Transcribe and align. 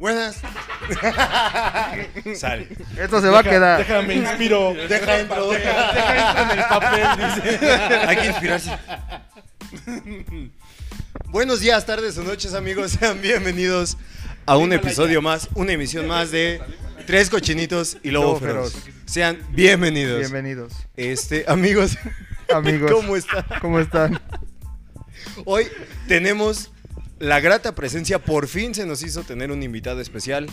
Buenas. 0.00 0.36
Sale. 2.34 2.68
Esto 2.98 3.20
se 3.20 3.28
va 3.28 3.40
a 3.40 3.42
quedar. 3.42 3.80
Déjame 3.80 4.14
inspiro. 4.14 4.72
Deja 4.72 5.18
entro, 5.20 5.50
deja. 5.50 5.92
Deja 5.92 6.42
en 6.42 6.58
el 6.58 6.64
papel, 6.64 7.06
dice. 7.18 7.66
Hay 8.08 8.16
que 8.16 8.26
inspirarse. 8.28 8.70
Buenos 11.26 11.60
días, 11.60 11.84
tardes 11.84 12.16
o 12.16 12.22
noches, 12.22 12.54
amigos. 12.54 12.92
Sean 12.92 13.20
bienvenidos 13.20 13.98
a 14.46 14.56
un 14.56 14.72
episodio 14.72 15.20
más, 15.20 15.50
una 15.54 15.72
emisión 15.72 16.06
más 16.06 16.30
de 16.30 16.62
Tres 17.06 17.28
Cochinitos 17.28 17.98
y 18.02 18.10
Lobo 18.10 18.28
Lobo 18.28 18.40
Feroz. 18.40 18.72
Feroz. 18.72 18.94
Sean 19.04 19.38
bienvenidos. 19.50 20.20
Bienvenidos. 20.20 20.72
Este, 20.96 21.44
amigos, 21.46 21.98
Amigos. 22.50 22.90
¿cómo 22.90 23.16
están? 23.16 23.44
¿Cómo 23.60 23.78
están? 23.78 24.18
Hoy 25.44 25.66
tenemos 26.08 26.70
la 27.20 27.38
grata 27.40 27.74
presencia, 27.76 28.18
por 28.18 28.48
fin 28.48 28.74
se 28.74 28.84
nos 28.86 29.02
hizo 29.04 29.22
tener 29.22 29.52
un 29.52 29.62
invitado 29.62 30.00
especial. 30.00 30.48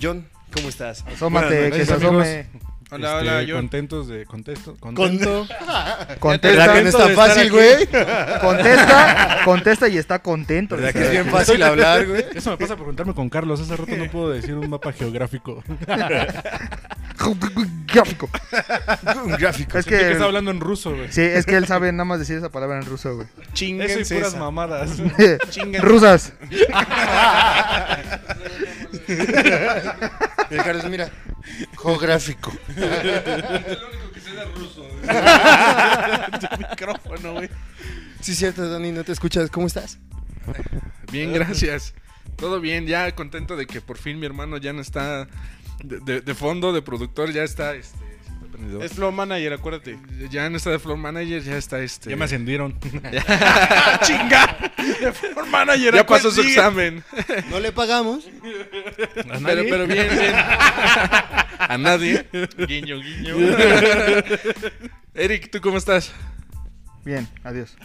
John, 0.00 0.26
¿cómo 0.54 0.68
estás? 0.68 1.04
Asómate, 1.06 1.70
que 1.70 1.84
se 1.84 1.92
asome. 1.92 2.46
Hola, 2.88 3.18
Este, 3.18 3.28
hola, 3.30 3.42
yo. 3.42 3.56
Contentos 3.56 4.06
de. 4.06 4.24
Contesto. 4.26 4.76
Con- 4.78 4.94
Contento. 4.94 5.44
¿Verdad 5.68 6.06
que 6.08 6.18
Contesta, 6.20 6.66
no 6.66 6.72
es 6.72 6.72
Contento 6.72 6.72
tan 6.72 6.84
de 6.84 6.90
estar 6.90 7.14
fácil, 7.14 7.50
güey? 7.50 7.86
contesta, 8.40 9.38
contesta 9.44 9.88
y 9.88 9.98
está 9.98 10.18
contento. 10.20 10.76
¿Verdad 10.76 10.92
que 10.92 11.02
es 11.04 11.10
bien 11.10 11.26
fácil 11.26 11.62
hablar, 11.64 12.06
güey? 12.06 12.24
Eso 12.32 12.50
me 12.52 12.56
pasa 12.58 12.76
por 12.76 12.86
contarme 12.86 13.12
con 13.12 13.28
Carlos. 13.28 13.60
Hace 13.60 13.74
rato 13.74 13.96
no 13.96 14.08
puedo 14.08 14.30
decir 14.30 14.54
un 14.54 14.70
mapa 14.70 14.92
geográfico. 14.92 15.64
Gráfico. 17.96 18.28
Un 19.24 19.32
gráfico. 19.32 19.78
Es 19.78 19.84
Sentí 19.84 19.98
que 19.98 20.06
está 20.06 20.18
que, 20.18 20.24
hablando 20.24 20.50
en 20.50 20.60
ruso, 20.60 20.94
güey. 20.94 21.10
sí, 21.12 21.22
es 21.22 21.46
que 21.46 21.56
él 21.56 21.66
sabe 21.66 21.90
nada 21.92 22.04
más 22.04 22.18
decir 22.18 22.36
esa 22.36 22.50
palabra 22.50 22.78
en 22.78 22.84
ruso, 22.86 23.14
güey. 23.16 23.26
Eso 23.26 23.42
y 23.48 23.52
Chinguense 23.54 24.14
puras 24.14 24.28
esa. 24.30 24.38
mamadas. 24.38 24.90
Rusas. 25.80 26.32
El 30.50 30.62
Carlos, 30.62 30.88
mira. 30.90 31.10
Geográfico. 31.80 32.52
micrófono, 36.58 37.32
güey. 37.34 37.48
Sí, 38.20 38.34
cierto, 38.34 38.68
Dani, 38.68 38.92
no 38.92 39.04
te 39.04 39.12
escuchas. 39.12 39.50
¿Cómo 39.50 39.66
estás? 39.66 39.98
Bien, 41.12 41.32
gracias. 41.32 41.94
Todo 42.36 42.60
bien, 42.60 42.86
ya 42.86 43.14
contento 43.14 43.56
de 43.56 43.66
que 43.66 43.80
por 43.80 43.98
fin 43.98 44.18
mi 44.18 44.26
hermano 44.26 44.58
ya 44.58 44.72
no 44.72 44.82
está 44.82 45.26
de, 45.82 46.00
de- 46.00 46.20
de 46.20 46.34
fondo, 46.34 46.72
de 46.72 46.82
productor, 46.82 47.32
ya 47.32 47.42
está 47.44 47.74
este. 47.74 47.98
Es 48.80 48.94
flow 48.94 49.12
manager, 49.12 49.52
acuérdate. 49.52 49.98
Ya 50.30 50.48
no 50.48 50.56
está 50.56 50.70
de 50.70 50.78
floor 50.78 50.96
manager, 50.96 51.42
ya 51.42 51.58
está 51.58 51.78
este. 51.80 52.08
Ya 52.08 52.16
me 52.16 52.24
ascendieron. 52.24 52.78
¡Chinga! 54.02 54.72
De 55.00 55.12
floor 55.12 55.46
manager. 55.48 55.94
Ya 55.94 56.06
pasó 56.06 56.30
su 56.30 56.40
examen. 56.40 57.04
No 57.50 57.60
le 57.60 57.70
pagamos. 57.72 58.24
¿A 58.26 58.30
Pero, 59.14 59.40
nadie? 59.40 59.64
pero 59.68 59.86
bien, 59.86 60.08
bien. 60.08 60.32
A 61.68 61.76
nadie. 61.78 62.26
Guiño, 62.66 62.98
guiño. 62.98 63.34
Eric, 65.14 65.50
¿tú 65.50 65.60
cómo 65.60 65.76
estás? 65.76 66.12
Bien, 67.04 67.28
adiós. 67.44 67.76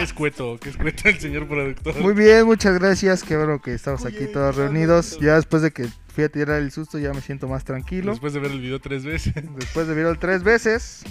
Qué 0.00 0.04
escueto, 0.04 0.58
qué 0.58 0.70
escueto 0.70 1.08
el 1.10 1.20
señor 1.20 1.46
productor. 1.46 1.94
Muy 2.00 2.14
bien, 2.14 2.46
muchas 2.46 2.72
gracias. 2.78 3.22
Qué 3.22 3.36
bueno 3.36 3.60
que 3.60 3.74
estamos 3.74 4.06
aquí 4.06 4.24
todos 4.32 4.56
reunidos. 4.56 5.18
Ya 5.20 5.34
después 5.34 5.60
de 5.60 5.72
que 5.72 5.88
fui 6.14 6.24
a 6.24 6.30
tirar 6.30 6.56
el 6.58 6.70
susto, 6.72 6.98
ya 6.98 7.12
me 7.12 7.20
siento 7.20 7.48
más 7.48 7.64
tranquilo. 7.64 8.12
Después 8.12 8.32
de 8.32 8.40
ver 8.40 8.50
el 8.52 8.60
video 8.62 8.80
tres 8.80 9.04
veces. 9.04 9.34
Después 9.58 9.86
de 9.88 9.94
verlo 9.94 10.18
tres 10.18 10.42
veces. 10.42 11.02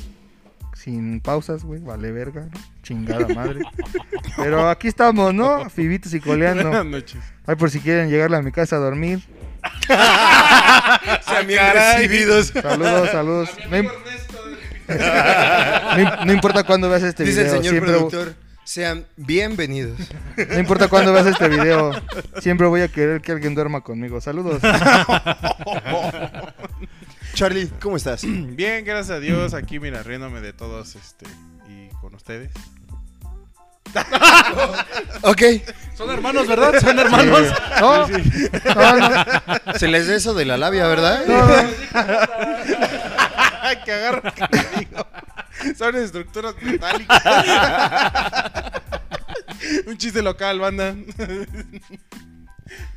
Sin 0.74 1.20
pausas, 1.22 1.64
güey. 1.64 1.82
Vale 1.82 2.12
verga, 2.12 2.48
¿no? 2.52 2.60
Chingada 2.82 3.28
madre. 3.36 3.60
Pero 4.38 4.68
aquí 4.68 4.88
estamos, 4.88 5.36
¿no? 5.36 5.70
Fibitos 5.70 6.12
y 6.16 6.20
coleando. 6.20 6.64
Buenas 6.70 6.86
noches. 6.88 7.22
Ay, 7.46 7.58
por 7.58 7.70
si 7.70 7.82
quieren 7.82 8.10
llegarle 8.10 8.38
a 8.38 8.42
mi 8.42 8.52
casa 8.52 8.78
a 8.78 8.80
dormir. 8.80 9.20
Sean 11.28 11.46
bien 11.46 11.62
recibidos. 11.76 12.48
Saludos, 12.48 13.10
saludos. 13.12 13.50
No, 13.70 13.78
im- 13.78 13.92
no 14.90 16.00
im- 16.02 16.26
no 16.26 16.34
importa 16.34 16.64
cuándo 16.64 16.90
veas 16.90 17.04
este 17.04 17.24
Dice 17.24 17.42
el 17.42 17.46
video. 17.46 17.58
señor 17.62 17.72
siempre, 17.72 17.92
productor. 17.94 18.49
Sean 18.70 19.06
bienvenidos. 19.16 19.98
no 20.38 20.60
importa 20.60 20.88
cuándo 20.90 21.12
veas 21.12 21.26
este 21.26 21.50
video. 21.50 21.92
Siempre 22.40 22.68
voy 22.68 22.82
a 22.82 22.88
querer 22.88 23.20
que 23.20 23.32
alguien 23.32 23.56
duerma 23.56 23.82
conmigo. 23.82 24.22
Saludos. 24.22 24.62
Charlie, 27.34 27.68
¿cómo 27.82 27.98
estás? 27.98 28.22
Bien, 28.28 28.86
gracias 28.86 29.18
a 29.18 29.20
Dios. 29.20 29.56
Aquí, 29.56 29.80
mira, 29.80 30.04
riéndome 30.04 30.42
de 30.42 30.54
todos 30.54 30.96
este 30.96 31.26
y 31.68 31.90
con 32.00 32.14
ustedes. 32.14 32.52
Ok. 35.24 35.42
Son 35.98 36.12
hermanos, 36.12 36.48
¿verdad? 36.48 36.80
Son 36.80 37.00
hermanos. 37.00 37.52
No, 37.82 38.08
no, 38.08 38.18
no. 39.00 39.16
Se 39.80 39.88
les 39.88 40.08
da 40.08 40.16
eso 40.16 40.36
de 40.36 40.46
la 40.46 40.58
labia, 40.58 40.86
¿verdad? 40.86 41.24
que 43.84 43.92
agarro 43.92 44.32
que 44.32 44.46
digo. 44.78 45.08
Son 45.78 45.96
estructuras 45.96 46.56
metálicas. 46.62 47.24
Un 49.88 49.98
chiste 49.98 50.22
local, 50.22 50.60
banda. 50.60 50.96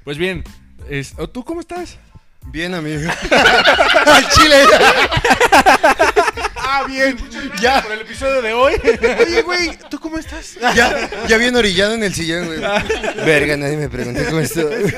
Pues 0.05 0.19
bien. 0.19 0.45
es- 0.89 1.15
¿o 1.19 1.28
¿Tú 1.28 1.45
cómo 1.45 1.61
estás? 1.61 1.99
Bien, 2.47 2.75
amigo. 2.75 3.11
Al 4.06 4.28
chile. 4.31 4.56
Ah, 6.56 6.84
bien. 6.89 7.17
Ya, 7.61 7.83
Por 7.83 7.93
el 7.93 8.00
episodio 8.00 8.43
de 8.43 8.53
hoy. 8.53 8.75
Oye, 9.21 9.43
güey, 9.43 9.79
¿tú 9.91 10.00
cómo 10.00 10.19
estás? 10.19 10.56
ya, 10.75 11.09
ya 11.29 11.37
bien 11.37 11.55
orillado 11.55 11.94
en 11.94 12.03
el 12.03 12.12
sillón, 12.15 12.47
güey. 12.47 12.61
Verga, 13.25 13.56
nadie 13.56 13.77
me 13.77 13.89
preguntó 13.89 14.25
cómo 14.27 14.41
estoy. 14.41 14.93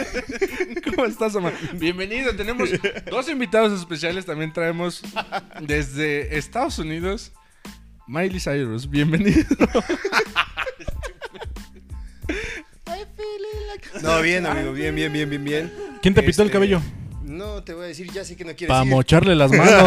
¿Cómo 0.84 1.04
estás, 1.06 1.34
Omar? 1.34 1.52
Bienvenido. 1.74 2.34
Tenemos 2.34 2.70
dos 3.10 3.28
invitados 3.28 3.78
especiales. 3.78 4.24
También 4.24 4.52
traemos 4.52 5.02
desde 5.60 6.38
Estados 6.38 6.78
Unidos. 6.78 7.32
Miley 8.06 8.38
Cyrus, 8.40 8.88
bienvenido. 8.88 9.44
No, 14.02 14.20
bien, 14.20 14.44
amigo, 14.46 14.72
bien, 14.72 14.94
bien, 14.94 15.12
bien, 15.12 15.30
bien, 15.30 15.44
bien. 15.44 15.72
¿Quién 16.02 16.14
te 16.14 16.22
pintó 16.22 16.42
el 16.42 16.48
Este, 16.48 16.52
cabello? 16.52 16.82
No 17.22 17.62
te 17.64 17.72
voy 17.72 17.84
a 17.84 17.88
decir, 17.88 18.10
ya 18.12 18.22
sé 18.24 18.36
que 18.36 18.44
no 18.44 18.50
quieres 18.54 18.68
Para 18.68 18.84
ir. 18.84 18.90
mocharle 18.90 19.34
las 19.34 19.50
manos. 19.56 19.82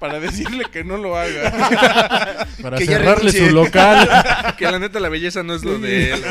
Para 0.00 0.18
decirle 0.18 0.64
que 0.72 0.82
no 0.82 0.96
lo 0.96 1.16
haga. 1.16 2.46
Para 2.60 2.76
Que 2.76 2.86
ya 2.86 2.92
cerrarle 2.98 3.30
renuncie. 3.30 3.48
su 3.48 3.54
local. 3.54 4.08
que 4.58 4.64
la 4.64 4.78
neta 4.80 4.98
la 4.98 5.08
belleza 5.08 5.42
no 5.44 5.54
es 5.54 5.64
lo 5.64 5.78
de 5.78 6.12
él. 6.14 6.22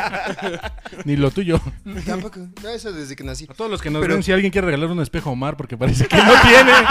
Ni 1.06 1.16
lo 1.16 1.30
tuyo. 1.30 1.60
Tampoco. 2.04 2.40
No, 2.62 2.68
eso 2.68 2.92
desde 2.92 3.16
que 3.16 3.24
nací. 3.24 3.46
A 3.48 3.54
todos 3.54 3.70
los 3.70 3.80
que 3.80 3.88
nos 3.90 4.02
Pero- 4.02 4.14
ven, 4.14 4.22
si 4.22 4.32
alguien 4.32 4.52
quiere 4.52 4.66
regalar 4.66 4.90
un 4.90 5.00
espejo 5.00 5.30
a 5.30 5.32
Omar, 5.32 5.56
porque 5.56 5.78
parece 5.78 6.06
que 6.06 6.16
no 6.18 6.32
tiene. 6.42 6.72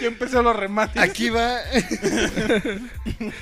Ya 0.00 0.06
empezó 0.08 0.42
los 0.42 0.54
remates. 0.56 1.02
Aquí 1.02 1.30
va. 1.30 1.58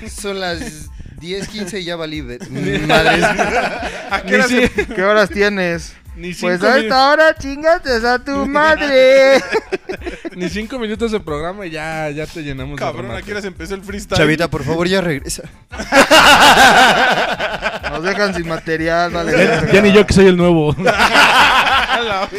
Son 0.09 0.39
las 0.39 0.89
10, 1.19 1.47
15 1.47 1.79
y 1.79 1.83
ya 1.85 1.95
valí. 1.95 2.21
Madres. 2.87 3.23
¿A 3.23 4.23
qué 4.25 4.43
se- 4.43 4.87
¿Qué 4.87 5.03
horas 5.03 5.29
tienes? 5.29 5.93
Ni 6.15 6.33
cinco, 6.33 6.47
Pues 6.47 6.63
a 6.63 6.77
minu- 6.77 6.83
esta 6.83 7.09
hora 7.11 7.35
chingates 7.35 8.03
a 8.05 8.19
tu 8.19 8.31
madre. 8.47 9.41
ni 10.35 10.49
cinco 10.49 10.79
minutos 10.79 11.11
de 11.11 11.19
programa 11.19 11.65
y 11.65 11.71
ya, 11.71 12.09
ya 12.09 12.25
te 12.25 12.41
llenamos 12.41 12.77
de 12.77 12.79
Cabrón, 12.79 13.05
¿a 13.05 13.07
remates. 13.09 13.25
qué 13.25 13.31
hora 13.33 13.41
se 13.41 13.47
empezó 13.47 13.75
el 13.75 13.81
freestyle? 13.83 14.17
Chavita, 14.17 14.49
por 14.49 14.63
favor, 14.63 14.87
ya 14.87 15.01
regresa. 15.01 15.43
Nos 17.91 18.03
dejan 18.03 18.33
sin 18.33 18.47
material, 18.47 19.11
vale. 19.11 19.61
Ya, 19.73 19.81
ni 19.81 19.91
yo 19.91 20.05
que 20.05 20.13
soy 20.13 20.27
el 20.27 20.37
nuevo. 20.37 20.75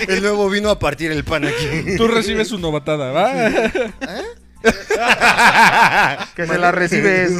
El 0.09 0.23
nuevo 0.23 0.49
vino 0.51 0.71
a 0.71 0.79
partir 0.79 1.13
el 1.13 1.25
pan 1.25 1.45
aquí. 1.47 1.97
Tú 1.97 2.09
recibes 2.09 2.49
su 2.49 2.59
novatada, 2.59 3.11
¿va? 3.13 3.51
Que 6.35 6.47
se 6.47 6.59
la 6.59 6.73
recibes. 6.73 7.33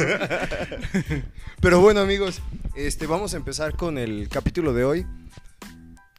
Pero 1.61 1.79
bueno, 1.81 2.01
amigos, 2.01 2.41
este, 2.75 3.07
vamos 3.07 3.33
a 3.33 3.37
empezar 3.37 3.73
con 3.75 3.97
el 3.97 4.29
capítulo 4.29 4.73
de 4.73 4.83
hoy. 4.83 5.05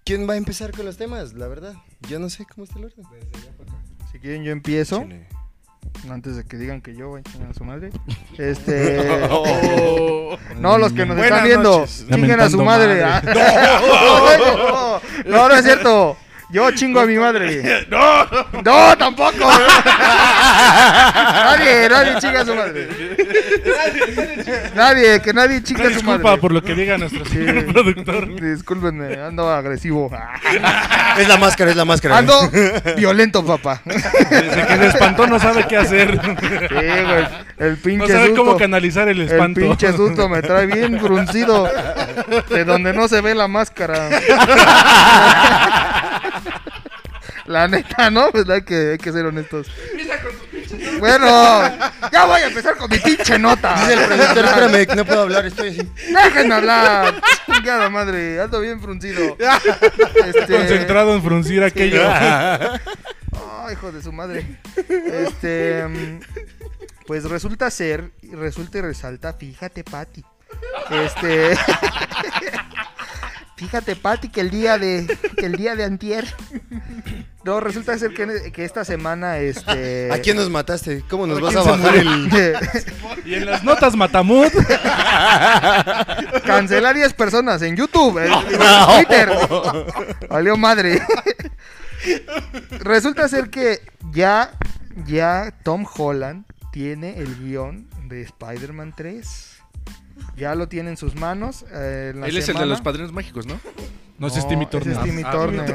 ¿Quién 0.08 0.26
va 0.26 0.32
a 0.32 0.36
empezar 0.38 0.72
con 0.72 0.86
los 0.86 0.96
temas? 0.96 1.34
La 1.34 1.48
verdad, 1.48 1.74
yo 2.08 2.18
no 2.18 2.30
sé 2.30 2.46
cómo 2.46 2.64
está 2.64 2.78
el 2.78 2.86
orden. 2.86 3.04
Si 4.10 4.18
quieren 4.18 4.42
yo 4.42 4.52
empiezo. 4.52 5.02
Chile. 5.02 5.28
Antes 6.10 6.34
de 6.36 6.44
que 6.44 6.56
digan 6.56 6.80
que 6.80 6.96
yo 6.96 7.08
voy 7.08 7.20
a 7.20 7.24
chingar 7.24 7.50
a 7.50 7.52
su 7.52 7.62
madre. 7.62 7.90
Este. 8.38 9.28
Oh. 9.30 10.38
No, 10.58 10.78
los 10.78 10.94
que 10.94 11.04
nos 11.04 11.14
Buenas 11.18 11.40
están 11.40 11.44
viendo. 11.44 11.80
noches. 11.80 12.06
Chinguen 12.08 12.40
a 12.40 12.48
su 12.48 12.56
Lamentando 12.56 12.64
madre. 12.64 13.02
madre. 13.04 13.32
Ah. 13.38 15.00
No, 15.26 15.30
no, 15.30 15.36
no, 15.42 15.48
no 15.50 15.54
es 15.54 15.64
cierto. 15.66 16.16
Yo 16.50 16.70
chingo 16.70 17.00
a 17.00 17.06
mi 17.06 17.16
madre. 17.16 17.86
¡No! 17.90 18.24
¡No, 18.64 18.96
tampoco! 18.96 19.50
nadie, 20.88 21.88
nadie 21.90 22.14
chinga 22.20 22.40
a 22.40 22.44
su 22.46 22.54
madre. 22.54 22.88
Nadie, 24.74 25.20
que 25.20 25.32
nadie 25.34 25.62
chinga 25.62 25.82
a 25.82 25.88
su 25.88 25.90
disculpa 25.94 26.22
madre. 26.22 26.40
por 26.40 26.52
lo 26.52 26.62
que 26.62 26.74
diga 26.74 26.96
nuestro 26.96 27.24
Sí. 27.26 27.38
productor. 27.72 28.40
Discúlpenme, 28.40 29.20
ando 29.20 29.50
agresivo. 29.52 30.10
Es 31.18 31.28
la 31.28 31.36
máscara, 31.36 31.70
es 31.70 31.76
la 31.76 31.84
máscara. 31.84 32.16
Ando 32.18 32.50
violento, 32.96 33.44
papá. 33.44 33.82
Desde 33.84 34.66
que 34.66 34.76
le 34.78 34.86
espantó 34.86 35.26
no 35.26 35.38
sabe 35.38 35.66
qué 35.68 35.76
hacer. 35.76 36.18
Sí, 36.20 36.74
güey. 36.74 37.28
El 37.58 37.76
pinche 37.76 37.98
No 38.06 38.08
sabe 38.08 38.26
susto. 38.28 38.44
cómo 38.44 38.56
canalizar 38.56 39.08
el 39.08 39.20
El 39.20 39.28
espanto. 39.30 39.60
pinche 39.60 39.92
susto 39.92 40.28
me 40.28 40.40
trae 40.42 40.66
bien 40.66 40.98
fruncido. 41.00 41.68
De 42.48 42.64
donde 42.64 42.92
no 42.94 43.06
se 43.08 43.20
ve 43.20 43.34
la 43.34 43.48
máscara. 43.48 44.08
La 47.46 47.66
neta, 47.66 48.10
¿no? 48.10 48.30
Pues 48.30 48.48
hay 48.50 48.62
que, 48.62 48.92
hay 48.92 48.98
que 48.98 49.10
ser 49.10 49.24
honestos. 49.24 49.68
Bueno, 50.98 51.26
ya 52.12 52.26
voy 52.26 52.40
a 52.42 52.46
empezar 52.48 52.76
con 52.76 52.90
mi 52.90 52.98
pinche 52.98 53.38
nota. 53.38 53.74
Dice 53.74 53.94
el 53.94 54.00
espérame, 54.12 54.86
que 54.86 54.96
no 54.96 55.04
puedo 55.06 55.22
hablar, 55.22 55.46
estoy 55.46 55.70
así. 55.70 55.90
Déjenme 56.12 56.54
hablar. 56.54 57.14
Chingada 57.46 57.88
madre, 57.88 58.40
ando 58.40 58.60
bien 58.60 58.80
fruncido. 58.82 59.36
Este... 60.26 60.56
Concentrado 60.56 61.14
en 61.14 61.22
fruncir 61.22 61.62
aquello. 61.62 62.02
Ay, 62.10 63.72
hijo 63.72 63.92
de 63.92 64.02
su 64.02 64.12
madre. 64.12 64.58
Este. 64.76 65.86
mm, 65.86 66.20
Pues 67.06 67.24
resulta 67.24 67.70
ser, 67.70 68.10
y 68.20 68.34
resulta 68.34 68.78
y 68.78 68.80
resalta, 68.82 69.32
fíjate, 69.32 69.84
Pati. 69.84 70.22
Este. 70.90 71.56
Fíjate, 73.58 73.96
Pati, 73.96 74.28
que 74.28 74.40
el 74.40 74.50
día 74.50 74.78
de. 74.78 75.18
que 75.36 75.46
el 75.46 75.56
día 75.56 75.74
de 75.74 75.82
antier. 75.82 76.32
No, 77.42 77.58
resulta 77.58 77.98
ser 77.98 78.14
que, 78.14 78.52
que 78.52 78.64
esta 78.64 78.84
semana, 78.84 79.38
este. 79.38 80.12
¿A 80.12 80.20
quién 80.20 80.36
nos 80.36 80.48
mataste? 80.48 81.02
¿Cómo 81.10 81.26
nos 81.26 81.38
¿A 81.38 81.40
vas 81.40 81.56
a 81.56 81.62
bajar 81.62 81.96
el...? 81.96 82.56
Y 83.24 83.34
en 83.34 83.46
las 83.46 83.64
notas 83.64 83.96
Matamud. 83.96 84.46
Cancelar 86.46 86.94
10 86.94 87.14
personas 87.14 87.60
en 87.62 87.74
YouTube, 87.74 88.18
en, 88.18 88.32
en 88.32 88.96
Twitter. 88.96 89.30
Valió 90.28 90.56
madre. 90.56 91.02
Resulta 92.78 93.26
ser 93.28 93.50
que 93.50 93.80
ya, 94.12 94.52
ya 95.04 95.52
Tom 95.64 95.84
Holland 95.96 96.44
tiene 96.70 97.18
el 97.18 97.34
guion 97.38 97.88
de 98.08 98.22
Spider-Man 98.22 98.94
3. 98.96 99.57
Ya 100.36 100.54
lo 100.54 100.68
tiene 100.68 100.90
en 100.90 100.96
sus 100.96 101.14
manos. 101.14 101.64
eh, 101.72 102.10
en 102.14 102.20
la 102.20 102.26
Él 102.28 102.36
es 102.36 102.48
el 102.48 102.56
de 102.58 102.66
los 102.66 102.80
padrinos 102.80 103.12
mágicos, 103.12 103.46
¿no? 103.46 103.58
No, 104.18 104.26
ese 104.28 104.38
es 104.40 104.48
Timmy 104.48 104.64
ese 104.64 104.70
Turner. 104.78 104.96
es 104.96 105.02
Timmy 105.04 105.22
Ah, 105.24 105.30
Turner. 105.30 105.74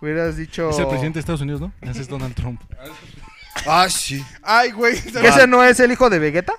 Hubieras 0.00 0.36
dicho. 0.36 0.70
Es 0.70 0.78
el 0.78 0.86
presidente 0.86 1.14
de 1.16 1.20
Estados 1.20 1.40
Unidos, 1.40 1.60
¿no? 1.60 1.72
Ese 1.80 2.00
es 2.02 2.08
Donald 2.08 2.34
Trump. 2.34 2.60
Ah, 3.66 3.88
sí. 3.90 4.24
Ay, 4.42 4.70
güey. 4.72 5.00
¿Que 5.00 5.28
ese 5.28 5.46
no 5.46 5.62
es 5.64 5.78
el 5.80 5.90
hijo 5.92 6.08
de 6.10 6.18
Vegeta? 6.20 6.52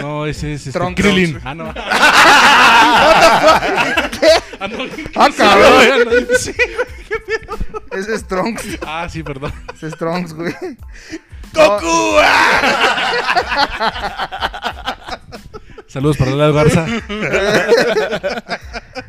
No, 0.00 0.24
ese 0.26 0.54
es 0.54 0.66
este, 0.68 0.78
Trunks. 0.78 1.00
Krillin. 1.00 1.40
Ah, 1.44 1.54
no. 1.54 1.72
Ah, 4.58 4.68
no. 4.68 4.78
Ah, 5.16 5.28
cabrón. 5.36 6.26
Sí. 6.38 6.52
Ese 7.92 8.14
es 8.14 8.26
Trunks. 8.26 8.78
Ah, 8.86 9.06
sí, 9.10 9.22
perdón. 9.22 9.52
Ese 9.74 9.88
es 9.88 9.96
Trunks, 9.96 10.32
güey. 10.32 10.54
¡Goku! 11.52 11.86
Saludos 15.88 16.16
para 16.16 16.32
Lalo 16.32 16.54
Garza. 16.54 16.86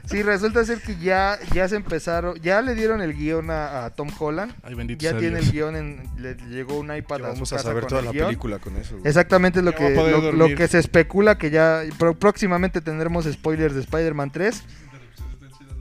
Sí, 0.09 0.23
resulta 0.23 0.63
ser 0.63 0.79
que 0.81 0.95
ya, 0.95 1.37
ya 1.53 1.67
se 1.67 1.75
empezaron, 1.75 2.39
ya 2.41 2.61
le 2.61 2.75
dieron 2.75 3.01
el 3.01 3.13
guion 3.13 3.51
a, 3.51 3.83
a 3.83 3.89
Tom 3.89 4.07
Holland. 4.17 4.53
Ay, 4.63 4.73
bendito 4.73 5.03
Ya 5.03 5.09
sea 5.11 5.19
tiene 5.19 5.35
Dios. 5.39 5.47
el 5.47 5.51
guion, 5.51 5.75
en, 5.75 6.03
le 6.17 6.35
llegó 6.49 6.79
un 6.79 6.95
iPad 6.95 7.17
a 7.17 7.27
su 7.27 7.33
Vamos 7.33 7.51
a 7.53 7.55
casa 7.57 7.67
saber 7.67 7.81
con 7.83 7.89
toda 7.89 7.99
el 7.99 8.05
la 8.05 8.11
guion. 8.13 8.27
película 8.27 8.59
con 8.59 8.77
eso, 8.77 8.95
güey. 8.95 9.05
Exactamente 9.05 9.59
es 9.59 9.65
lo 9.65 9.71
Ya 9.71 9.77
que, 9.77 9.85
a 9.99 10.07
lo, 10.07 10.31
lo 10.31 10.47
que 10.55 10.67
se 10.69 10.79
especula 10.79 11.37
que 11.37 11.49
ya 11.49 11.81
próximamente 12.19 12.79
tendremos 12.79 13.25
spoilers 13.25 13.75
de 13.75 13.81
Spider-Man 13.81 14.31
3. 14.31 14.63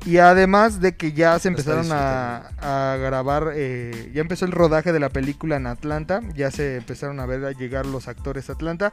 Y 0.06 0.18
además 0.18 0.80
de 0.80 0.94
que 0.96 1.12
ya 1.12 1.36
se 1.40 1.48
empezaron 1.48 1.88
a, 1.90 2.50
a 2.60 2.96
grabar, 2.96 3.50
eh, 3.56 4.12
ya 4.14 4.20
empezó 4.20 4.44
el 4.44 4.52
rodaje 4.52 4.92
de 4.92 5.00
la 5.00 5.08
película 5.08 5.56
en 5.56 5.66
Atlanta, 5.66 6.20
ya 6.36 6.52
se 6.52 6.76
empezaron 6.76 7.18
a 7.18 7.26
ver 7.26 7.44
a 7.44 7.50
llegar 7.50 7.86
los 7.86 8.06
actores 8.06 8.48
a 8.48 8.52
Atlanta. 8.52 8.92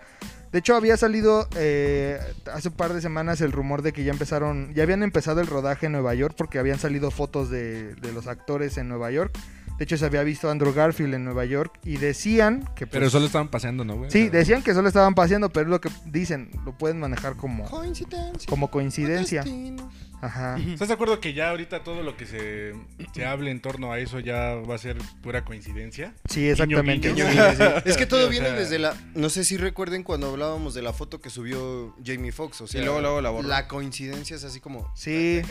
De 0.51 0.57
hecho, 0.59 0.75
había 0.75 0.97
salido 0.97 1.47
eh, 1.55 2.19
hace 2.51 2.69
un 2.69 2.73
par 2.75 2.93
de 2.93 3.01
semanas 3.01 3.41
el 3.41 3.51
rumor 3.51 3.83
de 3.83 3.93
que 3.93 4.03
ya 4.03 4.11
empezaron, 4.11 4.73
ya 4.73 4.81
habían 4.83 5.03
empezado 5.03 5.39
el 5.39 5.45
rodaje 5.47 5.85
en 5.85 5.91
Nueva 5.91 6.15
York 6.15 6.33
porque 6.35 6.57
habían 6.57 6.79
salido 6.79 7.11
fotos 7.11 7.49
de, 7.51 7.93
de 7.95 8.11
los 8.11 8.25
actores 8.25 8.77
en 8.79 8.87
Nueva 8.89 9.11
York. 9.11 9.37
De 9.77 9.83
hecho, 9.85 9.97
se 9.97 10.05
había 10.05 10.23
visto 10.23 10.49
a 10.49 10.51
Andrew 10.51 10.73
Garfield 10.73 11.13
en 11.15 11.25
Nueva 11.25 11.45
York 11.45 11.79
y 11.83 11.97
decían 11.97 12.67
que... 12.75 12.85
Pero 12.87 13.03
pues, 13.03 13.11
solo 13.11 13.25
estaban 13.25 13.49
paseando, 13.49 13.83
¿no, 13.83 13.97
güey? 13.97 14.11
Sí, 14.11 14.29
decían 14.29 14.61
que 14.63 14.73
solo 14.73 14.87
estaban 14.87 15.13
paseando, 15.15 15.49
pero 15.51 15.65
es 15.65 15.69
lo 15.69 15.81
que 15.81 15.89
dicen, 16.05 16.51
lo 16.65 16.77
pueden 16.77 16.99
manejar 16.99 17.35
como, 17.35 17.65
Coincidencia. 17.65 18.47
como 18.49 18.69
coincidencia. 18.69 19.41
destino. 19.43 19.91
Ajá. 20.23 20.57
¿Estás 20.57 20.87
de 20.87 20.93
acuerdo 20.93 21.19
que 21.19 21.33
ya 21.33 21.49
ahorita 21.49 21.83
todo 21.83 22.01
lo 22.01 22.15
que 22.15 22.25
se, 22.25 22.73
se 23.13 23.25
hable 23.25 23.51
en 23.51 23.59
torno 23.61 23.91
a 23.91 23.99
eso 23.99 24.21
ya 24.21 24.55
va 24.55 24.75
a 24.75 24.77
ser 24.77 24.95
pura 25.21 25.43
coincidencia? 25.43 26.13
Sí, 26.29 26.47
exactamente. 26.47 27.09
guiño. 27.11 27.27
Guiño, 27.29 27.43
guiño, 27.51 27.57
sí. 27.57 27.63
Es 27.89 27.97
que 27.97 28.05
todo 28.05 28.27
O 28.27 28.29
viene 28.29 28.51
desde 28.51 28.79
la. 28.79 28.95
No 29.15 29.27
sé 29.29 29.43
si 29.43 29.57
recuerden 29.57 30.03
cuando 30.03 30.29
hablábamos 30.29 30.73
de 30.73 30.81
la 30.81 30.93
foto 30.93 31.19
que 31.19 31.29
subió 31.29 31.93
Jamie 32.05 32.31
Foxx. 32.31 32.61
O 32.61 32.67
sea, 32.67 32.79
Y 32.81 32.85
luego- 32.85 33.01
luego 33.01 33.19
la 33.21 33.29
borró. 33.31 33.47
La 33.49 33.67
coincidencia 33.67 34.37
es 34.37 34.43
así 34.45 34.61
como. 34.61 34.89
Sí. 34.95 35.41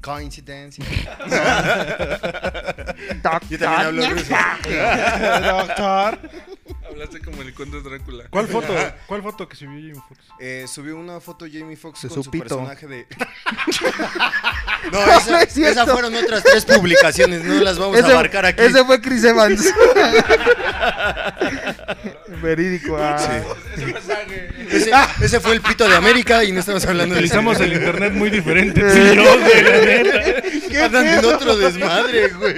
Coincidencia. 0.00 0.84
Yo 3.50 3.58
también 3.58 3.86
hablo 3.86 4.10
ruso. 4.10 4.34
Doctor. 5.42 6.18
Hablaste 6.90 7.20
como 7.20 7.40
el 7.42 7.54
conde 7.54 7.80
Drácula. 7.82 8.24
¿Cuál 8.30 8.48
foto? 8.48 8.74
¿Cuál 9.06 9.22
foto 9.22 9.48
que 9.48 9.54
subió 9.56 9.78
Jimmy 9.80 9.94
Fox? 10.08 10.20
Eh, 10.40 10.66
subió 10.68 10.96
una 10.96 11.20
foto 11.20 11.46
Jamie 11.50 11.76
Foxx 11.76 12.02
De 12.02 12.08
con 12.08 12.16
su 12.16 12.22
su, 12.24 12.30
pito. 12.30 12.44
personaje 12.44 12.86
de. 12.86 13.06
no, 14.92 15.00
esa- 15.04 15.30
no 15.30 15.38
es 15.38 15.78
fueron 15.90 16.14
otras 16.14 16.42
tres 16.42 16.64
publicaciones. 16.64 17.44
No 17.44 17.54
las 17.62 17.78
vamos 17.78 17.96
a 17.96 18.00
Ese, 18.00 18.10
abarcar 18.12 18.44
aquí. 18.46 18.62
ese 18.62 18.84
fue 18.84 19.00
Chris 19.00 19.22
Evans. 19.24 19.72
Verídico. 22.42 22.96
ah. 22.98 23.16
Ese, 24.70 24.90
ese 25.22 25.40
fue 25.40 25.52
el 25.52 25.60
pito 25.60 25.88
de 25.88 25.94
América 25.96 26.42
y 26.44 26.52
no 26.52 26.60
estamos 26.60 26.84
hablando 26.86 27.14
de 27.14 27.20
Utilizamos 27.20 27.60
el 27.60 27.72
internet 27.72 28.12
muy 28.14 28.30
diferente. 28.30 28.80
yo, 28.80 29.38
güey, 29.38 29.62
la 29.62 29.78
neta. 29.80 30.42
¿Qué 30.68 30.78
andan 30.82 31.06
en 31.06 31.24
otro 31.24 31.56
desmadre, 31.56 32.28
güey? 32.30 32.54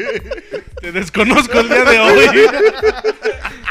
Te 0.82 0.90
desconozco 0.92 1.60
el 1.60 1.68
día 1.68 1.84
de 1.84 2.00
hoy. 2.00 2.26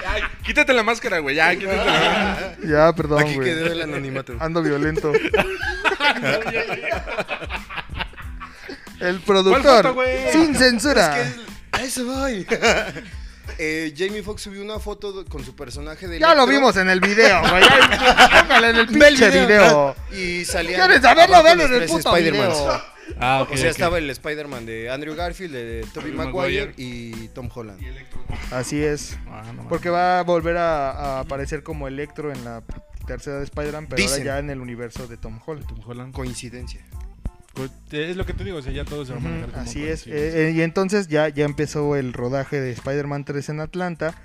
Ay, 0.07 0.21
quítate 0.45 0.71
la 0.73 0.81
máscara, 0.81 1.19
güey. 1.19 1.35
Ya, 1.35 1.53
quítate 1.55 1.75
la 1.75 1.83
máscara. 1.83 2.55
Ya, 2.63 2.93
perdón, 2.95 3.19
Aquí 3.21 3.35
güey. 3.35 3.49
quedó 3.49 3.65
el 3.71 3.81
anonimato. 3.81 4.33
Ando 4.39 4.63
violento. 4.63 5.11
El 9.01 9.19
¿Cuál 9.19 9.25
productor. 9.25 9.63
foto, 9.83 9.93
güey? 9.95 10.31
sin 10.31 10.55
censura. 10.55 11.19
Es 11.21 11.33
que 11.33 11.41
a 11.71 11.83
eso 11.83 12.05
voy. 12.05 12.47
Eh, 13.57 13.93
Jamie 13.95 14.23
Foxx 14.23 14.43
subió 14.43 14.61
una 14.63 14.79
foto 14.79 15.25
con 15.25 15.43
su 15.43 15.55
personaje 15.55 16.07
de 16.07 16.19
Ya 16.19 16.33
lo 16.33 16.47
vimos 16.47 16.77
en 16.77 16.89
el 16.89 16.99
video, 16.99 17.41
güey. 17.41 17.63
Póngale 18.41 18.69
en 18.69 18.75
el 18.77 18.87
pinche 18.87 19.29
video. 19.29 19.95
Y 20.11 20.45
salía. 20.45 20.77
¿Quieres 20.77 21.01
saberlo? 21.01 21.43
Velo 21.43 21.65
en 21.65 21.73
el 21.73 21.85
puto 21.87 22.13
video. 22.13 22.81
Ah, 23.19 23.41
ok. 23.43 23.51
O 23.53 23.57
sea, 23.57 23.65
ok. 23.67 23.71
estaba 23.71 23.97
el 23.97 24.09
Spider-Man 24.09 24.65
de 24.65 24.89
Andrew 24.89 25.15
Garfield, 25.15 25.53
de 25.53 25.81
Tobey 25.93 26.11
Tobey 26.11 26.13
Maguire 26.13 26.65
Maguire. 26.67 26.73
y 26.77 27.27
Tom 27.29 27.49
Holland. 27.53 27.81
Así 28.51 28.81
es. 28.83 29.17
Ah, 29.27 29.51
no. 29.55 29.67
Porque 29.67 29.89
va 29.89 30.19
a 30.19 30.23
volver 30.23 30.57
a, 30.57 30.91
a 30.91 31.19
aparecer 31.21 31.63
como 31.63 31.87
Electro 31.87 32.31
en 32.31 32.43
la 32.45 32.63
tercera 33.07 33.37
de 33.37 33.43
Spider-Man, 33.45 33.87
pero 33.89 34.01
ahora 34.01 34.11
Dicen. 34.13 34.25
ya 34.25 34.39
en 34.39 34.49
el 34.49 34.61
universo 34.61 35.07
de 35.07 35.17
Tom 35.17 35.39
Holland. 35.45 35.67
Tom 35.67 35.79
Holland. 35.85 36.13
Coincidencia. 36.13 36.81
Es 37.91 38.15
lo 38.15 38.25
que 38.25 38.33
te 38.33 38.45
digo, 38.45 38.57
o 38.57 38.61
sea, 38.61 38.71
ya 38.71 38.85
todo 38.85 39.05
se 39.05 39.11
va 39.11 39.17
a 39.17 39.21
manejar 39.21 39.49
como 39.49 39.61
Así 39.61 39.83
es. 39.83 40.07
Eh, 40.07 40.47
eh, 40.47 40.51
y 40.55 40.61
entonces 40.61 41.09
ya, 41.09 41.27
ya 41.27 41.43
empezó 41.43 41.97
el 41.97 42.13
rodaje 42.13 42.61
de 42.61 42.71
Spider-Man 42.71 43.25
3 43.25 43.49
en 43.49 43.59
Atlanta. 43.59 44.15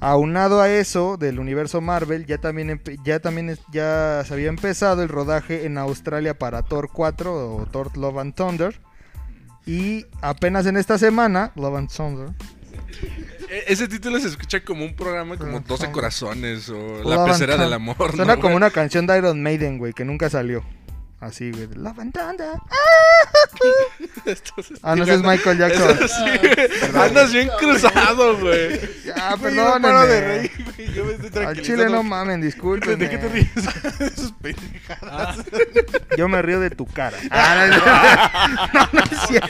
Aunado 0.00 0.60
a 0.60 0.70
eso, 0.70 1.16
del 1.16 1.40
universo 1.40 1.80
Marvel, 1.80 2.24
ya 2.24 2.38
también, 2.38 2.80
ya 3.04 3.18
también 3.18 3.58
ya 3.72 4.22
se 4.24 4.32
había 4.32 4.48
empezado 4.48 5.02
el 5.02 5.08
rodaje 5.08 5.66
en 5.66 5.76
Australia 5.76 6.38
para 6.38 6.62
Thor 6.62 6.88
4 6.92 7.56
o 7.56 7.66
Thor 7.66 7.96
Love 7.96 8.18
and 8.18 8.34
Thunder. 8.34 8.80
Y 9.66 10.06
apenas 10.22 10.66
en 10.66 10.76
esta 10.76 10.98
semana, 10.98 11.52
Love 11.56 11.76
and 11.76 11.90
Thunder. 11.90 12.28
E- 13.50 13.64
Ese 13.66 13.88
título 13.88 14.18
se 14.20 14.28
escucha 14.28 14.62
como 14.64 14.84
un 14.84 14.94
programa 14.94 15.36
como 15.36 15.60
12 15.60 15.90
corazones 15.90 16.68
o 16.68 16.76
Love 17.02 17.04
La 17.06 17.24
pecera 17.26 17.56
del 17.56 17.72
amor. 17.72 17.96
Suena 18.14 18.36
¿no, 18.36 18.40
como 18.40 18.54
una 18.56 18.70
canción 18.70 19.06
de 19.06 19.18
Iron 19.18 19.42
Maiden, 19.42 19.78
güey, 19.78 19.92
que 19.92 20.04
nunca 20.04 20.30
salió. 20.30 20.62
Así, 21.20 21.50
güey. 21.50 21.68
La 21.74 21.92
ventana. 21.94 22.52
Ah, 24.82 24.94
no, 24.94 25.02
ese 25.02 25.14
es 25.14 25.22
Michael 25.22 25.58
Jackson. 25.58 25.98
Andas 26.94 27.32
bien 27.32 27.50
cruzado, 27.58 28.38
güey. 28.38 28.80
Ya, 29.04 29.36
no 29.36 29.82
paro 29.82 30.06
de 30.06 30.20
reír, 30.20 30.50
güey. 30.76 30.92
Yo 30.94 31.04
me 31.04 31.12
estoy 31.14 31.44
Al 31.44 31.60
chile 31.60 31.86
no 31.88 32.02
mamen, 32.04 32.40
disculpen. 32.40 32.98
¿De 32.98 33.10
qué 33.10 33.18
te 33.18 33.28
ríes? 33.28 33.50
Esas 34.00 34.32
pendejadas. 34.40 35.38
Yo 36.16 36.28
me 36.28 36.40
río 36.42 36.60
de 36.60 36.70
tu 36.70 36.86
cara. 36.86 37.16
Ah, 37.30 37.66
no, 38.72 38.80
no, 38.80 38.88
no 38.92 39.00
es 39.04 39.20
cierto. 39.28 39.48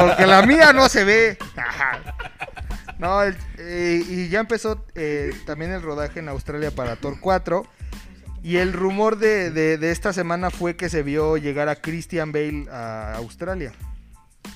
Porque 0.00 0.26
la 0.26 0.42
mía 0.42 0.72
no 0.72 0.88
se 0.88 1.04
ve. 1.04 1.38
No, 2.98 3.22
el- 3.22 3.36
eh, 3.58 4.02
y 4.08 4.28
ya 4.28 4.40
empezó 4.40 4.84
eh, 4.94 5.32
también 5.46 5.70
el 5.72 5.82
rodaje 5.82 6.18
en 6.20 6.28
Australia 6.28 6.70
para 6.72 6.96
Thor 6.96 7.18
4. 7.20 7.64
Y 8.42 8.56
el 8.56 8.72
rumor 8.72 9.18
de, 9.18 9.50
de- 9.50 9.78
de 9.78 9.90
esta 9.90 10.12
semana 10.12 10.50
fue 10.50 10.76
que 10.76 10.88
se 10.88 11.02
vio 11.02 11.36
llegar 11.36 11.68
a 11.68 11.76
Christian 11.76 12.32
Bale 12.32 12.66
a 12.70 13.14
Australia. 13.16 13.72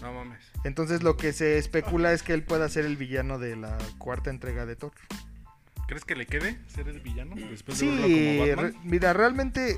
No 0.01 0.13
mames. 0.13 0.39
Entonces 0.65 1.03
lo 1.03 1.17
que 1.17 1.33
se 1.33 1.59
especula 1.59 2.13
es 2.13 2.23
que 2.23 2.33
él 2.35 2.43
pueda 2.45 2.69
ser 2.69 2.85
el 2.85 2.97
villano 2.97 3.39
de 3.39 3.57
la 3.57 3.77
cuarta 3.99 4.31
entrega 4.31 4.65
de 4.67 4.77
Thor. 4.77 4.93
¿Crees 5.89 6.05
que 6.05 6.15
le 6.15 6.27
quede 6.27 6.59
ser 6.69 6.89
el 6.89 7.01
villano? 7.01 7.35
Después 7.37 7.79
de 7.79 7.87
verlo 7.87 8.07
Sí, 8.07 8.55
re- 8.55 8.75
mira, 8.85 9.13
realmente. 9.13 9.77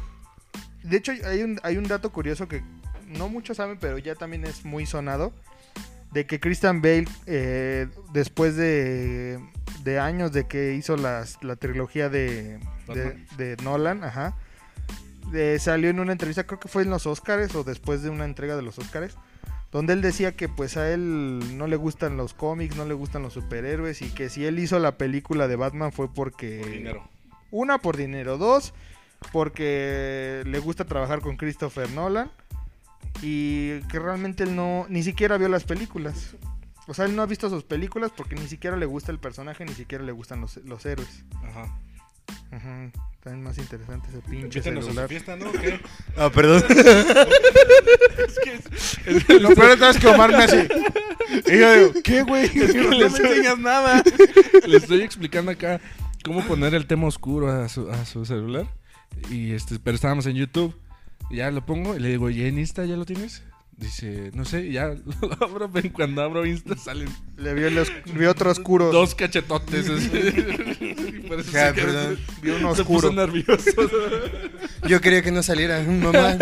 De 0.83 0.97
hecho, 0.99 1.13
hay 1.25 1.43
un, 1.43 1.59
hay 1.63 1.77
un 1.79 1.85
dato 1.85 2.13
curioso 2.13 2.47
que 2.47 2.63
no 3.09 3.29
muchos 3.29 3.57
saben, 3.57 3.79
pero 3.81 3.99
ya 3.99 4.15
también 4.15 4.45
es 4.45 4.65
muy 4.65 4.87
sonado. 4.87 5.33
De 6.15 6.27
que 6.27 6.41
Christian 6.41 6.81
Bale, 6.81 7.07
eh, 7.27 7.89
después 8.13 8.57
de, 8.57 9.39
de 9.83 9.99
años 9.99 10.33
de 10.33 10.47
que 10.47 10.75
hizo 10.75 10.97
las- 10.97 11.43
la 11.43 11.57
trilogía 11.57 12.09
de, 12.09 12.59
de, 13.37 13.57
Nolan, 13.63 14.05
ajá, 14.05 14.37
salió 15.59 15.91
en 15.91 15.99
una 16.01 16.13
entrevista, 16.13 16.45
creo 16.47 16.61
que 16.61 16.69
fue 16.69 16.83
en 16.85 16.91
los 16.91 17.07
Oscars 17.07 17.55
o 17.57 17.65
después 17.65 18.03
de 18.03 18.11
una 18.11 18.25
entrega 18.25 18.55
de 18.57 18.63
los 18.63 18.79
Oscars, 18.79 19.17
donde 19.73 19.93
él 19.93 20.03
decía 20.03 20.37
que 20.37 20.49
pues 20.49 20.77
a 20.77 20.93
él 20.93 21.59
no 21.59 21.67
le 21.67 21.75
gustan 21.77 22.17
los 22.17 22.33
cómics, 22.33 22.77
no 22.77 22.85
le 22.85 22.95
gustan 22.95 23.23
los 23.23 23.33
superhéroes 23.33 24.01
y 24.03 24.11
que 24.11 24.29
si 24.29 24.47
él 24.47 24.61
hizo 24.61 24.79
la 24.79 24.97
película 24.97 25.49
de 25.49 25.57
Batman 25.57 25.91
fue 25.93 26.13
porque... 26.15 26.61
Por 26.63 26.71
dinero. 26.71 27.09
Una, 27.51 27.79
por 27.79 27.97
dinero. 27.97 28.39
Dos, 28.39 28.73
porque 29.33 30.43
le 30.47 30.59
gusta 30.61 30.85
trabajar 30.85 31.21
con 31.21 31.37
Christopher 31.37 31.91
Nolan. 31.91 32.31
Y 33.23 33.81
que 33.83 33.99
realmente 33.99 34.45
él 34.45 34.55
no, 34.57 34.87
ni 34.89 35.03
siquiera 35.03 35.39
vio 35.39 35.49
las 35.49 35.65
películas. 35.65 36.35
O 36.87 36.93
sea, 36.95 37.07
él 37.07 37.17
no 37.17 37.23
ha 37.23 37.27
visto 37.27 37.49
sus 37.49 37.65
películas 37.65 38.11
porque 38.15 38.35
ni 38.35 38.47
siquiera 38.47 38.77
le 38.77 38.85
gusta 38.87 39.11
el 39.13 39.19
personaje, 39.19 39.65
ni 39.65 39.73
siquiera 39.73 40.05
le 40.05 40.13
gustan 40.13 40.41
los, 40.43 40.57
los 40.59 40.85
héroes. 40.85 41.25
Ajá. 41.43 41.75
Ujú, 42.53 42.91
También 43.23 43.43
más 43.45 43.59
interesante 43.59 44.09
ese 44.11 44.21
pinche 44.21 44.61
a 44.61 44.63
celular. 44.63 45.09
fiesta, 45.09 45.37
¿no? 45.37 45.49
¿O 45.49 45.53
qué? 45.53 45.81
Ah, 46.17 46.31
perdón. 46.31 46.63
Lo 49.41 49.55
peor 49.55 49.71
de 49.71 49.77
todo 49.77 49.91
es 49.91 49.99
que 49.99 50.07
Omar 50.09 50.31
me 50.31 50.45
hace. 50.45 50.69
Y 51.47 51.59
yo 51.59 51.73
digo, 51.75 51.93
¿qué, 52.05 52.23
güey? 52.23 52.49
No 52.55 52.91
me 52.91 52.99
enseñas 53.07 53.59
nada. 53.59 54.03
Le 54.67 54.77
estoy 54.77 55.01
explicando 55.03 55.51
acá 55.51 55.81
cómo 56.23 56.43
poner 56.47 56.75
el 56.75 56.87
tema 56.87 57.07
oscuro 57.09 57.51
a 57.51 57.69
su, 57.69 57.91
a 57.91 58.05
su 58.05 58.25
celular. 58.25 58.67
Y 59.31 59.53
este, 59.53 59.79
pero 59.81 59.97
estábamos 59.97 60.27
en 60.27 60.37
YouTube. 60.37 60.75
Ya 61.31 61.51
lo 61.51 61.65
pongo 61.65 61.97
y 61.97 62.01
le 62.01 62.09
digo, 62.11 62.31
¿y 62.31 62.43
en 62.45 62.59
Insta 62.59 62.85
ya 62.85 62.97
lo 62.97 63.05
tienes? 63.07 63.43
Dice, 63.77 64.31
no 64.35 64.45
sé, 64.45 64.71
ya 64.71 64.87
lo 65.21 65.33
abro, 65.45 65.69
pero 65.73 65.93
cuando 65.93 66.23
abro 66.23 66.47
Insta 66.47 66.77
salen 66.77 67.09
Le 67.37 67.55
vio, 67.55 67.71
los, 67.71 67.91
vio 68.15 68.31
otro 68.31 68.51
oscuro. 68.53 68.93
dos 68.93 69.15
cachetotes. 69.17 69.89
así. 69.89 70.11
Y 71.25 71.27
por 71.27 71.41
eso 71.41 71.51
se 71.51 71.59
quedó- 71.59 71.75
perdón. 71.75 72.19
Vio 72.43 72.57
uno 72.57 72.75
Se 72.77 72.85
puso 72.85 73.09
oscuro. 73.09 73.13
nervioso. 73.27 73.71
Yo 74.89 75.01
quería 75.01 75.23
que 75.23 75.33
no 75.33 75.43
saliera. 75.43 75.83
Mamá. 75.83 76.37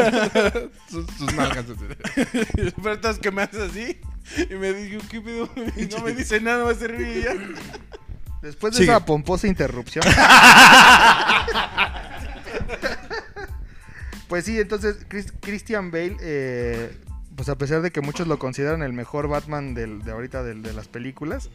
sus, 0.91 1.07
sus 1.17 1.33
nalgas. 1.35 1.65
así. 1.71 1.85
Y 2.59 2.63
lo 2.63 2.73
peor 2.73 2.97
de 2.97 3.03
todo 3.03 3.13
es 3.13 3.19
que 3.19 3.31
me 3.31 3.43
haces 3.43 3.71
así. 3.71 3.99
Y 4.51 4.55
me 4.57 4.73
digo, 4.75 5.01
¿qué 5.11 5.21
pedo? 5.21 5.49
Y 5.77 5.87
no 5.87 6.01
me 6.05 6.13
dice 6.13 6.41
nada, 6.41 6.65
va 6.65 6.73
a 6.73 6.75
servir 6.75 7.25
ya. 7.25 7.35
Después 8.43 8.73
de 8.75 8.81
Sigue. 8.81 8.91
esa 8.93 9.07
pomposa 9.07 9.47
interrupción. 9.47 10.05
Pues 14.33 14.47
sí, 14.47 14.59
entonces 14.59 14.97
Chris- 15.09 15.31
Christian 15.41 15.91
Bale, 15.91 16.17
eh, 16.23 16.97
pues 17.37 17.51
a 17.51 17.59
pesar 17.59 17.83
de 17.83 17.91
que 17.91 18.01
muchos 18.01 18.27
lo 18.27 18.39
consideran 18.39 18.83
el 18.83 18.95
mejor 18.95 19.29
Batman 19.29 19.75
del- 19.75 20.03
de 20.03 20.11
ahorita 20.13 20.43
de 20.43 20.55
las 20.73 20.89
películas, 20.89 21.51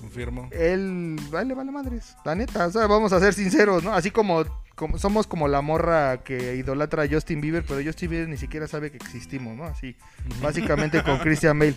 Confirmo. 0.00 0.48
él 0.50 1.20
vale, 1.30 1.52
vale 1.52 1.70
madres. 1.70 2.16
La 2.24 2.34
neta, 2.34 2.66
o 2.66 2.70
sea, 2.72 2.86
vamos 2.86 3.12
a 3.12 3.20
ser 3.20 3.34
sinceros, 3.34 3.84
¿no? 3.84 3.92
Así 3.92 4.10
como, 4.10 4.42
como 4.74 4.96
somos 4.96 5.26
como 5.26 5.48
la 5.48 5.60
morra 5.60 6.22
que 6.24 6.56
idolatra 6.56 7.02
a 7.02 7.08
Justin 7.10 7.42
Bieber, 7.42 7.62
pero 7.68 7.84
Justin 7.84 8.08
Bieber 8.08 8.28
ni 8.30 8.38
siquiera 8.38 8.66
sabe 8.68 8.90
que 8.90 8.96
existimos, 8.96 9.54
¿no? 9.54 9.64
Así, 9.64 9.94
básicamente 10.40 11.02
con 11.02 11.18
Christian 11.18 11.58
Bale. 11.58 11.74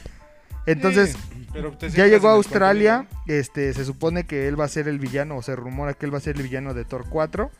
Entonces, 0.66 1.12
Sí, 1.34 1.48
pero 1.52 1.72
te 1.78 1.90
ya 1.90 2.08
llegó 2.08 2.30
a 2.30 2.34
Australia, 2.36 3.06
este, 3.26 3.74
se 3.74 3.84
supone 3.84 4.26
que 4.26 4.48
él 4.48 4.58
va 4.58 4.64
a 4.64 4.70
ser 4.70 4.88
el 4.88 4.98
villano, 5.00 5.36
o 5.36 5.42
se 5.42 5.58
rumora 5.58 5.94
que 5.94 6.06
él 6.06 6.14
va 6.14 6.20
a 6.20 6.22
ser 6.22 6.38
el 6.38 6.44
villano 6.44 6.74
de 6.74 6.86
Thor 6.86 7.04
4. 7.10 7.52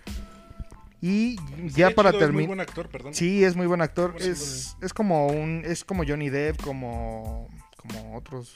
Y 1.02 1.38
ya 1.76 1.92
para 1.92 2.12
chido, 2.12 2.26
es 2.26 2.32
muy 2.32 2.44
terminar... 2.44 2.48
buen 2.48 2.60
actor, 2.60 2.90
perdón. 2.90 3.14
Sí, 3.14 3.44
es 3.44 3.56
muy 3.56 3.68
buen 3.68 3.82
actor. 3.82 4.16
Es, 4.20 4.76
es 4.82 4.94
como 4.94 5.28
un, 5.28 5.64
es 5.66 5.84
como 5.84 6.04
Johnny 6.08 6.30
Depp, 6.30 6.62
como, 6.62 7.48
como 7.78 8.16
otros 8.18 8.54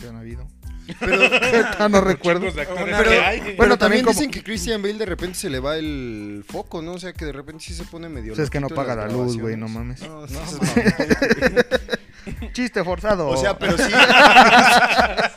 que 0.00 0.08
han 0.08 0.16
habido. 0.16 0.46
Pero 1.00 1.14
ahorita 1.24 1.88
no 1.88 2.00
recuerdo. 2.00 2.46
Pero- 2.54 3.02
que 3.04 3.18
hay. 3.20 3.56
Bueno, 3.56 3.76
también 3.76 4.04
como- 4.04 4.14
dicen 4.14 4.30
que 4.30 4.42
Christian 4.44 4.82
Bale 4.82 4.94
de 4.98 5.06
repente 5.06 5.36
se 5.36 5.50
le 5.50 5.58
va 5.58 5.76
el 5.76 6.44
foco, 6.48 6.80
¿no? 6.82 6.92
O 6.92 6.98
sea, 6.98 7.12
que 7.12 7.24
de 7.24 7.32
repente 7.32 7.64
sí 7.64 7.74
se 7.74 7.84
pone 7.84 8.08
medio. 8.08 8.34
Pues 8.34 8.44
es 8.44 8.50
que 8.50 8.60
no 8.60 8.68
paga 8.68 8.94
la 8.94 9.08
luz, 9.08 9.36
güey, 9.38 9.56
no 9.56 9.68
mames. 9.68 10.02
No, 10.02 10.26
No. 10.26 10.28
Chiste 12.52 12.82
forzado. 12.84 13.28
O 13.28 13.36
sea, 13.36 13.58
pero 13.58 13.76
sí. 13.76 13.84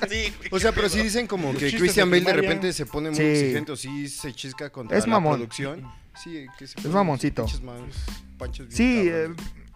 Sí, 0.09 0.33
O 0.51 0.59
sea, 0.59 0.71
pero 0.71 0.87
sí 0.87 1.01
dicen 1.01 1.27
como 1.27 1.53
que 1.53 1.71
Christian 1.73 2.09
Bale 2.09 2.23
de 2.23 2.33
repente 2.33 2.71
se 2.73 2.85
pone 2.85 3.09
muy 3.09 3.17
Sí. 3.17 3.23
exigente 3.25 3.71
o 3.71 3.75
sí 3.75 4.07
se 4.07 4.33
chisca 4.33 4.69
contra 4.69 4.97
Es 4.97 5.05
la 5.05 5.13
mamón. 5.13 5.37
producción. 5.39 5.91
Sí, 6.23 6.45
que 6.57 6.67
se 6.67 6.79
Es 6.79 6.85
mamoncito. 6.87 7.43
pinches 7.45 7.61
man- 7.63 7.89
panchos 8.37 8.67
bien 8.67 8.77
Sí, 8.77 9.07
eh. 9.09 9.29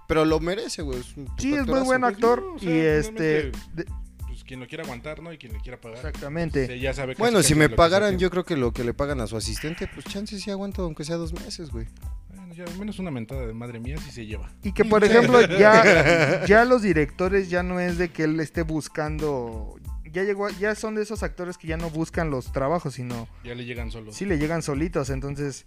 Pero 0.08 0.26
lo 0.26 0.40
merece, 0.40 0.82
güey. 0.82 1.02
sí, 1.38 1.54
es 1.54 1.66
muy 1.68 1.82
buen 1.82 2.04
actor. 2.04 2.44
o 2.56 2.60
sea, 2.60 2.70
y 2.70 2.80
este... 2.80 3.52
de- 3.74 3.86
Pues 4.28 4.44
quien 4.44 4.60
lo 4.60 4.68
quiera 4.68 4.84
aguantar, 4.84 5.22
¿no? 5.22 5.32
Y 5.32 5.38
quien 5.38 5.54
le 5.54 5.60
quiera 5.60 5.80
pagar. 5.80 5.98
exactamente. 5.98 6.68
Sí, 6.68 6.80
ya 6.80 6.94
sabe 6.94 7.16
Bueno, 7.16 7.42
si 7.44 7.56
me 7.56 7.70
pagaran, 7.70 8.18
yo 8.18 8.30
creo 8.30 8.44
que 8.44 8.58
lo 8.58 8.74
que 8.74 8.84
le 8.84 8.94
pagan 8.94 9.22
a 9.22 9.28
su 9.28 9.38
asistente, 9.38 9.88
pues 9.94 10.06
chance 10.08 10.38
sí 10.40 10.52
aguanto 10.52 10.84
aunque 10.84 11.06
sea 11.06 11.16
dos 11.16 11.32
meses, 11.34 11.70
güey. 11.70 11.88
Bueno, 12.36 12.54
ya 12.54 12.66
al 12.66 12.78
menos 12.78 13.00
una 13.00 13.12
mentada 13.12 13.46
de 13.48 13.54
madre 13.54 13.80
mía 13.80 13.98
si 14.00 14.12
se 14.12 14.26
lleva. 14.26 14.52
Y 14.64 14.74
que 14.74 14.84
por 14.84 15.04
ejemplo 15.06 15.40
ya, 15.42 16.44
ya 16.46 16.66
los 16.66 16.82
directores 16.82 17.50
ya 17.50 17.64
no 17.64 17.80
es 17.80 17.98
de 17.98 18.10
que 18.10 18.24
él 18.26 18.38
esté 18.42 18.64
buscando, 18.64 19.76
ya 20.12 20.24
llegó, 20.24 20.48
a- 20.48 20.52
ya 20.52 20.76
son 20.76 20.96
de 20.96 21.04
esos 21.04 21.24
actores 21.24 21.58
que 21.58 21.68
ya 21.68 21.78
no 21.78 21.90
buscan 21.90 22.30
los 22.30 22.52
trabajos, 22.52 22.96
sino 22.96 23.30
Ya 23.46 23.56
le 23.56 23.64
llegan 23.64 23.92
solos. 23.92 24.14
sí 24.16 24.26
le 24.26 24.38
llegan 24.38 24.62
solitos, 24.62 25.10
entonces, 25.10 25.66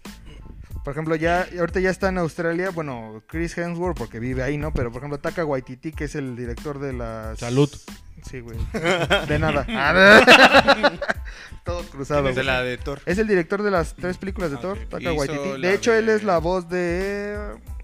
por 0.85 0.93
ejemplo 0.93 1.15
ya, 1.17 1.45
ahorita 1.59 1.81
ya 1.81 1.89
está 1.89 2.07
en 2.09 2.19
Australia, 2.19 2.69
bueno, 2.69 3.21
Chris 3.27 3.57
Hemsworth 3.57 3.97
porque 3.97 4.19
vive 4.19 4.41
ahí, 4.43 4.57
¿no? 4.57 4.71
Pero 4.71 4.91
por 4.91 4.99
ejemplo 5.01 5.19
Taka 5.19 5.43
Waititi 5.43 5.91
que 5.91 6.05
es 6.05 6.15
el 6.15 6.37
director 6.37 6.79
de 6.79 6.93
las... 6.93 7.39
Salud. 7.39 7.69
Sí, 8.23 8.39
güey. 8.39 8.57
De 9.27 9.37
nada. 9.37 9.65
Todo 11.63 11.83
cruzado. 11.83 12.23
De 12.23 12.33
güey. 12.33 12.45
la 12.45 12.61
de 12.63 12.77
Thor. 12.77 13.01
Es 13.05 13.17
el 13.17 13.27
director 13.27 13.61
de 13.63 13.71
las 13.71 13.95
tres 13.95 14.17
películas 14.17 14.51
de 14.51 14.57
Ah, 14.57 14.61
Thor, 14.61 14.77
ok. 14.77 14.89
Taka 14.89 15.13
Waititi. 15.13 15.49
la 15.57 15.67
De 15.67 15.73
hecho, 15.73 15.93
él 15.93 16.05
de- 16.05 16.15
es 16.15 16.23
la 16.23 16.37
voz 16.37 16.69
de 16.69 16.77
De 16.77 17.74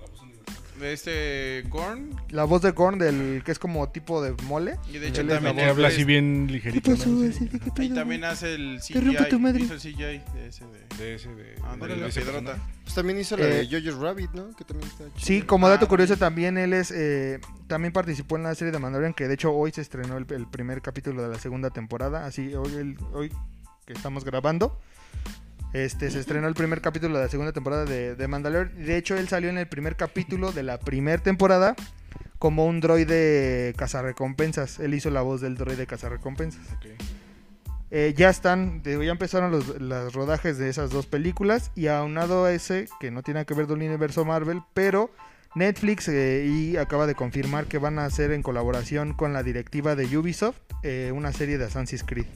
este 0.84 1.64
Gorn. 1.70 2.10
La 2.30 2.44
voz 2.44 2.62
de 2.62 2.74
Korn, 2.74 2.98
del 3.00 3.42
que 3.46 3.52
es 3.52 3.60
como 3.60 3.90
tipo 3.90 4.22
de 4.22 4.32
mole. 4.44 4.78
Y 4.90 4.98
de 5.00 5.08
hecho 5.10 5.22
Él 5.22 5.28
es 5.30 5.36
la 5.42 5.42
también 5.48 5.68
voz 5.68 5.76
habla 5.76 5.88
es- 5.90 5.94
así 5.96 6.04
bien 6.04 6.48
ligerito. 6.52 6.92
¿no? 6.92 6.98
Sí. 6.98 7.50
Y 7.80 7.90
también 7.90 8.24
hace 8.24 8.56
el 8.56 8.80
Te 8.86 9.00
rompo 9.02 9.24
tu 9.24 9.30
CGI. 9.30 9.40
madre. 9.40 9.60
Hizo 9.64 9.74
el 9.74 9.80
CGI 9.80 9.96
de 10.34 10.48
ese 10.48 10.66
de. 10.66 10.82
De 10.98 11.16
ese, 11.16 11.30
de, 11.34 11.56
Ándale, 11.64 11.96
de 11.96 12.02
la 12.02 12.08
ese 12.08 12.22
piedrota. 12.22 12.46
personaje. 12.54 12.74
Pues 12.84 12.96
también 12.96 13.20
hizo 13.20 13.38
la 13.38 13.46
Eh, 13.46 13.66
de 13.66 13.68
Jojo's 13.68 14.00
Rabbit, 14.02 14.32
¿no? 14.34 14.56
Que 14.56 14.64
también 14.66 14.90
está 14.90 15.04
Sí, 15.18 15.42
como 15.42 15.70
dato 15.70 15.86
Ah, 15.86 15.90
curioso 15.90 16.18
también 16.18 16.58
él 16.58 16.74
es 16.74 16.92
eh, 16.92 17.40
también 17.68 17.94
participó 17.94 18.36
en 18.38 18.44
la 18.44 18.54
serie 18.56 18.72
de 18.72 18.80
Mandalorian 18.80 19.14
que 19.14 19.28
de 19.28 19.34
hecho 19.36 19.52
hoy 19.54 19.72
se 19.72 19.82
estrenó 19.82 20.18
el, 20.18 20.26
el 20.32 20.48
primer 20.48 20.82
capítulo 20.82 21.22
de 21.24 21.30
la 21.30 21.40
segunda 21.40 21.70
temporada, 21.70 22.26
así 22.26 22.54
hoy 22.54 22.74
el- 22.76 22.98
hoy 23.14 23.32
que 23.86 23.94
estamos 23.94 24.24
grabando 24.26 24.78
este 25.74 26.12
se 26.12 26.20
estrenó 26.20 26.48
el 26.48 26.54
primer 26.54 26.82
capítulo 26.82 27.18
de 27.18 27.24
la 27.24 27.30
segunda 27.30 27.52
temporada 27.52 27.86
de, 27.86 28.16
de 28.16 28.28
Mandalorian. 28.28 28.86
De 28.86 28.98
hecho 28.98 29.18
él 29.18 29.28
salió 29.28 29.50
en 29.50 29.58
el 29.58 29.68
primer 29.68 29.96
capítulo 29.96 30.52
de 30.52 30.64
la 30.64 30.80
primera 30.80 31.22
temporada 31.22 31.76
como 32.40 32.66
un 32.66 32.80
droide 32.80 33.74
cazarrecompensas. 33.78 34.80
Él 34.80 34.94
hizo 34.94 35.10
la 35.10 35.22
voz 35.22 35.42
del 35.42 35.56
droide 35.56 35.86
cazarrecompensas. 35.86 36.66
Ok. 36.78 36.86
Eh, 37.94 38.14
ya 38.16 38.30
están, 38.30 38.82
ya 38.84 38.94
empezaron 38.94 39.52
los, 39.52 39.80
los 39.82 40.14
rodajes 40.14 40.58
de 40.58 40.70
esas 40.70 40.92
dos 40.92 41.08
películas 41.08 41.72
y 41.76 41.88
aunado 41.88 42.46
a 42.46 42.54
ese, 42.54 42.88
que 43.02 43.12
no 43.12 43.22
tiene 43.22 43.46
que 43.46 43.54
ver 43.54 43.68
del 43.68 43.78
universo 43.78 44.24
Marvel, 44.24 44.62
pero 44.74 45.12
Netflix 45.56 46.08
eh, 46.08 46.46
y 46.46 46.78
acaba 46.78 47.06
de 47.06 47.16
confirmar 47.16 47.66
que 47.66 47.78
van 47.78 48.00
a 48.00 48.06
hacer 48.06 48.32
en 48.32 48.44
colaboración 48.44 49.14
con 49.14 49.34
la 49.34 49.44
directiva 49.44 49.96
de 49.96 50.18
Ubisoft 50.18 50.58
eh, 50.84 51.12
una 51.14 51.34
serie 51.34 51.58
de 51.58 51.66
Assassin's 51.66 52.04
Creed. 52.04 52.28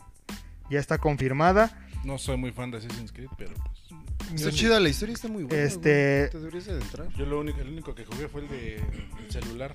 Ya 0.69 0.79
está 0.79 0.97
confirmada. 0.97 1.84
No 2.05 2.17
soy 2.17 2.37
muy 2.37 2.51
fan 2.51 2.71
de 2.71 2.77
Assassin's 2.77 3.11
Creed, 3.11 3.29
pero 3.37 3.51
pues, 3.55 4.35
Está 4.35 4.51
chida, 4.51 4.79
la 4.79 4.89
historia 4.89 5.13
está 5.13 5.27
muy 5.27 5.43
buena. 5.43 5.63
Este- 5.63 6.19
güey. 6.19 6.29
Te 6.31 6.37
deberías 6.39 6.67
adentrar. 6.69 7.07
Yo 7.17 7.25
lo 7.25 7.39
único, 7.39 7.59
el 7.61 7.69
único 7.69 7.95
que 7.95 8.05
jugué 8.05 8.27
fue 8.27 8.41
el 8.41 8.47
de 8.49 8.75
el 8.75 9.31
celular. 9.31 9.73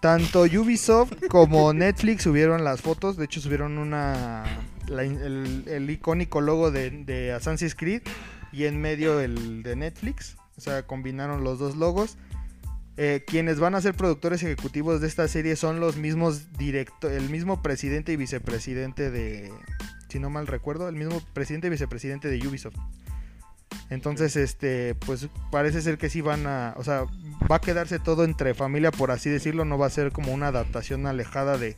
Tanto 0.00 0.42
Ubisoft 0.42 1.14
como 1.28 1.72
Netflix 1.72 2.22
subieron 2.24 2.62
las 2.62 2.82
fotos. 2.82 3.16
De 3.16 3.24
hecho, 3.24 3.40
subieron 3.40 3.78
una. 3.78 4.44
la- 4.88 5.02
el, 5.02 5.64
el 5.66 5.90
icónico 5.90 6.40
logo 6.40 6.70
de, 6.70 6.90
de 6.90 7.32
Assassin's 7.32 7.74
Creed. 7.74 8.02
Y 8.52 8.64
en 8.64 8.80
medio 8.80 9.20
el 9.20 9.62
de 9.62 9.76
Netflix. 9.76 10.36
O 10.56 10.60
sea, 10.60 10.86
combinaron 10.86 11.42
los 11.42 11.58
dos 11.58 11.76
logos. 11.76 12.16
Eh, 12.98 13.24
quienes 13.26 13.58
van 13.58 13.74
a 13.74 13.80
ser 13.80 13.94
productores 13.94 14.42
ejecutivos 14.42 15.00
de 15.02 15.08
esta 15.08 15.28
serie 15.28 15.56
son 15.56 15.80
los 15.80 15.96
mismos 15.96 16.52
directo, 16.56 17.10
el 17.10 17.28
mismo 17.28 17.60
presidente 17.62 18.12
y 18.12 18.16
vicepresidente 18.16 19.10
de, 19.10 19.52
si 20.08 20.18
no 20.18 20.30
mal 20.30 20.46
recuerdo, 20.46 20.88
el 20.88 20.96
mismo 20.96 21.20
presidente 21.32 21.66
y 21.66 21.70
vicepresidente 21.70 22.28
de 22.28 22.46
Ubisoft. 22.46 22.76
Entonces, 23.90 24.36
este, 24.36 24.94
pues 24.94 25.28
parece 25.50 25.80
ser 25.82 25.98
que 25.98 26.08
sí 26.08 26.20
van 26.20 26.46
a, 26.46 26.74
o 26.76 26.84
sea, 26.84 27.04
va 27.50 27.56
a 27.56 27.60
quedarse 27.60 27.98
todo 27.98 28.24
entre 28.24 28.54
familia, 28.54 28.90
por 28.90 29.10
así 29.10 29.30
decirlo, 29.30 29.64
no 29.64 29.78
va 29.78 29.86
a 29.86 29.90
ser 29.90 30.12
como 30.12 30.32
una 30.32 30.48
adaptación 30.48 31.06
alejada 31.06 31.58
de, 31.58 31.76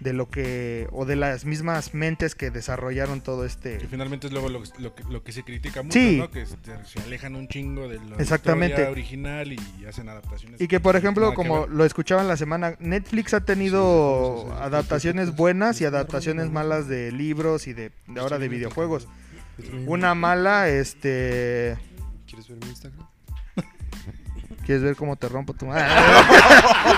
de 0.00 0.12
lo 0.12 0.28
que, 0.28 0.88
o 0.92 1.06
de 1.06 1.16
las 1.16 1.44
mismas 1.46 1.94
mentes 1.94 2.34
que 2.34 2.50
desarrollaron 2.50 3.22
todo 3.22 3.44
este... 3.46 3.78
Que 3.78 3.86
finalmente 3.86 4.26
es 4.26 4.32
luego 4.32 4.50
lo, 4.50 4.62
lo 4.78 4.94
que, 4.94 5.04
lo 5.04 5.22
que 5.24 5.32
se 5.32 5.42
critica 5.42 5.82
mucho, 5.82 5.98
Sí. 5.98 6.18
¿no? 6.18 6.30
Que 6.30 6.44
se, 6.44 6.56
se 6.84 7.00
alejan 7.00 7.34
un 7.34 7.48
chingo 7.48 7.88
de 7.88 7.96
la 7.96 8.16
Exactamente. 8.16 8.74
historia 8.74 8.90
original 8.90 9.52
y 9.52 9.58
hacen 9.88 10.08
adaptaciones. 10.08 10.60
Y 10.60 10.68
que 10.68 10.80
por 10.80 10.96
ejemplo, 10.96 11.32
como 11.32 11.66
lo 11.66 11.84
escuchaban 11.84 12.28
la 12.28 12.36
semana, 12.36 12.76
Netflix 12.78 13.32
ha 13.32 13.40
tenido 13.40 14.52
adaptaciones 14.60 15.34
buenas 15.34 15.80
y 15.80 15.86
adaptaciones 15.86 16.50
malas 16.50 16.88
de 16.88 17.10
libros 17.12 17.66
y 17.66 17.72
de, 17.72 17.90
de 18.06 18.20
ahora 18.20 18.38
de 18.38 18.48
videojuegos. 18.48 19.08
Una 19.86 20.14
mala, 20.14 20.68
este... 20.68 21.78
¿Quieres 22.26 22.48
ver 22.48 22.58
mi 22.58 22.68
Instagram? 22.68 23.06
¿Quieres 24.66 24.82
ver 24.82 24.96
cómo 24.96 25.14
te 25.14 25.28
rompo 25.28 25.54
tu 25.54 25.64
madre? 25.66 25.84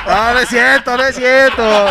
No, 0.07 0.33
no 0.33 0.39
es 0.41 0.49
cierto, 0.49 0.97
no 0.97 1.05
es 1.05 1.15
cierto. 1.15 1.63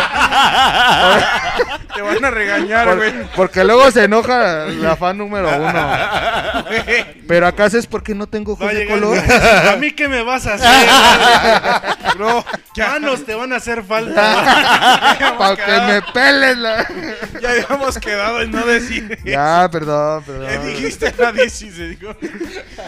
Te 1.94 2.02
van 2.02 2.24
a 2.24 2.30
regañar, 2.30 2.86
Por- 2.88 2.96
güey. 2.96 3.12
porque 3.36 3.62
luego 3.64 3.88
se 3.92 4.04
enoja 4.04 4.66
la 4.66 4.96
fan 4.96 5.18
número 5.18 5.48
uno. 5.56 5.72
Pero 7.28 7.46
acaso 7.46 7.78
es 7.78 7.86
porque 7.86 8.14
no 8.14 8.26
tengo 8.26 8.52
ojos 8.54 8.72
de 8.72 8.86
color. 8.88 9.18
¿A 9.18 9.76
mí 9.76 9.92
qué 9.92 10.08
me 10.08 10.22
vas 10.22 10.46
a 10.48 10.54
hacer? 10.54 10.88
Bro, 12.16 12.44
manos 12.76 13.24
te 13.24 13.34
van 13.34 13.52
a 13.52 13.56
hacer 13.56 13.84
falta. 13.84 15.36
Para 15.38 15.56
que 15.56 15.80
me 15.92 16.02
peles 16.12 16.56
la... 16.58 16.86
Ya 17.40 17.50
habíamos 17.50 17.98
quedado 17.98 18.42
en 18.42 18.50
no 18.50 18.64
decir. 18.66 19.18
Ya, 19.24 19.68
perdón, 19.70 20.24
perdón. 20.24 20.66
dijiste 20.66 21.08
a 21.08 21.12
nadie 21.20 21.50
si 21.50 21.70
se 21.70 21.88
dijo. 21.88 22.16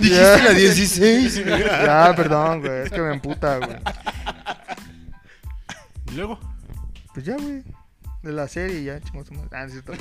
Dijiste 0.00 0.42
la 0.42 0.50
16. 0.50 1.44
Ya, 1.84 2.12
perdón, 2.16 2.60
güey. 2.60 2.79
Es 2.82 2.90
que 2.90 3.00
me 3.00 3.12
emputa, 3.14 3.58
güey. 3.58 3.76
Y 6.10 6.14
luego, 6.16 6.38
Pues 7.14 7.26
ya, 7.26 7.36
güey. 7.36 7.62
De 8.22 8.32
la 8.32 8.48
serie 8.48 8.84
ya, 8.84 9.00
chingos. 9.00 9.28
Ah, 9.50 9.64
es 9.64 9.72
cierto. 9.72 9.94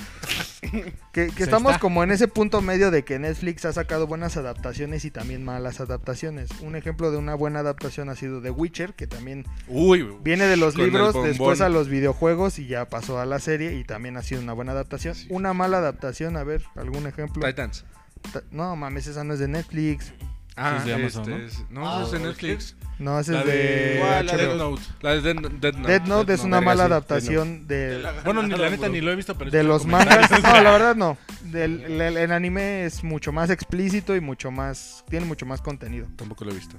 que 0.61 0.91
que 1.13 1.21
ahí 1.21 1.31
estamos 1.37 1.71
está. 1.71 1.79
como 1.79 2.03
en 2.03 2.11
ese 2.11 2.27
punto 2.27 2.59
medio 2.61 2.91
de 2.91 3.05
que 3.05 3.17
Netflix 3.17 3.63
ha 3.63 3.71
sacado 3.71 4.07
buenas 4.07 4.35
adaptaciones 4.35 5.05
y 5.05 5.11
también 5.11 5.45
malas 5.45 5.79
adaptaciones. 5.79 6.49
Un 6.59 6.75
ejemplo 6.75 7.11
de 7.11 7.17
una 7.17 7.33
buena 7.35 7.59
adaptación 7.59 8.09
ha 8.09 8.15
sido 8.15 8.41
The 8.41 8.49
Witcher, 8.51 8.93
que 8.93 9.07
también 9.07 9.45
Uy, 9.69 10.05
viene 10.21 10.47
de 10.47 10.57
los 10.57 10.75
libros, 10.75 11.15
después 11.23 11.61
a 11.61 11.69
los 11.69 11.87
videojuegos 11.87 12.59
y 12.59 12.67
ya 12.67 12.89
pasó 12.89 13.21
a 13.21 13.25
la 13.25 13.39
serie 13.39 13.75
y 13.75 13.85
también 13.85 14.17
ha 14.17 14.21
sido 14.21 14.41
una 14.41 14.51
buena 14.51 14.73
adaptación. 14.73 15.15
Una 15.29 15.53
mala 15.53 15.77
adaptación, 15.77 16.35
a 16.35 16.43
ver, 16.43 16.65
algún 16.75 17.07
ejemplo. 17.07 17.45
Titans. 17.47 17.85
Ta- 18.33 18.43
No, 18.51 18.75
mames, 18.75 19.07
esa 19.07 19.23
no 19.23 19.33
es 19.33 19.39
de 19.39 19.47
Netflix. 19.47 20.11
Ah, 20.61 20.75
Es 20.79 20.85
de 20.85 20.93
Amazon, 20.93 21.21
este 21.21 21.31
¿no? 21.31 21.45
es- 21.47 21.63
no, 21.71 21.89
Ah, 21.89 22.03
es 22.03 22.11
de 22.11 22.17
¿es 22.17 22.23
Netflix. 22.23 22.75
No, 22.99 23.17
es 23.17 23.27
de, 23.27 23.43
de, 23.45 23.95
¿Cuál? 24.01 24.25
La 24.25 24.35
de 24.35 24.43
HBO. 24.45 24.49
Death 24.49 24.57
Note. 24.57 24.81
La 25.01 25.11
de 25.15 25.21
Dead, 25.21 25.51
Dead 25.87 26.01
Note. 26.05 26.33
Es 26.33 26.43
una 26.43 26.59
mala 26.59 26.83
adaptación 26.85 27.65
de, 27.65 28.05
Bueno, 28.25 28.43
ni 28.43 28.55
la 28.57 28.69
neta 28.69 28.89
ni 28.89 28.99
lo 28.99 29.11
he 29.11 29.15
visto, 29.15 29.37
pero 29.37 29.49
de 29.51 29.63
los 29.63 29.85
mangas. 29.85 30.29
No, 30.43 30.61
la 30.61 30.71
verdad 30.71 30.95
no. 30.97 31.17
Del, 31.43 31.81
el, 32.01 32.17
el 32.17 32.31
anime 32.33 32.83
es 32.85 33.03
mucho 33.05 33.31
más 33.31 33.49
explícito 33.49 34.15
y 34.17 34.19
mucho 34.21 34.51
más. 34.51 35.05
Tiene 35.09 35.25
mucho 35.25 35.45
más 35.45 35.61
contenido. 35.61 36.07
Tampoco 36.17 36.43
lo 36.43 36.51
he 36.51 36.55
visto. 36.55 36.75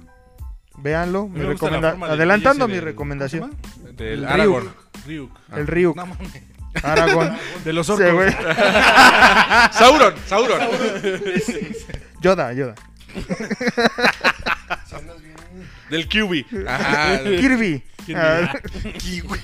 Véanlo. 0.77 1.27
Mi 1.27 1.41
recomenda- 1.41 1.97
Adelantando 2.07 2.67
mi 2.67 2.75
del- 2.75 2.83
recomendación. 2.83 3.55
Del 3.97 4.19
El 4.19 4.25
Aragorn. 4.25 4.69
Ryuk. 5.07 5.31
El 5.55 5.65
Ryuk. 5.67 5.95
No 5.95 6.05
mames. 6.05 6.43
Aragón. 6.83 7.35
De 7.65 7.73
los 7.73 7.89
orcos. 7.89 8.33
Sauron, 9.71 10.13
Sauron. 10.27 10.59
Yoda, 12.21 12.53
Yoda. 12.53 12.75
Del 15.89 16.07
Kiwi. 16.07 16.45
Ajá. 16.67 17.19
Kirby. 17.23 17.83
Kirby. 18.05 18.15
Ah, 18.15 18.53
Kiwi. 18.97 19.39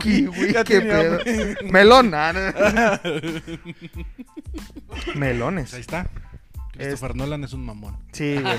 Kiwi, 0.00 0.52
Ya 0.52 0.64
qué 0.64 0.80
tenía 0.80 1.18
pedo. 1.18 1.54
Melón. 1.70 2.14
ah, 2.14 2.32
no. 2.32 3.00
Pues 4.86 5.06
Melones. 5.16 5.74
ahí 5.74 5.80
está. 5.80 6.06
Christopher 6.72 7.16
Nolan 7.16 7.42
es 7.42 7.52
un 7.54 7.66
mamón. 7.66 7.96
Sí, 8.12 8.38
güey. 8.40 8.56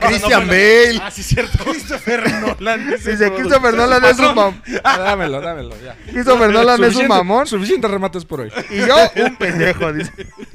Christian 0.00 0.46
Bale. 0.46 1.00
Ah, 1.02 1.10
sí, 1.10 1.22
cierto. 1.22 1.64
Christopher 1.64 2.30
Nolan. 2.42 2.90
Dice 2.90 3.32
Christopher 3.32 3.72
Nolan 3.74 4.04
es 4.04 4.18
un 4.18 4.26
mamón. 4.34 4.62
dámelo, 4.84 5.40
dámelo, 5.40 5.74
ya. 5.82 5.96
Christopher 6.10 6.50
Nolan 6.52 6.74
es 6.74 6.88
un 6.88 6.92
Suficiente- 6.92 7.08
mamón. 7.08 7.46
Suficientes 7.46 7.90
remates 7.90 8.26
por 8.26 8.40
hoy. 8.42 8.52
Y 8.68 8.76
yo, 8.86 8.96
un 9.24 9.36
pendejo, 9.36 9.90
dice. 9.94 10.12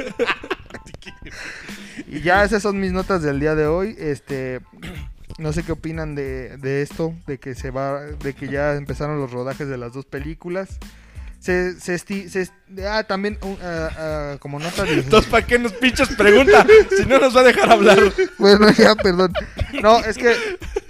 Y 2.14 2.22
ya 2.22 2.44
esas 2.44 2.62
son 2.62 2.80
mis 2.80 2.92
notas 2.92 3.22
del 3.24 3.40
día 3.40 3.56
de 3.56 3.66
hoy. 3.68 3.96
Este, 3.98 4.60
no 5.40 5.52
sé 5.54 5.64
qué 5.64 5.72
opinan 5.72 6.14
de, 6.16 6.58
de 6.58 6.82
esto, 6.84 7.14
de 7.26 7.40
que 7.40 7.56
se 7.56 7.72
va, 7.72 8.02
de 8.02 8.34
que 8.34 8.48
ya 8.48 8.74
empezaron 8.74 9.20
los 9.20 9.32
rodajes 9.32 9.68
de 9.68 9.78
las 9.78 9.94
dos 9.94 10.06
películas. 10.06 10.70
Se, 11.40 11.78
se, 11.80 11.96
esti- 11.96 12.30
se 12.30 12.42
est- 12.44 12.54
ah, 12.88 13.04
también 13.04 13.38
ah, 13.62 13.90
ah, 13.98 14.36
como 14.40 14.60
nota 14.60 14.84
de, 14.84 14.94
Entonces, 14.94 15.30
¿para 15.30 15.46
qué 15.46 15.60
nos 15.60 15.74
pinches 15.74 16.08
pregunta? 16.16 16.66
Si 16.98 17.06
no 17.06 17.20
nos 17.20 17.36
va 17.36 17.42
a 17.42 17.44
dejar 17.44 17.70
hablar. 17.72 18.00
bueno, 18.38 18.70
ya, 18.72 18.96
perdón. 18.96 19.34
No, 19.82 20.00
es 20.00 20.18
que 20.18 20.36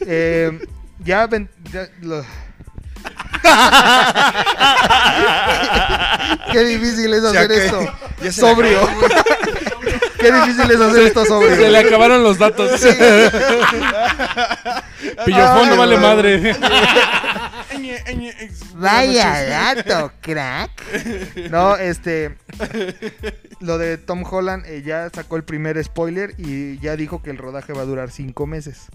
eh, 0.01 0.59
ya, 1.03 1.25
ven, 1.27 1.49
ya 1.71 1.87
lo- 2.01 2.23
Qué 6.51 6.63
difícil 6.65 7.13
es 7.13 7.23
hacer 7.23 7.51
esto. 7.51 7.79
Sobrio. 8.31 8.87
Qué 10.23 10.31
difícil 10.31 10.71
es 10.71 10.79
hacer 10.79 11.03
esto 11.03 11.25
sobrio. 11.25 11.55
Se 11.55 11.69
le 11.69 11.77
acabaron 11.77 12.23
los 12.23 12.37
datos. 12.37 12.71
Pillofón 15.25 15.69
no 15.69 15.77
vale 15.77 15.97
madre. 15.97 16.55
Vaya 18.75 19.43
gato, 19.75 20.11
crack. 20.21 20.71
No, 21.49 21.75
este. 21.75 22.37
Lo 23.59 23.77
de 23.77 23.97
Tom 23.97 24.23
Holland 24.29 24.65
eh, 24.65 24.81
ya 24.83 25.09
sacó 25.13 25.35
el 25.35 25.43
primer 25.43 25.83
spoiler 25.83 26.33
y 26.37 26.79
ya 26.79 26.95
dijo 26.95 27.21
que 27.21 27.29
el 27.29 27.37
rodaje 27.37 27.73
va 27.73 27.81
a 27.81 27.85
durar 27.85 28.11
cinco 28.11 28.47
meses. 28.47 28.87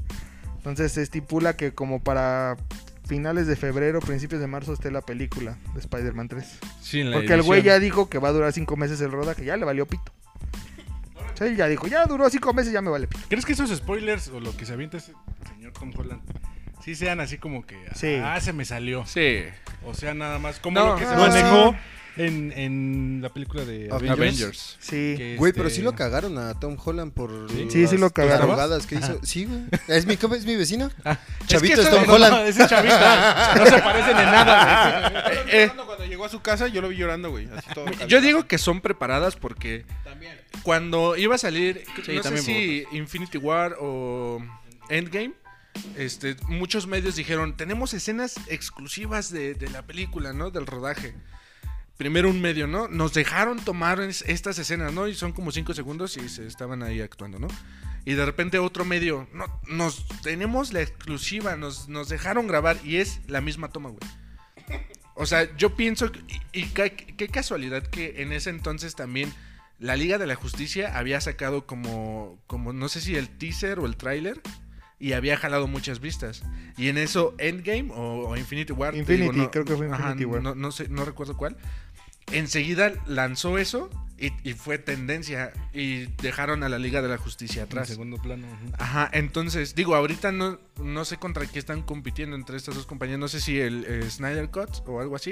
Entonces 0.56 0.92
se 0.92 1.02
estipula 1.02 1.56
que 1.56 1.72
como 1.72 2.02
para 2.02 2.56
finales 3.06 3.46
de 3.46 3.56
febrero, 3.56 4.00
principios 4.00 4.40
de 4.40 4.46
marzo 4.46 4.72
esté 4.74 4.90
la 4.90 5.00
película 5.00 5.56
de 5.72 5.80
Spider-Man 5.80 6.28
3. 6.28 6.58
Sí, 6.82 7.00
en 7.00 7.10
la 7.10 7.16
Porque 7.16 7.32
el 7.32 7.42
güey 7.42 7.62
ya 7.62 7.78
dijo 7.78 8.10
que 8.10 8.18
va 8.18 8.28
a 8.28 8.32
durar 8.32 8.52
cinco 8.52 8.76
meses 8.76 9.00
el 9.00 9.10
rodaje, 9.10 9.44
ya 9.44 9.56
le 9.56 9.64
valió 9.64 9.86
pito. 9.86 10.12
O 11.38 11.40
sea, 11.40 11.46
él 11.46 11.56
ya 11.56 11.68
dijo, 11.68 11.86
ya 11.86 12.04
duró 12.04 12.28
cinco 12.30 12.52
meses, 12.52 12.72
ya 12.72 12.82
me 12.82 12.90
vale. 12.90 13.06
¿Crees 13.28 13.46
que 13.46 13.52
esos 13.52 13.70
spoilers 13.70 14.26
o 14.28 14.40
lo 14.40 14.56
que 14.56 14.66
se 14.66 14.72
avienta 14.72 14.96
ese 14.96 15.12
señor 15.48 15.72
Tom 15.72 15.92
Holland 15.96 16.20
sí 16.84 16.96
sean 16.96 17.20
así 17.20 17.38
como 17.38 17.64
que 17.64 17.76
Sí. 17.94 18.16
ah, 18.20 18.40
se 18.40 18.52
me 18.52 18.64
salió? 18.64 19.06
Sí. 19.06 19.44
O 19.84 19.94
sea, 19.94 20.14
nada 20.14 20.40
más 20.40 20.58
como 20.58 20.80
No, 20.80 20.86
lo 20.88 20.96
que 20.96 21.04
se 21.06 21.14
no, 21.14 21.20
manejó 21.20 21.76
en, 22.16 22.52
en 22.56 23.20
la 23.22 23.28
película 23.28 23.64
de 23.64 23.86
Avengers. 23.92 24.10
Avengers. 24.18 24.76
Sí. 24.80 25.14
que, 25.16 25.36
Güey, 25.38 25.50
este, 25.50 25.60
pero 25.60 25.70
sí 25.70 25.82
lo 25.82 25.94
cagaron 25.94 26.36
a 26.38 26.58
Tom 26.58 26.76
Holland 26.84 27.12
por 27.12 27.30
¿Sí? 27.48 27.68
Sí, 27.70 27.86
sí 27.86 27.94
lo 27.96 28.06
las 28.06 28.12
cagaron. 28.12 28.48
drogadas 28.48 28.86
que 28.88 28.96
hizo. 28.96 29.20
Sí, 29.22 29.44
güey. 29.44 29.60
¿Es 29.86 30.04
mi, 30.06 30.14
¿Es 30.14 30.44
mi 30.44 30.56
vecino? 30.56 30.90
Es 31.04 31.46
Chavito 31.46 31.76
que 31.76 31.82
es 31.82 31.90
Tom 31.90 32.04
no, 32.04 32.14
Holland. 32.14 32.34
no, 32.34 32.40
ese 32.42 32.66
chavita. 32.66 33.54
No 33.58 33.64
se 33.64 33.78
parecen 33.78 34.16
en 34.18 34.24
nada. 34.24 35.10
güey. 35.10 35.38
Eh, 35.50 35.70
Cuando 35.74 36.04
llegó 36.04 36.24
a 36.24 36.28
su 36.28 36.40
casa, 36.42 36.66
yo 36.66 36.82
lo 36.82 36.88
vi 36.88 36.96
llorando, 36.96 37.30
güey. 37.30 37.48
Así 37.56 37.70
todo. 37.72 37.86
Yo 38.08 38.20
digo 38.20 38.46
que 38.48 38.58
son 38.58 38.80
preparadas 38.80 39.36
porque 39.36 39.84
cuando 40.62 41.16
iba 41.16 41.34
a 41.34 41.38
salir, 41.38 41.84
Sí, 42.04 42.16
no 42.16 42.22
sé 42.22 42.38
si 42.38 42.84
Infinity 42.92 43.38
War 43.38 43.76
o 43.80 44.38
Endgame, 44.88 45.32
este, 45.96 46.36
muchos 46.48 46.86
medios 46.86 47.16
dijeron, 47.16 47.56
tenemos 47.56 47.94
escenas 47.94 48.34
exclusivas 48.48 49.30
de, 49.30 49.54
de 49.54 49.70
la 49.70 49.82
película, 49.86 50.32
¿no? 50.32 50.50
Del 50.50 50.66
rodaje. 50.66 51.14
Primero 51.96 52.30
un 52.30 52.40
medio, 52.40 52.66
¿no? 52.66 52.86
Nos 52.88 53.12
dejaron 53.12 53.58
tomar 53.58 54.00
es- 54.00 54.22
estas 54.26 54.58
escenas, 54.58 54.92
¿no? 54.92 55.08
Y 55.08 55.14
son 55.14 55.32
como 55.32 55.50
cinco 55.50 55.74
segundos 55.74 56.16
y 56.16 56.28
se 56.28 56.46
estaban 56.46 56.82
ahí 56.82 57.00
actuando, 57.00 57.38
¿no? 57.38 57.48
Y 58.04 58.14
de 58.14 58.24
repente 58.24 58.58
otro 58.58 58.84
medio, 58.84 59.28
no, 59.34 59.46
nos 59.66 60.06
tenemos 60.22 60.72
la 60.72 60.80
exclusiva, 60.80 61.56
nos, 61.56 61.88
nos 61.88 62.08
dejaron 62.08 62.46
grabar 62.46 62.78
y 62.84 62.96
es 62.96 63.20
la 63.26 63.40
misma 63.40 63.68
toma, 63.68 63.90
güey. 63.90 64.00
O 65.14 65.26
sea, 65.26 65.54
yo 65.56 65.74
pienso, 65.74 66.10
y, 66.52 66.60
y 66.60 66.66
qué 66.68 67.28
casualidad 67.28 67.82
que 67.82 68.22
en 68.22 68.32
ese 68.32 68.50
entonces 68.50 68.94
también 68.94 69.32
la 69.78 69.96
Liga 69.96 70.18
de 70.18 70.26
la 70.26 70.34
Justicia 70.34 70.96
había 70.98 71.20
sacado 71.20 71.66
como, 71.66 72.38
como 72.46 72.72
no 72.72 72.88
sé 72.88 73.00
si 73.00 73.16
el 73.16 73.28
teaser 73.28 73.78
o 73.78 73.86
el 73.86 73.96
tráiler 73.96 74.40
y 74.98 75.12
había 75.12 75.36
jalado 75.36 75.68
muchas 75.68 76.00
vistas. 76.00 76.42
Y 76.76 76.88
en 76.88 76.98
eso 76.98 77.34
Endgame 77.38 77.90
o, 77.92 78.28
o 78.28 78.36
Infinity 78.36 78.72
War, 78.72 78.96
Infinity, 78.96 79.46
creo 79.48 79.64
que 79.64 79.76
fue 79.76 79.86
Infinity 79.86 80.24
War. 80.24 80.42
No, 80.42 80.54
no 80.54 80.72
sé, 80.72 80.88
no 80.88 81.04
recuerdo 81.04 81.36
cuál. 81.36 81.56
Enseguida 82.32 82.92
lanzó 83.06 83.56
eso 83.56 83.88
y, 84.18 84.32
y 84.42 84.52
fue 84.52 84.76
tendencia 84.78 85.52
y 85.72 86.06
dejaron 86.20 86.62
a 86.62 86.68
la 86.68 86.78
Liga 86.78 87.00
de 87.00 87.08
la 87.08 87.16
Justicia 87.16 87.62
En 87.62 87.68
atrás. 87.68 87.88
segundo 87.88 88.18
plano. 88.20 88.46
Ajá, 88.78 89.08
entonces, 89.12 89.74
digo, 89.74 89.94
ahorita 89.94 90.30
no, 90.32 90.58
no 90.82 91.04
sé 91.04 91.16
contra 91.16 91.46
qué 91.46 91.58
están 91.58 91.82
compitiendo 91.82 92.36
entre 92.36 92.56
estas 92.56 92.74
dos 92.74 92.84
compañías. 92.84 93.18
No 93.18 93.28
sé 93.28 93.40
si 93.40 93.58
el 93.60 93.84
eh, 93.88 94.10
Snyder 94.10 94.50
Cut 94.50 94.86
o 94.86 95.00
algo 95.00 95.16
así. 95.16 95.30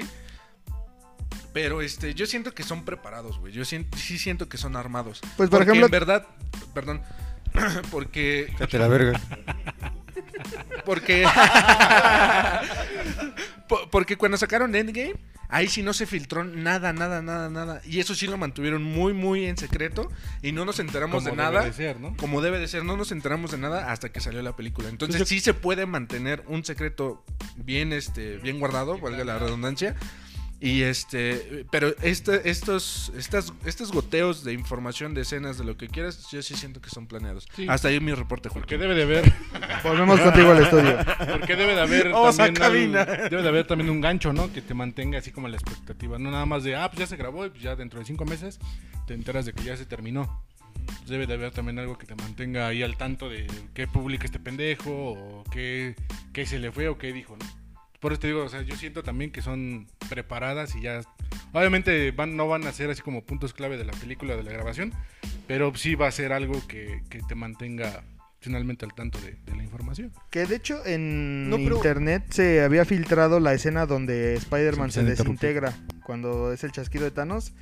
Pero 1.53 1.81
este, 1.81 2.13
yo 2.13 2.25
siento 2.25 2.53
que 2.53 2.63
son 2.63 2.83
preparados, 2.85 3.39
güey. 3.39 3.51
Yo 3.53 3.63
sien- 3.63 3.87
sí 3.95 4.17
siento 4.19 4.47
que 4.49 4.57
son 4.57 4.75
armados. 4.75 5.19
Pues, 5.37 5.49
por 5.49 5.59
Porque 5.59 5.71
ejemplo- 5.71 5.85
En 5.87 5.91
verdad, 5.91 6.27
perdón. 6.73 7.01
porque. 7.91 8.53
Cállate 8.57 8.79
la 8.79 8.87
verga. 8.87 9.21
Porque. 10.85 11.25
Po- 13.67 13.89
porque 13.91 14.15
cuando 14.15 14.37
sacaron 14.37 14.73
Endgame, 14.75 15.15
ahí 15.49 15.67
sí 15.67 15.83
no 15.83 15.91
se 15.91 16.05
filtró 16.05 16.45
nada, 16.45 16.93
nada, 16.93 17.21
nada, 17.21 17.49
nada. 17.49 17.81
Y 17.85 17.99
eso 17.99 18.15
sí 18.15 18.25
lo 18.27 18.37
mantuvieron 18.37 18.81
muy, 18.81 19.11
muy 19.13 19.45
en 19.45 19.57
secreto. 19.57 20.09
Y 20.41 20.53
no 20.53 20.63
nos 20.63 20.79
enteramos 20.79 21.23
Como 21.23 21.35
de 21.35 21.41
debe 21.41 21.53
nada. 21.53 21.65
de 21.65 21.73
ser, 21.73 21.99
¿no? 21.99 22.15
Como 22.15 22.41
debe 22.41 22.59
de 22.59 22.67
ser, 22.69 22.85
no 22.85 22.95
nos 22.95 23.11
enteramos 23.11 23.51
de 23.51 23.57
nada 23.57 23.91
hasta 23.91 24.09
que 24.09 24.21
salió 24.21 24.41
la 24.41 24.55
película. 24.55 24.87
Entonces 24.87 25.17
Pues 25.17 25.29
yo- 25.29 25.35
sí 25.35 25.41
se 25.41 25.53
puede 25.53 25.85
mantener 25.85 26.43
un 26.47 26.63
secreto 26.63 27.25
bien, 27.57 27.91
este, 27.91 28.37
bien 28.37 28.59
guardado, 28.59 28.97
valga 28.99 29.25
la 29.25 29.37
redundancia. 29.37 29.95
Y 30.59 30.81
este, 30.81 31.65
pero 31.71 31.93
este, 32.01 32.49
estos, 32.49 33.11
estas, 33.15 33.53
estos 33.65 33.91
goteos 33.91 34.43
de 34.43 34.53
información, 34.53 35.13
de 35.13 35.21
escenas, 35.21 35.59
de 35.59 35.63
lo 35.63 35.77
que 35.77 35.87
quieras, 35.87 36.27
yo 36.31 36.41
sí 36.41 36.55
siento 36.55 36.81
que 36.81 36.89
son 36.89 37.05
planeados. 37.05 37.47
Sí. 37.55 37.67
Hasta 37.69 37.89
ahí 37.89 37.99
mi 37.99 38.11
reporte, 38.13 38.49
Jorge. 38.49 38.61
Porque 38.61 38.77
debe 38.79 38.95
de 38.95 39.03
haber, 39.03 39.31
Volvemos 39.83 40.19
contigo 40.19 40.51
al 40.51 40.63
estudio. 40.63 40.97
porque 41.31 41.55
debe 41.55 41.75
de 41.75 41.81
haber 41.81 42.09
Vamos 42.09 42.39
a 42.39 42.45
también 42.45 42.55
cabina. 42.55 43.01
al- 43.03 43.29
debe 43.29 43.43
de 43.43 43.49
haber 43.49 43.67
también 43.67 43.89
un 43.91 44.01
gancho, 44.01 44.33
¿no? 44.33 44.51
Que 44.51 44.63
te 44.63 44.73
mantenga 44.73 45.19
así 45.19 45.31
como 45.31 45.47
la 45.47 45.57
expectativa, 45.57 46.17
no 46.17 46.31
nada 46.31 46.47
más 46.47 46.63
de, 46.63 46.75
ah, 46.75 46.89
pues 46.89 47.01
ya 47.01 47.07
se 47.07 47.17
grabó 47.17 47.45
y 47.45 47.49
pues 47.51 47.61
ya 47.61 47.75
dentro 47.75 47.99
de 47.99 48.05
cinco 48.05 48.25
meses 48.25 48.59
te 49.05 49.13
enteras 49.13 49.45
de 49.45 49.53
que 49.53 49.63
ya 49.63 49.77
se 49.77 49.85
terminó. 49.85 50.43
Pues 50.87 51.07
debe 51.07 51.27
de 51.27 51.35
haber 51.35 51.51
también 51.51 51.77
algo 51.77 51.97
que 51.99 52.07
te 52.07 52.15
mantenga 52.15 52.67
ahí 52.67 52.81
al 52.81 52.97
tanto 52.97 53.29
de 53.29 53.45
qué 53.75 53.87
publica 53.87 54.25
este 54.25 54.39
pendejo 54.39 54.89
o 54.91 55.43
qué, 55.51 55.95
qué 56.33 56.45
se 56.47 56.57
le 56.59 56.71
fue 56.71 56.87
o 56.87 56.97
qué 56.97 57.13
dijo, 57.13 57.37
¿no? 57.37 57.45
Por 57.99 58.11
eso 58.13 58.19
te 58.19 58.27
digo, 58.27 58.43
o 58.43 58.49
sea, 58.49 58.61
yo 58.61 58.75
siento 58.75 59.01
también 59.03 59.31
que 59.31 59.41
son 59.41 59.87
preparadas 60.09 60.75
y 60.75 60.81
ya... 60.81 61.01
Obviamente 61.53 62.11
van, 62.11 62.35
no 62.35 62.47
van 62.47 62.65
a 62.67 62.71
ser 62.71 62.89
así 62.91 63.01
como 63.01 63.23
puntos 63.23 63.53
clave 63.53 63.77
de 63.77 63.85
la 63.85 63.93
película, 63.93 64.35
de 64.35 64.43
la 64.43 64.51
grabación, 64.51 64.93
pero 65.47 65.73
sí 65.75 65.95
va 65.95 66.07
a 66.07 66.11
ser 66.11 66.31
algo 66.33 66.65
que, 66.67 67.01
que 67.09 67.21
te 67.27 67.33
mantenga 67.35 68.03
finalmente 68.39 68.85
al 68.85 68.93
tanto 68.93 69.19
de, 69.19 69.35
de 69.45 69.55
la 69.55 69.63
información. 69.63 70.13
Que 70.29 70.45
de 70.45 70.55
hecho 70.57 70.85
en 70.85 71.49
No, 71.49 71.57
pero- 71.57 71.77
internet 71.77 72.25
se 72.29 72.61
había 72.61 72.85
filtrado 72.85 73.39
la 73.39 73.53
escena 73.53 73.85
donde 73.87 74.35
Spider-Man 74.35 74.91
Se 74.91 75.03
desintegra 75.03 75.73
cuando 76.05 76.53
es 76.53 76.63
el 76.63 76.71
chasquido 76.71 77.05
de 77.05 77.11
Thanos. 77.11 77.53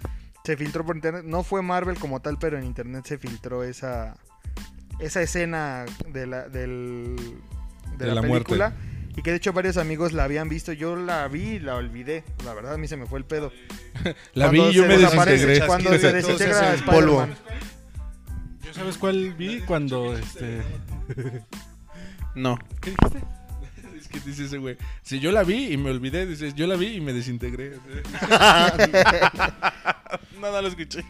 Se 0.43 0.57
filtró 0.57 0.85
por 0.85 0.95
internet. 0.97 1.23
No 1.25 1.43
fue 1.43 1.61
Marvel 1.63 1.97
como 1.97 2.21
tal, 2.21 2.37
pero 2.37 2.57
en 2.59 2.65
internet 2.65 3.05
se 3.07 3.17
filtró 3.17 3.63
esa 3.63 4.15
esa 4.99 5.21
escena 5.21 5.85
de 6.11 6.27
la, 6.27 6.47
del, 6.49 7.15
de 7.97 8.05
De 8.05 8.07
la, 8.07 8.15
la 8.15 8.21
película. 8.21 8.73
Y 9.17 9.21
que 9.21 9.32
de 9.32 9.38
hecho 9.38 9.54
varios 9.54 9.78
amigos 9.78 10.12
la 10.13 10.25
habían 10.25 10.49
visto. 10.49 10.73
Yo 10.73 10.95
la 10.95 11.28
vi 11.28 11.51
y 11.51 11.60
la 11.60 11.75
olvidé. 11.75 12.23
La 12.43 12.54
verdad 12.54 12.73
a 12.73 12.78
mí 12.78 12.88
se 12.88 12.97
me 12.97 13.06
fue 13.06 13.19
el 13.19 13.25
pedo. 13.25 13.51
La 14.34 14.47
Cuando 14.47 14.63
vi 14.63 14.69
y 14.69 14.73
yo 14.73 14.86
me 14.86 14.97
desintegré. 14.97 15.65
Cuando 15.65 15.97
se 15.97 16.12
desintegra 16.13 16.60
hacen 16.60 16.75
Spider-Man. 16.75 17.36
¿Yo 18.63 18.73
sabes 18.73 18.97
cuál 18.97 19.34
vi 19.34 19.62
cuando 19.62 20.15
este... 20.17 20.62
No. 22.36 22.60
¿Qué 22.82 22.91
dijiste? 22.91 23.23
Es 23.95 24.10
que 24.10 24.19
dice 24.19 24.45
ese 24.45 24.58
güey. 24.58 24.78
Si 25.01 25.19
yo 25.19 25.32
la 25.32 25.43
vi 25.43 25.71
y 25.71 25.78
me 25.78 25.89
olvidé, 25.89 26.25
dices, 26.28 26.54
yo 26.54 26.67
la 26.67 26.75
vi 26.75 26.97
y 26.97 27.01
me 27.01 27.13
desintegré. 27.13 27.71
Nada 30.39 30.62
lo 30.62 30.67
escuché. 30.67 31.04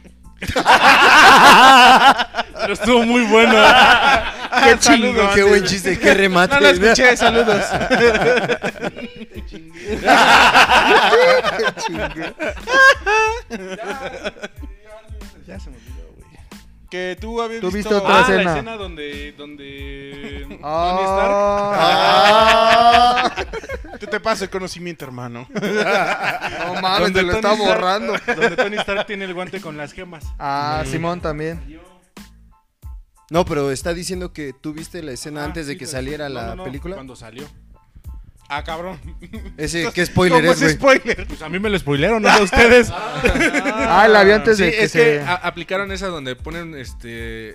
Pero 2.56 2.74
estuvo 2.74 3.04
muy 3.04 3.24
bueno. 3.24 3.54
Qué 4.63 4.80
chingón. 4.80 5.30
Qué 5.34 5.43
buen 5.43 5.63
chiste, 5.65 6.00
qué 6.00 6.13
remate. 6.13 6.56
No 6.56 6.62
lo 6.62 6.69
escuché, 6.69 7.17
saludos. 7.17 7.63
ya 15.45 15.60
se 15.60 15.69
me. 15.69 15.85
Que 16.95 17.17
tú 17.19 17.41
habías 17.41 17.60
Tú 17.60 17.71
visto... 17.71 17.97
otra 17.97 18.19
Ah, 18.19 18.21
escena. 18.21 18.43
la 18.43 18.51
escena 18.51 18.77
donde... 18.77 19.34
donde... 19.34 20.45
Tony 20.47 20.60
Ah. 21.95 23.31
Tú 23.99 24.08
te 24.08 24.19
pasas 24.21 24.43
el 24.43 24.49
conocimiento, 24.49 25.03
hermano. 25.03 25.45
No 25.53 26.81
mames, 26.81 26.99
Donde 27.01 27.19
te 27.19 27.25
lo 27.25 27.34
está 27.34 27.53
Stark- 27.53 27.58
borrando. 27.67 28.13
Donde 28.25 28.55
Tony 28.55 28.77
Stark 28.77 29.05
tiene 29.08 29.25
el 29.25 29.34
guante 29.34 29.60
con 29.60 29.75
las 29.75 29.91
gemas. 29.91 30.23
Ah, 30.39 30.84
Simón 30.89 31.19
también. 31.19 31.81
No, 33.29 33.43
pero 33.45 33.71
está 33.71 33.93
diciendo 33.93 34.31
que 34.31 34.53
tú 34.53 34.73
viste 34.73 35.03
la 35.03 35.12
escena 35.12 35.41
Ah, 35.41 35.45
antes 35.45 35.67
de 35.67 35.73
sí, 35.73 35.79
que 35.79 35.86
sí. 35.88 35.91
saliera 35.91 36.29
No, 36.29 36.36
la 36.36 36.47
no, 36.49 36.55
no, 36.58 36.63
película. 36.63 36.95
Cuando 36.95 37.15
salió. 37.17 37.45
Ah, 38.47 38.63
cabrón. 38.63 38.99
Ese, 39.58 39.91
¿qué 39.93 40.05
spoiler 40.05 40.39
¿Cómo 40.41 40.51
es, 40.53 40.60
güey? 40.62 40.73
spoiler? 40.73 41.25
Pues 41.27 41.41
a 41.41 41.49
mí 41.49 41.58
me 41.60 41.69
lo 41.69 41.79
spoilearon, 41.79 42.21
no 42.21 42.29
a 42.29 42.41
ustedes. 42.41 42.89
Ah, 42.91 44.08
la 44.10 44.23
vi 44.23 44.31
antes 44.34 44.58
Sí, 44.58 44.63
de 44.65 44.71
que 44.71 44.84
es 44.84 44.91
se... 44.91 44.99
que 44.99 45.19
a- 45.21 45.34
aplicaron 45.36 45.91
esa 45.91 46.08
donde 46.08 46.36
ponen 46.36 46.75
este 46.75 47.49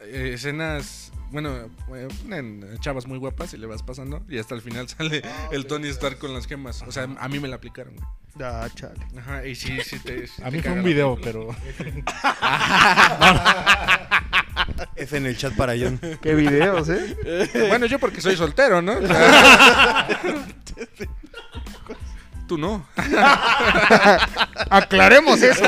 eh, 0.00 0.32
escenas, 0.34 1.12
bueno, 1.30 1.56
eh, 1.94 2.08
ponen 2.22 2.76
chavas 2.80 3.06
muy 3.06 3.16
guapas 3.18 3.54
y 3.54 3.56
le 3.56 3.66
vas 3.66 3.82
pasando 3.82 4.22
y 4.28 4.38
hasta 4.38 4.54
el 4.54 4.60
final 4.60 4.86
sale 4.90 5.22
el 5.50 5.66
Tony 5.66 5.88
Stark 5.88 6.18
con 6.18 6.34
las 6.34 6.46
gemas. 6.46 6.82
O 6.86 6.92
sea, 6.92 7.04
a 7.18 7.28
mí 7.28 7.40
me 7.40 7.48
la 7.48 7.56
aplicaron. 7.56 7.94
güey. 7.96 8.06
Ah, 8.42 8.68
chale. 8.74 8.98
Ajá, 9.18 9.46
y 9.46 9.54
sí, 9.54 9.78
sí 9.84 9.98
te 9.98 10.26
sí 10.26 10.42
A 10.42 10.46
te 10.46 10.50
mí 10.50 10.58
fue 10.58 10.62
caga 10.62 10.74
un 10.76 10.82
la 10.82 10.88
video, 10.88 11.16
película. 11.16 11.56
pero... 11.78 12.02
F 14.96 15.16
en 15.16 15.26
el 15.26 15.36
chat 15.36 15.54
para 15.54 15.74
John. 15.78 16.00
Qué 16.20 16.34
videos, 16.34 16.88
¿eh? 16.88 17.16
Bueno, 17.68 17.86
yo 17.86 17.98
porque 17.98 18.20
soy 18.20 18.36
soltero, 18.36 18.82
¿no? 18.82 18.92
O 18.92 19.06
sea, 19.06 20.08
Tú 22.46 22.58
no. 22.58 22.84
Aclaremos 24.70 25.40
eso. 25.40 25.64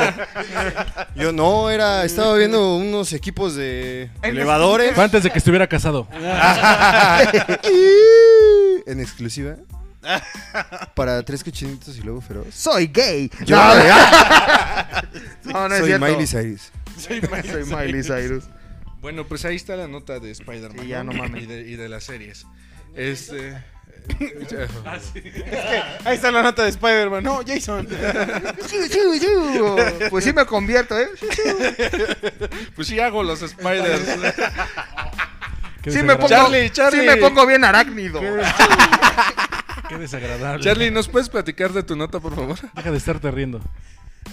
Yo 1.15 1.31
no, 1.31 1.69
era, 1.69 2.03
estaba 2.03 2.35
viendo 2.35 2.75
unos 2.75 3.13
equipos 3.13 3.55
de 3.55 4.11
elevadores 4.21 4.93
Fue 4.93 5.03
antes 5.03 5.23
de 5.23 5.31
que 5.31 5.37
estuviera 5.39 5.67
casado. 5.67 6.07
en 8.85 8.99
exclusiva 8.99 9.55
para 10.93 11.23
tres 11.23 11.43
cochinitos 11.43 11.97
y 11.97 12.01
luego 12.01 12.21
feroz. 12.21 12.47
Soy 12.53 12.87
gay. 12.87 13.31
Yo 13.45 13.55
no, 13.55 13.73
no, 15.53 15.69
no 15.69 15.73
es 15.73 15.79
soy 15.79 15.87
cierto. 15.87 16.05
Miley 16.05 16.27
Cyrus. 16.27 16.71
Soy 16.97 17.21
Miley 17.65 18.03
Cyrus. 18.03 18.43
Bueno, 19.01 19.25
pues 19.25 19.45
ahí 19.45 19.55
está 19.55 19.75
la 19.75 19.87
nota 19.87 20.19
de 20.19 20.31
Spider-Man. 20.31 20.79
Sí, 20.79 20.87
ya 20.87 21.03
no 21.03 21.13
mames. 21.13 21.43
Y 21.43 21.45
de, 21.45 21.61
y 21.61 21.75
de 21.75 21.89
las 21.89 22.03
series. 22.05 22.45
Este. 22.95 23.55
Ahí 26.05 26.15
está 26.15 26.31
la 26.31 26.43
nota 26.43 26.63
de 26.63 26.69
Spider-Man. 26.69 27.23
No, 27.23 27.41
Jason. 27.45 27.87
Pues 30.09 30.23
sí 30.23 30.33
me 30.33 30.45
convierto, 30.45 30.99
¿eh? 30.99 31.09
Pues 32.75 32.87
sí 32.87 32.99
hago 32.99 33.23
los 33.23 33.39
Spiders. 33.39 34.03
Sí 35.87 36.03
me 36.03 36.15
pongo, 36.15 36.29
Charlie, 36.29 36.69
Charlie. 36.71 36.99
Sí 37.01 37.05
me 37.05 37.17
pongo 37.17 37.45
bien 37.45 37.63
arácnido. 37.63 38.19
Qué 39.89 39.97
desagradable. 39.97 40.63
Charlie, 40.63 40.91
¿nos 40.91 41.07
puedes 41.07 41.29
platicar 41.29 41.73
de 41.73 41.83
tu 41.83 41.95
nota, 41.95 42.19
por 42.19 42.35
favor? 42.35 42.57
Deja 42.73 42.91
de 42.91 42.97
estarte 42.97 43.29
riendo. 43.31 43.61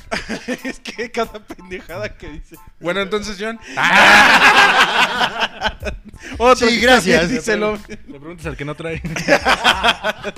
es 0.64 0.80
que 0.80 1.10
cada 1.10 1.44
pendejada 1.46 2.16
que 2.16 2.28
dice. 2.28 2.56
Bueno, 2.80 3.00
entonces, 3.00 3.36
John. 3.38 3.58
Otro 6.38 6.68
Sí, 6.68 6.80
gracias. 6.80 7.46
lo- 7.58 7.76
Le 7.88 7.96
preguntas 7.96 8.46
al 8.46 8.56
que 8.56 8.64
no 8.64 8.74
trae. 8.74 9.02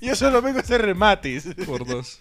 Yo 0.00 0.14
solo 0.14 0.42
vengo 0.42 0.58
a 0.58 0.62
hacer 0.62 0.82
remates. 0.82 1.46
Por 1.66 1.86
dos. 1.86 2.20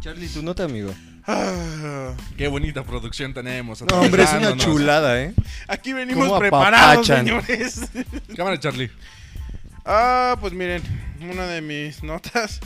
Charlie, 0.00 0.28
tu 0.28 0.42
nota, 0.42 0.64
amigo. 0.64 0.94
Ah, 1.26 2.12
Qué 2.36 2.48
bonita 2.48 2.84
producción 2.84 3.32
tenemos. 3.34 3.82
No, 3.82 4.00
hombre, 4.00 4.24
es 4.24 4.32
una 4.32 4.56
chulada, 4.56 5.20
¿eh? 5.20 5.34
Aquí 5.68 5.92
venimos 5.92 6.26
¿Cómo 6.28 6.38
preparados, 6.38 7.06
señores. 7.06 7.80
Cámara, 8.36 8.58
Charlie. 8.60 8.90
Ah, 9.84 10.36
pues 10.40 10.52
miren, 10.52 10.82
una 11.30 11.46
de 11.46 11.60
mis 11.60 12.02
notas. 12.02 12.60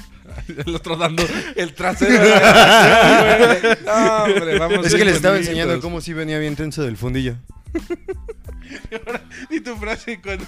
El 0.66 0.74
otro 0.74 0.96
dando 0.96 1.24
el 1.56 1.74
trasero. 1.74 2.12
de 2.12 2.30
la 2.30 2.38
grabación, 2.38 3.60
güey. 3.62 3.76
No, 3.84 4.24
hombre, 4.24 4.58
vamos 4.58 4.86
Es 4.86 4.94
que 4.94 5.04
les 5.04 5.16
estaba 5.16 5.36
enseñando 5.36 5.80
cómo 5.80 6.00
sí 6.00 6.12
venía 6.12 6.38
bien 6.38 6.56
tenso 6.56 6.82
del 6.82 6.96
fundillo. 6.96 7.36
Di 9.50 9.60
tu 9.60 9.76
frase 9.76 10.20
cuando 10.20 10.46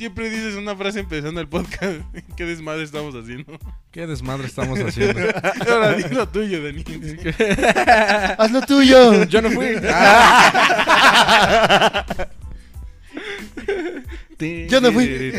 Siempre 0.00 0.30
dices 0.30 0.54
una 0.54 0.74
frase 0.76 1.00
empezando 1.00 1.42
el 1.42 1.48
podcast. 1.48 2.00
¿Qué 2.36 2.46
desmadre 2.46 2.84
estamos 2.84 3.14
haciendo? 3.14 3.58
¿Qué 3.90 4.06
desmadre 4.06 4.46
estamos 4.46 4.78
haciendo? 4.78 5.20
Ahora 5.68 5.92
di 5.92 6.14
lo 6.14 6.26
tuyo, 6.26 6.62
Denis. 6.62 6.86
Haz 8.38 8.50
lo 8.50 8.62
tuyo. 8.62 9.24
Yo 9.24 9.42
no 9.42 9.50
fui. 9.50 9.66
Yo 14.68 14.80
no 14.80 14.90
fui. 14.92 15.36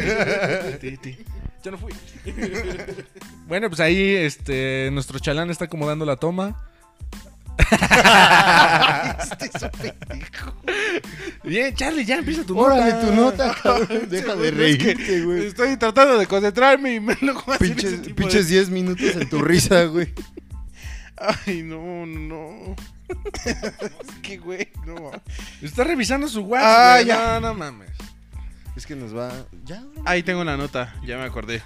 Yo 1.64 1.72
no 1.72 1.78
fui. 1.78 1.94
Bueno, 3.48 3.68
pues 3.68 3.82
ahí 3.82 4.16
este 4.16 4.90
nuestro 4.94 5.20
chalán 5.20 5.50
está 5.50 5.66
acomodando 5.66 6.06
la 6.06 6.16
toma. 6.16 6.68
Bien, 11.44 11.76
Charlie, 11.76 12.06
ya 12.06 12.18
empieza 12.20 12.44
tu 12.46 12.56
nota. 12.56 12.68
Órale, 12.74 12.94
tu 13.06 13.14
nota, 13.14 13.56
cabrón. 13.62 14.02
Deja 14.10 14.36
de 14.36 14.52
reírte, 14.52 15.22
güey. 15.24 15.48
Estoy 15.48 15.76
tratando 15.78 16.18
de 16.18 16.28
concentrarme 16.28 16.96
y 16.96 17.00
me 17.00 17.18
lo 17.22 17.42
Pinches, 17.60 17.84
ese 17.94 17.98
tipo 18.00 18.16
pinches 18.16 18.48
de- 18.48 18.56
10 18.56 18.70
minutos 18.70 19.16
en 19.16 19.30
tu 19.30 19.42
risa, 19.42 19.84
güey. 19.86 20.14
Ay, 21.18 21.62
no, 21.64 22.06
no. 22.06 22.76
es 23.46 23.56
que, 24.22 24.38
güey, 24.38 24.70
no. 24.86 25.12
Está 25.62 25.84
revisando 25.84 26.28
su 26.28 26.42
WhatsApp. 26.42 26.70
Ah, 26.70 27.02
ya. 27.02 27.40
No, 27.40 27.50
no 27.50 27.54
mames. 27.56 27.90
Es 28.76 28.86
que 28.86 28.96
nos 28.96 29.16
va. 29.16 29.32
Ya. 29.66 29.84
Ahí 30.06 30.24
tengo 30.24 30.42
una 30.42 30.58
nota, 30.58 30.96
ya 31.06 31.18
me 31.18 31.24
acordé. 31.24 31.62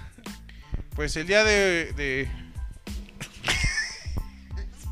Pues 0.94 1.16
el 1.16 1.26
día 1.26 1.42
de. 1.44 1.92
de... 1.96 2.22
es 2.22 2.28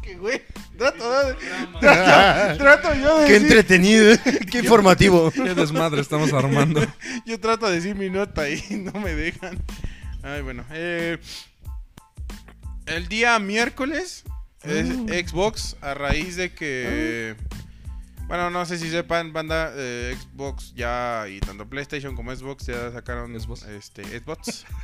que, 0.02 0.16
güey. 0.16 0.42
Trato, 0.76 1.28
de- 1.28 1.34
trato, 1.80 2.58
trato 2.58 2.94
yo 2.94 3.20
de 3.20 3.26
Qué 3.28 3.32
decir, 3.34 3.46
entretenido, 3.46 4.16
qué 4.50 4.58
informativo. 4.58 5.30
Qué 5.30 5.54
desmadre 5.54 6.00
estamos 6.00 6.32
armando. 6.32 6.84
Yo 7.26 7.38
trato 7.38 7.68
de 7.68 7.76
decir 7.76 7.94
mi 7.94 8.10
nota 8.10 8.48
y 8.50 8.60
no 8.70 8.90
me 8.98 9.14
dejan. 9.14 9.56
Ay, 10.24 10.42
bueno. 10.42 10.64
eh, 10.72 11.18
el 12.86 13.06
día 13.06 13.38
miércoles 13.38 14.24
es 14.64 14.88
Xbox 15.28 15.76
a 15.80 15.94
raíz 15.94 16.34
de 16.34 16.52
que... 16.52 17.36
Bueno, 18.26 18.50
no 18.50 18.64
sé 18.64 18.78
si 18.78 18.90
sepan, 18.90 19.32
banda, 19.32 19.72
eh, 19.74 20.16
Xbox 20.18 20.74
ya 20.74 21.26
y 21.28 21.40
tanto 21.40 21.68
PlayStation 21.68 22.16
como 22.16 22.34
Xbox 22.34 22.66
ya 22.66 22.90
sacaron 22.90 23.38
Xbox. 23.38 23.64
este 23.64 24.04
Xbox. 24.20 24.64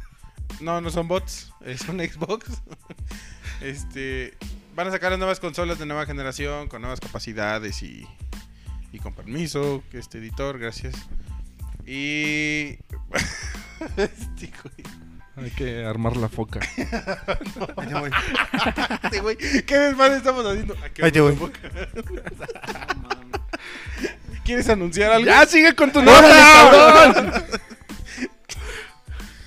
No, 0.60 0.80
no 0.80 0.90
son 0.90 1.06
bots, 1.06 1.52
es 1.64 1.82
un 1.88 2.00
Xbox. 2.00 2.60
este 3.60 4.36
van 4.74 4.88
a 4.88 4.90
sacar 4.90 5.10
las 5.10 5.18
nuevas 5.18 5.40
consolas 5.40 5.78
de 5.78 5.86
nueva 5.86 6.06
generación 6.06 6.68
con 6.68 6.82
nuevas 6.82 7.00
capacidades 7.00 7.82
y, 7.82 8.06
y 8.92 8.98
con 8.98 9.14
permiso, 9.14 9.82
este 9.92 10.18
editor, 10.18 10.58
gracias. 10.58 10.94
Y 11.86 12.78
este 13.96 14.52
güey, 14.62 14.84
Hay 15.36 15.50
que 15.50 15.84
armar 15.84 16.16
la 16.16 16.28
foca. 16.28 16.60
Voy. 17.76 18.10
este 19.04 19.20
güey, 19.20 19.36
¿qué 19.36 19.78
desmadre 19.78 20.16
estamos 20.16 20.44
haciendo? 20.44 20.76
¿A 20.84 20.88
qué 20.90 21.04
Ahí 21.04 21.12
te 21.12 21.20
voy. 21.20 21.38
¿Quieres 24.44 24.68
anunciar 24.68 25.12
algo? 25.12 25.26
¡Ya 25.26 25.46
sigue 25.46 25.74
con 25.74 25.92
tu 25.92 26.00
¡Órale, 26.00 26.28
nota! 26.28 27.12
cabrón! 27.12 27.44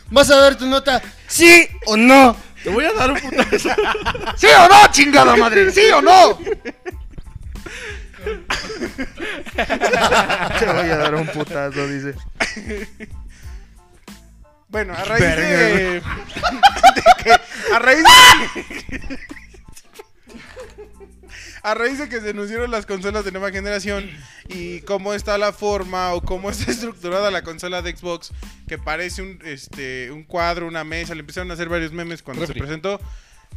¿Vas 0.10 0.30
a 0.30 0.38
dar 0.38 0.56
tu 0.56 0.66
nota? 0.68 1.02
¿Sí 1.28 1.68
o 1.88 1.98
no? 1.98 2.36
Te 2.64 2.70
voy 2.70 2.86
a 2.86 2.94
dar 2.94 3.12
un 3.12 3.20
putazo. 3.20 3.70
¿Sí 4.38 4.48
o 4.48 4.68
no, 4.70 4.92
chingada 4.92 5.36
madre? 5.36 5.72
¿Sí 5.72 5.82
o 5.92 6.02
no? 6.02 6.40
Te 10.60 10.66
voy 10.66 10.90
a 10.90 10.98
dar 10.98 11.16
un 11.16 11.28
putazo, 11.28 11.88
dice. 11.88 12.16
Bueno, 14.70 14.94
a 14.94 15.04
raíz 15.04 15.22
Verga, 15.22 15.48
de, 15.48 15.86
de 16.02 16.02
que 17.24 17.32
a 17.74 17.80
raíz 17.80 18.04
de, 18.04 19.20
a 21.64 21.74
raíz 21.74 21.98
de 21.98 22.10
que 22.10 22.20
se 22.20 22.32
anunciaron 22.32 22.70
las 22.70 22.86
consolas 22.86 23.24
de 23.24 23.32
nueva 23.32 23.50
generación 23.50 24.10
y 24.50 24.82
cómo 24.82 25.14
está 25.14 25.38
la 25.38 25.54
forma 25.54 26.14
o 26.14 26.22
cómo 26.22 26.50
está 26.50 26.70
estructurada 26.72 27.32
la 27.32 27.42
consola 27.42 27.82
de 27.82 27.96
Xbox 27.96 28.32
que 28.68 28.78
parece 28.78 29.22
un 29.22 29.40
este 29.46 30.12
un 30.12 30.24
cuadro, 30.24 30.68
una 30.68 30.84
mesa, 30.84 31.16
le 31.16 31.22
empezaron 31.22 31.50
a 31.52 31.54
hacer 31.54 31.70
varios 31.70 31.94
memes 31.94 32.22
cuando 32.22 32.42
Refri. 32.42 32.56
se 32.56 32.60
presentó. 32.60 33.00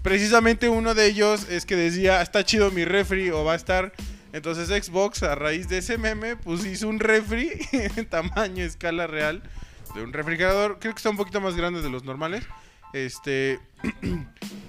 Precisamente 0.03 0.69
uno 0.69 0.95
de 0.95 1.07
ellos 1.07 1.49
es 1.51 1.67
que 1.67 1.75
decía, 1.75 2.23
"Está 2.23 2.45
chido 2.45 2.71
mi 2.71 2.85
refri" 2.85 3.31
o 3.31 3.45
va 3.45 3.55
a 3.55 3.57
estar 3.57 3.93
entonces 4.33 4.69
Xbox 4.69 5.23
a 5.23 5.35
raíz 5.35 5.69
de 5.69 5.79
ese 5.79 5.99
meme 5.99 6.37
pues 6.37 6.65
hizo 6.65 6.89
un 6.89 7.01
refri 7.01 7.51
en 7.73 8.07
tamaño 8.07 8.63
escala 8.63 9.07
real 9.07 9.43
de 9.95 10.03
un 10.03 10.13
refrigerador, 10.13 10.79
creo 10.79 10.95
que 10.95 10.99
está 10.99 11.11
un 11.11 11.17
poquito 11.17 11.41
más 11.41 11.57
grande 11.57 11.83
de 11.83 11.91
los 11.91 12.05
normales. 12.05 12.45
Este 12.93 13.59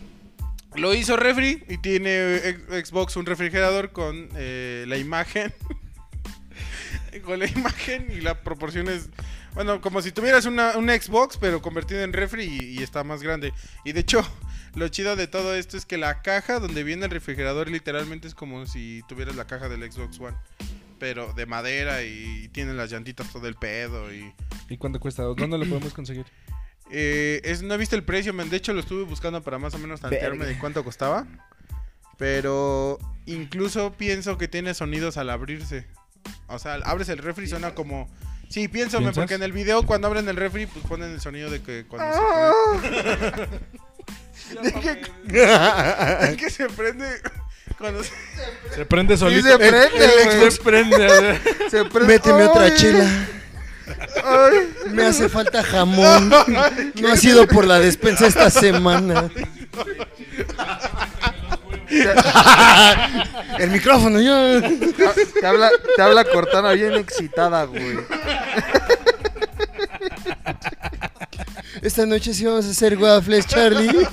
lo 0.77 0.93
hizo 0.93 1.17
refri 1.17 1.63
y 1.67 1.77
tiene 1.77 2.39
Xbox 2.83 3.15
un 3.15 3.25
refrigerador 3.25 3.91
con 3.91 4.29
eh, 4.35 4.85
la 4.87 4.97
imagen 4.97 5.53
con 7.25 7.39
la 7.39 7.47
imagen 7.47 8.07
y 8.11 8.21
la 8.21 8.41
proporción 8.41 8.87
es 8.87 9.09
bueno, 9.53 9.81
como 9.81 10.03
si 10.03 10.11
tuvieras 10.11 10.45
una, 10.45 10.77
un 10.77 10.87
Xbox 10.87 11.37
pero 11.37 11.61
convertido 11.63 12.03
en 12.03 12.13
refri 12.13 12.43
y, 12.43 12.79
y 12.79 12.83
está 12.83 13.03
más 13.03 13.23
grande. 13.23 13.53
Y 13.83 13.91
de 13.91 14.01
hecho, 14.01 14.23
lo 14.75 14.87
chido 14.89 15.15
de 15.15 15.25
todo 15.25 15.55
esto 15.55 15.77
es 15.77 15.87
que 15.87 15.97
la 15.97 16.21
caja 16.21 16.59
donde 16.59 16.83
viene 16.83 17.05
el 17.05 17.11
refrigerador 17.11 17.67
literalmente 17.67 18.27
es 18.27 18.35
como 18.35 18.67
si 18.67 19.01
tuvieras 19.07 19.35
la 19.35 19.47
caja 19.47 19.67
del 19.67 19.91
Xbox 19.91 20.19
One. 20.19 20.37
Pero 20.99 21.33
de 21.33 21.47
madera 21.47 22.03
y 22.03 22.49
tiene 22.49 22.73
las 22.73 22.91
llantitas 22.91 23.33
todo 23.33 23.47
el 23.47 23.55
pedo 23.55 24.13
y... 24.13 24.31
¿Y 24.69 24.77
cuánto 24.77 24.99
cuesta? 24.99 25.23
¿Dónde 25.23 25.57
lo 25.57 25.65
podemos 25.69 25.91
conseguir? 25.91 26.27
Eh, 26.91 27.41
es, 27.43 27.61
no 27.63 27.73
he 27.73 27.77
visto 27.77 27.95
el 27.95 28.03
precio, 28.03 28.33
man. 28.33 28.49
De 28.49 28.57
hecho, 28.57 28.73
lo 28.73 28.79
estuve 28.79 29.03
buscando 29.03 29.41
para 29.41 29.57
más 29.59 29.73
o 29.73 29.77
menos 29.77 29.99
tantearme 30.01 30.37
Verga. 30.39 30.53
de 30.53 30.59
cuánto 30.59 30.83
costaba. 30.83 31.25
Pero 32.17 32.97
incluso 33.25 33.93
pienso 33.93 34.37
que 34.37 34.47
tiene 34.47 34.73
sonidos 34.73 35.17
al 35.17 35.29
abrirse. 35.29 35.85
O 36.47 36.59
sea, 36.59 36.75
abres 36.85 37.09
el 37.09 37.19
refri 37.19 37.45
y 37.45 37.47
suena 37.49 37.75
como. 37.75 38.09
Sí, 38.49 38.67
pienso, 38.69 38.99
porque 39.13 39.33
en 39.33 39.43
el 39.43 39.51
video 39.51 39.83
cuando 39.85 40.07
abren 40.07 40.27
el 40.29 40.37
refri, 40.37 40.65
pues 40.67 40.85
ponen 40.85 41.11
el 41.11 41.19
sonido 41.19 41.49
de 41.49 41.61
que 41.61 41.85
cuando 41.85 42.15
se 42.81 42.89
prende. 42.89 43.59
Es 46.31 46.37
que 46.37 46.49
se 46.49 46.69
prende. 46.69 47.05
Cuando 47.77 48.03
se- 48.03 48.11
Se 48.73 48.85
prende 48.85 49.17
solito. 49.17 49.47
se 49.49 49.57
prende. 49.57 50.51
Se 50.51 50.61
prende. 50.61 51.39
Se 51.69 51.83
Méteme 51.83 52.43
otra 52.45 52.63
Ay, 52.63 52.73
chela. 52.75 53.27
Ay. 54.23 54.73
Me 54.91 55.05
hace 55.05 55.29
falta 55.29 55.63
jamón. 55.63 56.29
No 56.95 57.11
ha 57.11 57.17
sido 57.17 57.47
por 57.47 57.65
la 57.65 57.79
despensa 57.79 58.27
esta 58.27 58.49
semana. 58.49 59.29
El 63.59 63.71
micrófono, 63.71 64.19
yo. 64.19 64.61
Te 65.39 65.47
habla, 65.47 65.69
te 65.95 66.01
habla 66.01 66.23
Cortana 66.25 66.71
bien 66.73 66.93
excitada, 66.95 67.63
güey. 67.65 67.99
Esta 71.81 72.05
noche 72.05 72.33
sí 72.33 72.45
vamos 72.45 72.65
a 72.65 72.71
hacer 72.71 72.97
waffles, 72.97 73.47
Charlie. 73.47 74.07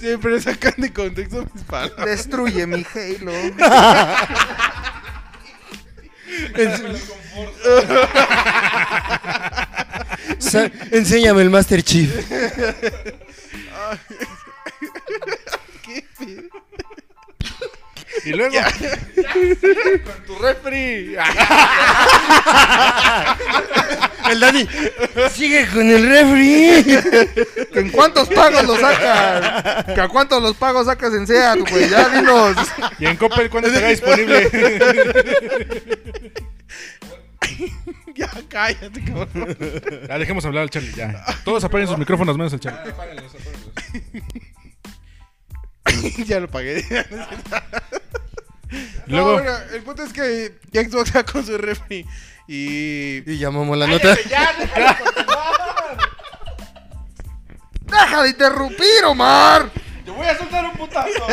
siempre 0.00 0.40
sacan 0.40 0.74
de 0.78 0.92
contexto 0.92 1.46
mis 1.54 1.64
palabras. 1.64 2.06
Destruye 2.06 2.66
mi 2.66 2.84
Halo. 2.94 3.32
Sa- 10.38 10.70
enséñame 10.90 11.42
el 11.42 11.50
Master 11.50 11.82
Chief. 11.82 12.10
Y 18.24 18.30
luego. 18.30 18.54
Con 20.04 20.24
tu 20.26 20.38
refri. 20.38 21.16
El 24.30 24.40
Dani. 24.40 24.68
Sigue 25.32 25.66
con 25.68 25.88
el 25.88 26.08
refri. 26.08 26.98
¿En 27.74 27.90
cuántos 27.90 28.28
pagos 28.28 28.64
lo 28.64 28.76
sacas? 28.76 29.84
¿Que 29.94 30.00
¿A 30.00 30.08
cuántos 30.08 30.42
los 30.42 30.56
pagos 30.56 30.86
sacas 30.86 31.14
en 31.14 31.26
SEAT, 31.26 31.70
güey? 31.70 31.88
Ya 31.88 32.08
dinos. 32.08 32.56
Y 32.98 33.06
en 33.06 33.16
Coppel, 33.16 33.48
¿cuándo 33.50 33.68
estará 33.68 33.88
disponible? 33.88 34.50
Ya 38.14 38.30
cállate, 38.48 39.04
cabrón. 39.04 39.56
Ya, 40.08 40.18
dejemos 40.18 40.44
hablar 40.44 40.64
al 40.64 40.70
Charlie, 40.70 40.92
ya. 40.92 41.24
Todos 41.44 41.62
apaguen 41.62 41.86
sus 41.86 41.98
micrófonos 41.98 42.36
menos 42.36 42.52
el 42.52 42.60
Charlie. 42.60 42.92
ya 46.26 46.40
lo 46.40 46.48
pagué. 46.48 46.84
Y 49.08 49.12
luego. 49.12 49.28
No, 49.30 49.42
bueno, 49.42 49.58
el 49.72 49.82
punto 49.82 50.02
es 50.02 50.12
que 50.12 50.58
Xbox 50.72 51.10
sacó 51.12 51.42
su 51.42 51.58
refri 51.58 52.06
y. 52.46 53.22
Y 53.30 53.38
llamamos 53.38 53.76
la 53.76 53.86
nota. 53.86 54.16
¡Deja 57.88 58.22
de 58.22 58.28
interrumpir, 58.28 59.04
Omar! 59.06 59.70
¡Te 60.04 60.10
voy 60.10 60.26
a 60.26 60.36
soltar 60.36 60.64
un 60.66 60.72
putazo! 60.72 61.08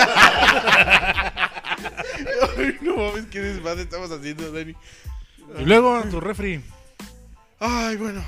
Ay, 2.58 2.78
no 2.82 2.96
mames, 2.96 3.26
qué 3.26 3.42
desmadre 3.42 3.82
estamos 3.82 4.10
haciendo, 4.12 4.52
Dani. 4.52 4.74
Y 5.60 5.64
luego 5.64 6.02
tu 6.04 6.22
refri. 6.22 6.62
Ay, 7.60 7.98
bueno. 7.98 8.24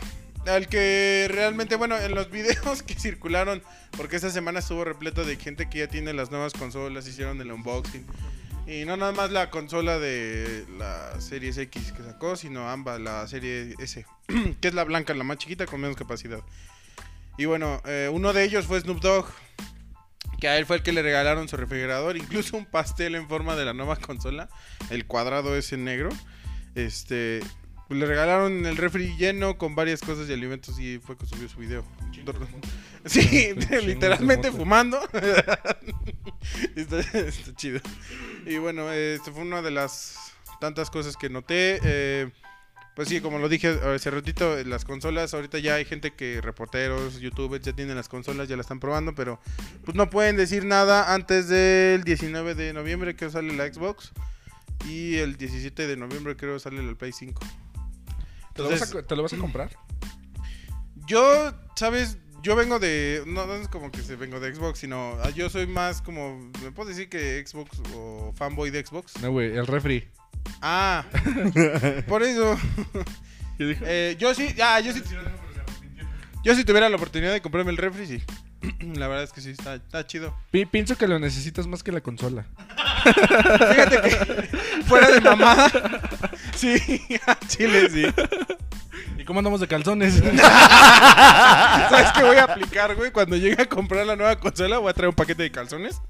al 0.45 0.67
que 0.67 1.27
realmente, 1.29 1.75
bueno, 1.75 1.97
en 1.97 2.15
los 2.15 2.29
videos 2.29 2.83
que 2.87 2.95
circularon, 2.95 3.61
porque 3.95 4.17
esta 4.17 4.29
semana 4.29 4.59
estuvo 4.59 4.83
repleto 4.83 5.25
de 5.25 5.37
gente 5.37 5.69
que 5.69 5.79
ya 5.79 5.87
tiene 5.87 6.13
las 6.13 6.31
nuevas 6.31 6.53
consolas, 6.53 7.07
hicieron 7.07 7.41
el 7.41 7.51
unboxing. 7.51 8.05
Y 8.67 8.83
no 8.83 8.97
nada 8.97 9.13
más 9.13 9.31
la 9.31 9.49
consola 9.49 9.97
de 9.97 10.65
la 10.77 11.21
Series 11.21 11.57
X 11.57 11.93
que 11.93 12.03
sacó, 12.03 12.35
sino 12.35 12.69
ambas, 12.69 12.99
la 12.99 13.25
Serie 13.25 13.73
S, 13.79 14.05
que 14.61 14.67
es 14.67 14.73
la 14.73 14.83
blanca, 14.83 15.13
la 15.13 15.23
más 15.23 15.37
chiquita 15.37 15.65
con 15.65 15.79
menos 15.79 15.95
capacidad. 15.95 16.41
Y 17.37 17.45
bueno, 17.45 17.81
eh, 17.85 18.09
uno 18.11 18.33
de 18.33 18.43
ellos 18.43 18.65
fue 18.65 18.81
Snoop 18.81 18.99
Dogg, 18.99 19.27
que 20.41 20.49
a 20.49 20.57
él 20.57 20.65
fue 20.65 20.75
el 20.75 20.83
que 20.83 20.91
le 20.91 21.01
regalaron 21.01 21.47
su 21.47 21.55
refrigerador, 21.55 22.17
incluso 22.17 22.57
un 22.57 22.65
pastel 22.65 23.15
en 23.15 23.29
forma 23.29 23.55
de 23.55 23.63
la 23.63 23.73
nueva 23.73 23.95
consola, 23.95 24.49
el 24.89 25.05
cuadrado 25.05 25.55
ese 25.55 25.77
negro. 25.77 26.09
Este, 26.75 27.39
le 27.89 28.05
regalaron 28.05 28.65
el 28.65 28.77
refri 28.77 29.15
lleno 29.17 29.57
con 29.57 29.75
varias 29.75 30.01
cosas 30.01 30.29
y 30.29 30.33
alimentos 30.33 30.79
y 30.79 30.99
fue 30.99 31.17
que 31.17 31.25
subió 31.25 31.47
su 31.47 31.59
video. 31.59 31.85
Sí, 33.05 33.53
literalmente 33.85 34.51
fumando. 34.51 34.99
está, 36.75 36.99
está 36.99 37.55
chido. 37.55 37.79
Y 38.45 38.57
bueno, 38.57 38.91
este 38.91 39.31
fue 39.31 39.43
una 39.43 39.61
de 39.61 39.71
las 39.71 40.33
tantas 40.59 40.89
cosas 40.89 41.15
que 41.15 41.29
noté. 41.29 41.79
Eh, 41.83 42.29
pues 42.97 43.09
sí, 43.09 43.21
como 43.21 43.37
lo 43.37 43.47
dije 43.47 43.67
hace 43.67 44.09
ratito, 44.09 44.57
las 44.65 44.83
consolas, 44.83 45.33
ahorita 45.35 45.59
ya 45.59 45.75
hay 45.75 45.85
gente 45.85 46.15
que, 46.15 46.41
reporteros, 46.41 47.19
youtubers, 47.19 47.63
ya 47.63 47.71
tienen 47.71 47.95
las 47.95 48.09
consolas, 48.09 48.47
ya 48.47 48.57
las 48.57 48.63
están 48.63 48.79
probando, 48.79 49.13
pero 49.13 49.39
pues 49.85 49.95
no 49.95 50.09
pueden 50.09 50.35
decir 50.35 50.65
nada 50.65 51.13
antes 51.13 51.47
del 51.47 52.03
19 52.03 52.55
de 52.55 52.73
noviembre 52.73 53.15
que 53.15 53.29
sale 53.29 53.53
la 53.53 53.71
Xbox 53.71 54.13
y 54.89 55.17
el 55.17 55.37
17 55.37 55.85
de 55.85 55.95
noviembre 55.95 56.35
creo 56.35 56.57
sale 56.57 56.79
el 56.79 56.95
Play 56.95 57.11
5. 57.11 57.39
¿Te 58.57 58.63
lo, 58.63 58.99
a, 58.99 59.03
te 59.03 59.15
lo 59.15 59.23
vas 59.23 59.33
a 59.33 59.37
comprar? 59.37 59.69
yo, 61.07 61.53
¿sabes? 61.75 62.17
Yo 62.43 62.55
vengo 62.55 62.79
de. 62.79 63.23
No, 63.25 63.45
no 63.45 63.55
es 63.55 63.67
como 63.67 63.91
que 63.91 64.01
se 64.01 64.15
vengo 64.15 64.39
de 64.39 64.53
Xbox, 64.53 64.79
sino. 64.79 65.17
ah, 65.23 65.29
Yo 65.31 65.49
soy 65.49 65.67
más 65.67 66.01
como. 66.01 66.37
¿Me 66.63 66.71
puedo 66.71 66.89
decir 66.89 67.09
que 67.09 67.43
Xbox 67.45 67.79
o 67.95 68.33
fanboy 68.35 68.69
de 68.69 68.85
Xbox? 68.85 69.19
No, 69.21 69.31
güey, 69.31 69.55
el 69.57 69.67
refri. 69.67 70.07
Ah, 70.61 71.03
por 72.07 72.23
eso. 72.23 72.57
¿Qué 73.57 73.65
dijo? 73.65 73.83
Eh, 73.87 74.15
yo 74.19 74.33
sí, 74.33 74.53
yo 74.83 74.93
sí. 74.93 75.01
Yo 76.43 76.55
si 76.55 76.63
tuviera 76.63 76.87
la 76.89 76.95
oportunidad 76.95 77.33
de 77.33 77.41
comprarme 77.41 77.71
el 77.71 77.77
refri, 77.77 78.05
sí. 78.05 78.23
La 78.95 79.07
verdad 79.07 79.23
es 79.23 79.31
que 79.33 79.41
sí, 79.41 79.51
está, 79.51 79.75
está 79.75 80.05
chido. 80.07 80.33
Pi- 80.51 80.65
pienso 80.65 80.97
que 80.97 81.07
lo 81.07 81.19
necesitas 81.19 81.67
más 81.67 81.83
que 81.83 81.91
la 81.91 82.01
consola. 82.01 82.45
Fíjate 83.03 84.01
que 84.01 84.09
fuera 84.85 85.09
de 85.11 85.21
mamada. 85.21 85.69
Sí, 86.55 86.75
a 87.27 87.37
Chile 87.47 87.87
sí. 87.91 88.03
¿Y 89.19 89.23
cómo 89.25 89.39
andamos 89.41 89.59
de 89.61 89.67
calzones? 89.67 90.15
¿Sabes 91.89 92.11
qué 92.15 92.23
voy 92.23 92.37
a 92.37 92.45
aplicar, 92.45 92.95
güey? 92.95 93.11
Cuando 93.11 93.35
llegue 93.35 93.61
a 93.61 93.65
comprar 93.67 94.07
la 94.07 94.15
nueva 94.15 94.39
consola, 94.39 94.79
voy 94.79 94.89
a 94.89 94.93
traer 94.93 95.09
un 95.09 95.15
paquete 95.15 95.43
de 95.43 95.51
calzones 95.51 96.01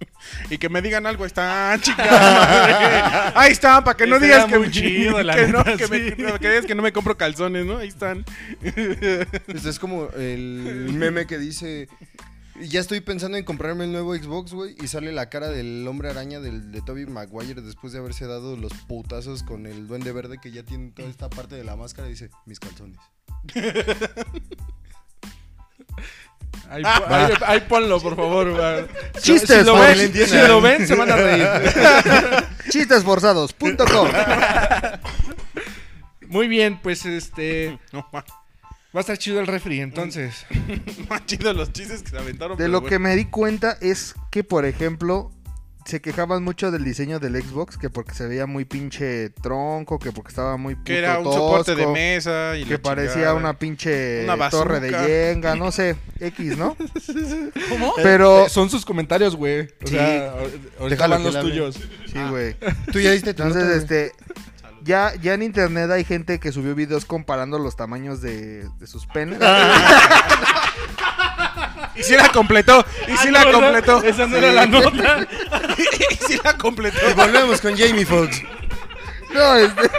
y 0.49 0.57
que 0.57 0.69
me 0.69 0.81
digan 0.81 1.05
algo. 1.05 1.23
Ahí 1.25 1.27
están, 1.27 1.81
chicas. 1.81 2.09
madre. 2.09 3.31
Ahí 3.35 3.51
están, 3.51 3.83
para 3.83 3.97
que 3.97 4.07
no 4.07 4.19
digas 4.19 4.45
que, 4.45 4.57
muy 4.57 4.67
me- 4.67 4.73
chido, 4.73 5.21
la 5.21 5.35
que 5.35 5.47
no, 5.47 5.57
neta, 5.63 5.75
que, 5.75 5.87
me- 5.89 6.09
sí. 6.11 6.15
que 6.39 6.49
digas 6.49 6.65
que 6.65 6.75
no 6.75 6.81
me 6.81 6.93
compro 6.93 7.17
calzones, 7.17 7.65
¿no? 7.65 7.77
Ahí 7.79 7.89
están. 7.89 8.23
Este 8.61 9.69
es 9.69 9.79
como 9.79 10.07
el 10.15 10.89
meme 10.93 11.27
que 11.27 11.37
dice. 11.37 11.89
Ya 12.61 12.79
estoy 12.79 13.01
pensando 13.01 13.37
en 13.37 13.45
comprarme 13.45 13.85
el 13.85 13.91
nuevo 13.91 14.15
Xbox, 14.15 14.51
güey. 14.53 14.75
Y 14.81 14.87
sale 14.87 15.11
la 15.11 15.29
cara 15.29 15.49
del 15.49 15.87
hombre 15.87 16.09
araña 16.09 16.39
del, 16.39 16.71
de 16.71 16.81
Toby 16.81 17.05
Maguire 17.05 17.61
después 17.61 17.93
de 17.93 17.99
haberse 17.99 18.25
dado 18.25 18.57
los 18.57 18.73
putazos 18.87 19.43
con 19.43 19.67
el 19.67 19.87
duende 19.87 20.11
verde 20.11 20.39
que 20.41 20.51
ya 20.51 20.63
tiene 20.63 20.91
toda 20.91 21.07
esta 21.07 21.29
parte 21.29 21.55
de 21.55 21.63
la 21.63 21.75
máscara. 21.75 22.07
Y 22.07 22.11
dice: 22.11 22.29
Mis 22.45 22.59
calzones. 22.59 22.97
Ahí, 26.69 26.83
po- 26.83 27.05
ahí- 27.07 27.33
ahí 27.45 27.59
ponlo, 27.61 28.01
por 28.01 28.15
favor. 28.17 28.51
güey. 28.53 28.85
Chistes, 29.21 29.59
si 29.59 29.63
lo, 29.65 29.75
ven, 29.75 30.13
si 30.13 30.37
lo 30.47 30.59
ven, 30.61 30.85
se 30.87 30.95
van 30.95 31.09
a 31.11 31.15
reír. 31.15 31.47
Chistesforzados.com. 32.69 34.09
Muy 36.27 36.47
bien, 36.49 36.77
pues 36.81 37.05
este. 37.05 37.79
No, 37.93 38.05
Va 38.97 39.01
a 39.01 39.01
estar 39.01 39.17
chido 39.19 39.39
el 39.39 39.45
refri, 39.45 39.79
entonces. 39.79 40.47
más 41.09 41.23
chido 41.27 41.53
los 41.53 41.71
chistes 41.71 42.01
que 42.01 42.09
se 42.09 42.17
aventaron. 42.17 42.57
De 42.57 42.67
lo 42.67 42.81
bueno. 42.81 42.89
que 42.89 42.97
me 42.97 43.15
di 43.15 43.25
cuenta 43.25 43.77
es 43.79 44.15
que, 44.31 44.43
por 44.43 44.65
ejemplo, 44.65 45.31
se 45.85 46.01
quejaban 46.01 46.43
mucho 46.43 46.71
del 46.71 46.83
diseño 46.83 47.19
del 47.19 47.39
Xbox, 47.41 47.77
que 47.77 47.91
porque 47.91 48.15
se 48.15 48.25
veía 48.27 48.47
muy 48.47 48.65
pinche 48.65 49.29
tronco, 49.29 49.99
que 49.99 50.11
porque 50.11 50.29
estaba 50.29 50.57
muy 50.57 50.73
puto 50.73 50.85
Que 50.85 50.97
era 50.97 51.19
un 51.19 51.25
soporte 51.25 51.75
de 51.75 51.85
mesa 51.85 52.57
y 52.57 52.65
que 52.65 52.79
parecía 52.79 53.13
chingada. 53.13 53.33
una 53.35 53.59
pinche 53.59 54.23
Una 54.23 54.49
torre 54.49 54.79
de 54.79 54.89
yenga, 55.35 55.53
no 55.55 55.71
sé, 55.71 55.95
X, 56.19 56.57
¿no? 56.57 56.75
¿Cómo? 57.69 57.93
Pero 58.03 58.49
Son 58.49 58.69
sus 58.71 58.83
comentarios, 58.83 59.35
güey. 59.35 59.61
O 59.61 59.67
Sí. 59.87 59.93
sea, 59.93 60.33
ahorita 60.79 61.07
los 61.07 61.39
tuyos. 61.39 61.75
sí, 62.11 62.19
güey. 62.31 62.55
Tú 62.91 62.99
ya 62.99 63.11
diste 63.11 63.35
tu 63.35 63.43
Entonces, 63.43 63.83
este 63.83 64.11
ya 64.87 65.13
ya 65.21 65.33
en 65.35 65.43
internet 65.43 65.91
hay 65.91 66.03
gente 66.03 66.39
que 66.39 66.51
subió 66.51 66.73
videos 66.73 67.05
comparando 67.05 67.59
los 67.59 67.75
tamaños 67.75 68.21
de, 68.21 68.67
de 68.79 68.87
sus 68.87 69.05
penes. 69.05 69.37
Y 71.95 72.03
sí 72.03 72.15
la 72.15 72.29
completó. 72.29 72.85
Y 73.07 73.17
sí 73.17 73.27
Ah, 73.29 73.43
la 73.43 73.51
completó. 73.51 74.03
Esa 74.03 74.25
no 74.27 74.37
era 74.37 74.51
la 74.51 74.65
nota. 74.65 75.27
y 75.77 76.15
sí 76.27 76.39
la 76.43 76.57
completó. 76.57 76.97
Y 77.09 77.13
volvemos 77.13 77.59
con 77.61 77.75
Jamie 77.77 78.05
Foxx. 78.05 78.41
No, 79.33 79.55
este 79.55 79.89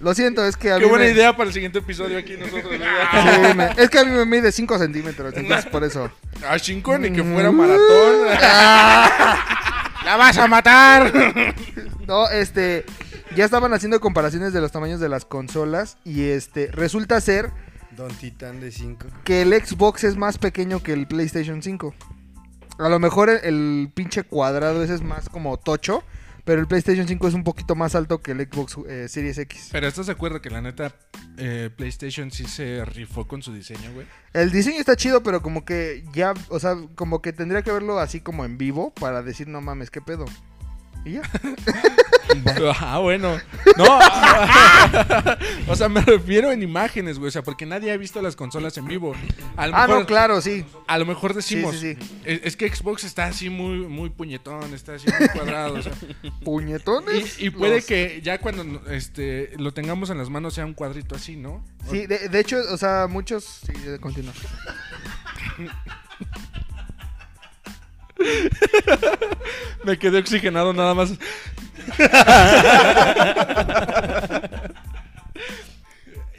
Lo 0.00 0.14
siento, 0.14 0.44
es 0.46 0.56
que 0.56 0.70
a 0.72 0.76
Qué 0.78 0.84
mí 0.84 0.88
buena 0.90 1.04
me- 1.06 1.10
idea 1.10 1.36
para 1.36 1.48
el 1.48 1.52
siguiente 1.52 1.80
episodio 1.80 2.16
aquí 2.18 2.36
nosotros. 2.36 2.64
güey. 2.66 2.78
Sí, 2.80 3.54
me- 3.56 3.70
es 3.76 3.90
que 3.90 3.98
a 3.98 4.04
mí 4.04 4.10
me 4.12 4.24
mide 4.24 4.52
5 4.52 4.78
centímetros, 4.78 5.34
entonces 5.36 5.66
por 5.66 5.82
eso. 5.82 6.10
A 6.48 6.56
Shinkon 6.56 7.04
y 7.06 7.12
que 7.12 7.22
fuera 7.24 7.50
maratón. 7.50 8.28
¡La 10.04 10.16
vas 10.16 10.38
a 10.38 10.46
matar! 10.46 11.12
No, 12.06 12.26
este, 12.30 12.86
ya 13.36 13.44
estaban 13.44 13.74
haciendo 13.74 14.00
comparaciones 14.00 14.54
de 14.54 14.62
los 14.62 14.72
tamaños 14.72 14.98
de 14.98 15.10
las 15.10 15.26
consolas 15.26 15.98
y 16.04 16.22
este, 16.30 16.68
resulta 16.72 17.20
ser 17.20 17.52
Don 17.90 18.08
Titán 18.08 18.60
de 18.60 18.72
5. 18.72 19.08
que 19.24 19.42
el 19.42 19.52
Xbox 19.52 20.04
es 20.04 20.16
más 20.16 20.38
pequeño 20.38 20.82
que 20.82 20.94
el 20.94 21.06
PlayStation 21.06 21.62
5. 21.62 21.94
A 22.78 22.88
lo 22.88 22.98
mejor 22.98 23.28
el, 23.28 23.40
el 23.44 23.92
pinche 23.94 24.22
cuadrado 24.22 24.82
ese 24.82 24.94
es 24.94 25.02
más 25.02 25.28
como 25.28 25.58
tocho, 25.58 26.02
pero 26.48 26.62
el 26.62 26.66
PlayStation 26.66 27.06
5 27.06 27.28
es 27.28 27.34
un 27.34 27.44
poquito 27.44 27.74
más 27.74 27.94
alto 27.94 28.22
que 28.22 28.30
el 28.32 28.40
Xbox 28.40 28.78
eh, 28.88 29.06
Series 29.06 29.36
X. 29.36 29.68
Pero 29.70 29.86
estás 29.86 30.06
de 30.06 30.12
acuerdo 30.12 30.40
que 30.40 30.48
la 30.48 30.62
neta 30.62 30.94
eh, 31.36 31.68
PlayStation 31.76 32.30
sí 32.30 32.46
se 32.46 32.86
rifó 32.86 33.28
con 33.28 33.42
su 33.42 33.52
diseño, 33.52 33.92
güey. 33.92 34.06
El 34.32 34.50
diseño 34.50 34.80
está 34.80 34.96
chido, 34.96 35.22
pero 35.22 35.42
como 35.42 35.66
que 35.66 36.04
ya, 36.14 36.32
o 36.48 36.58
sea, 36.58 36.74
como 36.94 37.20
que 37.20 37.34
tendría 37.34 37.60
que 37.60 37.70
verlo 37.70 37.98
así 37.98 38.22
como 38.22 38.46
en 38.46 38.56
vivo 38.56 38.94
para 38.94 39.22
decir, 39.22 39.46
no 39.46 39.60
mames, 39.60 39.90
qué 39.90 40.00
pedo. 40.00 40.24
Y 41.08 41.12
ya. 41.14 41.22
Ah, 42.80 42.98
bueno. 42.98 43.38
No. 43.76 43.98
o 45.72 45.74
sea, 45.76 45.88
me 45.88 46.02
refiero 46.02 46.52
en 46.52 46.62
imágenes, 46.62 47.18
güey. 47.18 47.28
O 47.28 47.30
sea, 47.30 47.42
porque 47.42 47.64
nadie 47.66 47.90
ha 47.90 47.96
visto 47.96 48.20
las 48.20 48.36
consolas 48.36 48.76
en 48.76 48.86
vivo. 48.86 49.14
A 49.56 49.66
lo 49.66 49.74
Ah, 49.74 49.86
mejor, 49.86 50.00
no, 50.00 50.06
claro, 50.06 50.40
sí. 50.40 50.64
A 50.86 50.98
lo 50.98 51.06
mejor 51.06 51.32
decimos. 51.34 51.74
Sí, 51.76 51.94
sí, 51.94 52.20
Es, 52.24 52.40
es 52.44 52.56
que 52.56 52.68
Xbox 52.74 53.04
está 53.04 53.24
así 53.26 53.48
muy, 53.50 53.78
muy 53.78 54.10
puñetón, 54.10 54.74
está 54.74 54.94
así 54.94 55.06
muy 55.18 55.28
cuadrado. 55.28 55.74
o 55.74 55.82
sea, 55.82 55.92
Puñetones. 56.44 57.40
y, 57.40 57.46
y 57.46 57.50
puede 57.50 57.76
los- 57.76 57.86
que 57.86 58.20
ya 58.22 58.38
cuando 58.38 58.82
este, 58.90 59.52
lo 59.56 59.72
tengamos 59.72 60.10
en 60.10 60.18
las 60.18 60.28
manos 60.28 60.52
sea 60.54 60.66
un 60.66 60.74
cuadrito 60.74 61.14
así, 61.16 61.36
¿no? 61.36 61.64
Sí, 61.90 62.06
de, 62.06 62.28
de 62.28 62.40
hecho, 62.40 62.58
o 62.70 62.76
sea, 62.76 63.06
muchos... 63.08 63.44
Sí, 63.66 63.72
de- 63.72 63.98
continúa. 63.98 64.34
Me 69.84 69.98
quedé 69.98 70.18
oxigenado 70.18 70.72
nada 70.72 70.94
más. 70.94 71.12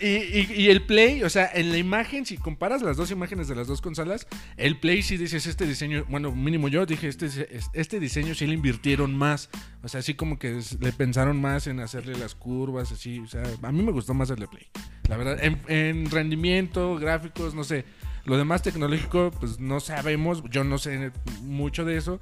Y, 0.01 0.45
y- 0.63 0.69
el 0.69 0.83
Play, 0.83 1.23
o 1.23 1.29
sea, 1.29 1.49
en 1.53 1.73
la 1.73 1.77
imagen, 1.77 2.25
si 2.25 2.37
comparas 2.37 2.81
las 2.81 2.95
dos 2.95 3.11
imágenes 3.11 3.49
de 3.49 3.55
las 3.55 3.67
dos 3.67 3.81
consolas, 3.81 4.27
el 4.55 4.79
Play 4.79 5.01
sí 5.01 5.17
dices, 5.17 5.45
este 5.45 5.67
diseño, 5.67 6.05
bueno, 6.07 6.31
mínimo 6.31 6.69
yo 6.69 6.85
dije, 6.85 7.09
este, 7.09 7.27
este 7.73 7.99
diseño 7.99 8.33
sí 8.33 8.47
le 8.47 8.53
invirtieron 8.53 9.13
más. 9.13 9.49
O 9.83 9.89
sea, 9.89 9.99
así 9.99 10.13
como 10.13 10.39
que 10.39 10.61
le 10.79 10.93
pensaron 10.93 11.41
más 11.41 11.67
en 11.67 11.81
hacerle 11.81 12.17
las 12.17 12.33
curvas, 12.33 12.93
así. 12.93 13.21
A 13.61 13.71
mí 13.73 13.83
me 13.83 13.91
gustó 13.91 14.13
más 14.13 14.29
el 14.29 14.37
de 14.37 14.47
Play. 14.47 14.67
La 15.09 15.17
verdad, 15.17 15.37
en 15.43 16.09
rendimiento, 16.09 16.95
gráficos, 16.95 17.53
no 17.53 17.65
sé. 17.65 17.83
Lo 18.29 18.37
demás 18.37 18.61
tecnológico, 18.61 19.31
pues 19.39 19.59
no 19.59 19.79
sabemos, 19.79 20.43
yo 20.51 20.63
no 20.63 20.77
sé 20.77 21.11
mucho 21.41 21.83
de 21.83 21.97
eso. 21.97 22.19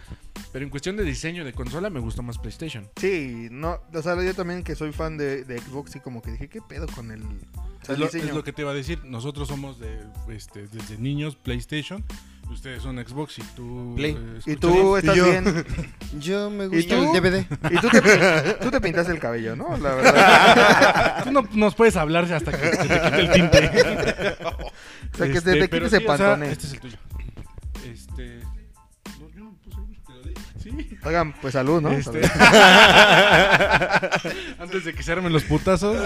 Pero 0.53 0.63
en 0.63 0.69
cuestión 0.69 0.95
de 0.95 1.03
diseño 1.03 1.43
de 1.43 1.51
consola, 1.51 1.89
me 1.89 1.99
gustó 1.99 2.23
más 2.23 2.37
PlayStation. 2.37 2.87
Sí, 2.95 3.49
no, 3.51 3.81
o 3.93 4.01
sea, 4.01 4.15
yo 4.23 4.33
también 4.33 4.63
que 4.63 4.75
soy 4.75 4.93
fan 4.93 5.17
de, 5.17 5.43
de 5.43 5.59
Xbox 5.59 5.97
y 5.97 5.99
como 5.99 6.21
que 6.21 6.31
dije, 6.31 6.47
¿qué 6.47 6.61
pedo 6.61 6.87
con 6.87 7.11
el, 7.11 7.23
o 7.23 7.27
sea, 7.27 7.65
Es 7.83 7.89
el 7.89 7.99
lo, 7.99 8.05
diseño? 8.05 8.23
es 8.23 8.33
lo 8.33 8.43
que 8.45 8.53
te 8.53 8.61
iba 8.61 8.71
a 8.71 8.73
decir. 8.73 9.03
Nosotros 9.03 9.49
somos 9.49 9.81
de 9.81 9.99
este, 10.29 10.69
desde 10.69 10.97
niños 10.97 11.35
PlayStation. 11.35 12.05
Ustedes 12.49 12.81
son 12.81 12.97
Xbox 12.97 13.39
y 13.39 13.43
tú. 13.55 13.93
Play. 13.95 14.11
eh, 14.17 14.39
Y 14.45 14.55
tú 14.55 14.97
estás 14.97 15.15
yo? 15.15 15.25
bien. 15.25 15.65
Yo 16.19 16.49
me 16.49 16.63
¿Y 16.65 16.67
gusta 16.67 16.95
tú? 16.95 17.13
el 17.15 17.21
DVD. 17.21 17.45
Y 17.71 17.77
tú 17.79 17.89
te, 17.89 18.01
tú 18.61 18.71
te 18.71 18.81
pintaste 18.81 19.11
el 19.11 19.19
cabello, 19.19 19.55
¿no? 19.55 19.77
La 19.77 19.93
verdad. 19.95 21.19
Tú 21.23 21.31
no 21.31 21.47
nos 21.53 21.75
puedes 21.75 21.95
hablar 21.97 22.23
hasta 22.31 22.51
que 22.51 22.57
se 22.57 22.77
te 22.77 23.01
quite 23.01 23.19
el 23.21 23.31
tinte. 23.31 24.37
O 25.13 25.17
sea, 25.17 25.27
que 25.31 25.37
Este, 25.37 25.53
te, 25.53 25.59
te 25.61 25.69
quites 25.69 25.87
ese 25.93 25.97
sí, 25.99 26.05
o 26.07 26.17
sea, 26.17 26.27
pantone. 26.27 26.51
este 26.51 26.65
es 26.67 26.73
el 26.73 26.79
tuyo. 26.79 26.97
Este. 27.85 28.39
No, 29.19 29.29
yo 29.35 29.43
no 29.43 29.53
puse 29.63 29.77
ahí, 29.79 29.97
te 30.05 30.13
lo 30.13 30.21
di. 30.21 30.33
Sí. 30.61 30.97
Oigan, 31.03 31.33
pues 31.41 31.53
salud, 31.53 31.81
¿no? 31.81 31.91
Este- 31.91 32.27
Salud. 32.27 32.47
Antes 34.59 34.85
de 34.85 34.93
que 34.93 35.01
se 35.03 35.11
armen 35.11 35.33
los 35.33 35.43
putazos. 35.43 35.97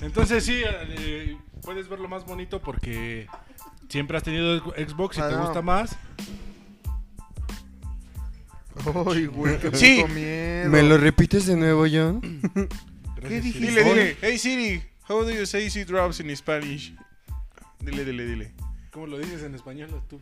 Entonces 0.00 0.44
sí, 0.44 0.62
eh, 0.64 1.36
puedes 1.62 1.88
verlo 1.88 2.08
más 2.08 2.24
bonito 2.26 2.60
porque 2.60 3.26
siempre 3.88 4.16
has 4.16 4.22
tenido 4.22 4.58
Xbox 4.74 5.18
y 5.18 5.20
Ah, 5.20 5.28
te 5.28 5.36
no. 5.36 5.42
gusta 5.44 5.62
más. 5.62 5.96
Ay, 9.06 9.26
güey, 9.26 9.58
qué 9.58 9.74
Sí. 9.76 10.00
puto 10.02 10.14
miedo. 10.14 10.70
¿Me 10.70 10.82
lo 10.82 10.98
repites 10.98 11.46
de 11.46 11.56
nuevo, 11.56 11.86
John? 11.90 12.20
¿Qué? 13.20 13.40
Dile, 13.40 13.84
dile. 13.84 14.16
Hey 14.20 14.38
Siri, 14.38 14.82
how 15.08 15.22
do 15.24 15.30
you 15.30 15.46
say 15.46 15.68
drops 15.84 16.20
in 16.20 16.34
Spanish? 16.36 16.94
Dile, 17.80 18.04
dile, 18.04 18.26
dile. 18.26 18.52
¿Cómo 18.90 19.06
lo 19.06 19.18
dices 19.18 19.42
en 19.42 19.54
español 19.54 19.90
tú? 20.08 20.20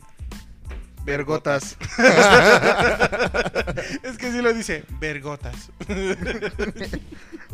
Vergotas. 1.04 1.76
Es 4.04 4.16
que 4.18 4.30
sí 4.30 4.40
lo 4.40 4.52
dice, 4.52 4.84
vergotas. 5.00 5.70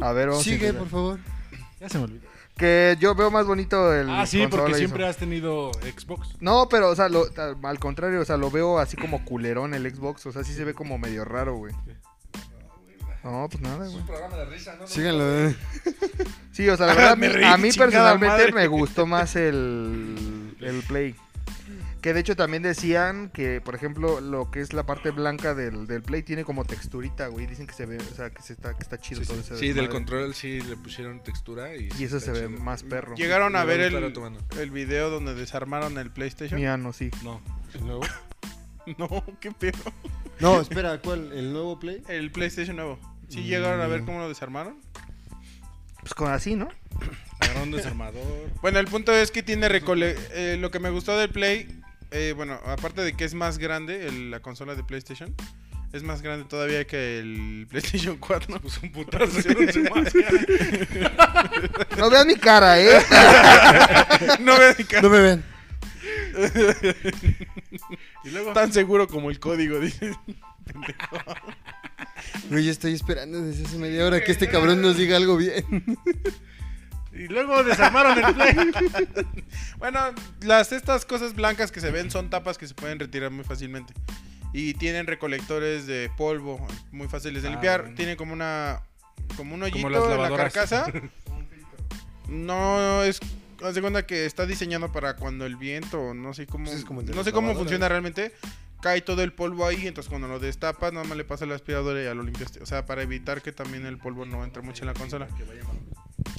A 0.01 0.12
ver, 0.12 0.29
vamos 0.29 0.43
a 0.43 0.45
Sigue, 0.45 0.57
intentar. 0.69 0.79
por 0.81 0.89
favor. 0.89 1.19
Ya 1.81 1.89
se 1.89 1.99
me 1.99 2.05
olvidó. 2.05 2.26
Que 2.57 2.97
yo 2.99 3.14
veo 3.14 3.31
más 3.31 3.47
bonito 3.47 3.95
el. 3.95 4.11
Ah, 4.11 4.26
sí, 4.26 4.45
porque 4.49 4.74
siempre 4.74 5.07
has 5.07 5.16
tenido 5.16 5.70
Xbox. 5.97 6.31
No, 6.41 6.68
pero, 6.68 6.91
o 6.91 6.97
sea, 6.97 7.09
lo- 7.09 7.26
al 7.62 7.79
contrario, 7.79 8.20
o 8.20 8.24
sea, 8.24 8.37
lo 8.37 8.51
veo 8.51 8.79
así 8.81 8.97
como 8.97 9.24
culerón 9.24 9.74
el 9.74 9.89
Xbox. 9.95 10.26
O 10.26 10.33
sea, 10.33 10.43
sí 10.43 10.53
se 10.55 10.64
ve 10.64 10.74
como 10.74 10.99
medio 10.99 11.24
raro, 11.24 11.55
güey. 11.57 11.72
No, 13.24 13.47
pues 13.51 13.61
nada, 13.62 13.87
güey. 13.87 14.03
programa 14.07 14.37
de 14.37 14.45
risa, 14.47 14.74
¿no? 14.79 14.87
Síganlo. 14.87 15.24
eh. 15.49 15.57
Sí, 16.53 16.68
o 16.68 16.76
sea, 16.76 16.87
la 16.87 16.95
verdad, 16.97 17.16
Me 17.16 17.26
a 17.26 17.29
mí- 17.31 17.35
reí, 17.37 17.45
a 17.45 17.57
mí 17.57 17.70
chingada 17.70 17.91
personalmente 17.91 18.37
madre. 18.37 18.53
me 18.53 18.66
gustó 18.66 19.07
más 19.07 19.37
el, 19.37 20.57
el 20.61 20.83
Play. 20.83 21.14
Que 22.01 22.13
de 22.15 22.21
hecho 22.21 22.37
también 22.37 22.63
decían 22.63 23.29
que, 23.31 23.61
por 23.61 23.75
ejemplo, 23.75 24.21
lo 24.21 24.51
que 24.51 24.61
es 24.61 24.73
la 24.73 24.87
parte 24.87 25.11
blanca 25.11 25.55
del, 25.55 25.87
del 25.87 26.03
Play 26.03 26.23
tiene 26.23 26.45
como 26.45 26.65
texturita, 26.65 27.27
güey. 27.27 27.47
Dicen 27.47 27.67
que 27.67 27.75
se 27.75 27.87
ve, 27.87 27.99
o 27.99 28.15
sea, 28.15 28.31
que, 28.31 28.41
se 28.43 28.53
está, 28.53 28.75
que 28.75 28.83
está 28.83 28.99
chido 28.99 29.21
Sí, 29.23 29.27
todo 29.27 29.37
sí. 29.43 29.43
ese 29.55 29.59
Sí, 29.59 29.73
del 29.73 29.89
control 29.89 30.35
sí 30.35 30.61
le 30.61 30.77
pusieron 30.77 31.23
textura 31.23 31.75
y, 31.75 31.89
Y 31.99 32.05
eso 32.05 32.21
se 32.21 32.31
ve 32.31 32.47
chido. 32.47 32.51
más 32.61 32.85
perro. 32.85 33.17
Llegaron 33.17 33.57
a 33.57 33.65
ver 33.65 33.81
el, 33.81 33.95
el 34.59 34.71
video 34.71 35.11
donde 35.11 35.35
desarmaron 35.35 35.99
el 35.99 36.11
PlayStation. 36.11 36.61
Mi 36.61 36.67
ano, 36.67 36.93
sí. 36.93 37.11
No. 37.25 37.41
No, 38.97 39.23
qué 39.41 39.53
pedo. 39.53 39.79
No, 40.41 40.61
espera, 40.61 40.99
¿cuál? 41.03 41.31
¿El 41.35 41.53
nuevo 41.53 41.79
Play? 41.79 42.03
El 42.09 42.31
PlayStation 42.31 42.77
nuevo. 42.77 42.99
¿Sí 43.29 43.43
llegaron 43.43 43.81
a 43.83 43.87
ver 43.87 44.03
cómo 44.05 44.19
lo 44.21 44.29
desarmaron? 44.29 44.81
Pues 46.01 46.15
con 46.15 46.31
así, 46.33 46.55
¿no? 46.55 46.69
Agarró 47.41 47.65
un 47.65 47.71
desarmador. 47.71 48.23
Bueno, 48.63 48.79
el 48.79 48.87
punto 48.87 49.13
es 49.13 49.31
que 49.31 49.43
tiene 49.43 49.69
recole 49.69 50.17
eh, 50.31 50.57
lo 50.59 50.71
que 50.71 50.79
me 50.79 50.89
gustó 50.91 51.19
del 51.19 51.29
Play, 51.29 51.69
eh, 52.11 52.33
bueno, 52.37 52.55
aparte 52.65 53.03
de 53.03 53.13
que 53.15 53.25
es 53.25 53.35
más 53.35 53.59
grande 53.59 54.07
el- 54.09 54.31
la 54.31 54.41
consola 54.41 54.75
de 54.75 54.85
PlayStation, 54.85 55.35
es 55.93 56.03
más 56.03 56.21
grande 56.23 56.45
todavía 56.47 56.87
que 56.87 57.19
el 57.19 57.67
PlayStation 57.71 58.17
4. 58.19 58.61
Puso 58.61 58.81
un 58.83 58.93
putazo. 58.93 59.39
No 61.97 62.11
vean 62.11 62.27
mi 62.29 62.37
cara, 62.37 62.81
¿eh? 62.81 63.01
no 64.41 64.57
veas 64.59 64.79
mi 64.79 64.85
cara, 64.85 65.03
No 65.03 65.11
me 65.11 65.21
ven. 65.21 65.45
y 68.25 68.31
luego. 68.31 68.53
tan 68.53 68.73
seguro 68.73 69.09
como 69.09 69.31
el 69.31 69.41
código, 69.41 69.81
dice. 69.81 70.13
Güey, 72.51 72.65
yo 72.65 72.71
estoy 72.71 72.93
esperando 72.95 73.41
desde 73.41 73.65
hace 73.65 73.77
media 73.79 74.07
hora 74.07 74.23
que 74.23 74.33
este 74.33 74.49
cabrón 74.49 74.81
nos 74.83 74.97
diga 74.97 75.17
algo 75.17 75.37
bien. 75.37 75.65
Y 77.13 77.27
luego 77.29 77.63
desarmaron 77.65 78.19
el 78.25 78.35
Play. 78.35 78.57
Bueno, 79.79 80.01
las 80.43 80.73
estas 80.73 81.05
cosas 81.05 81.35
blancas 81.35 81.71
que 81.73 81.81
se 81.81 81.91
ven 81.91 82.11
son 82.11 82.31
tapas 82.31 82.59
que 82.59 82.67
se 82.67 82.75
pueden 82.75 82.99
retirar 82.99 83.31
muy 83.31 83.45
fácilmente. 83.45 83.95
Y 84.53 84.75
tienen 84.75 85.07
recolectores 85.07 85.87
de 85.87 86.11
polvo 86.17 86.67
muy 86.91 87.07
fáciles 87.09 87.43
de 87.43 87.49
Ah, 87.49 87.53
limpiar. 87.53 87.81
bueno. 87.83 87.97
Tiene 87.97 88.17
como 88.17 88.33
una 88.33 88.83
como 89.37 89.55
un 89.55 89.63
hoyito 89.63 89.89
las 89.91 90.03
en 90.05 90.11
la 90.11 90.17
lavadoras. 90.17 90.53
carcasa. 90.53 90.93
no 92.29 93.03
es 93.03 93.21
haz 93.63 93.75
de 93.75 93.81
cuenta 93.81 94.07
que 94.07 94.25
está 94.27 94.47
diseñado 94.47 94.91
para 94.93 95.17
cuando 95.17 95.45
el 95.47 95.57
viento, 95.57 96.15
no 96.15 96.33
sé 96.35 96.47
cómo 96.47 96.67
Pues 96.67 96.85
como 96.85 97.03
no 97.03 97.25
sé 97.25 97.33
cómo 97.33 97.55
funciona 97.55 97.89
realmente. 97.89 98.33
Cae 98.81 99.01
todo 99.03 99.23
el 99.25 99.33
polvo 99.33 99.67
ahí, 99.67 99.89
entonces 99.89 100.09
cuando 100.09 100.29
lo 100.29 100.39
destapas, 100.39 100.93
nada 100.93 101.05
más 101.05 101.17
le 101.19 101.25
pasa 101.25 101.45
el 101.45 101.51
aspirador 101.51 101.99
y 101.99 102.05
ya 102.05 102.15
lo 102.15 102.23
limpiaste. 102.23 102.63
O 102.63 102.67
sea, 102.67 102.87
para 102.87 103.03
evitar 103.03 103.43
que 103.43 103.51
también 103.51 103.85
el 103.87 103.99
polvo 103.99 104.25
no 104.25 104.45
entre 104.45 104.63
mucho 104.63 104.85
en 104.85 104.87
la 104.87 104.95
consola. 104.95 105.27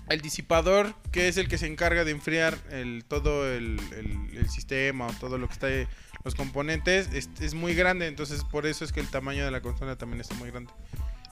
El 0.09 0.21
disipador, 0.21 0.93
que 1.11 1.27
es 1.27 1.37
el 1.37 1.47
que 1.47 1.57
se 1.57 1.67
encarga 1.67 2.03
de 2.03 2.11
enfriar 2.11 2.57
el, 2.71 3.05
todo 3.07 3.47
el, 3.51 3.79
el- 3.95 4.37
el 4.37 4.49
sistema 4.49 5.07
o 5.07 5.13
todo 5.13 5.37
lo 5.37 5.47
que 5.47 5.53
está 5.53 5.67
ahí, 5.67 5.87
los 6.25 6.35
componentes, 6.35 7.09
es, 7.13 7.29
es 7.39 7.53
muy 7.53 7.73
grande. 7.75 8.07
Entonces, 8.07 8.43
por 8.43 8.65
eso 8.65 8.83
es 8.83 8.91
que 8.91 8.99
el 8.99 9.07
tamaño 9.07 9.45
de 9.45 9.51
la 9.51 9.61
consola 9.61 9.95
también 9.97 10.19
está 10.21 10.35
muy 10.35 10.49
grande. 10.51 10.71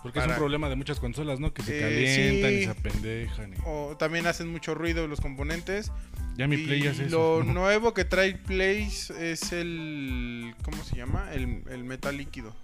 Porque 0.03 0.19
es 0.19 0.27
un 0.27 0.35
problema 0.35 0.69
de 0.69 0.75
muchas 0.75 0.99
consolas, 0.99 1.39
¿no? 1.39 1.53
Que 1.53 1.63
se 1.63 1.77
Eh, 1.79 1.81
calientan 1.81 2.51
sí. 2.51 2.55
y 2.57 2.63
se 2.65 2.69
apendejan. 2.69 3.53
y- 3.53 3.57
O 3.65 3.97
también 3.97 4.27
hacen 4.27 4.47
mucho 4.47 4.75
ruido 4.75 5.07
los 5.07 5.19
componentes. 5.19 5.91
Ya 6.37 6.47
mi 6.47 6.55
y 6.55 6.65
Play 6.67 6.87
hace 6.87 7.09
lo 7.09 7.41
eso. 7.41 7.43
nuevo 7.51 7.93
que 7.95 8.05
trae 8.05 8.35
Play 8.35 8.83
es 8.83 9.51
el. 9.51 10.53
¿Cómo 10.63 10.83
se 10.83 10.95
llama? 10.95 11.33
El, 11.33 11.63
el 11.69 11.83
metal 11.83 12.15
líquido. 12.15 12.55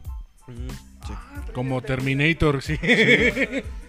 Como 1.54 1.82
Terminator, 1.82 2.62
sí. 2.62 2.78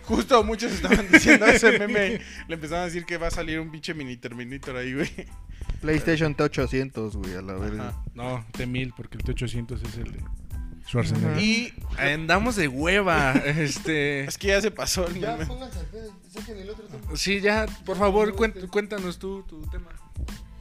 Justo 0.03 0.45
muchos 0.45 0.73
estaban 0.73 1.09
diciendo 1.11 1.47
ese 1.47 1.79
meme. 1.79 2.21
Le 2.49 2.55
empezaron 2.55 2.83
a 2.83 2.87
decir 2.87 3.05
que 3.07 3.17
va 3.17 3.29
a 3.29 3.31
salir 3.31 3.59
un 3.61 3.71
pinche 3.71 3.95
mini 3.95 4.17
Terminator 4.17 4.77
ahí, 4.77 4.93
güey. 4.95 5.11
PlayStation 5.81 6.37
T800, 6.37 7.13
güey, 7.15 7.35
a 7.35 7.43
la 7.43 7.55
verga. 7.55 7.95
No, 8.15 8.45
T1000, 8.53 8.93
porque 8.97 9.17
el 9.19 9.25
T800 9.25 9.87
es 9.87 9.97
el 9.97 10.13
de 10.13 10.21
Schwarzenegger. 10.87 11.31
Ajá. 11.33 11.41
Y 11.41 11.73
Andamos 11.99 12.57
de 12.57 12.69
hueva. 12.69 13.33
Este. 13.45 14.25
es 14.25 14.37
que 14.37 14.49
ya 14.49 14.61
se 14.61 14.71
pasó 14.71 15.07
el 15.07 15.21
Ya, 15.21 15.33
meme. 15.33 15.47
pónganse 15.47 15.79
el 16.49 16.71
otro 16.71 16.85
tema. 16.87 17.17
Sí, 17.17 17.41
ya, 17.41 17.67
por 17.87 17.97
favor, 17.97 18.35
cuént- 18.35 18.69
cuéntanos 18.69 19.19
tú 19.19 19.43
tu 19.49 19.63
tema. 19.69 19.89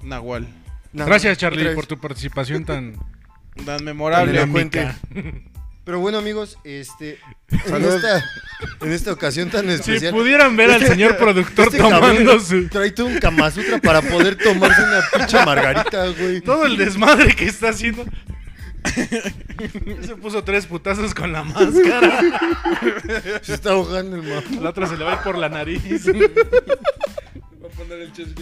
Nahual. 0.03 0.47
Gracias, 0.93 1.37
Charlie, 1.37 1.73
por 1.75 1.85
tu 1.85 1.99
participación 1.99 2.63
tan 2.65 2.95
Tan 3.65 3.83
memorable. 3.83 4.31
Dinámica. 4.31 4.97
Pero 5.85 5.99
bueno, 5.99 6.17
amigos, 6.17 6.57
este. 6.63 7.19
En 7.49 7.83
esta, 7.83 8.23
en 8.81 8.91
esta 8.91 9.11
ocasión 9.11 9.49
tan 9.49 9.65
Si 9.67 9.73
especial. 9.73 10.13
pudieran 10.13 10.55
ver 10.55 10.71
al 10.71 10.85
señor 10.85 11.17
productor 11.19 11.67
este 11.67 11.77
tomando 11.77 12.39
su... 12.39 12.67
Trae 12.69 12.91
todo 12.91 13.07
un 13.07 13.19
Kama 13.19 13.51
Sutra 13.51 13.79
para 13.79 14.01
poder 14.01 14.37
tomarse 14.37 14.81
una 14.81 15.01
pinche 15.13 15.45
margarita, 15.45 16.07
güey. 16.07 16.41
Todo 16.41 16.65
el 16.65 16.77
desmadre 16.77 17.35
que 17.35 17.45
está 17.45 17.69
haciendo. 17.69 18.05
Se 20.01 20.15
puso 20.15 20.43
tres 20.43 20.65
putazos 20.65 21.13
con 21.13 21.31
la 21.31 21.43
máscara. 21.43 22.19
Se 23.41 23.53
está 23.53 23.71
ahogando 23.71 24.15
el 24.17 24.23
mamá. 24.23 24.43
La 24.61 24.69
otra 24.69 24.87
se 24.87 24.97
le 24.97 25.03
va 25.03 25.13
a 25.13 25.15
ir 25.15 25.21
por 25.21 25.37
la 25.37 25.49
nariz. 25.49 26.05
Voy 26.05 26.23
a 27.71 27.75
poner 27.77 28.01
el 28.01 28.13
chesco 28.13 28.41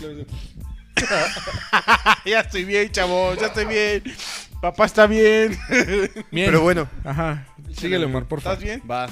y 2.25 2.29
ya 2.29 2.41
estoy 2.41 2.65
bien, 2.65 2.91
chavos. 2.91 3.39
Ya 3.39 3.47
estoy 3.47 3.65
bien. 3.65 4.03
Papá 4.61 4.85
está 4.85 5.07
bien. 5.07 5.57
Bien. 6.31 6.45
Pero 6.47 6.61
bueno, 6.61 6.87
Ajá. 7.03 7.47
Síguele, 7.75 8.05
Omar, 8.05 8.27
por 8.27 8.41
favor. 8.41 8.59
¿Estás 8.59 8.63
bien? 8.63 8.81
va. 8.89 9.09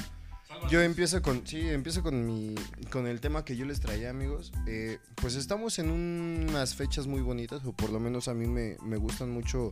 Yo 0.69 0.81
empiezo 0.81 1.21
con, 1.21 1.47
sí, 1.47 1.69
empiezo 1.69 2.03
con 2.03 2.25
mi, 2.25 2.53
con 2.91 3.07
el 3.07 3.21
tema 3.21 3.45
que 3.45 3.55
yo 3.55 3.65
les 3.65 3.79
traía, 3.79 4.09
amigos. 4.09 4.51
Eh, 4.67 4.99
pues 5.15 5.35
estamos 5.35 5.79
en 5.79 5.89
unas 5.89 6.75
fechas 6.75 7.07
muy 7.07 7.21
bonitas, 7.21 7.63
o 7.65 7.71
por 7.71 7.89
lo 7.91 7.99
menos 7.99 8.27
a 8.27 8.33
mí 8.33 8.45
me, 8.45 8.75
me 8.83 8.97
gustan 8.97 9.31
mucho 9.31 9.71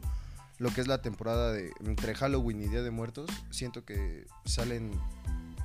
lo 0.59 0.69
que 0.71 0.79
es 0.81 0.87
la 0.87 1.01
temporada 1.01 1.51
de 1.51 1.71
entre 1.85 2.15
Halloween 2.15 2.61
y 2.63 2.67
Día 2.69 2.81
de 2.81 2.89
Muertos. 2.91 3.29
Siento 3.51 3.83
que 3.85 4.25
salen 4.45 4.91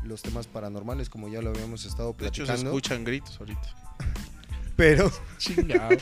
los 0.02 0.22
temas 0.22 0.48
paranormales, 0.48 1.08
como 1.08 1.28
ya 1.28 1.40
lo 1.40 1.50
habíamos 1.50 1.84
estado 1.84 2.12
De 2.18 2.26
hecho, 2.26 2.42
se 2.42 2.46
platicando. 2.46 2.70
escuchan 2.70 3.04
gritos 3.04 3.38
ahorita. 3.38 3.96
pero, 4.76 5.10
Chingado. 5.38 5.96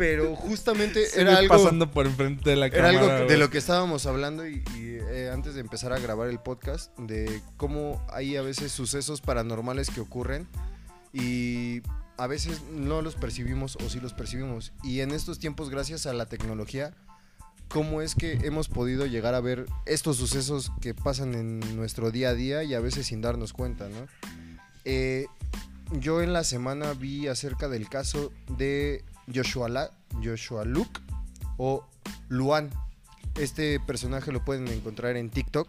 Pero 0.00 0.34
justamente 0.34 1.04
Se 1.04 1.20
era 1.20 1.36
algo, 1.36 1.54
pasando 1.54 1.90
por 1.90 2.06
enfrente 2.06 2.48
de 2.48 2.56
la 2.56 2.66
era 2.66 2.88
cámara. 2.90 3.16
algo 3.16 3.28
de 3.28 3.36
lo 3.36 3.50
que 3.50 3.58
estábamos 3.58 4.06
hablando 4.06 4.46
y, 4.48 4.64
y, 4.74 4.96
eh, 5.10 5.30
antes 5.30 5.52
de 5.52 5.60
empezar 5.60 5.92
a 5.92 5.98
grabar 5.98 6.30
el 6.30 6.38
podcast, 6.38 6.98
de 6.98 7.42
cómo 7.58 8.02
hay 8.10 8.34
a 8.36 8.42
veces 8.42 8.72
sucesos 8.72 9.20
paranormales 9.20 9.90
que 9.90 10.00
ocurren 10.00 10.48
y 11.12 11.82
a 12.16 12.26
veces 12.26 12.62
no 12.72 13.02
los 13.02 13.14
percibimos 13.14 13.76
o 13.76 13.90
sí 13.90 14.00
los 14.00 14.14
percibimos. 14.14 14.72
Y 14.82 15.00
en 15.00 15.10
estos 15.10 15.38
tiempos, 15.38 15.68
gracias 15.68 16.06
a 16.06 16.14
la 16.14 16.24
tecnología, 16.24 16.94
cómo 17.68 18.00
es 18.00 18.14
que 18.14 18.38
hemos 18.44 18.70
podido 18.70 19.04
llegar 19.04 19.34
a 19.34 19.40
ver 19.40 19.66
estos 19.84 20.16
sucesos 20.16 20.72
que 20.80 20.94
pasan 20.94 21.34
en 21.34 21.76
nuestro 21.76 22.10
día 22.10 22.30
a 22.30 22.34
día 22.34 22.64
y 22.64 22.72
a 22.72 22.80
veces 22.80 23.08
sin 23.08 23.20
darnos 23.20 23.52
cuenta, 23.52 23.90
¿no? 23.90 24.06
Eh, 24.86 25.26
yo 25.92 26.22
en 26.22 26.32
la 26.32 26.44
semana 26.44 26.94
vi 26.94 27.26
acerca 27.26 27.68
del 27.68 27.88
caso 27.88 28.32
de 28.48 29.04
Joshua, 29.34 29.68
La- 29.68 29.90
Joshua 30.22 30.64
Luke 30.64 31.00
o 31.56 31.86
Luan. 32.28 32.70
Este 33.36 33.78
personaje 33.80 34.32
lo 34.32 34.44
pueden 34.44 34.68
encontrar 34.68 35.16
en 35.16 35.30
TikTok. 35.30 35.68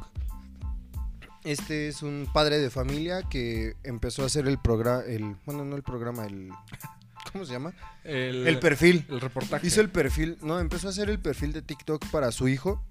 Este 1.44 1.88
es 1.88 2.04
un 2.04 2.28
padre 2.32 2.60
de 2.60 2.70
familia 2.70 3.24
que 3.24 3.76
empezó 3.84 4.22
a 4.24 4.28
hacer 4.28 4.48
el 4.48 4.60
programa, 4.60 5.02
el, 5.06 5.36
bueno, 5.46 5.66
no 5.66 5.76
el 5.76 5.82
programa, 5.84 6.26
el, 6.26 6.50
¿cómo 7.34 7.46
se 7.46 7.54
llama? 7.54 7.74
El, 8.04 8.48
El 8.48 8.60
perfil. 8.60 9.06
el 9.10 9.20
reportaje. 9.22 9.66
Hizo 9.66 9.82
el 9.82 9.90
perfil, 9.90 10.38
no, 10.44 10.60
empezó 10.60 10.88
a 10.88 10.92
hacer 10.92 11.10
el 11.10 11.20
perfil 11.20 11.52
de 11.54 11.64
TikTok 11.64 12.06
para 12.12 12.32
su 12.32 12.48
hijo, 12.48 12.84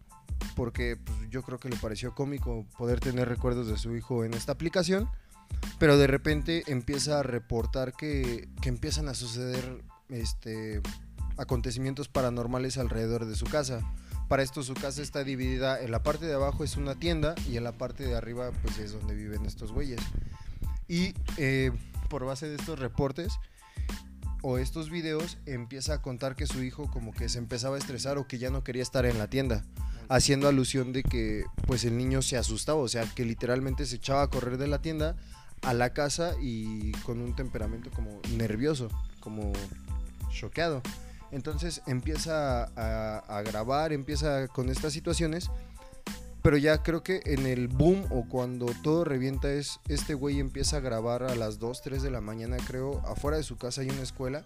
porque 0.56 0.96
pues, 0.96 1.16
yo 1.30 1.42
creo 1.42 1.58
que 1.58 1.68
le 1.68 1.76
pareció 1.76 2.12
cómico 2.14 2.66
poder 2.76 2.98
tener 2.98 3.28
recuerdos 3.28 3.68
de 3.68 3.78
su 3.78 3.94
hijo 3.94 4.24
en 4.24 4.34
esta 4.34 4.50
aplicación, 4.52 5.08
pero 5.78 5.96
de 5.96 6.08
repente 6.08 6.64
empieza 6.66 7.20
a 7.20 7.22
reportar 7.22 7.92
que, 7.92 8.48
que 8.60 8.68
empiezan 8.68 9.08
a 9.08 9.14
suceder 9.14 9.84
este, 10.12 10.80
acontecimientos 11.36 12.08
paranormales 12.08 12.78
alrededor 12.78 13.26
de 13.26 13.34
su 13.34 13.46
casa. 13.46 13.80
Para 14.28 14.42
esto 14.42 14.62
su 14.62 14.74
casa 14.74 15.02
está 15.02 15.24
dividida, 15.24 15.80
en 15.80 15.90
la 15.90 16.02
parte 16.02 16.26
de 16.26 16.34
abajo 16.34 16.62
es 16.62 16.76
una 16.76 16.94
tienda 16.94 17.34
y 17.48 17.56
en 17.56 17.64
la 17.64 17.72
parte 17.72 18.04
de 18.04 18.14
arriba 18.16 18.50
pues 18.62 18.78
es 18.78 18.92
donde 18.92 19.14
viven 19.14 19.44
estos 19.46 19.72
güeyes. 19.72 20.00
Y 20.86 21.14
eh, 21.36 21.72
por 22.08 22.24
base 22.24 22.48
de 22.48 22.56
estos 22.56 22.78
reportes, 22.78 23.32
o 24.42 24.58
estos 24.58 24.90
videos 24.90 25.38
empieza 25.46 25.94
a 25.94 26.02
contar 26.02 26.36
que 26.36 26.46
su 26.46 26.62
hijo 26.62 26.90
como 26.90 27.12
que 27.12 27.28
se 27.28 27.38
empezaba 27.38 27.76
a 27.76 27.78
estresar 27.78 28.18
o 28.18 28.26
que 28.26 28.38
ya 28.38 28.50
no 28.50 28.64
quería 28.64 28.82
estar 28.82 29.04
en 29.04 29.18
la 29.18 29.28
tienda, 29.28 29.64
haciendo 30.08 30.48
alusión 30.48 30.92
de 30.92 31.02
que 31.02 31.44
pues 31.66 31.84
el 31.84 31.96
niño 31.96 32.22
se 32.22 32.36
asustaba, 32.36 32.80
o 32.80 32.88
sea, 32.88 33.04
que 33.14 33.24
literalmente 33.24 33.86
se 33.86 33.96
echaba 33.96 34.22
a 34.22 34.30
correr 34.30 34.58
de 34.58 34.68
la 34.68 34.80
tienda 34.80 35.16
a 35.62 35.74
la 35.74 35.92
casa 35.92 36.34
y 36.40 36.92
con 37.02 37.20
un 37.20 37.36
temperamento 37.36 37.90
como 37.90 38.20
nervioso, 38.36 38.88
como 39.20 39.52
choqueado. 40.30 40.82
Entonces 41.32 41.82
empieza 41.86 42.64
a, 42.76 43.18
a 43.18 43.42
grabar, 43.42 43.92
empieza 43.92 44.48
con 44.48 44.68
estas 44.68 44.92
situaciones, 44.92 45.50
pero 46.42 46.56
ya 46.56 46.82
creo 46.82 47.02
que 47.02 47.20
en 47.26 47.46
el 47.46 47.68
boom 47.68 48.04
o 48.10 48.26
cuando 48.28 48.66
todo 48.82 49.04
revienta 49.04 49.50
es 49.52 49.78
este 49.88 50.14
güey 50.14 50.40
empieza 50.40 50.78
a 50.78 50.80
grabar 50.80 51.22
a 51.22 51.34
las 51.36 51.58
2, 51.58 51.82
3 51.82 52.02
de 52.02 52.10
la 52.10 52.20
mañana, 52.20 52.56
creo, 52.66 53.00
afuera 53.06 53.36
de 53.36 53.42
su 53.42 53.58
casa 53.58 53.82
hay 53.82 53.90
una 53.90 54.02
escuela 54.02 54.44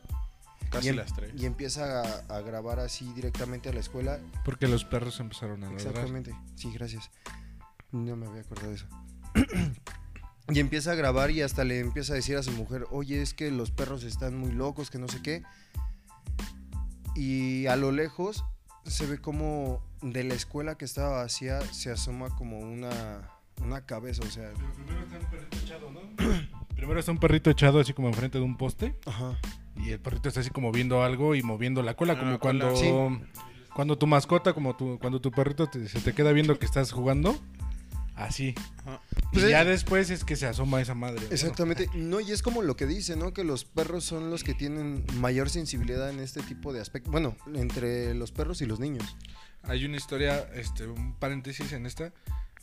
Casi 0.70 0.86
y, 0.86 0.90
em- 0.90 0.96
las 0.96 1.14
tres. 1.14 1.32
y 1.36 1.46
empieza 1.46 2.00
a, 2.02 2.36
a 2.36 2.40
grabar 2.40 2.80
así 2.80 3.10
directamente 3.14 3.68
a 3.68 3.72
la 3.72 3.80
escuela. 3.80 4.18
Porque 4.44 4.66
los 4.66 4.84
perros 4.84 5.20
empezaron 5.20 5.62
a 5.62 5.66
ladrar. 5.70 5.86
Exactamente, 5.86 6.34
sí, 6.56 6.72
gracias. 6.72 7.10
No 7.92 8.16
me 8.16 8.26
había 8.26 8.40
acordado 8.42 8.70
de 8.70 8.74
eso. 8.74 8.86
y 10.52 10.60
empieza 10.60 10.92
a 10.92 10.94
grabar 10.94 11.30
y 11.30 11.40
hasta 11.42 11.64
le 11.64 11.80
empieza 11.80 12.12
a 12.12 12.16
decir 12.16 12.36
a 12.36 12.42
su 12.42 12.52
mujer, 12.52 12.86
oye, 12.90 13.22
es 13.22 13.32
que 13.34 13.50
los 13.50 13.70
perros 13.70 14.04
están 14.04 14.36
muy 14.36 14.52
locos, 14.52 14.90
que 14.90 14.98
no 14.98 15.08
sé 15.08 15.22
qué. 15.22 15.42
Y 17.14 17.66
a 17.66 17.76
lo 17.76 17.92
lejos 17.92 18.44
se 18.84 19.06
ve 19.06 19.18
como 19.18 19.82
de 20.02 20.24
la 20.24 20.34
escuela 20.34 20.76
que 20.76 20.84
estaba 20.84 21.22
vacía 21.22 21.60
se 21.72 21.90
asoma 21.90 22.28
como 22.36 22.58
una, 22.58 23.30
una 23.64 23.86
cabeza, 23.86 24.22
o 24.26 24.30
sea... 24.30 24.50
Primero 24.52 25.00
está 25.04 25.18
un 25.18 25.30
perrito 25.30 25.56
echado, 25.64 25.90
¿no? 25.90 26.00
Primero 26.76 27.00
está 27.00 27.12
un 27.12 27.18
perrito 27.18 27.50
echado 27.50 27.80
así 27.80 27.92
como 27.94 28.08
enfrente 28.08 28.38
de 28.38 28.44
un 28.44 28.56
poste. 28.56 28.94
Ajá. 29.06 29.38
Y 29.76 29.90
el 29.90 30.00
perrito 30.00 30.28
está 30.28 30.40
así 30.40 30.50
como 30.50 30.72
viendo 30.72 31.02
algo 31.02 31.34
y 31.34 31.42
moviendo 31.42 31.82
la 31.82 31.94
cola, 31.94 32.14
Ah, 32.14 32.18
como 32.18 32.30
la 32.32 32.38
cuando, 32.38 32.72
cola. 32.72 32.78
Sí. 32.78 32.90
cuando 33.74 33.96
tu 33.96 34.06
mascota, 34.06 34.52
como 34.52 34.76
tu, 34.76 34.98
cuando 34.98 35.20
tu 35.20 35.30
perrito 35.30 35.68
te- 35.68 35.88
se 35.88 36.00
te 36.00 36.12
queda 36.12 36.32
viendo 36.32 36.58
que 36.58 36.66
estás 36.66 36.92
jugando. 36.92 37.34
Así. 38.14 38.54
Ajá. 38.78 39.00
Pues 39.32 39.46
y 39.46 39.50
ya 39.50 39.62
es- 39.62 39.66
después 39.68 40.08
es 40.10 40.24
que 40.24 40.36
se 40.36 40.46
asoma 40.46 40.80
esa 40.80 40.94
madre. 40.94 41.20
¿no? 41.26 41.32
Exactamente. 41.32 41.88
No, 41.94 42.20
y 42.20 42.30
es 42.32 42.42
como 42.42 42.62
lo 42.62 42.76
que 42.76 42.86
dice, 42.86 43.16
¿no? 43.16 43.32
Que 43.32 43.42
los 43.44 43.64
perros 43.64 44.04
son 44.04 44.30
los 44.30 44.44
que 44.44 44.54
tienen 44.54 45.04
mayor 45.14 45.50
sensibilidad 45.50 46.08
en 46.10 46.20
este 46.20 46.42
tipo 46.42 46.72
de 46.72 46.80
aspectos. 46.80 47.10
Bueno, 47.10 47.36
entre 47.54 48.14
los 48.14 48.30
perros 48.30 48.60
y 48.62 48.66
los 48.66 48.78
niños. 48.80 49.16
Hay 49.64 49.84
una 49.84 49.96
historia, 49.96 50.38
este, 50.54 50.86
un 50.86 51.14
paréntesis 51.14 51.72
en 51.72 51.86
esta. 51.86 52.12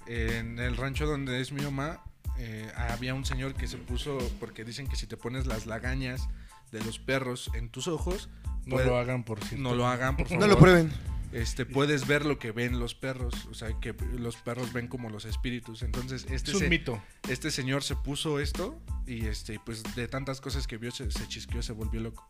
En 0.07 0.57
el 0.59 0.77
rancho 0.77 1.05
donde 1.05 1.41
es 1.41 1.51
mi 1.51 1.61
mamá, 1.61 2.01
eh, 2.37 2.71
había 2.75 3.13
un 3.13 3.25
señor 3.25 3.53
que 3.53 3.67
se 3.67 3.77
puso, 3.77 4.17
porque 4.39 4.63
dicen 4.63 4.87
que 4.87 4.95
si 4.95 5.05
te 5.07 5.17
pones 5.17 5.45
las 5.47 5.65
lagañas 5.65 6.27
de 6.71 6.81
los 6.83 6.97
perros 6.99 7.51
en 7.53 7.69
tus 7.69 7.87
ojos, 7.87 8.29
No 8.65 8.75
puede- 8.75 8.87
lo 8.87 8.97
hagan, 8.97 9.23
por 9.23 9.39
cierto. 9.43 9.61
no 9.61 9.75
lo 9.75 9.85
hagan, 9.87 10.15
por 10.17 10.27
favor. 10.27 10.39
No 10.47 10.47
lo 10.47 10.57
prueben. 10.57 10.91
Este, 11.31 11.65
puedes 11.65 12.07
ver 12.07 12.25
lo 12.25 12.37
que 12.39 12.51
ven 12.51 12.79
los 12.79 12.93
perros, 12.93 13.33
o 13.49 13.53
sea, 13.53 13.69
que 13.79 13.93
los 14.17 14.35
perros 14.35 14.73
ven 14.73 14.87
como 14.87 15.09
los 15.09 15.25
espíritus. 15.25 15.81
Entonces, 15.81 16.25
este, 16.29 16.51
Es 16.51 16.55
un 16.55 16.61
se- 16.61 16.69
mito. 16.69 17.01
este 17.29 17.51
señor 17.51 17.83
se 17.83 17.95
puso 17.95 18.39
esto 18.39 18.81
y 19.07 19.25
este, 19.27 19.59
pues 19.65 19.83
de 19.95 20.07
tantas 20.07 20.41
cosas 20.41 20.67
que 20.67 20.77
vio 20.77 20.91
se, 20.91 21.09
se 21.11 21.27
chisqueó, 21.27 21.61
se 21.61 21.71
volvió 21.73 22.01
loco. 22.01 22.29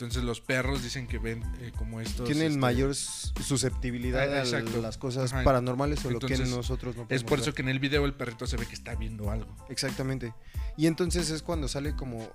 Entonces 0.00 0.24
los 0.24 0.40
perros 0.40 0.82
dicen 0.82 1.06
que 1.06 1.18
ven 1.18 1.42
eh, 1.60 1.72
como 1.76 2.00
estos... 2.00 2.24
Tienen 2.26 2.46
este, 2.46 2.58
mayor 2.58 2.94
susceptibilidad 2.94 4.32
Ah, 4.32 4.36
a 4.36 4.40
exacto. 4.40 4.80
las 4.80 4.96
cosas 4.96 5.30
Ajá. 5.30 5.44
paranormales 5.44 6.02
o 6.06 6.10
lo 6.10 6.18
que 6.20 6.26
Entonces, 6.32 6.48
nosotros 6.56 6.96
no 6.96 7.06
Es 7.10 7.22
por 7.22 7.32
ver. 7.38 7.40
eso 7.40 7.54
que 7.54 7.60
en 7.60 7.68
el 7.68 7.80
video 7.80 8.06
el 8.06 8.14
perrito 8.14 8.46
se 8.46 8.56
ve 8.56 8.64
que 8.64 8.74
está 8.74 8.94
viendo 8.94 9.30
algo. 9.30 9.54
Exactamente. 9.68 10.32
Y 10.78 10.86
entonces 10.86 11.28
es 11.28 11.42
cuando 11.42 11.68
sale 11.68 11.94
como 11.94 12.26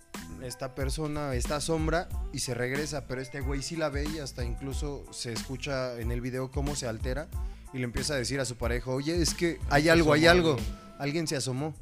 esta 0.44 0.76
persona, 0.76 1.34
esta 1.34 1.60
sombra, 1.60 2.08
y 2.32 2.40
se 2.40 2.54
regresa, 2.54 3.08
pero 3.08 3.20
este 3.22 3.40
güey 3.42 3.64
sí 3.64 3.76
la 3.76 3.90
ve 3.90 4.08
y 4.14 4.20
hasta 4.20 4.44
incluso 4.46 5.04
se 5.12 5.34
escucha 5.34 6.00
en 6.00 6.12
el 6.12 6.22
video 6.22 6.52
cómo 6.52 6.76
se 6.76 6.88
altera 6.88 7.28
y 7.74 7.80
le 7.80 7.86
empieza 7.86 8.14
a 8.14 8.18
decir 8.18 8.40
a 8.40 8.46
su 8.46 8.58
pareja, 8.58 8.92
oye, 8.92 9.20
es 9.20 9.34
que 9.34 9.60
hay 9.72 9.90
algo, 9.90 10.14
hay 10.14 10.28
algo. 10.28 10.56
Alguien 11.00 11.28
se 11.28 11.36
asomó. 11.36 11.76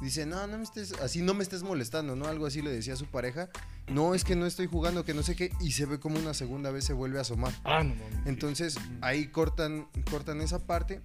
Dice, 0.00 0.24
no, 0.24 0.46
no 0.46 0.56
me 0.56 0.64
estés, 0.64 0.92
así 1.00 1.20
no 1.20 1.34
me 1.34 1.42
estés 1.42 1.62
molestando, 1.62 2.16
¿no? 2.16 2.26
Algo 2.26 2.46
así 2.46 2.62
le 2.62 2.70
decía 2.70 2.94
a 2.94 2.96
su 2.96 3.06
pareja. 3.06 3.50
No, 3.88 4.14
es 4.14 4.24
que 4.24 4.34
no 4.34 4.46
estoy 4.46 4.66
jugando, 4.66 5.04
que 5.04 5.12
no 5.12 5.22
sé 5.22 5.36
qué. 5.36 5.52
Y 5.60 5.72
se 5.72 5.84
ve 5.84 6.00
como 6.00 6.18
una 6.18 6.32
segunda 6.32 6.70
vez 6.70 6.84
se 6.84 6.94
vuelve 6.94 7.18
a 7.18 7.22
asomar. 7.22 7.52
Ah, 7.64 7.84
no 7.84 7.94
mames. 7.94 8.26
Entonces 8.26 8.78
ahí 9.02 9.26
cortan, 9.26 9.88
cortan 10.10 10.40
esa 10.40 10.66
parte, 10.66 11.02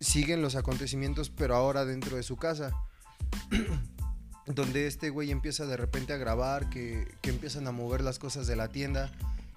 siguen 0.00 0.42
los 0.42 0.54
acontecimientos, 0.54 1.30
pero 1.30 1.56
ahora 1.56 1.84
dentro 1.86 2.16
de 2.16 2.22
su 2.22 2.36
casa. 2.36 2.72
Donde 4.46 4.86
este 4.86 5.08
güey 5.08 5.30
empieza 5.30 5.64
de 5.64 5.78
repente 5.78 6.12
a 6.12 6.18
grabar, 6.18 6.68
que, 6.68 7.16
que 7.22 7.30
empiezan 7.30 7.66
a 7.66 7.72
mover 7.72 8.02
las 8.02 8.18
cosas 8.18 8.46
de 8.46 8.56
la 8.56 8.68
tienda, 8.68 9.10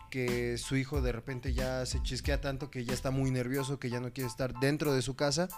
que 0.09 0.57
su 0.57 0.77
hijo 0.77 1.01
de 1.01 1.11
repente 1.11 1.53
ya 1.53 1.85
se 1.85 2.01
chisquea 2.01 2.39
tanto 2.39 2.71
que 2.71 2.85
ya 2.85 2.93
está 2.93 3.11
muy 3.11 3.29
nervioso, 3.29 3.79
que 3.79 3.89
ya 3.89 3.99
no 3.99 4.13
quiere 4.13 4.29
estar 4.29 4.53
dentro 4.59 4.93
de 4.93 5.01
su 5.01 5.17
casa. 5.17 5.49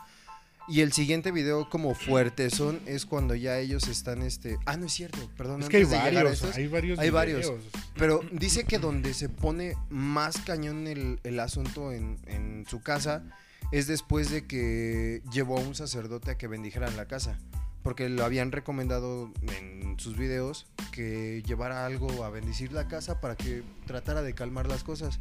Y 0.70 0.82
el 0.82 0.94
siguiente 0.94 1.32
video 1.32 1.68
como 1.70 1.96
fuertezón 1.96 2.80
es 2.86 3.06
cuando 3.06 3.34
ya 3.36 3.58
ellos 3.58 3.88
están, 3.88 4.22
este... 4.22 4.58
Ah, 4.66 4.78
no 4.78 4.86
es 4.86 4.94
cierto, 4.94 5.18
perdón. 5.36 5.64
Es 5.64 5.70
que 5.70 5.78
hay 5.78 5.84
varios, 5.86 6.32
estos- 6.34 6.56
hay 6.56 6.68
varios. 6.68 7.00
hay 7.00 7.10
varios. 7.10 7.40
videos. 7.42 7.64
pero 7.96 8.22
dice 8.32 8.66
que 8.66 8.78
donde 8.78 9.14
se 9.14 9.30
pone 9.30 9.74
más 9.90 10.38
cañón 10.42 10.86
el, 10.88 11.20
el 11.24 11.40
asunto 11.40 11.92
en, 11.92 12.20
en 12.28 12.66
su 12.70 12.82
casa 12.82 13.24
es 13.72 13.88
después 13.88 14.30
de 14.30 14.46
que 14.46 15.22
llevó 15.32 15.58
a 15.58 15.62
un 15.62 15.74
sacerdote 15.76 16.32
a 16.32 16.38
que 16.38 16.48
bendijeran 16.48 16.96
la 16.98 17.08
casa. 17.08 17.40
Porque 17.82 18.10
lo 18.10 18.26
habían 18.26 18.52
recomendado 18.52 19.32
en 19.42 19.98
sus 20.00 20.18
videos 20.18 20.68
que 20.92 21.42
llevara 21.48 21.86
algo 21.86 22.26
a 22.26 22.30
bendecir 22.30 22.74
la 22.74 22.88
casa 22.88 23.22
para 23.22 23.36
que 23.38 23.64
tratara 23.88 24.22
de 24.22 24.34
calmar 24.36 24.68
las 24.68 24.84
cosas. 24.84 25.20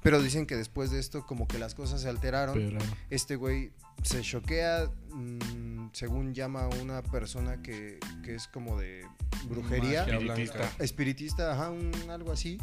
Pero 0.00 0.22
dicen 0.22 0.46
que 0.46 0.54
después 0.56 0.90
de 0.92 1.00
esto 1.00 1.26
como 1.26 1.48
que 1.48 1.58
las 1.58 1.74
cosas 1.74 2.00
se 2.00 2.08
alteraron. 2.08 2.54
Pero- 2.54 2.78
Este 3.10 3.34
güey 3.36 3.72
se 4.02 4.20
choquea, 4.22 4.90
mm, 5.12 5.88
según 5.92 6.34
llama 6.34 6.64
a 6.64 6.68
una 6.68 7.02
persona 7.02 7.62
que, 7.62 7.98
que 8.24 8.34
es 8.34 8.46
como 8.48 8.78
de 8.78 9.04
brujería 9.48 10.04
Espiritista. 10.04 10.72
espiritista, 10.78 11.52
ajá, 11.52 11.70
un- 11.70 12.10
algo 12.10 12.32
así. 12.32 12.58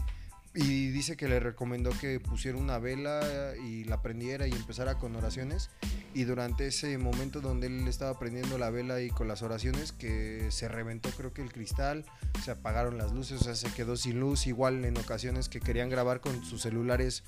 Y 0.57 0.87
dice 0.91 1.17
que 1.17 1.27
le 1.27 1.41
recomendó 1.41 1.89
que 1.99 2.21
pusiera 2.21 2.57
una 2.57 2.79
vela 2.79 3.21
y 3.61 3.83
la 3.83 4.01
prendiera 4.01 4.47
y 4.47 4.53
empezara 4.53 4.97
con 4.97 5.13
oraciones. 5.17 5.69
Y 6.13 6.23
durante 6.23 6.67
ese 6.67 6.97
momento 6.97 7.41
donde 7.41 7.67
él 7.67 7.85
estaba 7.89 8.17
prendiendo 8.17 8.57
la 8.57 8.69
vela 8.69 9.01
y 9.01 9.09
con 9.09 9.27
las 9.27 9.41
oraciones, 9.41 9.91
que 9.91 10.47
se 10.51 10.69
reventó 10.69 11.09
creo 11.09 11.33
que 11.33 11.41
el 11.41 11.51
cristal, 11.51 12.05
se 12.41 12.51
apagaron 12.51 12.97
las 12.97 13.11
luces, 13.11 13.41
o 13.41 13.43
sea, 13.43 13.55
se 13.55 13.69
quedó 13.73 13.97
sin 13.97 14.21
luz. 14.21 14.47
Igual 14.47 14.85
en 14.85 14.97
ocasiones 14.97 15.49
que 15.49 15.59
querían 15.59 15.89
grabar 15.89 16.21
con 16.21 16.41
sus 16.45 16.61
celulares, 16.61 17.23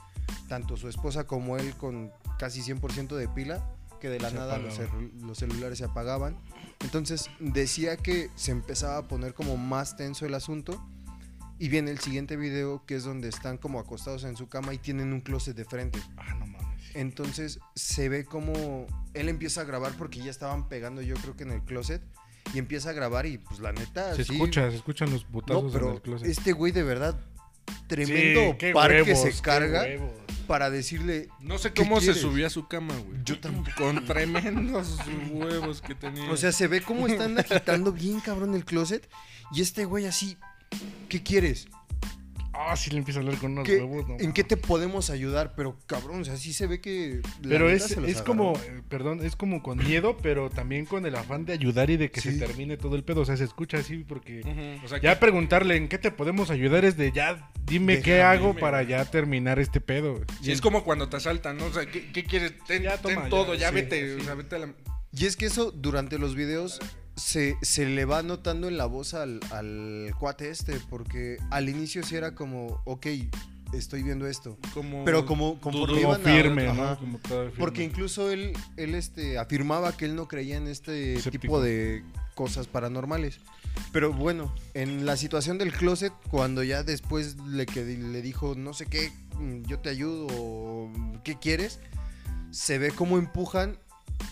tanto 0.48 0.78
su 0.78 0.88
esposa 0.88 1.26
como 1.28 1.58
él 1.58 1.76
con 1.76 2.12
casi 2.40 2.62
100% 2.62 3.18
de 3.18 3.28
pila, 3.28 3.62
que 4.00 4.10
de 4.10 4.20
la 4.20 4.30
Se 4.30 4.36
nada 4.36 4.58
los, 4.58 4.74
apagaban. 4.80 5.12
celu- 5.12 5.22
los 5.26 5.38
celulares 5.38 5.78
se 5.78 5.86
apagaban. 5.86 6.38
Entonces 6.82 7.30
decía 7.40 7.98
que 7.98 8.30
se 8.36 8.52
empezaba 8.52 8.98
a 8.98 9.08
poner 9.08 9.34
como 9.34 9.58
más 9.58 9.96
tenso 9.98 10.26
el 10.26 10.34
asunto. 10.34 10.82
Y 11.60 11.70
viene 11.70 11.90
el 11.90 11.98
siguiente 12.00 12.38
video 12.38 12.86
que 12.86 12.96
es 12.96 13.04
donde 13.04 13.30
están 13.30 13.58
como 13.58 13.80
acostados 13.80 14.24
en 14.26 14.36
su 14.38 14.48
cama 14.48 14.76
y 14.76 14.78
tienen 14.78 15.12
un 15.12 15.22
closet 15.22 15.56
de 15.58 15.66
frente. 15.66 16.00
Ah, 16.16 16.36
no 16.36 16.46
mames. 16.46 16.68
Entonces 16.94 17.60
se 17.76 18.10
ve 18.10 18.26
como 18.26 18.86
él 19.16 19.28
empieza 19.28 19.62
a 19.62 19.64
grabar 19.64 19.94
porque 19.98 20.20
ya 20.20 20.30
estaban 20.30 20.70
pegando 20.70 21.02
yo 21.02 21.16
creo 21.16 21.36
que 21.36 21.44
en 21.44 21.52
el 21.52 21.62
closet. 21.64 22.02
Y 22.54 22.60
empieza 22.60 22.92
a 22.92 22.94
grabar 22.94 23.26
y 23.26 23.40
pues 23.40 23.60
la 23.60 23.74
neta... 23.74 24.16
Se 24.16 24.24
sí, 24.24 24.34
escucha, 24.34 24.70
se 24.70 24.78
escuchan 24.78 25.12
los 25.12 25.24
No, 25.26 25.32
putazos 25.32 25.64
en 25.66 25.72
pero 25.72 25.94
el 25.94 26.02
closet. 26.02 26.28
este 26.30 26.54
güey 26.54 26.72
de 26.72 26.84
verdad, 26.84 27.20
tremendo 27.88 28.56
Sí, 28.60 28.72
par 28.74 29.04
que 29.04 29.16
se 29.16 29.42
carga. 29.42 29.82
huevos. 29.82 30.12
Para 30.48 30.70
decirle. 30.70 31.30
No 31.40 31.58
sé 31.58 31.74
¿Qué 31.74 31.84
cómo 31.84 32.02
se 32.02 32.14
subió 32.14 32.48
a 32.48 32.50
su 32.50 32.68
cama, 32.68 32.96
güey. 32.96 33.20
Yo 33.24 33.40
tampoco. 33.40 33.72
Con 33.78 34.06
tremendos 34.06 34.98
huevos 35.32 35.82
que 35.82 35.94
tenía. 35.94 36.32
O 36.32 36.38
sea, 36.38 36.52
se 36.52 36.68
ve 36.68 36.82
cómo 36.82 37.08
están 37.08 37.38
agitando 37.38 37.92
bien 37.92 38.20
cabrón 38.20 38.56
el 38.56 38.66
closet. 38.66 39.08
Y 39.54 39.62
este 39.62 39.86
güey 39.86 40.06
así. 40.06 40.38
¿Qué 41.10 41.24
quieres? 41.24 41.68
Ah, 42.60 42.76
sí 42.76 42.90
le 42.90 42.98
empieza 42.98 43.20
a 43.20 43.24
hablar 43.24 43.38
con 43.40 43.52
unos 43.52 43.66
¿Qué- 43.66 43.78
huevos, 43.78 44.08
¿no? 44.08 44.16
¿En 44.20 44.34
qué 44.34 44.44
te 44.44 44.58
podemos 44.58 45.10
ayudar? 45.12 45.54
Pero 45.56 45.78
cabrón, 45.86 46.22
o 46.22 46.26
sea, 46.26 46.38
sí 46.38 46.54
se 46.54 46.66
ve 46.66 46.82
que. 46.82 47.22
la 47.44 47.50
Pero 47.50 47.70
es, 47.70 47.92
es 47.92 48.22
como, 48.24 48.54
eh, 48.58 48.82
perdón, 48.90 49.24
es 49.24 49.36
como 49.36 49.62
con 49.62 49.78
miedo, 49.78 50.18
pero 50.18 50.50
también 50.50 50.86
con 50.86 51.06
el 51.06 51.16
afán 51.16 51.46
de 51.46 51.54
ayudar 51.54 51.90
y 51.92 51.98
de 51.98 52.10
que 52.10 52.20
Sí. 52.20 52.32
se 52.32 52.40
termine 52.40 52.76
todo 52.78 52.96
el 52.96 53.04
pedo. 53.04 53.22
O 53.22 53.26
sea, 53.26 53.38
se 53.38 53.44
escucha 53.44 53.78
así 53.78 53.98
porque 54.08 54.42
O 54.84 54.88
sea, 54.88 55.00
ya 55.00 55.20
preguntarle 55.20 55.76
en 55.76 55.88
qué 55.88 55.98
te 56.00 56.10
podemos 56.12 56.50
ayudar 56.50 56.84
es 56.84 56.98
de 56.98 57.12
ya, 57.12 57.52
dime 57.66 58.02
qué 58.02 58.22
hago 58.24 58.50
dime, 58.50 58.60
para 58.62 58.82
ya 58.84 59.06
terminar 59.06 59.60
este 59.60 59.80
pedo. 59.80 60.20
Sí, 60.42 60.52
es 60.52 60.60
como 60.62 60.84
cuando 60.84 61.10
te 61.10 61.18
asaltan, 61.18 61.58
¿no? 61.58 61.66
O 61.66 61.74
sea, 61.74 61.86
¿qué, 61.86 62.12
qué 62.12 62.24
quieres? 62.24 62.54
Ten, 62.66 62.82
Ya, 62.84 62.94
ten 62.98 63.14
toma, 63.16 63.24
ya, 63.26 63.30
todo, 63.30 63.54
ya, 63.54 63.70
sí, 63.70 63.76
vete. 63.76 64.16
sí. 64.16 64.22
O 64.22 64.24
sea, 64.24 64.34
vete 64.34 64.56
a 64.56 64.60
la... 64.60 64.74
Y 65.12 65.26
es 65.26 65.36
que 65.38 65.46
eso 65.46 65.72
durante 65.72 66.18
los 66.20 66.36
videos 66.36 66.80
se, 67.18 67.58
se 67.62 67.86
le 67.86 68.06
va 68.06 68.24
notando 68.24 68.68
en 68.70 68.78
la 68.78 68.86
voz 68.86 69.14
al, 69.14 69.40
al 69.52 70.14
cuate 70.20 70.50
este. 70.50 70.80
Porque 70.90 71.38
al 71.52 71.68
inicio 71.68 72.04
sí 72.04 72.16
era 72.16 72.34
como, 72.36 72.82
ok, 72.86 73.08
estoy 73.74 74.04
viendo 74.04 74.28
esto. 74.28 74.58
Como 74.74 75.04
Pero 75.04 75.26
como. 75.26 75.60
Como 75.60 75.86
a- 76.14 76.20
firme, 76.20 76.68
ajá. 76.68 76.92
¿no? 76.92 77.00
Como 77.00 77.18
firme. 77.20 77.52
Porque 77.58 77.84
incluso 77.84 78.32
él, 78.32 78.54
él 78.78 78.96
este, 78.96 79.38
afirmaba 79.38 79.96
que 79.98 80.06
él 80.06 80.16
no 80.16 80.28
creía 80.28 80.56
en 80.58 80.68
este 80.68 81.16
tipo 81.40 81.60
de 81.62 82.04
cosas 82.36 82.68
paranormales. 82.68 83.40
Pero 83.92 84.14
bueno, 84.14 84.54
en 84.74 85.06
la 85.06 85.18
situación 85.18 85.58
del 85.58 85.72
closet, 85.74 86.14
cuando 86.32 86.64
ya 86.64 86.84
después 86.84 87.36
le, 87.48 87.66
que 87.66 87.84
le 87.84 88.22
dijo, 88.22 88.56
no 88.56 88.74
sé 88.74 88.86
qué, 88.86 89.12
mm, 89.40 89.64
yo 89.64 89.80
te 89.80 89.90
ayudo, 89.90 90.92
¿qué 91.24 91.38
quieres? 91.38 91.80
Se 92.52 92.78
ve 92.80 92.92
cómo 92.92 93.18
empujan 93.18 93.78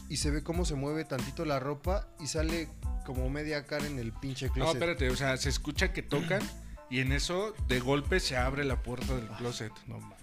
y 0.09 0.17
se 0.17 0.31
ve 0.31 0.43
cómo 0.43 0.65
se 0.65 0.75
mueve 0.75 1.05
tantito 1.05 1.45
la 1.45 1.59
ropa 1.59 2.07
y 2.19 2.27
sale 2.27 2.69
como 3.05 3.29
media 3.29 3.65
cara 3.65 3.85
en 3.87 3.99
el 3.99 4.11
pinche 4.13 4.47
No, 4.47 4.53
closet. 4.53 4.73
espérate, 4.75 5.09
o 5.09 5.15
sea, 5.15 5.37
se 5.37 5.49
escucha 5.49 5.93
que 5.93 6.01
tocan 6.03 6.41
y 6.89 6.99
en 6.99 7.11
eso 7.11 7.53
de 7.67 7.79
golpe 7.79 8.19
se 8.19 8.37
abre 8.37 8.63
la 8.63 8.81
puerta 8.81 9.15
del 9.15 9.27
closet. 9.29 9.71
No 9.87 9.99
mames. 9.99 10.17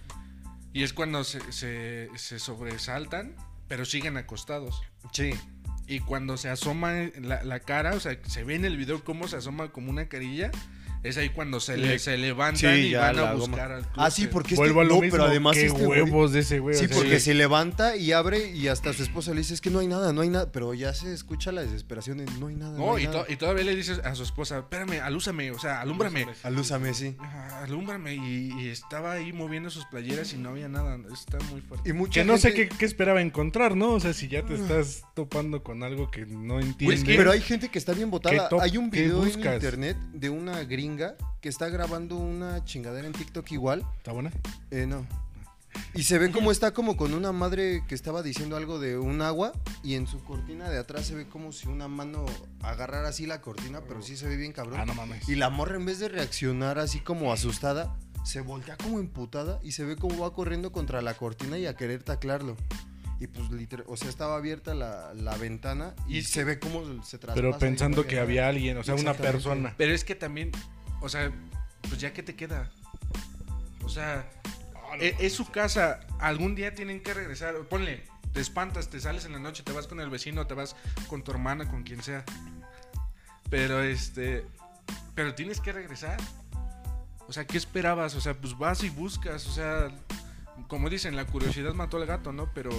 Y 0.73 0.83
es 0.83 0.93
cuando 0.93 1.23
se, 1.23 1.51
se, 1.51 2.09
se 2.15 2.39
sobresaltan, 2.39 3.35
pero 3.67 3.85
siguen 3.85 4.17
acostados. 4.17 4.81
sí. 5.11 5.31
Y 5.85 5.99
cuando 5.99 6.37
se 6.37 6.47
asoma 6.49 6.93
la, 7.19 7.43
la 7.43 7.59
cara, 7.59 7.93
o 7.93 7.99
sea, 7.99 8.17
se 8.25 8.45
ve 8.45 8.55
en 8.55 8.63
el 8.63 8.77
video 8.77 9.03
cómo 9.03 9.27
se 9.27 9.35
asoma 9.35 9.69
como 9.73 9.89
una 9.89 10.07
carilla, 10.07 10.49
es 11.03 11.17
ahí 11.17 11.29
cuando 11.29 11.59
se, 11.59 11.77
le, 11.77 11.99
se 11.99 12.17
levantan 12.17 12.75
Sí, 12.75 12.81
y 12.81 12.89
ya 12.91 13.01
van 13.11 13.19
a 13.19 13.21
goma. 13.33 13.33
buscar 13.45 13.71
al. 13.73 13.87
Ah, 13.95 14.09
sí, 14.09 14.27
porque 14.27 14.53
este, 14.55 14.63
Vuelvo 14.63 14.81
a 14.81 14.83
lo 14.85 14.95
no, 14.95 15.01
mismo. 15.01 15.11
pero 15.17 15.25
además 15.25 15.55
qué 15.55 15.65
este 15.65 15.79
güey- 15.83 15.89
huevos 16.03 16.31
de 16.31 16.39
ese 16.39 16.59
güey. 16.59 16.75
o 16.75 16.79
Sí, 16.79 16.87
sea, 16.87 16.95
porque 16.97 17.19
se 17.19 17.33
levanta 17.33 17.95
y 17.97 18.11
abre 18.13 18.51
y 18.51 18.67
hasta 18.69 18.93
su 18.93 19.03
esposa 19.03 19.31
le 19.31 19.39
dice, 19.39 19.53
es 19.53 19.61
que 19.61 19.69
no 19.69 19.79
hay 19.79 19.87
nada, 19.87 20.13
no 20.13 20.21
hay 20.21 20.29
nada, 20.29 20.51
pero 20.51 20.73
ya 20.73 20.93
se 20.93 21.13
escucha 21.13 21.51
la 21.51 21.61
desesperación 21.61 22.19
de 22.19 22.25
no 22.39 22.47
hay 22.47 22.55
nada. 22.55 22.77
No, 22.77 22.85
No, 22.87 22.95
hay 22.95 23.03
y, 23.03 23.07
nada". 23.07 23.25
to- 23.25 23.31
y 23.31 23.35
todavía 23.35 23.63
le 23.65 23.75
dices 23.75 23.99
a 24.03 24.15
su 24.15 24.23
esposa, 24.23 24.59
espérame, 24.59 25.01
alúzame, 25.03 25.51
o 25.51 25.59
sea, 25.59 25.81
alúmbrame. 25.81 26.25
Alúzame, 26.43 26.93
sí. 26.93 27.15
Ah, 27.19 27.63
Alúmbrame. 27.63 28.15
Y, 28.15 28.53
y 28.61 28.67
estaba 28.69 29.13
ahí 29.13 29.31
moviendo 29.33 29.69
sus 29.69 29.85
playeras 29.85 30.33
y 30.33 30.37
no 30.37 30.49
había 30.49 30.67
nada. 30.69 30.97
Está 31.13 31.37
muy 31.51 31.61
fuerte. 31.61 31.89
Y 31.89 31.93
mucha 31.93 32.21
Que 32.21 32.25
no 32.25 32.37
sé 32.37 32.53
qué, 32.53 32.69
qué 32.69 32.85
esperaba 32.85 33.21
encontrar, 33.21 33.75
¿no? 33.75 33.91
O 33.93 33.99
sea, 33.99 34.13
si 34.13 34.27
ya 34.27 34.43
te 34.43 34.53
estás 34.55 35.03
topando 35.15 35.63
con 35.63 35.83
algo 35.83 36.09
que 36.11 36.25
no 36.25 36.59
entiendes. 36.59 37.03
que- 37.03 37.15
Pero 37.15 37.31
hay 37.31 37.41
gente 37.41 37.69
que 37.69 37.77
está 37.79 37.93
bien 37.93 38.09
botada. 38.11 38.49
Hay 38.61 38.77
un 38.77 38.89
video 38.89 39.23
en 39.25 39.29
internet 39.39 39.97
de 40.13 40.29
una 40.29 40.63
gringa 40.63 40.92
que 41.41 41.49
está 41.49 41.69
grabando 41.69 42.17
una 42.17 42.63
chingadera 42.65 43.07
en 43.07 43.13
TikTok 43.13 43.51
igual. 43.51 43.85
¿Está 43.97 44.11
buena? 44.11 44.31
Eh, 44.71 44.85
no. 44.85 45.05
Y 45.95 46.03
se 46.03 46.17
ve 46.17 46.31
como 46.31 46.51
está 46.51 46.71
como 46.71 46.97
con 46.97 47.13
una 47.13 47.31
madre 47.31 47.83
que 47.87 47.95
estaba 47.95 48.21
diciendo 48.21 48.55
algo 48.57 48.79
de 48.79 48.97
un 48.97 49.21
agua 49.21 49.53
y 49.83 49.95
en 49.95 50.07
su 50.07 50.23
cortina 50.23 50.69
de 50.69 50.77
atrás 50.77 51.05
se 51.05 51.15
ve 51.15 51.27
como 51.27 51.51
si 51.51 51.67
una 51.67 51.87
mano 51.87 52.25
agarrara 52.61 53.09
así 53.09 53.25
la 53.25 53.41
cortina, 53.41 53.81
pero 53.87 54.01
sí 54.01 54.15
se 54.15 54.27
ve 54.27 54.37
bien 54.37 54.53
cabrón. 54.53 54.79
Ah, 54.79 54.85
no 54.85 54.93
mames. 54.93 55.27
Y 55.27 55.35
la 55.35 55.49
morra 55.49 55.75
en 55.75 55.85
vez 55.85 55.99
de 55.99 56.09
reaccionar 56.09 56.79
así 56.79 56.99
como 56.99 57.31
asustada, 57.31 57.97
se 58.23 58.41
voltea 58.41 58.77
como 58.77 58.99
emputada 58.99 59.59
y 59.63 59.71
se 59.73 59.83
ve 59.83 59.95
como 59.95 60.19
va 60.19 60.33
corriendo 60.33 60.71
contra 60.71 61.01
la 61.01 61.13
cortina 61.15 61.57
y 61.57 61.65
a 61.65 61.75
querer 61.75 62.03
taclarlo. 62.03 62.55
Y 63.19 63.27
pues 63.27 63.51
literal, 63.51 63.85
o 63.87 63.95
sea, 63.95 64.09
estaba 64.09 64.35
abierta 64.35 64.73
la, 64.73 65.13
la 65.13 65.37
ventana 65.37 65.95
y, 66.07 66.17
Y 66.17 66.21
se 66.23 66.43
ve 66.43 66.59
como 66.59 66.83
se 67.03 67.17
traspasa. 67.17 67.35
Pero 67.35 67.57
pensando 67.57 68.05
que 68.05 68.19
había 68.19 68.47
alguien, 68.47 68.77
o 68.77 68.83
sea, 68.83 68.95
una 68.95 69.13
persona. 69.13 69.73
Pero 69.77 69.93
es 69.93 70.03
que 70.03 70.15
también, 70.15 70.51
o 71.03 71.09
sea, 71.09 71.31
pues 71.81 71.99
ya 71.99 72.13
que 72.13 72.23
te 72.23 72.33
queda. 72.33 72.71
O 73.83 73.89
sea, 73.89 74.25
e- 74.99 75.17
es, 75.19 75.33
su 75.33 75.51
casa. 75.51 75.99
Algún 76.19 76.55
día 76.55 76.73
tienen 76.73 77.03
que 77.03 77.13
regresar. 77.13 77.55
Ponle, 77.69 78.05
te 78.31 78.39
espantas, 78.39 78.89
te 78.89 79.01
sales 79.01 79.25
en 79.25 79.33
la 79.33 79.39
noche, 79.39 79.63
te 79.63 79.73
vas 79.73 79.85
con 79.85 79.99
el 79.99 80.09
vecino, 80.09 80.47
te 80.47 80.53
vas 80.53 80.77
con 81.07 81.21
tu 81.21 81.31
hermana, 81.31 81.69
con 81.69 81.83
quien 81.83 82.01
sea. 82.01 82.23
Pero 83.49 83.83
este. 83.83 84.45
Pero 85.13 85.35
tienes 85.35 85.59
que 85.59 85.73
regresar. 85.73 86.17
O 87.27 87.33
sea, 87.33 87.45
¿qué 87.45 87.57
esperabas? 87.57 88.15
O 88.15 88.21
sea, 88.21 88.33
pues 88.33 88.57
vas 88.57 88.81
y 88.83 88.89
buscas. 88.89 89.45
O 89.47 89.51
sea, 89.51 89.89
como 90.69 90.89
dicen, 90.89 91.17
la 91.17 91.25
curiosidad 91.25 91.73
mató 91.73 91.97
al 91.97 92.05
gato, 92.05 92.31
¿no? 92.31 92.49
Pero. 92.53 92.71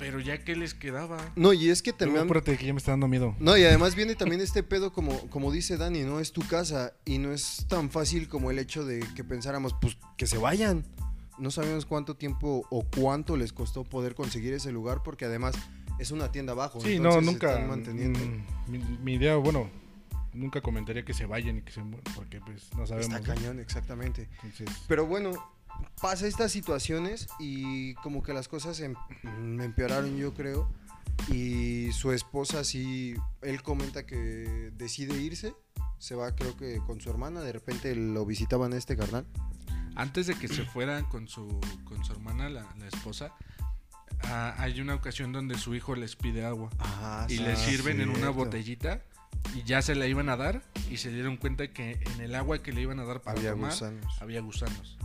Pero 0.00 0.18
ya 0.18 0.42
que 0.42 0.56
les 0.56 0.74
quedaba. 0.74 1.18
No, 1.36 1.52
y 1.52 1.68
es 1.68 1.82
que 1.82 1.92
también... 1.92 2.24
apúrate 2.24 2.56
que 2.56 2.66
ya 2.66 2.72
me 2.72 2.78
está 2.78 2.90
dando 2.92 3.06
miedo. 3.06 3.36
No, 3.38 3.56
y 3.56 3.62
además 3.64 3.94
viene 3.94 4.14
también 4.16 4.40
este 4.40 4.62
pedo 4.62 4.92
como, 4.92 5.28
como 5.28 5.52
dice 5.52 5.76
Dani, 5.76 6.00
¿no? 6.04 6.18
Es 6.18 6.32
tu 6.32 6.40
casa 6.48 6.94
y 7.04 7.18
no 7.18 7.32
es 7.32 7.66
tan 7.68 7.90
fácil 7.90 8.26
como 8.28 8.50
el 8.50 8.58
hecho 8.58 8.84
de 8.84 9.00
que 9.14 9.22
pensáramos, 9.22 9.76
pues 9.80 9.96
que 10.16 10.26
se 10.26 10.38
vayan. 10.38 10.84
No 11.38 11.50
sabemos 11.50 11.86
cuánto 11.86 12.16
tiempo 12.16 12.66
o 12.70 12.82
cuánto 12.84 13.36
les 13.36 13.52
costó 13.52 13.84
poder 13.84 14.14
conseguir 14.14 14.52
ese 14.54 14.72
lugar 14.72 15.02
porque 15.04 15.26
además 15.26 15.54
es 15.98 16.10
una 16.10 16.32
tienda 16.32 16.52
abajo. 16.54 16.80
Sí, 16.80 16.98
no, 16.98 17.12
se 17.12 17.20
nunca. 17.22 17.52
están 17.52 17.68
manteniendo. 17.68 18.18
mm, 18.18 18.70
Mi, 18.70 18.78
mi 18.78 19.14
idea, 19.14 19.36
bueno, 19.36 19.70
nunca 20.32 20.60
comentaría 20.60 21.04
que 21.04 21.12
se 21.14 21.26
vayan 21.26 21.58
y 21.58 21.62
que 21.62 21.72
se 21.72 21.82
mueran, 21.82 22.04
porque 22.14 22.40
pues 22.40 22.72
no 22.74 22.86
sabemos. 22.86 23.14
Está 23.14 23.20
¿no? 23.20 23.34
cañón, 23.34 23.60
exactamente. 23.60 24.28
Entonces, 24.42 24.68
Pero 24.88 25.06
bueno, 25.06 25.32
pasa 26.00 26.26
estas 26.26 26.52
situaciones 26.52 27.28
y 27.38 27.94
como 27.96 28.22
que 28.22 28.32
las 28.32 28.48
cosas 28.48 28.80
em- 28.80 28.94
mm, 29.22 29.60
empeoraron, 29.60 30.16
yo 30.16 30.34
creo. 30.34 30.68
Y 31.28 31.92
su 31.92 32.12
esposa 32.12 32.64
sí, 32.64 33.14
él 33.42 33.62
comenta 33.62 34.06
que 34.06 34.70
decide 34.76 35.20
irse. 35.20 35.54
Se 35.98 36.14
va, 36.14 36.34
creo 36.34 36.56
que 36.56 36.78
con 36.86 37.00
su 37.00 37.10
hermana. 37.10 37.40
De 37.42 37.52
repente 37.52 37.94
lo 37.94 38.24
visitaban 38.24 38.72
este 38.72 38.96
carnal. 38.96 39.26
Antes 39.96 40.26
de 40.26 40.34
que 40.34 40.48
se 40.48 40.64
fueran 40.64 41.04
con 41.04 41.28
su, 41.28 41.60
con 41.84 42.02
su 42.04 42.12
hermana, 42.12 42.48
la, 42.48 42.66
la 42.78 42.86
esposa, 42.86 43.34
ah, 44.22 44.54
hay 44.58 44.80
una 44.80 44.94
ocasión 44.94 45.32
donde 45.32 45.58
su 45.58 45.74
hijo 45.74 45.94
les 45.94 46.16
pide 46.16 46.44
agua. 46.46 46.70
Ah, 46.78 47.26
y 47.28 47.36
le 47.38 47.54
sirven 47.56 48.00
en 48.00 48.08
una 48.08 48.30
botellita 48.30 49.02
y 49.54 49.62
ya 49.64 49.82
se 49.82 49.94
la 49.94 50.06
iban 50.06 50.28
a 50.30 50.36
dar 50.36 50.62
y 50.90 50.96
se 50.98 51.10
dieron 51.10 51.36
cuenta 51.36 51.72
que 51.72 51.92
en 52.14 52.20
el 52.20 52.34
agua 52.34 52.62
que 52.62 52.72
le 52.72 52.80
iban 52.82 52.98
a 53.00 53.04
dar 53.04 53.20
para 53.20 53.38
Había 53.38 53.50
tomar 53.52 53.70
gusanos. 53.72 54.16
había 54.22 54.40
gusanos. 54.40 54.96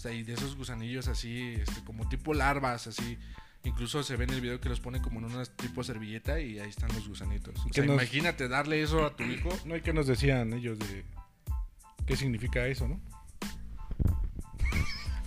O 0.00 0.02
sea, 0.02 0.14
y 0.14 0.22
de 0.22 0.32
esos 0.32 0.56
gusanillos 0.56 1.08
así, 1.08 1.56
este, 1.60 1.84
como 1.84 2.08
tipo 2.08 2.32
larvas, 2.32 2.86
así. 2.86 3.18
Incluso 3.64 4.02
se 4.02 4.16
ve 4.16 4.24
en 4.24 4.30
el 4.30 4.40
video 4.40 4.58
que 4.58 4.70
los 4.70 4.80
pone 4.80 5.02
como 5.02 5.18
en 5.18 5.26
una 5.26 5.44
tipo 5.44 5.84
servilleta 5.84 6.40
y 6.40 6.58
ahí 6.58 6.70
están 6.70 6.88
los 6.94 7.06
gusanitos. 7.06 7.54
O 7.60 7.66
¿Qué 7.66 7.74
sea, 7.74 7.84
nos- 7.84 7.96
imagínate 7.96 8.48
darle 8.48 8.82
eso 8.82 9.04
a 9.04 9.14
tu 9.14 9.24
hijo. 9.24 9.50
no 9.66 9.74
hay 9.74 9.82
que 9.82 9.92
nos 9.92 10.06
decían 10.06 10.54
ellos 10.54 10.78
de 10.78 11.04
qué 12.06 12.16
significa 12.16 12.66
eso, 12.66 12.88
¿no? 12.88 12.98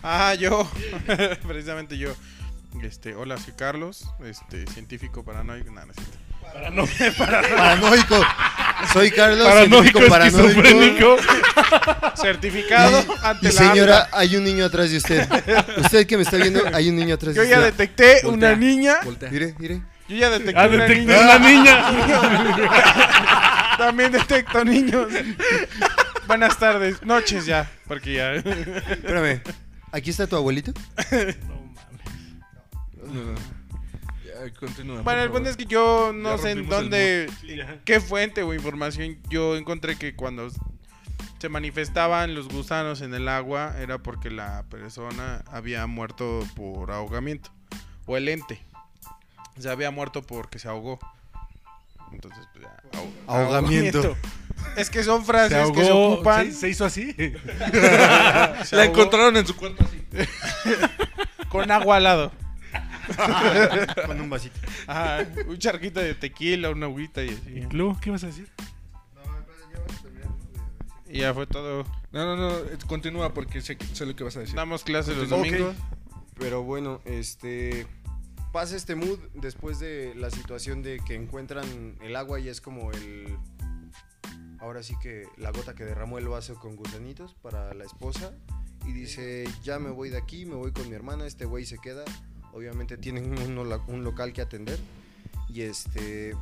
Ah, 0.02 0.34
yo. 0.34 0.68
Precisamente 1.48 2.00
yo. 2.00 2.12
Este, 2.82 3.14
hola, 3.14 3.38
soy 3.38 3.54
Carlos, 3.54 4.10
este, 4.26 4.66
científico 4.66 5.24
paranoico. 5.24 5.70
No, 5.72 5.86
no 5.86 5.94
es 6.84 6.90
cierto. 6.98 7.26
Paranoico. 7.26 8.22
Soy 8.92 9.12
Carlos, 9.12 9.48
Paranoico, 9.48 10.00
paranoico. 10.08 10.48
esquizofrénico. 10.48 11.16
Certificado 12.22 13.04
ante 13.24 13.48
Y 13.48 13.52
la 13.52 13.58
señora, 13.58 14.10
hay 14.12 14.36
un 14.36 14.44
niño 14.44 14.66
atrás 14.66 14.92
de 14.92 14.98
usted. 14.98 15.28
Usted 15.78 16.06
que 16.06 16.18
me 16.18 16.24
está 16.24 16.38
viendo, 16.38 16.62
hay 16.74 16.90
un 16.90 16.96
niño 16.98 17.16
atrás 17.16 17.34
Yo 17.36 17.42
de 17.44 17.50
ya 17.50 17.58
usted. 17.60 17.72
detecté 17.72 18.20
Voltea. 18.24 18.50
una 18.50 18.56
niña. 18.56 18.96
Voltea. 19.04 19.30
Mire, 19.32 19.56
mire. 19.58 19.82
Yo 20.10 20.18
ya 20.18 20.30
detecté 20.30 20.60
Ah, 20.60 20.68
una 20.68 20.84
detecté 20.86 21.00
niña. 21.00 21.20
una 21.22 21.40
niña. 21.40 21.78
También 23.78 24.12
detecto 24.12 24.64
niños. 24.66 25.08
Buenas 26.28 26.58
tardes, 26.58 27.02
noches 27.04 27.46
ya, 27.46 27.70
porque 27.88 28.14
ya. 28.16 28.34
Espérame. 28.34 29.42
¿Aquí 29.92 30.10
está 30.10 30.28
tu 30.28 30.36
abuelito? 30.36 30.74
Ya, 31.10 31.26
continúa, 33.02 33.36
Bueno, 35.04 35.22
el 35.22 35.30
punto 35.32 35.50
es 35.50 35.58
que 35.58 35.66
yo 35.66 36.12
no 36.14 36.36
Ya 36.36 36.42
sé 36.42 36.52
en 36.52 36.68
dónde, 36.70 37.30
Sí, 37.42 37.58
qué 37.86 38.00
fuente 38.00 38.44
o 38.44 38.54
información 38.54 39.18
yo 39.30 39.56
encontré 39.56 39.96
que 39.98 40.16
cuando 40.16 40.50
se 41.40 41.50
manifestaban 41.50 42.36
los 42.36 42.48
gusanos 42.48 43.02
en 43.02 43.14
el 43.14 43.28
agua 43.28 43.76
era 43.80 43.98
porque 43.98 44.30
la 44.32 44.64
persona 44.70 45.44
había 45.52 45.86
muerto 45.88 46.40
por 46.56 46.92
ahogamiento 46.92 47.52
o 48.06 48.16
el 48.18 48.30
ente. 48.30 48.62
Se 49.60 49.70
había 49.70 49.92
muerto 49.92 50.22
porque 50.24 50.58
se 50.60 50.68
ahogó. 50.68 51.00
Entonces, 52.12 52.48
pues 52.54 52.66
ya. 52.66 53.00
ahog- 53.00 53.12
Ahogamiento. 53.28 54.16
Es 54.78 54.90
que 54.90 55.04
son 55.04 55.22
Se 55.22 55.26
frases 55.28 55.72
que 55.72 55.84
se 55.84 55.92
ocupan. 55.92 56.46
¿Se, 56.52 56.60
se 56.60 56.70
hizo 56.70 56.86
así. 56.86 57.12
se 57.14 57.32
La 58.76 58.84
ahogó. 58.84 58.84
encontraron 58.84 59.36
en 59.38 59.46
su 59.46 59.56
cuarto 59.56 59.84
así. 59.84 60.02
con 61.50 61.70
agua 61.72 61.98
al 61.98 62.04
lado. 62.04 62.32
Con 64.06 64.22
un 64.22 64.30
vasito. 64.30 64.56
Ajá, 64.88 65.28
un 65.48 65.58
charquito 65.58 66.00
de 66.00 66.16
tequila, 66.16 66.70
una 66.70 66.86
agüita 66.86 67.24
y 67.24 67.30
así. 67.30 67.50
¿Y 67.50 67.62
luego 67.76 67.98
qué 68.02 68.12
vas 68.12 68.24
a 68.24 68.28
decir? 68.28 68.50
Y 71.10 71.20
ya 71.20 71.34
fue 71.34 71.46
todo. 71.46 71.84
No, 72.12 72.26
no, 72.26 72.36
no, 72.36 72.58
eh, 72.58 72.78
continúa 72.88 73.34
porque 73.34 73.62
sé, 73.62 73.78
sé 73.94 74.06
lo 74.06 74.16
que 74.16 74.24
vas 74.24 74.36
a 74.38 74.40
decir. 74.40 74.56
Damos 74.56 74.84
clases 74.84 75.16
los 75.16 75.32
Ok. 75.32 75.38
domingos. 75.38 75.76
Pero 76.40 76.64
bueno, 76.64 77.02
este 77.06 77.86
pasa 78.52 78.76
este 78.76 78.96
mood 78.96 79.20
después 79.36 79.80
de 79.80 80.14
la 80.16 80.30
situación 80.32 80.82
de 80.84 81.00
que 81.06 81.16
encuentran 81.16 81.98
el 82.02 82.16
agua 82.16 82.40
y 82.40 82.50
es 82.50 82.62
como 82.62 82.92
el 82.92 83.38
ahora 84.60 84.82
sí 84.82 84.96
que 85.02 85.26
la 85.38 85.52
gota 85.52 85.76
que 85.76 85.84
derramó 85.84 86.18
el 86.18 86.28
vaso 86.28 86.56
con 86.56 86.76
gusanitos 86.76 87.36
para 87.36 87.74
la 87.74 87.84
esposa 87.84 88.32
y 88.88 88.92
dice, 88.92 89.46
"Ya 89.64 89.78
me 89.78 89.90
voy 89.92 90.10
de 90.10 90.18
aquí, 90.18 90.46
me 90.46 90.56
voy 90.56 90.72
con 90.72 90.88
mi 90.90 90.96
hermana, 90.96 91.28
este 91.28 91.46
güey 91.46 91.66
se 91.66 91.78
queda." 91.78 92.04
Obviamente 92.54 92.98
tienen 92.98 93.38
un, 93.38 94.04
local 94.04 94.34
que 94.34 94.42
atender 94.42 94.80
y 95.50 95.62
este 95.62 96.36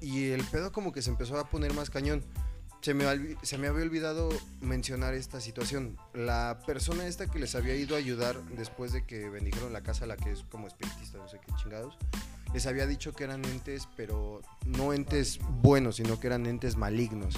y 0.00 0.30
el 0.30 0.44
pedo 0.44 0.72
como 0.72 0.92
que 0.92 1.02
se 1.02 1.10
empezó 1.10 1.38
a 1.38 1.48
poner 1.48 1.72
más 1.74 1.90
cañón. 1.90 2.22
Se 2.82 2.92
me, 2.92 3.06
se 3.42 3.56
me 3.56 3.68
había 3.68 3.82
olvidado 3.82 4.28
mencionar 4.60 5.14
esta 5.14 5.40
situación. 5.40 5.96
La 6.12 6.60
persona 6.66 7.06
esta 7.06 7.26
que 7.26 7.38
les 7.38 7.54
había 7.54 7.74
ido 7.74 7.96
a 7.96 7.98
ayudar 7.98 8.38
después 8.56 8.92
de 8.92 9.06
que 9.06 9.30
bendijeron 9.30 9.72
la 9.72 9.82
casa, 9.82 10.04
la 10.04 10.18
que 10.18 10.32
es 10.32 10.44
como 10.50 10.66
espiritista, 10.66 11.16
no 11.16 11.26
sé 11.26 11.40
qué 11.40 11.50
chingados, 11.62 11.96
les 12.52 12.66
había 12.66 12.86
dicho 12.86 13.14
que 13.14 13.24
eran 13.24 13.44
entes, 13.46 13.88
pero 13.96 14.42
no 14.66 14.92
entes 14.92 15.40
buenos, 15.62 15.96
sino 15.96 16.20
que 16.20 16.26
eran 16.26 16.44
entes 16.44 16.76
malignos. 16.76 17.34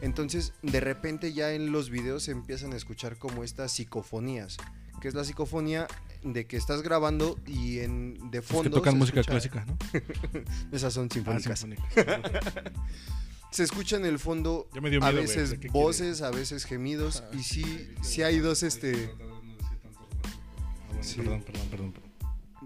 Entonces, 0.00 0.52
de 0.62 0.80
repente 0.80 1.32
ya 1.32 1.52
en 1.52 1.72
los 1.72 1.90
videos 1.90 2.24
se 2.24 2.30
empiezan 2.30 2.72
a 2.72 2.76
escuchar 2.76 3.18
como 3.18 3.44
estas 3.44 3.72
psicofonías, 3.72 4.56
que 5.00 5.08
es 5.08 5.14
la 5.14 5.24
psicofonía 5.24 5.86
de 6.22 6.46
que 6.46 6.56
estás 6.56 6.82
grabando 6.82 7.38
y 7.46 7.78
en 7.80 8.30
de 8.30 8.42
fondo 8.42 8.64
que 8.64 8.70
tocan 8.70 8.98
música 8.98 9.20
escucha- 9.20 9.32
clásica, 9.32 9.64
¿no? 9.66 9.76
Esas 10.76 10.92
son 10.92 11.06
Ah, 11.10 11.14
sinfónicas. 11.14 11.58
sinfónicas. 11.60 11.94
se 13.50 13.62
escucha 13.62 13.96
en 13.96 14.04
el 14.06 14.18
fondo 14.18 14.68
a 15.02 15.10
veces 15.12 15.50
¿de 15.50 15.60
qué 15.60 15.68
voces, 15.68 16.22
a 16.22 16.30
veces 16.30 16.64
gemidos 16.64 17.22
y 17.32 17.42
sí, 17.42 17.88
sí 18.02 18.22
hay 18.22 18.38
dos 18.40 18.62
este, 18.62 19.10
Ah, 19.18 21.02
Sí. 21.02 21.16
Perdón, 21.18 21.42
perdón, 21.42 21.68
perdón. 21.70 21.92
perdón. 21.92 22.10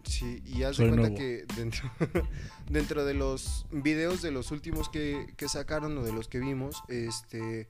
sí 0.04 0.42
y 0.46 0.62
haz 0.62 0.78
de 0.78 0.88
cuenta 0.88 1.08
nuevo. 1.10 1.16
que 1.16 1.44
dentro, 1.56 1.90
dentro 2.70 3.04
de 3.04 3.12
los 3.14 3.66
videos 3.70 4.22
de 4.22 4.30
los 4.30 4.50
últimos 4.50 4.88
que, 4.88 5.34
que 5.36 5.48
sacaron 5.48 5.98
o 5.98 6.02
de 6.02 6.12
los 6.12 6.28
que 6.28 6.38
vimos, 6.38 6.82
este, 6.88 7.68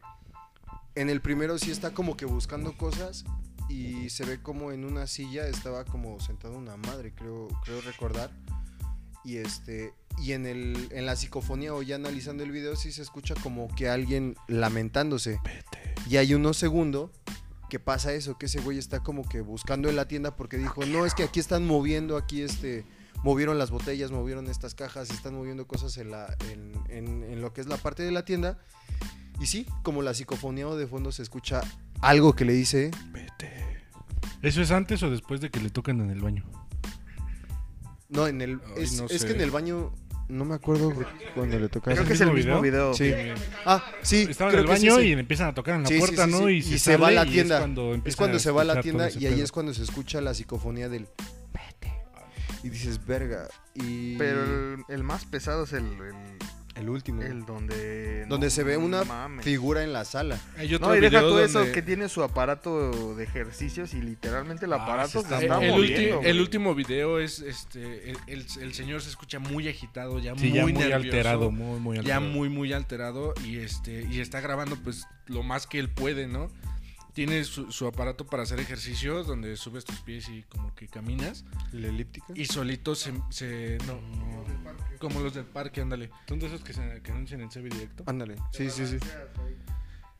en 0.94 1.10
el 1.10 1.20
primero 1.20 1.58
sí 1.58 1.70
está 1.72 1.92
como 1.92 2.16
que 2.16 2.26
buscando 2.26 2.76
cosas 2.76 3.24
y 3.70 4.10
se 4.10 4.24
ve 4.24 4.42
como 4.42 4.72
en 4.72 4.84
una 4.84 5.06
silla 5.06 5.46
estaba 5.46 5.84
como 5.84 6.18
sentado 6.20 6.56
una 6.58 6.76
madre, 6.76 7.12
creo, 7.14 7.48
creo 7.64 7.80
recordar. 7.82 8.30
Y 9.24 9.36
este 9.36 9.92
y 10.18 10.32
en 10.32 10.46
el 10.46 10.88
en 10.92 11.06
la 11.06 11.14
psicofonía 11.14 11.74
o 11.74 11.82
ya 11.82 11.96
analizando 11.96 12.42
el 12.42 12.50
video 12.50 12.74
sí 12.74 12.90
se 12.90 13.02
escucha 13.02 13.34
como 13.42 13.68
que 13.74 13.88
alguien 13.88 14.34
lamentándose. 14.48 15.40
Y 16.08 16.16
hay 16.16 16.34
unos 16.34 16.56
segundos 16.56 17.10
que 17.68 17.78
pasa 17.78 18.12
eso, 18.14 18.36
que 18.38 18.46
ese 18.46 18.60
güey 18.60 18.78
está 18.78 19.00
como 19.00 19.28
que 19.28 19.42
buscando 19.42 19.88
en 19.88 19.96
la 19.96 20.08
tienda 20.08 20.34
porque 20.36 20.56
dijo, 20.58 20.84
"No, 20.86 21.06
es 21.06 21.14
que 21.14 21.22
aquí 21.22 21.38
están 21.38 21.66
moviendo 21.66 22.16
aquí 22.16 22.42
este 22.42 22.84
movieron 23.22 23.58
las 23.58 23.70
botellas, 23.70 24.10
movieron 24.10 24.48
estas 24.48 24.74
cajas, 24.74 25.10
están 25.10 25.34
moviendo 25.34 25.66
cosas 25.68 25.96
en 25.98 26.10
la 26.10 26.34
en, 26.50 26.72
en- 26.88 27.22
en 27.22 27.40
lo 27.42 27.52
que 27.52 27.60
es 27.60 27.66
la 27.68 27.76
parte 27.76 28.02
de 28.02 28.10
la 28.10 28.24
tienda." 28.24 28.58
Y 29.38 29.46
sí, 29.46 29.66
como 29.82 30.02
la 30.02 30.14
psicofonía 30.14 30.66
o 30.66 30.76
de 30.76 30.86
fondo 30.86 31.12
se 31.12 31.22
escucha 31.22 31.60
algo 32.00 32.34
que 32.34 32.44
le 32.44 32.52
dice, 32.52 32.90
¿Eso 34.42 34.62
es 34.62 34.70
antes 34.70 35.02
o 35.02 35.10
después 35.10 35.40
de 35.40 35.50
que 35.50 35.60
le 35.60 35.68
tocan 35.70 36.00
en 36.00 36.10
el 36.10 36.20
baño? 36.20 36.44
no, 38.08 38.26
en 38.26 38.40
el 38.40 38.60
Ay, 38.76 38.84
es, 38.84 38.92
no 39.00 39.06
es 39.06 39.20
sé. 39.20 39.26
que 39.28 39.32
en 39.34 39.40
el 39.42 39.50
baño 39.50 39.92
no 40.28 40.44
me 40.44 40.54
acuerdo 40.54 40.92
cuando 41.34 41.58
le 41.58 41.68
toca. 41.68 41.92
Creo 41.92 42.06
que 42.06 42.12
es 42.14 42.20
el 42.20 42.32
mismo 42.32 42.60
video. 42.60 42.94
Sí. 42.94 43.12
Ah, 43.66 43.84
sí. 44.02 44.26
Estaban 44.30 44.54
en 44.54 44.60
el 44.60 44.66
sí, 44.66 44.70
baño 44.72 44.98
sí. 45.00 45.06
y 45.08 45.12
empiezan 45.12 45.48
a 45.48 45.54
tocar 45.54 45.74
en 45.76 45.82
la 45.82 45.88
Sí, 45.88 45.98
puerta, 45.98 46.24
sí, 46.26 46.30
¿no? 46.30 46.48
Y, 46.48 46.62
se 46.62 46.78
se 46.78 46.96
va 46.96 47.08
a 47.08 47.10
la 47.10 47.26
tienda. 47.26 47.56
Es 47.56 47.60
cuando, 47.60 48.02
Es 48.04 48.16
cuando 48.16 48.38
se 48.38 48.50
va 48.50 48.62
a 48.62 48.64
la 48.64 48.80
tienda 48.80 49.10
y 49.10 49.26
ahí 49.26 49.34
pedo. 49.34 49.44
es 49.44 49.52
cuando 49.52 49.74
se 49.74 49.82
escucha 49.82 50.20
la 50.20 50.32
psicofonía 50.34 50.88
del 50.88 51.06
vete. 51.52 51.92
Y 52.62 52.68
dices, 52.70 53.04
verga. 53.04 53.48
Y 53.74 54.16
Pero 54.16 54.42
el, 54.44 54.84
el 54.88 55.02
más 55.04 55.24
pesado 55.26 55.64
es 55.64 55.72
el, 55.72 55.84
el, 55.84 56.38
el 56.80 56.88
último. 56.90 57.22
el 57.22 57.44
donde... 57.46 58.24
donde 58.26 58.46
no 58.46 58.50
se 58.50 58.62
ve 58.64 58.76
una 58.76 59.04
mames. 59.04 59.44
figura 59.44 59.84
en 59.84 59.92
la 59.92 60.04
sala. 60.04 60.38
Hay 60.56 60.74
otro 60.74 60.88
No, 60.88 60.96
y 60.96 61.00
deja 61.00 61.20
video 61.20 61.30
tú 61.30 61.38
eso, 61.38 61.70
que 61.72 61.82
tiene 61.82 62.08
su 62.08 62.22
aparato 62.22 63.14
de 63.14 63.24
ejercicios 63.24 63.94
y 63.94 64.00
literalmente 64.02 64.64
el 64.66 64.72
Ah, 64.72 64.82
aparato 64.82 65.08
sí 65.08 65.28
se 65.28 65.34
está 65.34 65.40
está 65.40 65.64
el, 65.64 65.70
moviendo. 65.72 66.40
último 66.40 66.74
video 66.74 67.18
es 67.20 67.40
este 67.40 68.10
el, 68.10 68.16
el- 68.26 68.46
el 68.60 68.74
señor 68.74 69.02
se 69.02 69.10
escucha 69.10 69.38
muy 69.38 69.68
agitado, 69.68 70.18
ya 70.18 70.34
Sí, 70.36 70.48
muy, 70.48 70.52
ya 70.52 70.62
muy 70.62 70.72
nervioso, 70.72 70.96
alterado, 70.96 71.50
muy, 71.50 71.78
muy 71.80 71.96
ya 71.96 72.00
alterado. 72.16 72.20
muy 72.32 72.48
muy 72.48 72.72
alterado 72.72 73.34
y 73.44 73.58
este 73.58 74.06
y 74.10 74.20
está 74.20 74.40
grabando 74.40 74.76
pues 74.76 75.06
lo 75.26 75.42
más 75.42 75.66
que 75.66 75.78
él 75.78 75.88
puede, 75.88 76.26
¿no? 76.26 76.50
Tiene 77.12 77.42
su, 77.44 77.70
su 77.72 77.86
aparato 77.86 78.24
para 78.26 78.44
hacer 78.44 78.60
ejercicio 78.60 79.24
donde 79.24 79.56
subes 79.56 79.84
tus 79.84 80.00
pies 80.00 80.28
y 80.28 80.42
como 80.44 80.74
que 80.74 80.86
caminas 80.86 81.44
La 81.72 81.88
elíptica. 81.88 82.26
y 82.34 82.44
solito 82.46 82.94
se, 82.94 83.12
se- 83.30 83.78
no, 83.86 84.00
no, 84.00 84.44
como 85.00 85.20
los 85.20 85.34
del 85.34 85.44
parque, 85.44 85.80
ándale. 85.80 86.10
¿Son 86.28 86.38
de 86.38 86.46
esos 86.46 86.62
que, 86.62 86.72
se, 86.72 87.00
que 87.02 87.10
anuncian 87.10 87.40
en 87.40 87.48
CB 87.50 87.64
directo? 87.68 88.04
Ándale. 88.06 88.36
Sí, 88.52 88.70
sí, 88.70 88.86
sí. 88.86 88.98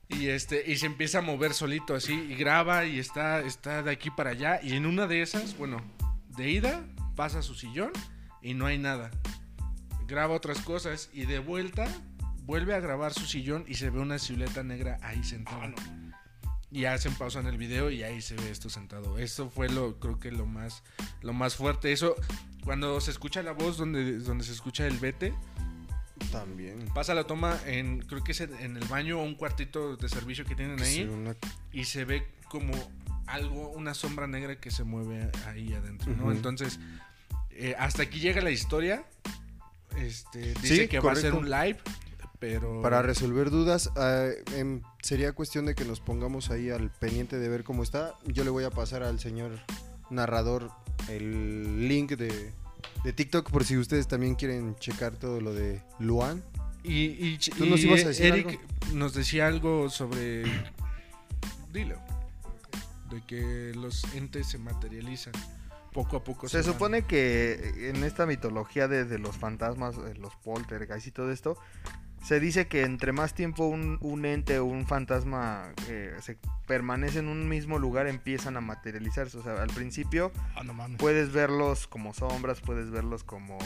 Y 0.08 0.26
este 0.28 0.68
y 0.68 0.76
se 0.76 0.86
empieza 0.86 1.18
a 1.18 1.22
mover 1.22 1.54
solito 1.54 1.94
así 1.94 2.12
y 2.14 2.34
graba 2.34 2.84
y 2.84 2.98
está 2.98 3.40
está 3.42 3.82
de 3.84 3.92
aquí 3.92 4.10
para 4.10 4.30
allá 4.30 4.60
y 4.62 4.72
en 4.74 4.84
una 4.86 5.06
de 5.06 5.22
esas, 5.22 5.56
bueno, 5.56 5.80
de 6.36 6.50
ida 6.50 6.84
pasa 7.14 7.38
a 7.38 7.42
su 7.42 7.54
sillón 7.54 7.92
y 8.42 8.54
no 8.54 8.66
hay 8.66 8.78
nada. 8.78 9.12
Graba 10.08 10.34
otras 10.34 10.58
cosas 10.62 11.10
y 11.12 11.26
de 11.26 11.38
vuelta 11.38 11.86
vuelve 12.42 12.74
a 12.74 12.80
grabar 12.80 13.12
su 13.14 13.24
sillón 13.26 13.64
y 13.68 13.74
se 13.74 13.90
ve 13.90 14.00
una 14.00 14.18
silueta 14.18 14.64
negra 14.64 14.98
ahí 15.02 15.22
sentada. 15.22 15.72
Y 16.72 16.84
hacen 16.84 17.14
pausa 17.14 17.40
en 17.40 17.46
el 17.46 17.56
video 17.56 17.90
y 17.90 18.02
ahí 18.04 18.22
se 18.22 18.36
ve 18.36 18.50
esto 18.50 18.70
sentado. 18.70 19.18
Eso 19.18 19.50
fue 19.50 19.68
lo 19.68 19.98
creo 19.98 20.20
que 20.20 20.30
lo 20.30 20.46
más 20.46 20.82
lo 21.22 21.32
más 21.32 21.56
fuerte. 21.56 21.90
Eso 21.92 22.14
cuando 22.64 23.00
se 23.00 23.10
escucha 23.10 23.42
la 23.42 23.52
voz 23.52 23.76
donde 23.76 24.18
donde 24.18 24.44
se 24.44 24.52
escucha 24.52 24.86
el 24.86 24.96
vete, 24.98 25.34
También. 26.30 26.86
pasa 26.94 27.14
la 27.14 27.24
toma 27.24 27.58
en 27.66 28.00
creo 28.02 28.22
que 28.22 28.32
es 28.32 28.40
en, 28.40 28.76
el 28.76 28.84
baño 28.88 29.18
o 29.18 29.24
un 29.24 29.34
cuartito 29.34 29.96
de 29.96 30.08
servicio 30.08 30.44
que 30.44 30.54
tienen 30.54 30.78
Sí, 30.78 31.00
ahí 31.00 31.08
una- 31.08 31.34
y 31.72 31.84
se 31.86 32.04
ve 32.04 32.26
como 32.48 32.72
algo, 33.26 33.70
una 33.70 33.94
sombra 33.94 34.26
negra 34.26 34.56
que 34.60 34.70
se 34.70 34.84
mueve 34.84 35.30
ahí 35.46 35.72
adentro, 35.72 36.14
¿no? 36.16 36.32
Entonces, 36.32 36.78
eh, 37.50 37.74
hasta 37.78 38.02
aquí 38.02 38.18
llega 38.20 38.40
la 38.42 38.50
historia. 38.50 39.04
Este, 39.96 40.54
Sí, 40.56 40.60
dice 40.62 40.88
que 40.88 41.00
va 41.00 41.12
a 41.12 41.16
ser 41.16 41.34
un 41.34 41.48
live, 41.50 41.78
pero... 42.40 42.80
Para 42.80 43.02
resolver 43.02 43.50
dudas, 43.50 43.90
em, 44.56 44.80
sería 45.02 45.32
cuestión 45.32 45.66
de 45.66 45.74
que 45.74 45.84
nos 45.84 46.00
pongamos 46.00 46.50
ahí 46.50 46.70
al 46.70 46.90
pendiente 46.90 47.38
de 47.38 47.48
ver 47.48 47.62
cómo 47.62 47.82
está. 47.82 48.14
Yo 48.24 48.42
le 48.42 48.50
voy 48.50 48.64
a 48.64 48.70
pasar 48.70 49.02
al 49.02 49.20
señor 49.20 49.52
narrador 50.08 50.70
el 51.08 51.86
link 51.86 52.12
de, 52.12 52.52
de 53.04 53.12
TikTok 53.12 53.50
por 53.50 53.64
si 53.64 53.76
ustedes 53.76 54.08
también 54.08 54.34
quieren 54.34 54.74
checar 54.76 55.16
todo 55.16 55.40
lo 55.40 55.52
de 55.52 55.82
Luan. 55.98 56.42
Y, 56.82 57.34
y, 57.34 57.38
Tú 57.38 57.66
nos 57.66 57.80
y, 57.80 57.86
ibas 57.86 58.04
a 58.06 58.08
decir 58.08 58.26
Eric 58.26 58.46
algo. 58.48 58.94
nos 58.94 59.14
decía 59.14 59.46
algo 59.46 59.90
sobre... 59.90 60.44
Dilo. 61.72 61.98
De 63.10 63.22
que 63.26 63.72
los 63.76 64.02
entes 64.14 64.46
se 64.48 64.56
materializan. 64.58 65.34
Poco 65.92 66.16
a 66.16 66.24
poco. 66.24 66.48
Se 66.48 66.62
supone 66.62 67.02
que 67.02 67.90
en 67.90 68.02
esta 68.04 68.24
mitología 68.24 68.88
de, 68.88 69.04
de 69.04 69.18
los 69.18 69.36
fantasmas, 69.36 69.96
eh, 69.96 70.14
los 70.14 70.34
poltergeist 70.36 71.08
y 71.08 71.10
todo 71.10 71.32
esto, 71.32 71.58
se 72.22 72.40
dice 72.40 72.66
que 72.66 72.82
entre 72.82 73.12
más 73.12 73.34
tiempo 73.34 73.66
un, 73.66 73.98
un 74.00 74.24
ente 74.24 74.58
o 74.58 74.64
un 74.64 74.86
fantasma 74.86 75.72
eh, 75.88 76.14
se 76.20 76.38
permanece 76.66 77.20
en 77.20 77.28
un 77.28 77.48
mismo 77.48 77.78
lugar 77.78 78.06
empiezan 78.06 78.56
a 78.56 78.60
materializarse. 78.60 79.38
O 79.38 79.42
sea, 79.42 79.62
al 79.62 79.70
principio 79.70 80.32
Ah, 80.54 80.62
no 80.62 80.74
puedes 80.98 81.32
verlos 81.32 81.86
como 81.86 82.12
sombras, 82.12 82.60
puedes 82.60 82.90
verlos 82.90 83.24
como 83.24 83.58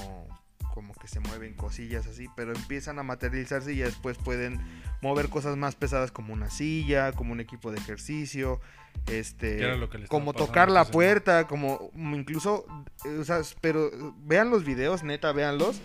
como 0.75 0.93
que 0.95 1.07
se 1.07 1.21
mueven 1.21 1.55
cosillas 1.55 2.05
así, 2.09 2.29
pero 2.35 2.53
empiezan 2.53 2.99
a 2.99 3.05
materializarse 3.05 3.73
y 3.73 3.77
ya 3.77 3.85
después 3.85 4.19
pueden 4.19 4.59
mover 5.03 5.29
cosas 5.29 5.57
más 5.57 5.77
pesadas 5.77 6.11
como 6.11 6.33
una 6.33 6.51
silla, 6.51 7.13
como 7.13 7.31
un 7.33 7.39
equipo 7.39 7.71
de 7.71 7.79
ejercicio, 7.79 8.61
este, 9.07 9.63
como 10.09 10.33
tocar 10.33 10.71
la 10.71 10.85
puerta, 10.85 11.47
como 11.47 11.91
mm, 11.95 12.15
incluso, 12.15 12.67
eh, 13.05 13.19
o 13.21 13.25
sea, 13.25 13.41
pero 13.61 13.87
eh, 13.87 14.13
vean 14.25 14.51
los 14.51 14.65
videos, 14.65 15.05
neta, 15.05 15.31
véanlos, 15.31 15.81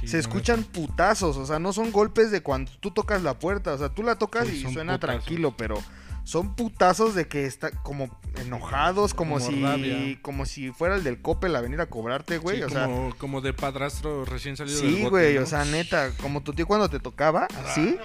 Sí, 0.00 0.08
se 0.08 0.18
escuchan 0.18 0.62
putazos, 0.64 1.36
o 1.36 1.46
sea, 1.46 1.58
no 1.58 1.72
son 1.72 1.90
golpes 1.92 2.30
de 2.30 2.42
cuando 2.42 2.70
tú 2.80 2.90
tocas 2.90 3.22
la 3.22 3.38
puerta, 3.38 3.72
o 3.74 3.78
sea, 3.78 3.88
tú 3.88 4.02
la 4.02 4.16
tocas 4.16 4.46
Sí, 4.46 4.56
y 4.68 4.72
suena 4.72 4.94
putazos. 4.94 5.00
tranquilo, 5.00 5.54
pero 5.56 5.82
son 6.24 6.54
putazos 6.54 7.14
de 7.14 7.26
que 7.26 7.46
está 7.46 7.70
como 7.70 8.10
enojados, 8.36 9.14
como, 9.14 9.38
Como 9.38 9.50
si 9.50 9.62
rabia. 9.62 10.18
como 10.22 10.44
si 10.46 10.70
fuera 10.70 10.94
el 10.96 11.02
del 11.04 11.22
Coppel 11.22 11.56
a 11.56 11.60
venir 11.62 11.80
a 11.80 11.86
cobrarte, 11.86 12.36
güey, 12.38 12.58
Sí, 12.58 12.62
o 12.64 12.68
sea, 12.68 12.84
como, 12.84 13.14
como 13.16 13.40
de 13.40 13.54
padrastro 13.54 14.24
recién 14.26 14.56
salido 14.56 14.80
del 14.80 14.94
sí, 14.94 15.04
güey, 15.04 15.36
¿no? 15.36 15.42
o 15.42 15.46
sea, 15.46 15.64
neta, 15.64 16.10
como 16.20 16.42
tu 16.42 16.52
tío 16.52 16.66
cuando 16.66 16.88
te 16.90 17.00
tocaba, 17.00 17.48
así. 17.66 17.96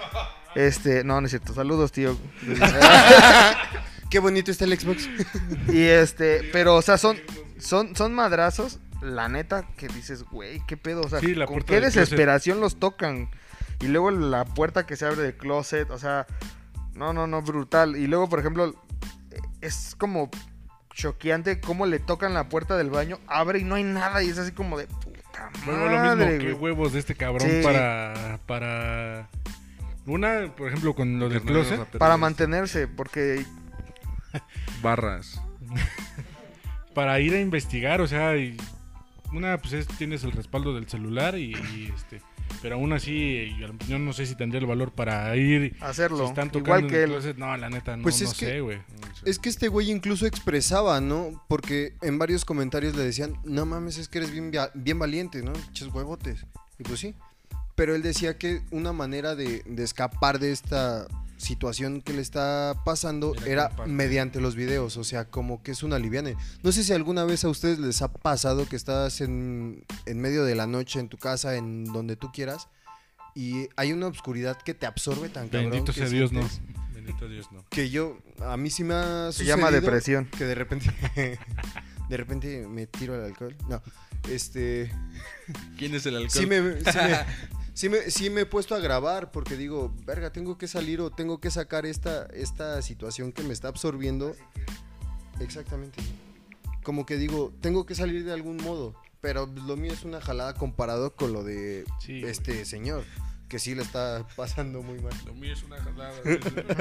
Este, 0.54 1.02
no, 1.04 1.20
no 1.20 1.26
es 1.26 1.32
cierto. 1.32 1.52
Saludos, 1.52 1.90
tío. 1.92 2.16
Qué 4.10 4.18
bonito 4.20 4.50
está 4.50 4.64
el 4.64 4.78
Xbox. 4.78 5.08
Y 5.68 5.82
este, 5.82 6.48
pero, 6.52 6.76
o 6.76 6.82
sea, 6.82 6.98
son, 6.98 7.18
son, 7.58 7.96
son 7.96 8.14
madrazos, 8.14 8.78
la 9.04 9.28
neta, 9.28 9.66
que 9.76 9.88
dices, 9.88 10.24
güey, 10.24 10.60
qué 10.66 10.76
pedo, 10.76 11.02
o 11.02 11.08
sea, 11.08 11.20
Sí, 11.20 11.34
la 11.34 11.46
con 11.46 11.60
qué 11.62 11.80
desesperación 11.80 12.60
los 12.60 12.78
tocan. 12.80 13.30
Y 13.80 13.88
luego 13.88 14.10
la 14.10 14.44
puerta 14.44 14.86
que 14.86 14.96
se 14.96 15.06
abre 15.06 15.22
del 15.22 15.36
closet, 15.36 15.90
o 15.90 15.98
sea, 15.98 16.26
no, 16.94 17.12
no, 17.12 17.26
no, 17.26 17.42
brutal. 17.42 17.96
Y 17.96 18.06
luego, 18.06 18.28
por 18.28 18.40
ejemplo, 18.40 18.74
es 19.60 19.94
como 19.98 20.30
choqueante 20.90 21.60
cómo 21.60 21.86
le 21.86 21.98
tocan 21.98 22.34
la 22.34 22.48
puerta 22.48 22.76
del 22.76 22.90
baño, 22.90 23.18
abre 23.26 23.58
y 23.58 23.64
no 23.64 23.74
hay 23.74 23.82
nada, 23.84 24.22
y 24.22 24.28
es 24.28 24.38
así 24.38 24.52
como 24.52 24.78
de 24.78 24.86
puta 24.86 25.50
Vuelvo 25.64 25.82
a 25.82 25.86
lo 25.86 25.90
mismo 25.90 26.16
madre, 26.16 26.38
que 26.38 26.52
huevos 26.52 26.92
de 26.92 27.00
este 27.00 27.14
cabrón 27.14 27.48
Sí. 27.50 27.60
para. 27.62 28.38
para. 28.46 29.28
Una, 30.06 30.54
por 30.54 30.68
ejemplo, 30.68 30.94
con 30.94 31.18
lo 31.18 31.28
del 31.28 31.42
closet. 31.42 31.80
Para 31.98 32.16
mantenerse, 32.16 32.86
porque 32.86 33.44
Barras. 34.82 35.40
Para 36.94 37.18
ir 37.18 37.34
a 37.34 37.40
investigar, 37.40 38.00
o 38.00 38.06
sea, 38.06 38.36
y 38.36 38.56
una, 39.36 39.58
pues 39.58 39.72
es- 39.74 39.86
tienes 39.88 40.24
el 40.24 40.32
respaldo 40.32 40.74
del 40.74 40.88
celular 40.88 41.38
y, 41.38 41.52
y, 41.52 41.92
este. 41.94 42.20
Pero 42.62 42.76
aún 42.76 42.92
así, 42.92 43.54
yo, 43.58 43.68
yo 43.88 43.98
no 43.98 44.12
sé 44.12 44.26
si 44.26 44.34
tendría 44.36 44.60
el 44.60 44.66
valor 44.66 44.92
para 44.92 45.34
ir. 45.36 45.76
hacerlo, 45.80 46.18
Si 46.18 46.24
están 46.24 46.50
tocando 46.50 46.86
igual 46.86 46.90
que 46.90 47.02
él. 47.32 47.34
no, 47.38 47.56
la 47.56 47.68
neta, 47.70 47.96
no, 47.96 48.02
Pues 48.02 48.20
no 48.22 48.28
es 48.30 48.34
que- 48.38 48.46
sé, 48.46 48.60
güey. 48.60 48.78
Es 49.24 49.38
que 49.38 49.48
este 49.48 49.68
güey 49.68 49.90
incluso 49.90 50.26
expresaba, 50.26 51.00
¿no? 51.00 51.42
Porque 51.48 51.94
en 52.02 52.18
varios 52.18 52.44
comentarios 52.44 52.94
le 52.94 53.02
decían, 53.04 53.34
no 53.44 53.64
mames, 53.66 53.96
es 53.98 54.08
que 54.08 54.18
eres 54.18 54.30
bien, 54.30 54.52
bien 54.74 54.98
valiente, 54.98 55.42
¿no? 55.42 55.52
Ches 55.72 55.88
huevotes. 55.88 56.46
Y 56.78 56.82
pues 56.84 57.00
sí. 57.00 57.14
Pero 57.74 57.94
él 57.94 58.02
decía 58.02 58.38
que 58.38 58.62
una 58.70 58.92
manera 58.92 59.34
de, 59.34 59.62
de 59.66 59.82
escapar 59.82 60.38
de 60.38 60.52
esta 60.52 61.06
situación 61.44 62.00
que 62.00 62.12
le 62.12 62.22
está 62.22 62.74
pasando 62.84 63.34
Era 63.46 63.70
mediante 63.86 64.40
los 64.40 64.56
videos, 64.56 64.96
o 64.96 65.04
sea, 65.04 65.26
como 65.26 65.62
que 65.62 65.70
es 65.70 65.82
una 65.82 65.98
liviane. 65.98 66.36
No 66.62 66.72
sé 66.72 66.82
si 66.82 66.92
alguna 66.92 67.24
vez 67.24 67.44
a 67.44 67.48
ustedes 67.48 67.78
les 67.78 68.02
ha 68.02 68.12
pasado 68.12 68.68
que 68.68 68.76
estás 68.76 69.20
en, 69.20 69.84
en 70.06 70.20
medio 70.20 70.44
de 70.44 70.56
la 70.56 70.66
noche 70.66 70.98
en 70.98 71.08
tu 71.08 71.18
casa, 71.18 71.56
en 71.56 71.84
donde 71.84 72.16
tú 72.16 72.32
quieras, 72.32 72.68
y 73.34 73.68
hay 73.76 73.92
una 73.92 74.06
oscuridad 74.06 74.56
que 74.56 74.74
te 74.74 74.86
absorbe 74.86 75.28
tan 75.28 75.48
cabrón. 75.48 75.70
Bendito 75.70 75.92
que 75.92 76.00
sea 76.00 76.08
Dios, 76.08 76.32
no. 76.32 76.48
Bendito 76.92 77.28
Dios, 77.28 77.50
no. 77.52 77.64
Que 77.68 77.90
yo, 77.90 78.18
a 78.40 78.56
mí 78.56 78.70
sí 78.70 78.84
me 78.84 78.94
ha 78.94 79.32
Se 79.32 79.44
llama 79.44 79.70
depresión. 79.70 80.26
Que 80.26 80.44
de 80.44 80.54
repente, 80.54 80.90
de 82.08 82.16
repente 82.16 82.66
me 82.68 82.86
tiro 82.86 83.14
al 83.14 83.24
alcohol. 83.24 83.56
No, 83.68 83.82
este, 84.30 84.90
¿Quién 85.76 85.94
es 85.94 86.06
el 86.06 86.16
alcohol? 86.16 86.30
sí 86.30 86.46
me, 86.46 86.80
sí 86.80 86.98
me, 86.98 87.63
sí 87.74 87.88
me, 87.88 88.10
sí 88.10 88.30
me 88.30 88.42
he 88.42 88.46
puesto 88.46 88.74
a 88.74 88.78
grabar 88.78 89.30
porque 89.30 89.56
digo, 89.56 89.92
verga, 90.06 90.32
tengo 90.32 90.56
que 90.56 90.66
salir 90.66 91.00
o 91.00 91.10
tengo 91.10 91.40
que 91.40 91.50
sacar 91.50 91.84
esta, 91.84 92.26
esta 92.26 92.80
situación 92.82 93.32
que 93.32 93.42
me 93.42 93.52
está 93.52 93.68
absorbiendo. 93.68 94.34
Exactamente. 95.40 96.02
Como 96.82 97.06
que 97.06 97.16
digo, 97.16 97.52
tengo 97.60 97.86
que 97.86 97.94
salir 97.94 98.24
de 98.24 98.32
algún 98.32 98.56
modo. 98.58 98.94
Pero 99.20 99.46
lo 99.46 99.76
mío 99.76 99.92
es 99.92 100.04
una 100.04 100.20
jalada 100.20 100.54
comparado 100.54 101.14
con 101.16 101.32
lo 101.32 101.42
de 101.42 101.84
Sí, 101.98 102.20
güey. 102.20 102.30
este 102.30 102.64
señor, 102.66 103.04
que 103.54 103.60
sí 103.60 103.72
le 103.76 103.82
está 103.82 104.26
pasando 104.34 104.82
muy 104.82 104.98
mal. 104.98 105.12
Lo 105.26 105.32
mío 105.32 105.52
es 105.52 105.62
una 105.62 105.76
jalada. 105.76 106.12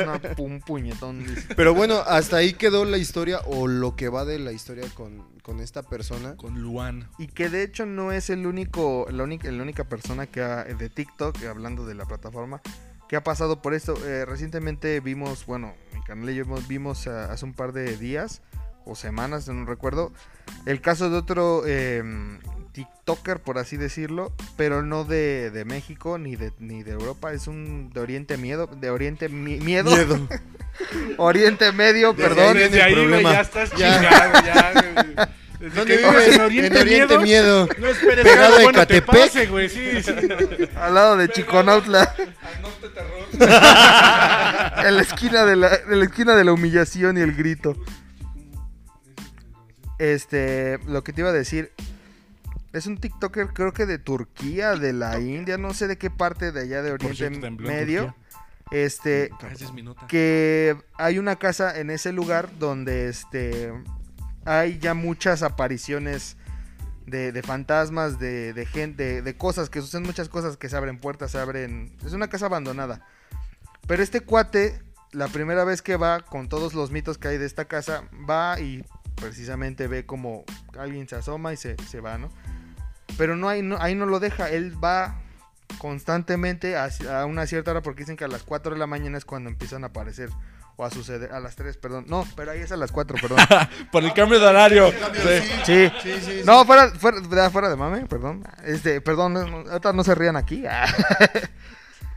Una- 0.03 0.19
un 0.39 0.59
puñetón. 0.59 1.24
dice. 1.24 1.53
Pero 1.55 1.76
bueno, 1.76 1.99
hasta 1.99 2.38
ahí 2.38 2.53
quedó 2.53 2.84
la 2.84 2.97
historia 2.97 3.41
o 3.45 3.67
lo 3.67 3.95
que 3.95 4.09
va 4.09 4.26
de 4.26 4.39
la 4.39 4.51
historia 4.53 4.88
con, 4.95 5.21
con 5.43 5.59
esta 5.59 5.84
persona. 5.84 6.36
Con 6.36 6.59
Luan. 6.63 7.07
Y 7.19 7.28
que 7.28 7.49
de 7.49 7.61
hecho 7.61 7.86
no 7.86 8.11
es 8.11 8.32
el 8.32 8.47
único, 8.47 9.05
la 9.11 9.21
única, 9.24 9.51
la 9.51 9.61
única 9.61 9.84
persona 9.84 10.26
que 10.26 10.41
ha- 10.41 10.63
de 10.63 10.89
TikTok, 10.89 11.43
hablando 11.43 11.86
de 11.86 11.93
la 11.93 12.05
plataforma, 12.05 12.59
que 13.07 13.17
ha 13.17 13.24
pasado 13.24 13.61
por 13.61 13.76
esto. 13.76 13.93
Eh, 14.07 14.26
recientemente 14.26 14.99
vimos, 14.99 15.45
bueno, 15.45 15.76
mi 15.93 16.01
canal 16.01 16.28
y 16.32 16.34
yo 16.34 16.43
vimos, 16.45 16.67
vimos 16.67 17.05
ah, 17.05 17.32
hace 17.32 17.45
un 17.45 17.53
par 17.53 17.71
de 17.74 17.97
días 17.97 18.41
o 18.84 18.95
semanas, 18.95 19.47
no 19.47 19.63
recuerdo, 19.65 20.11
el 20.65 20.82
caso 20.82 21.11
de 21.11 21.17
otro 21.17 21.61
eh, 21.67 22.01
TikToker, 22.74 23.39
por 23.39 23.57
así 23.59 23.78
decirlo, 23.78 24.34
pero 24.57 24.82
no 24.82 25.03
de, 25.05 25.51
de 25.51 25.63
México 25.63 26.17
ni 26.17 26.36
de, 26.36 26.51
ni 26.59 26.84
de 26.84 26.91
Europa, 26.91 27.32
es 27.32 27.47
un 27.47 27.91
de 27.93 27.99
Oriente 28.01 28.36
Miedo, 28.38 28.67
de 28.67 28.89
Oriente 28.89 29.30
Mi- 29.30 29.59
Miedo, 29.59 29.91
Miedo. 29.91 30.28
Oriente 31.17 31.71
Medio, 31.71 32.13
Desde 32.13 32.24
perdón. 32.30 32.57
ahí 32.57 32.63
Desde 32.63 32.82
ahí, 32.82 32.93
güey, 32.93 33.05
problema. 33.05 33.32
ya 33.34 33.41
estás 33.41 33.71
Ya. 33.78 33.95
chingado, 34.01 34.34
ya, 34.43 34.74
güey. 34.93 35.28
Desde 35.59 35.76
¿Dónde 35.78 35.97
vives 35.97 36.11
vives? 36.13 36.36
en 36.36 36.41
Oriente, 36.41 36.84
Miedo. 36.84 37.21
Miedo. 37.21 37.69
No 37.78 37.88
esperes 37.88 38.26
Pegado 38.26 38.57
de 38.57 38.63
bueno 38.63 38.88
te 38.88 39.01
pase, 39.01 39.45
güey, 39.47 39.69
sí, 39.69 40.03
sí. 40.03 40.11
Al 40.76 40.93
lado 40.95 41.15
de 41.15 41.30
Chiconautla. 41.30 42.13
en 44.84 44.95
la 44.95 45.01
esquina 45.01 45.45
de 45.45 45.55
la, 45.55 45.76
en 45.76 45.99
la 45.99 46.05
esquina 46.05 46.36
de 46.36 46.43
la 46.43 46.51
humillación 46.53 47.17
y 47.17 47.21
el 47.21 47.34
grito. 47.36 47.76
Este, 49.99 50.80
lo 50.88 51.03
que 51.03 51.13
te 51.13 51.21
iba 51.21 51.30
a 51.30 51.34
decir. 51.34 51.71
Es 52.74 52.88
un 52.88 52.97
TikToker, 52.97 53.49
creo 53.53 53.71
que 53.71 53.86
de 53.86 53.99
Turquía, 53.99 54.76
de 54.76 54.93
la 54.93 55.19
India, 55.19 55.57
no 55.57 55.74
sé 55.74 55.88
de 55.88 55.97
qué 55.97 56.09
parte 56.09 56.51
de 56.51 56.61
allá 56.61 56.82
de 56.82 56.91
Oriente 56.91 57.30
cierto, 57.30 57.51
Medio. 57.51 58.15
Este, 58.71 59.30
Ah, 59.39 60.07
que 60.07 60.76
hay 60.95 61.19
una 61.19 61.36
casa 61.36 61.80
en 61.80 61.91
ese 61.91 62.11
lugar 62.11 62.49
donde 62.57 63.07
este 63.09 63.71
hay 64.45 64.80
ya 64.80 64.95
muchas 64.95 65.43
apariciones 65.43 66.38
de, 67.05 67.32
de 67.32 67.43
fantasmas, 67.43 68.17
de, 68.17 68.53
de 68.53 68.65
gente, 68.65 69.03
de, 69.03 69.21
de 69.21 69.38
cosas 69.38 69.69
que 69.69 69.82
suceden 69.82 70.05
muchas 70.05 70.28
cosas 70.28 70.57
que 70.57 70.69
se 70.69 70.76
abren 70.76 70.97
puertas, 70.97 71.32
se 71.32 71.38
abren. 71.38 71.95
Es 72.03 72.13
una 72.13 72.28
casa 72.28 72.47
abandonada. 72.47 73.05
Pero 73.86 74.01
este 74.01 74.21
cuate, 74.21 74.82
la 75.11 75.28
primera 75.28 75.63
vez 75.63 75.82
que 75.82 75.95
va, 75.95 76.21
con 76.21 76.49
todos 76.49 76.74
los 76.74 76.89
mitos 76.89 77.17
que 77.17 77.28
hay 77.28 77.38
de 77.38 77.45
esta 77.45 77.65
casa, 77.65 78.05
va 78.28 78.59
y 78.59 78.84
precisamente 79.15 79.88
ve 79.88 80.05
como 80.05 80.43
alguien 80.78 81.07
se 81.07 81.15
asoma 81.15 81.53
y 81.53 81.57
se, 81.57 81.76
se 81.88 81.99
va, 81.99 82.17
¿no? 82.17 82.30
Pero 83.18 83.36
no, 83.36 83.49
hay, 83.49 83.61
no, 83.61 83.78
ahí 83.80 83.95
no 83.95 84.05
lo 84.05 84.20
deja, 84.20 84.49
él 84.49 84.82
va 84.84 85.20
constantemente 85.80 86.76
a, 86.78 86.89
a 87.11 87.26
una 87.26 87.47
cierta 87.47 87.72
hora 87.72 87.82
porque 87.82 88.01
dicen 88.01 88.16
que 88.18 88.24
a 88.26 88.28
las 88.28 88.43
4 88.43 88.74
de 88.74 88.80
la 88.80 88.88
mañana 88.88 89.18
es 89.18 89.26
cuando 89.26 89.49
empiezan 89.49 89.84
a 89.84 89.88
aparecer 89.88 90.30
o 90.76 90.86
a 90.86 90.89
suceder 90.89 91.32
a 91.32 91.39
las 91.39 91.55
3, 91.55 91.78
perdón. 91.78 92.05
No, 92.07 92.28
pero 92.36 92.51
ahí 92.51 92.59
es 92.59 92.72
a 92.72 92.78
las 92.78 92.91
4, 92.91 93.16
perdón. 93.22 93.38
Por 93.91 94.03
el 94.03 94.14
cambio 94.14 94.39
de 94.39 94.45
horario. 94.47 94.91
Sí. 95.66 95.91
Sí. 96.03 96.41
No, 96.45 96.66
fuera, 96.66 96.89
fuera, 96.91 97.20
de- 97.22 97.49
fuera 97.51 97.70
de 97.70 97.76
mame, 97.76 98.05
perdón. 98.07 98.43
Este, 98.66 98.99
perdón, 99.01 99.34
no, 99.34 99.45
no, 99.47 99.57
ahorita 99.70 99.93
no 99.93 100.03
se 100.03 100.16
rían 100.16 100.36
aquí. 100.36 100.64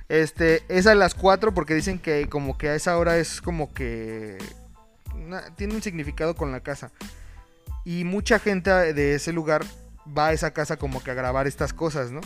Este, 0.09 0.63
es 0.69 0.87
a 0.87 0.95
las 0.95 1.15
4 1.15 1.53
porque 1.53 1.75
dicen 1.75 1.99
que 1.99 2.29
como 2.29 2.57
que 2.57 2.69
a 2.69 2.75
esa 2.77 2.97
hora 2.97 3.19
es 3.19 3.41
como 3.43 3.75
que 3.75 4.39
una- 5.15 5.53
tiene 5.57 5.75
un 5.75 5.83
significado 5.83 6.37
con 6.37 6.53
la 6.53 6.61
casa. 6.61 6.93
Y 7.85 8.05
mucha 8.05 8.39
gente 8.39 8.71
de 8.71 9.15
ese 9.17 9.33
lugar 9.33 9.65
va 10.17 10.29
a 10.29 10.33
esa 10.33 10.53
casa 10.53 10.77
como 10.77 11.03
que 11.03 11.11
a 11.11 11.15
grabar 11.15 11.47
estas 11.47 11.73
cosas, 11.73 12.11
¿no? 12.11 12.21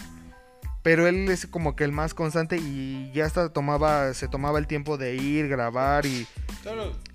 Pero 0.82 1.06
él 1.06 1.28
es 1.28 1.46
como 1.46 1.76
que 1.76 1.84
el 1.84 1.92
más 1.92 2.14
constante 2.14 2.56
y 2.56 3.12
ya 3.12 3.26
hasta 3.26 3.50
tomaba, 3.52 4.14
se 4.14 4.28
tomaba 4.28 4.58
el 4.58 4.66
tiempo 4.66 4.96
de 4.96 5.14
ir, 5.14 5.46
grabar 5.48 6.06
y, 6.06 6.26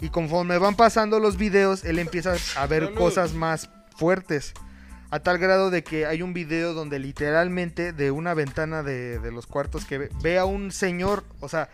y 0.02 0.10
conforme 0.10 0.58
van 0.60 0.76
pasando 0.76 1.20
los 1.20 1.38
videos, 1.38 1.84
él 1.84 1.98
empieza 1.98 2.36
a 2.58 2.68
ver 2.68 2.84
Salud. 2.86 2.98
cosas 2.98 3.34
más 3.34 3.70
fuertes. 3.98 4.54
A 5.10 5.20
tal 5.20 5.38
grado 5.40 5.72
de 5.72 5.84
que 5.84 6.06
hay 6.06 6.22
un 6.22 6.34
video 6.34 6.74
donde 6.74 7.00
literalmente 7.00 7.92
de 7.94 8.12
una 8.12 8.34
ventana 8.36 8.84
de, 8.84 9.18
de 9.20 9.32
los 9.32 9.48
cuartos 9.48 9.86
que 9.86 9.98
ve, 9.98 10.10
ve 10.22 10.38
a 10.38 10.46
un 10.46 10.72
señor, 10.72 11.24
o 11.40 11.50
sea, 11.50 11.70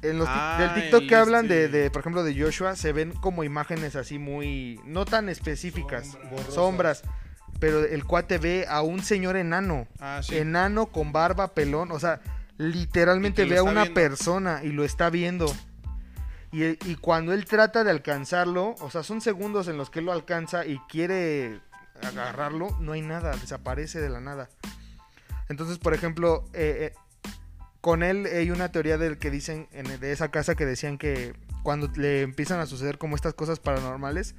en 0.00 0.18
los 0.18 0.28
Ah, 0.30 0.56
del 0.60 0.82
TikTok 0.82 1.08
que 1.08 1.14
hablan 1.16 1.46
de, 1.48 1.64
este- 1.66 1.78
de, 1.78 1.90
por 1.90 2.00
ejemplo, 2.00 2.22
de 2.22 2.40
Joshua, 2.40 2.74
se 2.76 2.92
ven 2.92 3.12
como 3.12 3.42
imágenes 3.44 3.96
así 3.96 4.18
muy, 4.18 4.80
no 4.86 5.04
tan 5.04 5.28
específicas, 5.28 6.16
sombras, 6.50 7.02
pero 7.58 7.84
el 7.84 8.04
cuate 8.04 8.38
ve 8.38 8.66
a 8.68 8.82
un 8.82 9.02
señor 9.02 9.36
enano, 9.36 9.86
Ah, 10.00 10.20
sí. 10.22 10.36
enano 10.38 10.86
con 10.86 11.12
barba, 11.12 11.54
pelón, 11.54 11.90
o 11.92 11.98
sea, 12.00 12.20
literalmente 12.58 13.44
ve 13.44 13.58
a 13.58 13.62
una 13.62 13.82
viendo. 13.82 13.94
persona 13.94 14.60
y 14.64 14.68
lo 14.72 14.84
está 14.84 15.10
viendo. 15.10 15.46
Y, 16.50 16.64
y 16.90 16.96
cuando 17.00 17.32
él 17.32 17.44
trata 17.46 17.82
de 17.84 17.90
alcanzarlo, 17.90 18.74
o 18.80 18.90
sea, 18.90 19.02
son 19.02 19.20
segundos 19.20 19.68
en 19.68 19.76
los 19.78 19.88
que 19.90 20.00
él 20.00 20.04
lo 20.06 20.12
alcanza 20.12 20.66
y 20.66 20.78
quiere 20.88 21.60
agarrarlo, 22.02 22.76
no 22.80 22.92
hay 22.92 23.00
nada, 23.00 23.34
desaparece 23.36 24.00
de 24.00 24.10
la 24.10 24.20
nada. 24.20 24.48
Entonces, 25.48 25.78
por 25.78 25.94
ejemplo, 25.94 26.44
eh, 26.52 26.92
eh, 26.92 27.30
con 27.80 28.02
él 28.02 28.26
hay 28.26 28.50
una 28.50 28.70
teoría 28.70 28.98
del 28.98 29.18
que 29.18 29.30
dicen 29.30 29.68
en, 29.72 29.98
de 30.00 30.12
esa 30.12 30.30
casa 30.30 30.54
que 30.54 30.66
decían 30.66 30.98
que 30.98 31.34
cuando 31.62 31.88
le 31.96 32.22
empiezan 32.22 32.60
a 32.60 32.66
suceder 32.66 32.98
como 32.98 33.16
estas 33.16 33.34
cosas 33.34 33.58
paranormales, 33.60 34.34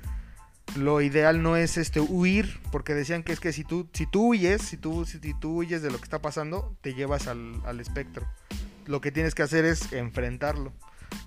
lo 0.75 1.01
ideal 1.01 1.41
no 1.43 1.55
es 1.55 1.77
este 1.77 1.99
huir, 1.99 2.59
porque 2.71 2.93
decían 2.93 3.23
que 3.23 3.31
es 3.33 3.39
que 3.39 3.53
si 3.53 3.63
tú, 3.63 3.87
si 3.93 4.05
tú 4.07 4.29
huyes, 4.29 4.61
si 4.61 4.77
tú, 4.77 5.05
si, 5.05 5.19
si 5.19 5.33
tú 5.39 5.57
huyes 5.57 5.81
de 5.81 5.91
lo 5.91 5.97
que 5.97 6.03
está 6.03 6.19
pasando, 6.21 6.75
te 6.81 6.93
llevas 6.93 7.27
al, 7.27 7.61
al 7.65 7.79
espectro. 7.79 8.25
Lo 8.85 8.99
que 9.01 9.11
tienes 9.11 9.35
que 9.35 9.43
hacer 9.43 9.65
es 9.65 9.93
enfrentarlo. 9.93 10.73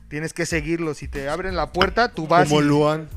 Tienes 0.09 0.33
que 0.33 0.47
seguirlo. 0.47 0.95
Si 0.95 1.09
te 1.09 1.29
abren 1.29 1.57
la 1.57 1.73
puerta, 1.73 2.13
tú 2.13 2.27
vas. 2.27 2.49
Como 2.49 2.61
y- 2.61 2.65
Luan. 2.65 3.09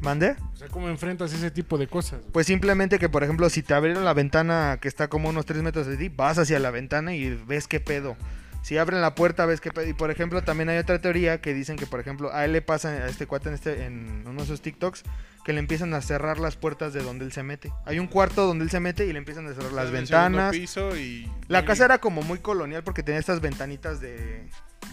¿Mande? 0.00 0.36
O 0.52 0.56
sea, 0.56 0.68
¿cómo 0.68 0.88
enfrentas 0.88 1.32
ese 1.32 1.50
tipo 1.50 1.78
de 1.78 1.86
cosas? 1.86 2.20
güey? 2.20 2.32
Pues 2.32 2.46
simplemente 2.46 2.98
que, 2.98 3.08
por 3.08 3.22
ejemplo, 3.24 3.48
si 3.48 3.62
te 3.62 3.74
abrieron 3.74 4.04
la 4.04 4.12
ventana 4.12 4.78
que 4.80 4.88
está 4.88 5.08
como 5.08 5.28
unos 5.28 5.46
3 5.46 5.62
metros 5.62 5.86
de 5.86 5.96
ti, 5.96 6.08
vas 6.08 6.36
hacia 6.38 6.58
la 6.58 6.70
ventana 6.70 7.14
y 7.14 7.30
ves 7.46 7.68
qué 7.68 7.80
pedo. 7.80 8.16
Si 8.64 8.78
abren 8.78 9.02
la 9.02 9.14
puerta, 9.14 9.44
ves 9.44 9.60
que... 9.60 9.70
Y 9.86 9.92
por 9.92 10.10
ejemplo, 10.10 10.42
también 10.42 10.70
hay 10.70 10.78
otra 10.78 10.98
teoría 10.98 11.42
que 11.42 11.52
dicen 11.52 11.76
que, 11.76 11.84
por 11.86 12.00
ejemplo, 12.00 12.32
a 12.32 12.46
él 12.46 12.52
le 12.54 12.62
pasa 12.62 12.88
a 12.88 13.08
este 13.08 13.26
cuate 13.26 13.50
en, 13.50 13.54
este, 13.54 13.84
en 13.84 14.24
uno 14.26 14.40
de 14.40 14.46
sus 14.46 14.62
TikToks 14.62 15.02
que 15.44 15.52
le 15.52 15.58
empiezan 15.58 15.92
a 15.92 16.00
cerrar 16.00 16.38
las 16.38 16.56
puertas 16.56 16.94
de 16.94 17.02
donde 17.02 17.26
él 17.26 17.32
se 17.32 17.42
mete. 17.42 17.70
Hay 17.84 17.98
un 17.98 18.06
cuarto 18.06 18.46
donde 18.46 18.64
él 18.64 18.70
se 18.70 18.80
mete 18.80 19.04
y 19.06 19.12
le 19.12 19.18
empiezan 19.18 19.46
a 19.46 19.52
cerrar 19.52 19.72
las 19.72 19.90
ventanas. 19.90 20.50
piso 20.50 20.96
y- 20.96 21.30
La 21.48 21.66
casa 21.66 21.84
era 21.84 21.98
como 21.98 22.22
muy 22.22 22.38
colonial 22.38 22.82
porque 22.82 23.02
tenía 23.02 23.20
estas 23.20 23.42
ventanitas 23.42 24.00
de 24.00 24.48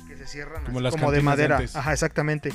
que 0.09 0.17
se 0.17 0.27
cierran 0.27 0.65
Como 0.65 0.79
así, 0.79 0.83
las 0.83 0.91
como 0.91 1.09
de 1.13 1.21
madera. 1.21 1.55
antes. 1.55 1.73
Ajá, 1.77 1.93
exactamente. 1.93 2.51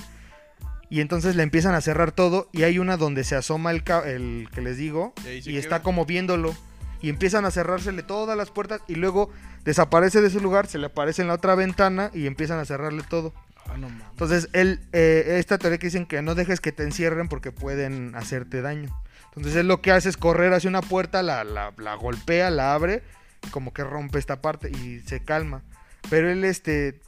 Y 0.90 1.00
entonces 1.00 1.34
le 1.34 1.42
empiezan 1.44 1.74
a 1.74 1.80
cerrar 1.80 2.12
todo 2.12 2.50
y 2.52 2.64
hay 2.64 2.78
una 2.78 2.98
donde 2.98 3.24
se 3.24 3.34
asoma 3.36 3.70
el, 3.70 3.82
el 4.04 4.48
que 4.54 4.60
les 4.60 4.76
digo 4.76 5.14
Y 5.24 5.50
y 5.52 5.56
está 5.56 5.80
como 5.80 6.04
viéndolo 6.04 6.54
y 7.00 7.08
empiezan 7.08 7.44
a 7.46 7.50
cerrársele 7.50 8.02
todas 8.02 8.36
las 8.36 8.50
puertas 8.50 8.80
y 8.86 8.94
luego 8.96 9.30
desaparece 9.66 10.22
de 10.22 10.30
su 10.30 10.40
lugar, 10.40 10.66
se 10.66 10.78
le 10.78 10.86
aparece 10.86 11.20
en 11.20 11.28
la 11.28 11.34
otra 11.34 11.54
ventana 11.54 12.10
y 12.14 12.26
empiezan 12.26 12.58
a 12.58 12.64
cerrarle 12.64 13.02
todo. 13.08 13.34
Ah, 13.68 13.76
no 13.76 13.88
mames. 13.90 14.06
Entonces, 14.12 14.48
él, 14.54 14.80
eh, 14.92 15.36
esta 15.38 15.58
teoría 15.58 15.76
que 15.78 15.88
dicen 15.88 16.06
que 16.06 16.22
no 16.22 16.34
dejes 16.34 16.60
que 16.60 16.72
te 16.72 16.84
encierren 16.84 17.28
porque 17.28 17.52
pueden 17.52 18.14
hacerte 18.14 18.62
daño. 18.62 18.96
Entonces, 19.34 19.56
él 19.56 19.68
lo 19.68 19.82
que 19.82 19.92
hace 19.92 20.08
es 20.08 20.16
correr 20.16 20.52
hacia 20.54 20.70
una 20.70 20.80
puerta, 20.80 21.22
la, 21.22 21.44
la, 21.44 21.74
la 21.76 21.94
golpea, 21.96 22.48
la 22.50 22.72
abre, 22.72 23.02
como 23.50 23.74
que 23.74 23.84
rompe 23.84 24.18
esta 24.18 24.40
parte 24.40 24.70
y 24.70 25.00
se 25.00 25.22
calma. 25.22 25.62
Pero 26.08 26.30
él, 26.30 26.44
este, 26.44 27.00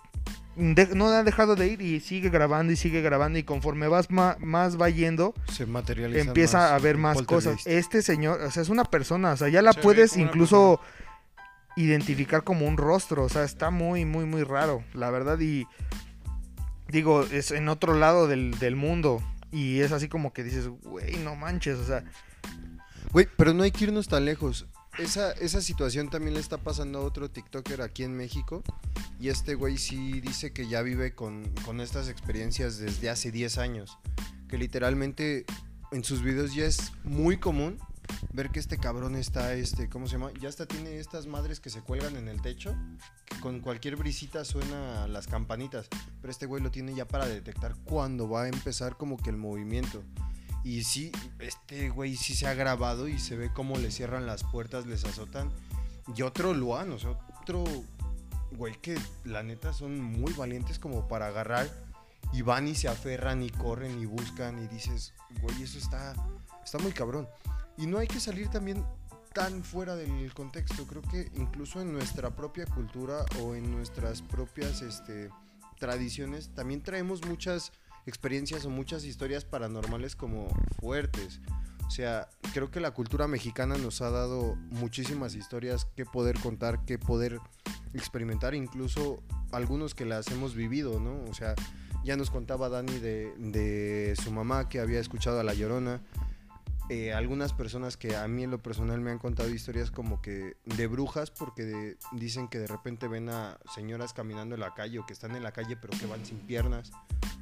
de- 0.56 0.88
no 0.94 1.06
ha 1.08 1.22
dejado 1.22 1.54
de 1.54 1.68
ir 1.68 1.80
y 1.80 2.00
sigue 2.00 2.28
grabando 2.28 2.72
y 2.72 2.76
sigue 2.76 3.00
grabando. 3.00 3.38
Y 3.38 3.44
conforme 3.44 3.86
vas 3.88 4.10
ma- 4.10 4.36
más 4.40 4.78
va 4.80 4.90
yendo, 4.90 5.32
Se 5.52 5.64
materializa. 5.64 6.20
empieza 6.26 6.74
a 6.74 6.78
ver 6.80 6.96
más 6.98 7.22
cosas. 7.22 7.64
Este 7.66 8.02
señor, 8.02 8.40
o 8.42 8.50
sea, 8.50 8.62
es 8.64 8.68
una 8.68 8.84
persona, 8.84 9.32
o 9.32 9.36
sea, 9.36 9.48
ya 9.48 9.62
la 9.62 9.72
Se 9.72 9.80
puedes 9.80 10.16
incluso 10.16 10.80
identificar 11.84 12.44
como 12.44 12.66
un 12.66 12.76
rostro, 12.76 13.24
o 13.24 13.28
sea, 13.28 13.44
está 13.44 13.70
muy, 13.70 14.04
muy, 14.04 14.24
muy 14.24 14.42
raro, 14.42 14.84
la 14.94 15.10
verdad, 15.10 15.38
y 15.40 15.66
digo, 16.88 17.22
es 17.24 17.50
en 17.50 17.68
otro 17.68 17.94
lado 17.94 18.26
del, 18.26 18.58
del 18.58 18.76
mundo, 18.76 19.22
y 19.52 19.80
es 19.80 19.92
así 19.92 20.08
como 20.08 20.32
que 20.32 20.44
dices, 20.44 20.68
güey, 20.68 21.16
no 21.18 21.36
manches, 21.36 21.78
o 21.78 21.84
sea, 21.84 22.04
Güey, 23.12 23.26
pero 23.36 23.54
no 23.54 23.62
hay 23.62 23.70
que 23.70 23.84
irnos 23.84 24.08
tan 24.08 24.24
lejos. 24.24 24.66
Esa, 24.98 25.32
esa 25.32 25.62
situación 25.62 26.10
también 26.10 26.34
le 26.34 26.40
está 26.40 26.58
pasando 26.58 26.98
a 26.98 27.02
otro 27.02 27.30
TikToker 27.30 27.80
aquí 27.80 28.02
en 28.02 28.16
México. 28.16 28.62
Y 29.18 29.28
este 29.28 29.54
güey 29.54 29.78
sí 29.78 30.20
dice 30.20 30.52
que 30.52 30.68
ya 30.68 30.82
vive 30.82 31.14
con, 31.14 31.48
con 31.64 31.80
estas 31.80 32.08
experiencias 32.08 32.78
desde 32.78 33.08
hace 33.08 33.30
10 33.30 33.58
años. 33.58 33.98
Que 34.48 34.58
literalmente 34.58 35.46
en 35.92 36.04
sus 36.04 36.22
videos 36.22 36.54
ya 36.54 36.66
es 36.66 36.92
muy 37.02 37.38
común 37.38 37.78
ver 38.32 38.50
que 38.50 38.60
este 38.60 38.78
cabrón 38.78 39.16
está, 39.16 39.54
este, 39.54 39.88
¿cómo 39.88 40.06
se 40.06 40.12
llama? 40.12 40.30
Ya 40.40 40.48
hasta 40.48 40.66
tiene 40.66 40.98
estas 40.98 41.26
madres 41.26 41.60
que 41.60 41.70
se 41.70 41.80
cuelgan 41.80 42.16
en 42.16 42.28
el 42.28 42.40
techo. 42.40 42.74
Que 43.26 43.40
con 43.40 43.60
cualquier 43.60 43.96
brisita 43.96 44.44
suena 44.44 45.06
las 45.08 45.26
campanitas. 45.26 45.88
Pero 46.20 46.30
este 46.30 46.46
güey 46.46 46.62
lo 46.62 46.70
tiene 46.70 46.94
ya 46.94 47.06
para 47.06 47.26
detectar 47.26 47.74
cuándo 47.84 48.28
va 48.28 48.44
a 48.44 48.48
empezar 48.48 48.96
como 48.96 49.16
que 49.16 49.30
el 49.30 49.36
movimiento. 49.36 50.02
Y 50.64 50.84
sí, 50.84 51.12
este 51.38 51.88
güey 51.90 52.16
sí 52.16 52.34
se 52.34 52.46
ha 52.46 52.54
grabado 52.54 53.08
y 53.08 53.18
se 53.18 53.36
ve 53.36 53.50
cómo 53.52 53.78
le 53.78 53.90
cierran 53.90 54.26
las 54.26 54.44
puertas, 54.44 54.86
les 54.86 55.04
azotan. 55.04 55.50
Y 56.16 56.22
otro 56.22 56.54
Luan, 56.54 56.92
o 56.92 56.98
sea, 56.98 57.10
otro 57.40 57.64
güey 58.52 58.74
que 58.80 58.98
la 59.24 59.42
neta 59.42 59.72
son 59.72 60.00
muy 60.00 60.32
valientes 60.32 60.78
como 60.78 61.06
para 61.06 61.26
agarrar 61.26 61.68
y 62.32 62.42
van 62.42 62.68
y 62.68 62.74
se 62.74 62.88
aferran 62.88 63.42
y 63.42 63.50
corren 63.50 64.00
y 64.00 64.06
buscan 64.06 64.62
y 64.62 64.66
dices, 64.68 65.14
güey, 65.40 65.62
eso 65.62 65.78
está, 65.78 66.14
está 66.64 66.78
muy 66.78 66.92
cabrón. 66.92 67.28
Y 67.78 67.86
no 67.86 67.98
hay 67.98 68.08
que 68.08 68.20
salir 68.20 68.48
también 68.48 68.84
tan 69.32 69.62
fuera 69.62 69.94
del 69.96 70.34
contexto. 70.34 70.86
Creo 70.86 71.02
que 71.02 71.30
incluso 71.36 71.80
en 71.80 71.92
nuestra 71.92 72.34
propia 72.34 72.66
cultura 72.66 73.24
o 73.40 73.54
en 73.54 73.70
nuestras 73.70 74.20
propias 74.20 74.82
este, 74.82 75.30
tradiciones 75.78 76.50
también 76.54 76.82
traemos 76.82 77.24
muchas 77.24 77.72
experiencias 78.06 78.64
o 78.64 78.70
muchas 78.70 79.04
historias 79.04 79.44
paranormales 79.44 80.16
como 80.16 80.48
fuertes. 80.80 81.40
O 81.86 81.90
sea, 81.90 82.28
creo 82.52 82.70
que 82.70 82.80
la 82.80 82.90
cultura 82.90 83.28
mexicana 83.28 83.76
nos 83.78 84.02
ha 84.02 84.10
dado 84.10 84.56
muchísimas 84.70 85.34
historias 85.34 85.86
que 85.96 86.04
poder 86.04 86.38
contar, 86.38 86.84
que 86.84 86.98
poder 86.98 87.38
experimentar, 87.94 88.54
incluso 88.54 89.22
algunos 89.52 89.94
que 89.94 90.04
las 90.04 90.28
hemos 90.28 90.54
vivido, 90.54 91.00
¿no? 91.00 91.24
O 91.30 91.34
sea, 91.34 91.54
ya 92.04 92.16
nos 92.16 92.30
contaba 92.30 92.68
Dani 92.68 92.98
de, 92.98 93.32
de 93.38 94.14
su 94.22 94.30
mamá 94.32 94.68
que 94.68 94.80
había 94.80 95.00
escuchado 95.00 95.40
a 95.40 95.44
La 95.44 95.54
Llorona. 95.54 96.02
Eh, 96.90 97.12
algunas 97.12 97.52
personas 97.52 97.98
que 97.98 98.16
a 98.16 98.26
mí 98.28 98.44
en 98.44 98.50
lo 98.50 98.62
personal 98.62 98.98
me 99.00 99.10
han 99.10 99.18
contado 99.18 99.50
historias 99.50 99.90
como 99.90 100.22
que 100.22 100.56
de 100.64 100.86
brujas 100.86 101.30
porque 101.30 101.64
de- 101.64 101.98
dicen 102.12 102.48
que 102.48 102.58
de 102.58 102.66
repente 102.66 103.08
ven 103.08 103.28
a 103.28 103.58
señoras 103.74 104.14
caminando 104.14 104.54
en 104.54 104.62
la 104.62 104.72
calle 104.72 104.98
o 104.98 105.04
que 105.04 105.12
están 105.12 105.36
en 105.36 105.42
la 105.42 105.52
calle 105.52 105.76
pero 105.76 105.98
que 105.98 106.06
van 106.06 106.24
sin 106.24 106.38
piernas. 106.38 106.90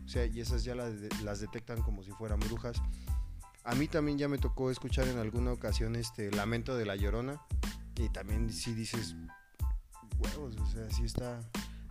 O 0.05 0.09
sea, 0.09 0.27
y 0.27 0.41
esas 0.41 0.65
ya 0.65 0.75
las, 0.75 0.93
las 1.23 1.39
detectan 1.41 1.81
como 1.83 2.03
si 2.03 2.11
fueran 2.11 2.41
brujas. 2.41 2.77
A 3.63 3.75
mí 3.77 3.87
también 3.87 4.19
ya 4.19 4.29
me 4.29 4.39
tocó 4.39 4.71
escuchar 4.71 5.07
en 5.07 5.19
alguna 5.19 5.53
ocasión 5.53 5.95
este 5.95 6.31
Lamento 6.33 6.77
de 6.77 6.87
la 6.87 6.97
Llorona. 6.97 7.41
Y 7.97 8.09
también 8.11 8.53
sí 8.53 8.75
dices, 8.75 9.15
huevos, 10.19 10.57
o 10.57 10.67
sea, 10.67 10.91
sí 10.91 11.05
está... 11.05 11.41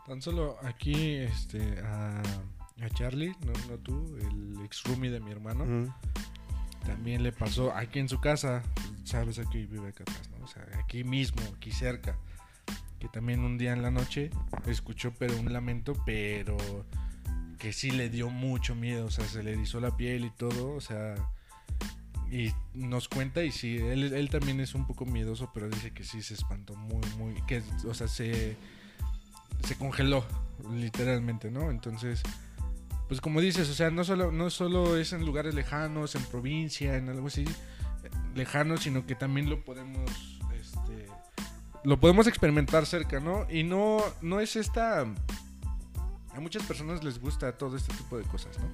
Tan 0.05 0.21
solo 0.21 0.57
aquí, 0.63 1.15
este, 1.15 1.79
a, 1.79 2.21
a 2.21 2.89
Charlie, 2.93 3.35
no, 3.45 3.53
no 3.69 3.77
tú, 3.79 4.15
el 4.17 4.63
ex 4.63 4.83
roomie 4.83 5.09
de 5.09 5.19
mi 5.19 5.31
hermano, 5.31 5.63
Ujú. 5.63 5.91
También 6.85 7.23
le 7.23 7.31
pasó 7.31 7.75
aquí 7.75 7.99
en 7.99 8.09
su 8.09 8.19
casa, 8.19 8.63
sabes, 9.03 9.39
aquí 9.39 9.65
vive 9.65 9.89
acá 9.89 10.03
atrás, 10.03 10.29
¿no? 10.37 10.45
O 10.45 10.47
sea, 10.47 10.65
aquí 10.79 11.03
mismo, 11.03 11.41
aquí 11.57 11.71
cerca, 11.71 12.17
que 12.99 13.07
también 13.09 13.41
un 13.41 13.57
día 13.57 13.73
en 13.73 13.81
la 13.81 13.91
noche 13.91 14.29
escuchó 14.67 15.13
pero 15.17 15.37
un 15.37 15.51
lamento, 15.51 15.93
pero 16.05 16.57
que 17.57 17.73
sí 17.73 17.91
le 17.91 18.09
dio 18.09 18.29
mucho 18.29 18.75
miedo, 18.75 19.07
o 19.07 19.11
sea, 19.11 19.25
se 19.25 19.43
le 19.43 19.53
erizó 19.53 19.79
la 19.79 19.97
piel 19.97 20.25
y 20.25 20.29
todo, 20.29 20.73
o 20.73 20.81
sea, 20.81 21.15
y 22.31 22.53
nos 22.73 23.07
cuenta 23.07 23.43
y 23.43 23.51
sí, 23.51 23.77
él, 23.77 24.13
él 24.13 24.29
también 24.29 24.59
es 24.59 24.75
un 24.75 24.85
poco 24.85 25.05
miedoso, 25.05 25.51
pero 25.53 25.69
dice 25.69 25.91
que 25.91 26.03
sí 26.03 26.21
se 26.21 26.33
espantó 26.33 26.75
muy, 26.75 27.01
muy, 27.17 27.41
que, 27.47 27.63
o 27.87 27.93
sea, 27.93 28.07
se, 28.07 28.55
se 29.63 29.75
congeló, 29.77 30.25
literalmente, 30.73 31.51
¿no? 31.51 31.71
Entonces, 31.71 32.21
pues 33.07 33.21
como 33.21 33.41
dices, 33.41 33.69
o 33.69 33.73
sea, 33.73 33.91
no 33.91 34.03
solo, 34.03 34.31
no 34.31 34.49
solo 34.49 34.97
es 34.97 35.13
en 35.13 35.25
lugares 35.25 35.53
lejanos, 35.53 36.15
en 36.15 36.23
provincia, 36.23 36.95
en 36.97 37.09
algo 37.09 37.27
así, 37.27 37.45
lejano, 38.33 38.77
sino 38.77 39.05
que 39.05 39.15
también 39.15 39.49
lo 39.49 39.63
podemos, 39.63 40.39
este, 40.59 41.07
lo 41.83 41.99
podemos 41.99 42.27
experimentar 42.27 42.85
cerca, 42.85 43.19
¿no? 43.19 43.47
Y 43.49 43.63
no, 43.63 44.03
no 44.21 44.39
es 44.39 44.55
esta, 44.55 45.01
a 45.01 46.39
muchas 46.39 46.63
personas 46.63 47.03
les 47.03 47.19
gusta 47.19 47.57
todo 47.57 47.77
este 47.77 47.93
tipo 47.93 48.17
de 48.17 48.23
cosas, 48.23 48.57
¿no? 48.59 48.69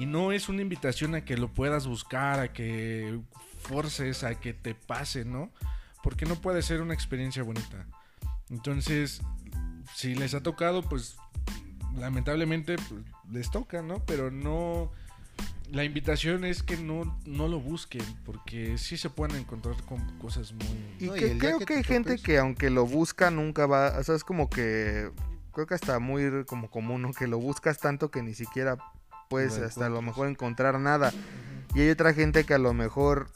Y 0.00 0.06
no 0.06 0.30
es 0.30 0.48
una 0.48 0.62
invitación 0.62 1.16
a 1.16 1.24
que 1.24 1.36
lo 1.36 1.52
puedas 1.52 1.86
buscar, 1.86 2.38
a 2.38 2.52
que 2.52 3.18
forces, 3.58 4.22
a 4.22 4.36
que 4.36 4.54
te 4.54 4.74
pase, 4.74 5.24
¿no? 5.24 5.50
Porque 6.04 6.24
no 6.24 6.36
puede 6.36 6.62
ser 6.62 6.80
una 6.80 6.94
experiencia 6.94 7.42
bonita. 7.42 7.86
Entonces, 8.48 9.20
si 9.94 10.14
les 10.14 10.34
ha 10.34 10.42
tocado, 10.42 10.82
pues 10.82 11.16
lamentablemente 11.96 12.76
pues, 12.76 13.00
les 13.30 13.50
toca, 13.50 13.82
¿no? 13.82 14.04
Pero 14.06 14.30
no... 14.30 14.90
La 15.70 15.84
invitación 15.84 16.46
es 16.46 16.62
que 16.62 16.78
no, 16.78 17.18
no 17.26 17.46
lo 17.46 17.60
busquen, 17.60 18.02
porque 18.24 18.78
sí 18.78 18.96
se 18.96 19.10
pueden 19.10 19.36
encontrar 19.36 19.76
con 19.84 20.00
cosas 20.18 20.52
muy... 20.54 20.96
Y 20.98 21.06
No, 21.08 21.12
que 21.14 21.36
creo 21.36 21.58
que 21.58 21.74
hay 21.76 21.84
gente 21.84 22.14
topes- 22.14 22.22
que 22.22 22.38
aunque 22.38 22.70
lo 22.70 22.86
busca 22.86 23.30
nunca 23.30 23.66
va, 23.66 23.98
o 23.98 24.02
sea, 24.02 24.14
es 24.14 24.24
como 24.24 24.48
que 24.48 25.10
creo 25.52 25.66
que 25.66 25.74
hasta 25.74 25.98
muy 25.98 26.44
como 26.46 26.70
común, 26.70 27.02
¿no? 27.02 27.12
Que 27.12 27.26
lo 27.26 27.38
buscas 27.38 27.78
tanto 27.78 28.10
que 28.10 28.22
ni 28.22 28.32
siquiera 28.32 28.78
puedes 29.28 29.58
Lo 29.58 29.66
hasta 29.66 29.86
a 29.86 29.90
lo 29.90 30.00
mejor 30.00 30.28
encontrar 30.28 30.80
nada. 30.80 31.12
Y 31.74 31.80
hay 31.82 31.90
otra 31.90 32.14
gente 32.14 32.44
que 32.44 32.54
a 32.54 32.58
lo 32.58 32.72
mejor 32.72 33.30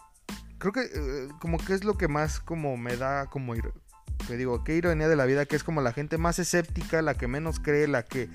creo 0.56 0.72
que 0.72 0.80
eh, 0.84 1.28
como 1.38 1.58
que 1.58 1.74
es 1.74 1.84
lo 1.84 1.98
que 1.98 2.08
más 2.08 2.40
como 2.40 2.78
me 2.78 2.96
da 2.96 3.26
como 3.26 3.54
ir- 3.54 3.74
que 4.26 4.36
digo, 4.36 4.62
qué 4.64 4.76
ironía 4.76 5.08
de 5.08 5.16
la 5.16 5.24
vida 5.26 5.46
que 5.46 5.56
es 5.56 5.64
como 5.64 5.80
la 5.80 5.92
gente 5.92 6.18
más 6.18 6.38
escéptica, 6.38 7.02
la 7.02 7.14
que 7.14 7.26
menos 7.28 7.60
cree, 7.60 7.86
la 7.88 8.04
que 8.04 8.28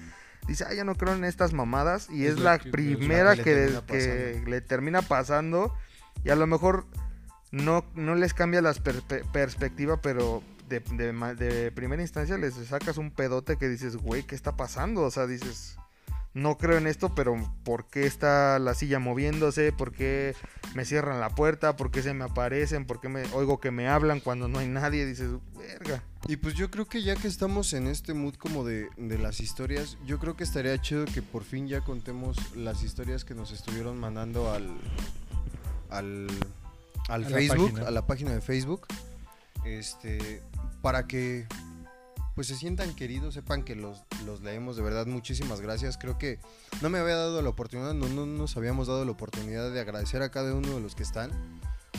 dice, 0.47 0.65
"Ah, 0.67 0.73
ya 0.73 0.83
no 0.83 0.95
creo 0.95 1.13
en 1.15 1.23
estas 1.25 1.53
mamadas" 1.53 2.09
y 2.09 2.25
Es 2.25 2.33
es, 2.33 2.39
la 2.39 2.59
que- 2.59 2.69
primera 2.71 3.33
es 3.33 3.37
la 3.39 3.43
que, 3.43 3.53
que 3.53 3.55
le 3.55 3.81
termina 3.81 3.81
que 3.81 4.31
pasando. 4.33 4.49
le 4.49 4.61
termina 4.61 5.01
pasando 5.01 5.73
y 6.23 6.29
a 6.29 6.35
lo 6.35 6.47
mejor 6.47 6.85
no, 7.51 7.85
no 7.95 8.15
les 8.15 8.33
cambia 8.33 8.61
la 8.61 8.73
perspectiva, 9.31 10.01
pero 10.01 10.43
de, 10.69 10.79
de 10.81 11.13
ma- 11.13 11.33
de 11.33 11.71
primera 11.71 12.01
instancia 12.01 12.37
les 12.37 12.55
sacas 12.55 12.97
un 12.97 13.11
pedote 13.11 13.57
que 13.57 13.69
dices, 13.69 13.95
güey, 13.95 14.23
¿qué 14.23 14.35
está 14.35 14.57
pasando? 14.57 15.03
O 15.03 15.11
sea, 15.11 15.27
dices, 15.27 15.77
no 16.33 16.57
creo 16.57 16.77
en 16.77 16.87
esto, 16.87 17.15
pero 17.15 17.35
¿por 17.63 17.87
qué 17.87 18.05
está 18.05 18.59
la 18.59 18.73
silla 18.73 18.99
moviéndose? 18.99 19.71
¿Por 19.71 19.91
qué 19.93 20.35
me 20.75 20.85
cierran 20.85 21.19
la 21.19 21.29
puerta? 21.29 21.75
¿Por 21.75 21.91
qué 21.91 22.01
se 22.01 22.13
me 22.13 22.25
aparecen? 22.25 22.85
¿Por 22.85 22.99
qué 22.99 23.09
me 23.09 23.23
oigo 23.33 23.59
que 23.59 23.71
me 23.71 23.87
hablan 23.87 24.19
cuando 24.19 24.47
no 24.47 24.59
hay 24.59 24.67
nadie? 24.67 25.05
Dices, 25.05 25.29
verga. 25.57 26.03
Y 26.27 26.37
pues 26.37 26.55
yo 26.55 26.69
creo 26.69 26.85
que 26.85 27.03
ya 27.03 27.15
que 27.15 27.27
estamos 27.27 27.73
en 27.73 27.87
este 27.87 28.13
mood 28.13 28.35
como 28.35 28.65
de, 28.65 28.89
de 28.97 29.17
las 29.17 29.39
historias, 29.39 29.97
yo 30.05 30.19
creo 30.19 30.35
que 30.35 30.43
estaría 30.43 30.79
chido 30.81 31.05
que 31.05 31.21
por 31.21 31.43
fin 31.43 31.67
ya 31.67 31.81
contemos 31.81 32.37
las 32.55 32.83
historias 32.83 33.23
que 33.23 33.33
nos 33.33 33.51
estuvieron 33.51 33.99
mandando 33.99 34.51
al 34.51 34.69
al, 35.89 36.27
al 37.07 37.23
A 37.25 37.29
Facebook, 37.29 37.79
a 37.79 37.91
la 37.91 38.05
página 38.05 38.31
de 38.31 38.41
Facebook, 38.41 38.87
este, 39.65 40.41
para 40.81 41.07
que 41.07 41.47
pues 42.37 42.45
se 42.45 42.55
sientan 42.55 42.93
queridos, 42.93 43.33
sepan 43.33 43.63
que 43.63 43.73
los, 43.73 44.03
los 44.23 44.41
leemos, 44.43 44.77
de 44.77 44.83
verdad, 44.83 45.07
muchísimas 45.07 45.59
gracias. 45.59 45.97
Creo 45.97 46.19
que 46.19 46.37
no 46.83 46.89
me 46.91 46.99
había 46.99 47.15
dado 47.15 47.41
la 47.41 47.49
oportunidad, 47.49 47.95
no, 47.95 48.07
no 48.09 48.27
nos 48.27 48.55
habíamos 48.57 48.85
dado 48.85 49.03
la 49.05 49.09
oportunidad 49.09 49.71
de 49.71 49.79
agradecer 49.79 50.21
a 50.21 50.29
cada 50.29 50.53
uno 50.53 50.75
de 50.75 50.79
los 50.79 50.93
que 50.93 51.01
están. 51.01 51.31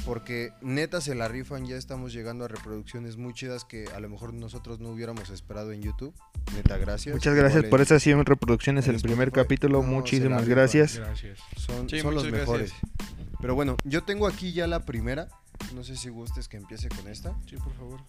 Porque 0.07 0.53
neta 0.63 1.01
se 1.01 1.17
la 1.17 1.27
rifan, 1.27 1.67
ya 1.67 1.75
estamos 1.75 2.13
llegando 2.13 2.45
a 2.45 2.49
reproducciones 2.49 3.17
muy 3.17 3.35
chidas 3.35 3.65
que 3.65 3.87
a 3.89 3.99
lo 3.99 4.09
mejor 4.09 4.33
nosotros 4.33 4.79
no 4.79 4.91
hubiéramos 4.91 5.29
esperado 5.31 5.73
en 5.73 5.83
YouTube. 5.83 6.15
Neta, 6.55 6.79
gracias. 6.79 7.17
Muchas 7.17 7.35
gracias 7.35 7.65
por 7.65 7.81
esas 7.81 8.01
100 8.01 8.25
reproducciones 8.25 8.87
en 8.87 8.95
el 8.95 9.01
primer 9.01 9.33
capítulo. 9.33 9.83
No, 9.83 9.89
Muchísimas 9.89 10.47
gracias. 10.47 10.99
Gracias. 10.99 11.41
Son, 11.57 11.89
Sí, 11.89 11.99
son 11.99 12.15
los 12.15 12.31
mejores. 12.31 12.71
gracias. 12.81 13.33
Pero 13.41 13.57
bueno, 13.57 13.77
yo 13.83 14.05
tengo 14.05 14.29
aquí 14.29 14.53
ya 14.53 14.69
la 14.69 14.85
primera. 14.85 15.27
No 15.75 15.83
sé 15.83 15.97
si 15.97 16.11
gustes 16.11 16.47
que 16.47 16.59
empiece 16.59 16.89
con 16.91 17.09
esta. 17.09 17.37
Sí, 17.51 17.57
por 17.57 17.75
favor. 17.75 18.01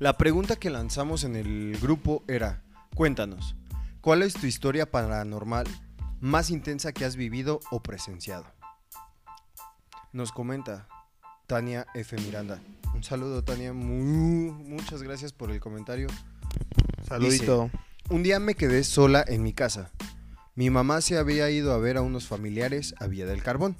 La 0.00 0.16
pregunta 0.16 0.56
que 0.56 0.70
lanzamos 0.70 1.24
en 1.24 1.36
el 1.36 1.78
grupo 1.78 2.24
era, 2.26 2.62
cuéntanos, 2.94 3.54
¿cuál 4.00 4.22
es 4.22 4.32
tu 4.32 4.46
historia 4.46 4.90
paranormal 4.90 5.66
más 6.20 6.48
intensa 6.50 6.92
que 6.92 7.04
has 7.04 7.16
vivido 7.16 7.60
o 7.70 7.82
presenciado? 7.82 8.46
Nos 10.12 10.32
comenta 10.32 10.88
Tania 11.46 11.86
F. 11.94 12.16
Miranda. 12.16 12.60
Un 12.94 13.04
saludo 13.04 13.44
Tania, 13.44 13.74
Mu- 13.74 14.52
muchas 14.52 15.02
gracias 15.02 15.32
por 15.34 15.50
el 15.50 15.60
comentario. 15.60 16.08
Saludito. 17.06 17.70
Un 18.08 18.22
día 18.22 18.40
me 18.40 18.54
quedé 18.54 18.82
sola 18.84 19.22
en 19.28 19.42
mi 19.42 19.52
casa. 19.52 19.90
Mi 20.54 20.70
mamá 20.70 21.02
se 21.02 21.18
había 21.18 21.50
ido 21.50 21.74
a 21.74 21.78
ver 21.78 21.98
a 21.98 22.02
unos 22.02 22.26
familiares 22.26 22.94
a 22.98 23.06
Vía 23.06 23.26
del 23.26 23.42
Carbón. 23.42 23.76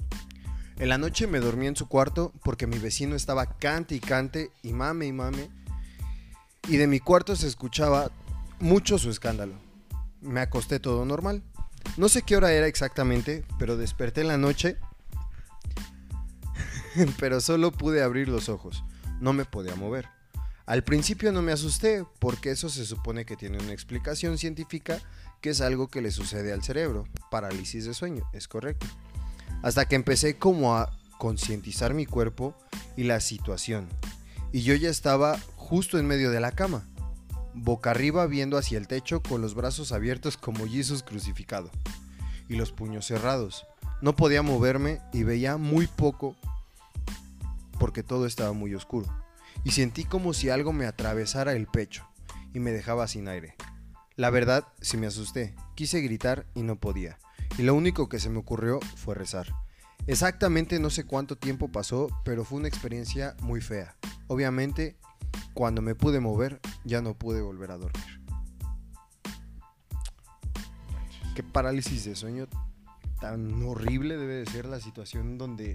En 0.78 0.88
la 0.90 0.98
noche 0.98 1.26
me 1.26 1.40
dormí 1.40 1.66
en 1.66 1.76
su 1.76 1.88
cuarto 1.88 2.32
porque 2.44 2.66
mi 2.66 2.78
vecino 2.78 3.16
estaba 3.16 3.46
cante 3.58 3.94
y 3.94 4.00
cante 4.00 4.50
y 4.62 4.74
mame 4.74 5.06
y 5.06 5.12
mame. 5.12 5.48
Y 6.68 6.76
de 6.76 6.86
mi 6.86 7.00
cuarto 7.00 7.36
se 7.36 7.46
escuchaba 7.46 8.10
mucho 8.58 8.98
su 8.98 9.10
escándalo. 9.10 9.54
Me 10.20 10.40
acosté 10.40 10.80
todo 10.80 11.04
normal. 11.04 11.42
No 11.96 12.08
sé 12.08 12.22
qué 12.22 12.36
hora 12.36 12.52
era 12.52 12.66
exactamente, 12.66 13.44
pero 13.58 13.76
desperté 13.76 14.20
en 14.20 14.28
la 14.28 14.36
noche. 14.36 14.76
pero 17.18 17.40
solo 17.40 17.72
pude 17.72 18.02
abrir 18.02 18.28
los 18.28 18.48
ojos. 18.48 18.84
No 19.20 19.32
me 19.32 19.44
podía 19.44 19.74
mover. 19.74 20.08
Al 20.66 20.84
principio 20.84 21.32
no 21.32 21.42
me 21.42 21.52
asusté, 21.52 22.04
porque 22.20 22.52
eso 22.52 22.68
se 22.68 22.84
supone 22.86 23.24
que 23.24 23.36
tiene 23.36 23.58
una 23.58 23.72
explicación 23.72 24.38
científica, 24.38 25.00
que 25.40 25.50
es 25.50 25.60
algo 25.60 25.88
que 25.88 26.00
le 26.00 26.12
sucede 26.12 26.52
al 26.52 26.62
cerebro, 26.62 27.08
parálisis 27.28 27.86
de 27.86 27.94
sueño, 27.94 28.30
es 28.32 28.46
correcto. 28.46 28.86
Hasta 29.62 29.86
que 29.86 29.96
empecé 29.96 30.38
como 30.38 30.76
a 30.76 30.96
concientizar 31.18 31.92
mi 31.92 32.06
cuerpo 32.06 32.54
y 32.96 33.02
la 33.02 33.20
situación. 33.20 33.88
Y 34.52 34.62
yo 34.62 34.74
ya 34.74 34.90
estaba 34.90 35.40
justo 35.70 36.00
en 36.00 36.06
medio 36.08 36.32
de 36.32 36.40
la 36.40 36.50
cama, 36.50 36.82
boca 37.54 37.92
arriba 37.92 38.26
viendo 38.26 38.58
hacia 38.58 38.76
el 38.76 38.88
techo 38.88 39.22
con 39.22 39.40
los 39.40 39.54
brazos 39.54 39.92
abiertos 39.92 40.36
como 40.36 40.66
Jesús 40.66 41.04
crucificado 41.04 41.70
y 42.48 42.56
los 42.56 42.72
puños 42.72 43.06
cerrados. 43.06 43.68
No 44.02 44.16
podía 44.16 44.42
moverme 44.42 45.00
y 45.12 45.22
veía 45.22 45.58
muy 45.58 45.86
poco 45.86 46.34
porque 47.78 48.02
todo 48.02 48.26
estaba 48.26 48.52
muy 48.52 48.74
oscuro 48.74 49.06
y 49.62 49.70
sentí 49.70 50.02
como 50.02 50.32
si 50.32 50.50
algo 50.50 50.72
me 50.72 50.86
atravesara 50.86 51.52
el 51.52 51.68
pecho 51.68 52.04
y 52.52 52.58
me 52.58 52.72
dejaba 52.72 53.06
sin 53.06 53.28
aire. 53.28 53.54
La 54.16 54.30
verdad, 54.30 54.66
sí 54.80 54.96
me 54.96 55.06
asusté, 55.06 55.54
quise 55.76 56.00
gritar 56.00 56.46
y 56.52 56.64
no 56.64 56.80
podía, 56.80 57.20
y 57.58 57.62
lo 57.62 57.76
único 57.76 58.08
que 58.08 58.18
se 58.18 58.28
me 58.28 58.40
ocurrió 58.40 58.80
fue 58.96 59.14
rezar. 59.14 59.54
Exactamente 60.08 60.80
no 60.80 60.90
sé 60.90 61.04
cuánto 61.04 61.38
tiempo 61.38 61.68
pasó, 61.68 62.08
pero 62.24 62.44
fue 62.44 62.58
una 62.58 62.66
experiencia 62.66 63.36
muy 63.40 63.60
fea. 63.60 63.94
Obviamente, 64.26 64.96
cuando 65.54 65.82
me 65.82 65.94
pude 65.94 66.20
mover, 66.20 66.60
ya 66.84 67.00
no 67.02 67.14
pude 67.14 67.40
volver 67.42 67.70
a 67.70 67.76
dormir. 67.78 68.20
Qué 71.34 71.42
parálisis 71.42 72.04
de 72.04 72.16
sueño 72.16 72.48
tan 73.20 73.62
horrible 73.62 74.16
debe 74.16 74.34
de 74.34 74.46
ser 74.46 74.66
la 74.66 74.80
situación 74.80 75.36
donde 75.38 75.74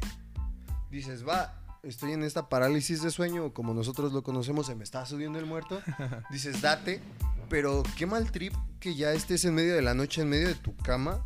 dices, 0.89 1.27
va, 1.27 1.53
estoy 1.83 2.13
en 2.13 2.23
esta 2.23 2.49
parálisis 2.49 3.01
de 3.03 3.11
sueño, 3.11 3.53
como 3.53 3.73
nosotros 3.73 4.11
lo 4.13 4.23
conocemos, 4.23 4.65
se 4.65 4.75
me 4.75 4.83
está 4.83 5.05
subiendo 5.05 5.37
el 5.39 5.45
muerto. 5.45 5.79
Dices, 6.31 6.61
date, 6.61 7.01
pero 7.49 7.83
qué 7.97 8.05
mal 8.07 8.31
trip 8.31 8.53
que 8.79 8.95
ya 8.95 9.13
estés 9.13 9.45
en 9.45 9.53
medio 9.55 9.75
de 9.75 9.81
la 9.83 9.93
noche, 9.93 10.21
en 10.23 10.29
medio 10.29 10.47
de 10.47 10.55
tu 10.55 10.75
cama, 10.77 11.23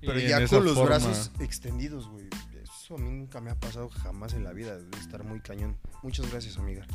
pero 0.00 0.18
Y 0.20 0.28
ya 0.28 0.46
con 0.46 0.64
los 0.64 0.74
forma- 0.74 0.96
brazos 0.98 1.30
extendidos, 1.40 2.06
güey. 2.08 2.28
Eso 2.62 2.96
a 2.96 2.98
mí 2.98 3.08
nunca 3.10 3.40
me 3.40 3.50
ha 3.50 3.58
pasado 3.58 3.88
jamás 3.88 4.34
en 4.34 4.44
la 4.44 4.52
vida, 4.52 4.76
debe 4.76 4.98
estar 4.98 5.24
muy 5.24 5.40
cañón. 5.40 5.76
Muchas 6.02 6.30
gracias, 6.30 6.58
amiga. 6.58 6.86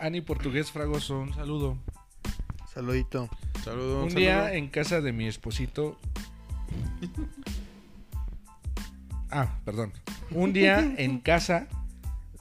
Ani 0.00 0.20
Portugués 0.20 0.70
Fragoso, 0.70 1.20
un 1.20 1.34
saludo. 1.34 1.76
Saludito. 2.72 3.28
Un 4.02 4.08
día 4.14 4.54
en 4.54 4.68
casa 4.68 5.00
de 5.00 5.12
mi 5.12 5.26
esposito. 5.26 5.98
Ah, 9.30 9.58
perdón. 9.64 9.92
Un 10.30 10.52
día 10.52 10.78
en 10.96 11.20
casa. 11.20 11.66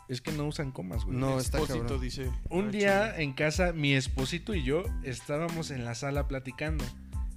Es 0.07 0.21
que 0.21 0.31
no 0.31 0.45
usan 0.47 0.71
comas, 0.71 1.05
güey. 1.05 1.17
No, 1.17 1.39
está 1.39 1.59
cabrón. 1.65 1.99
dice. 2.01 2.31
Un 2.49 2.67
Ah, 2.67 2.71
día 2.71 3.17
en 3.19 3.33
casa, 3.33 3.73
mi 3.73 3.93
esposito 3.93 4.55
y 4.55 4.63
yo 4.63 4.83
estábamos 5.03 5.69
en 5.71 5.85
la 5.85 5.93
sala 5.93 6.27
platicando. 6.27 6.83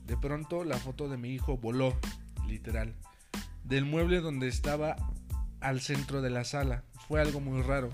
De 0.06 0.16
pronto 0.16 0.64
la 0.64 0.78
foto 0.78 1.08
de 1.08 1.16
mi 1.18 1.30
hijo 1.30 1.58
voló, 1.58 1.94
literal, 2.46 2.94
del 3.64 3.84
mueble 3.84 4.20
donde 4.20 4.48
estaba 4.48 4.96
al 5.60 5.80
centro 5.80 6.22
de 6.22 6.30
la 6.30 6.44
sala. 6.44 6.84
Fue 7.08 7.20
algo 7.20 7.40
muy 7.40 7.60
raro. 7.62 7.90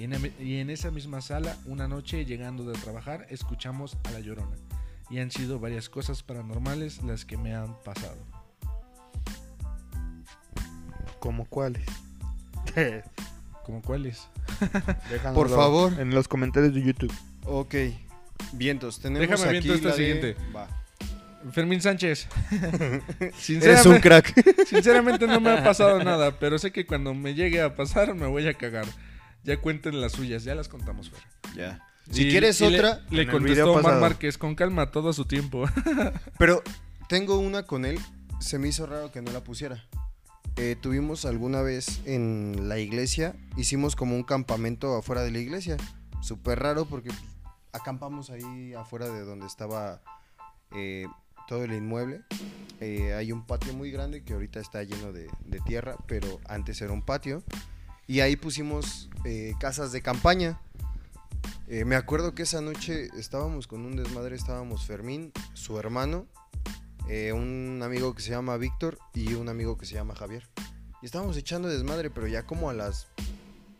Y 0.00 0.04
en, 0.04 0.32
y 0.40 0.56
en 0.60 0.70
esa 0.70 0.90
misma 0.90 1.20
sala, 1.20 1.58
una 1.66 1.86
noche 1.86 2.24
llegando 2.24 2.64
de 2.64 2.72
trabajar, 2.78 3.26
escuchamos 3.28 3.98
a 4.04 4.10
la 4.12 4.20
llorona. 4.20 4.56
Y 5.10 5.18
han 5.18 5.30
sido 5.30 5.58
varias 5.60 5.90
cosas 5.90 6.22
paranormales 6.22 7.02
las 7.02 7.26
que 7.26 7.36
me 7.36 7.54
han 7.54 7.78
pasado. 7.82 8.16
¿Como 11.18 11.44
cuáles? 11.44 11.84
¿Como 13.66 13.82
cuáles? 13.82 14.26
Por 15.34 15.50
favor. 15.50 15.92
En 16.00 16.14
los 16.14 16.28
comentarios 16.28 16.72
de 16.74 16.82
YouTube. 16.82 17.12
Ok. 17.44 17.74
Vientos, 18.54 19.00
tenemos 19.00 19.28
Déjame 19.28 19.58
aquí 19.58 19.68
viento 19.68 19.74
esta 19.74 19.88
la 19.90 19.94
de- 19.94 19.98
siguiente. 19.98 20.36
Va. 20.56 20.66
Fermín 21.52 21.80
Sánchez. 21.82 22.26
Eres 23.20 23.34
Sinceramente, 23.36 23.88
un 23.90 23.98
crack. 24.00 24.66
Sinceramente 24.66 25.26
no 25.26 25.40
me 25.40 25.50
ha 25.50 25.62
pasado 25.62 26.02
nada, 26.02 26.38
pero 26.38 26.58
sé 26.58 26.70
que 26.70 26.86
cuando 26.86 27.12
me 27.12 27.34
llegue 27.34 27.60
a 27.60 27.74
pasar 27.76 28.14
me 28.14 28.26
voy 28.26 28.48
a 28.48 28.54
cagar. 28.54 28.86
Ya 29.44 29.56
cuenten 29.60 30.00
las 30.00 30.12
suyas, 30.12 30.44
ya 30.44 30.54
las 30.54 30.68
contamos 30.68 31.10
fuera. 31.10 31.24
ya. 31.56 31.86
Si 32.10 32.26
Y- 32.26 32.30
quieres 32.30 32.60
y 32.60 32.68
le- 32.68 32.76
otra, 32.78 33.00
Le, 33.10 33.22
el 33.22 33.30
contestó 33.30 33.72
Omar. 33.72 34.00
Márquez, 34.00 34.36
con 34.38 34.54
calma, 34.56 34.90
todo 34.90 35.10
a 35.10 35.12
su 35.12 35.24
tiempo. 35.26 35.64
Pero 36.38 36.62
tengo 37.08 37.38
una 37.38 37.62
con 37.64 37.84
él. 37.84 37.98
Se 38.40 38.58
me 38.58 38.68
hizo 38.68 38.86
raro 38.86 39.12
que 39.12 39.22
no 39.22 39.30
la 39.32 39.44
pusiera. 39.44 39.84
Eh, 40.56 40.76
tuvimos 40.80 41.24
alguna 41.24 41.62
vez 41.62 42.00
en 42.06 42.68
la 42.68 42.78
iglesia, 42.78 43.34
hicimos 43.56 43.94
como 43.96 44.16
un 44.16 44.24
campamento 44.24 44.96
afuera 44.96 45.22
de 45.22 45.30
la 45.30 45.38
iglesia. 45.38 45.76
Súper 46.20 46.58
raro 46.58 46.84
porque 46.86 47.10
acampamos 47.72 48.30
ahí 48.30 48.74
afuera 48.74 49.08
de 49.08 49.20
donde 49.20 49.46
estaba 49.46 50.00
eh, 50.72 51.06
todo 51.48 51.64
el 51.64 51.72
inmueble. 51.72 52.22
Eh, 52.80 53.14
hay 53.14 53.30
un 53.30 53.46
patio 53.46 53.72
muy 53.74 53.90
grande 53.90 54.22
que 54.24 54.32
ahorita 54.32 54.58
está 54.60 54.82
lleno 54.82 55.12
de, 55.12 55.28
de 55.44 55.60
tierra, 55.60 55.96
pero 56.06 56.40
antes 56.48 56.80
era 56.82 56.92
un 56.92 57.02
patio. 57.02 57.42
Y 58.10 58.22
ahí 58.22 58.34
pusimos 58.34 59.08
eh, 59.24 59.54
casas 59.60 59.92
de 59.92 60.02
campaña. 60.02 60.60
Eh, 61.68 61.84
me 61.84 61.94
acuerdo 61.94 62.34
que 62.34 62.42
esa 62.42 62.60
noche 62.60 63.08
estábamos 63.16 63.68
con 63.68 63.86
un 63.86 63.94
desmadre, 63.94 64.34
estábamos 64.34 64.84
Fermín, 64.84 65.30
su 65.54 65.78
hermano, 65.78 66.26
eh, 67.08 67.32
un 67.32 67.80
amigo 67.84 68.12
que 68.16 68.22
se 68.22 68.30
llama 68.30 68.56
Víctor 68.56 68.98
y 69.14 69.34
un 69.34 69.48
amigo 69.48 69.78
que 69.78 69.86
se 69.86 69.94
llama 69.94 70.16
Javier. 70.16 70.42
Y 71.00 71.06
estábamos 71.06 71.36
echando 71.36 71.68
desmadre, 71.68 72.10
pero 72.10 72.26
ya 72.26 72.42
como 72.42 72.68
a 72.68 72.72
las 72.72 73.06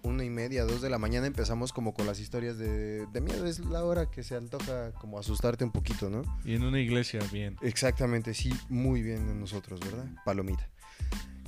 una 0.05 0.23
y 0.23 0.31
media, 0.31 0.65
dos 0.65 0.81
de 0.81 0.91
la 0.91 0.99
mañana 0.99 1.27
empezamos 1.27 1.73
como 1.73 1.93
con 1.93 2.07
las 2.07 2.21
historias 2.21 2.57
de, 2.57 3.07
de 3.07 3.21
miedo. 3.21 3.47
Es 3.47 3.59
la 3.59 3.83
hora 3.83 4.13
que 4.13 4.23
se 4.23 4.37
antoja 4.37 4.93
como 4.93 5.19
asustarte 5.19 5.65
un 5.65 5.73
poquito, 5.73 6.09
¿no? 6.09 6.23
y 6.45 6.55
en 6.55 6.63
una 6.63 6.79
iglesia, 6.79 7.19
bien. 7.33 7.57
Exactamente, 7.63 8.33
sí, 8.35 8.53
muy 8.69 9.03
bien 9.03 9.27
de 9.27 9.35
nosotros, 9.35 9.81
¿verdad? 9.81 10.07
Palomita. 10.25 10.69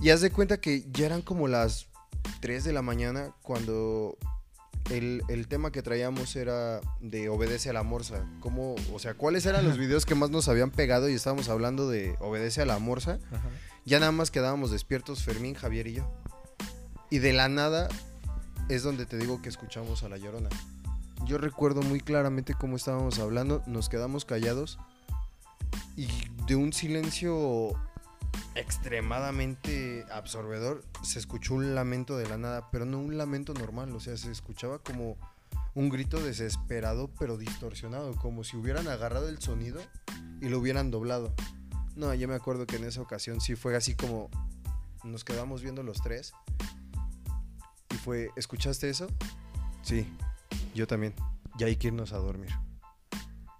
Y 0.01 0.11
haz 0.11 0.21
de 0.21 0.33
cuenta 0.33 0.61
que 0.61 0.85
ya 0.91 1.07
eran 1.07 1.23
como 1.23 1.47
las 1.47 1.92
3 2.41 2.65
de 2.65 2.73
la 2.73 2.83
mañana 2.83 3.35
cuando 3.43 4.17
el, 4.91 5.23
el 5.29 5.49
tema 5.49 5.71
que 5.71 5.83
traíamos 5.83 6.37
era 6.37 6.81
de 7.01 7.29
obedece 7.29 7.71
a 7.71 7.73
la 7.73 7.83
morsa. 7.83 8.27
¿Cómo, 8.41 8.75
o 8.93 8.99
sea, 8.99 9.15
cuáles 9.15 9.47
eran 9.47 9.65
los 9.65 9.79
videos 9.79 10.07
que 10.07 10.15
más 10.15 10.31
nos 10.31 10.49
habían 10.49 10.71
pegado 10.71 11.09
y 11.09 11.15
estábamos 11.15 11.49
hablando 11.49 11.89
de 11.89 12.17
obedece 12.21 12.63
a 12.63 12.67
la 12.67 12.79
morsa? 12.79 13.19
Ajá. 13.31 13.49
Ya 13.85 13.99
nada 13.99 14.13
más 14.13 14.31
quedábamos 14.31 14.71
despiertos 14.71 15.25
Fermín, 15.25 15.55
Javier 15.55 15.87
y 15.89 15.95
yo. 15.95 16.11
Y 17.11 17.19
de 17.19 17.33
la 17.33 17.49
nada 17.49 17.89
es 18.69 18.83
donde 18.83 19.07
te 19.07 19.19
digo 19.19 19.43
que 19.43 19.49
escuchamos 19.49 20.03
a 20.03 20.09
la 20.09 20.19
llorona. 20.19 20.49
Yo 21.27 21.39
recuerdo 21.39 21.83
muy 21.83 22.01
claramente 22.01 22.55
cómo 22.55 22.77
estábamos 22.77 23.19
hablando, 23.19 23.63
nos 23.67 23.89
quedamos 23.89 24.25
callados 24.25 24.79
y 25.97 26.09
de 26.47 26.57
un 26.57 26.73
silencio 26.73 27.73
extremadamente 28.55 30.05
absorbedor 30.13 30.85
se 31.03 31.19
escuchó 31.19 31.55
un 31.55 31.75
lamento 31.75 32.17
de 32.17 32.29
la 32.29 32.39
nada, 32.39 32.71
pero 32.71 32.85
no 32.85 32.99
un 32.99 33.17
lamento 33.17 33.55
normal, 33.55 33.95
o 33.95 34.01
sea, 34.01 34.17
se 34.17 34.31
escuchaba 34.31 34.79
como 34.79 35.17
un 35.75 35.89
grito 35.89 36.23
desesperado 36.23 37.11
pero 37.19 37.39
distorsionado, 37.39 38.15
como 38.17 38.45
si 38.45 38.57
hubieran 38.57 38.89
agarrado 38.89 39.29
el 39.29 39.39
sonido 39.41 39.81
y 40.41 40.49
lo 40.49 40.59
hubieran 40.59 40.91
doblado. 40.91 41.35
No, 41.97 42.13
yo 42.15 42.29
me 42.29 42.35
acuerdo 42.35 42.67
que 42.67 42.77
en 42.77 42.85
esa 42.85 43.01
ocasión 43.01 43.41
sí 43.41 43.55
fue 43.55 43.77
así 43.77 43.95
como 43.95 44.31
nos 45.05 45.25
quedamos 45.25 45.63
viendo 45.63 45.83
los 45.83 46.01
tres 46.03 46.33
y 47.91 47.97
fue, 47.97 48.31
¿escuchaste 48.37 48.89
eso? 48.89 49.09
Sí, 49.83 50.07
yo 50.75 50.87
también. 50.87 51.15
Ya 51.59 51.67
hay 51.67 51.77
que 51.77 51.89
irnos 51.89 52.13
a 52.13 52.19
dormir. 52.19 52.51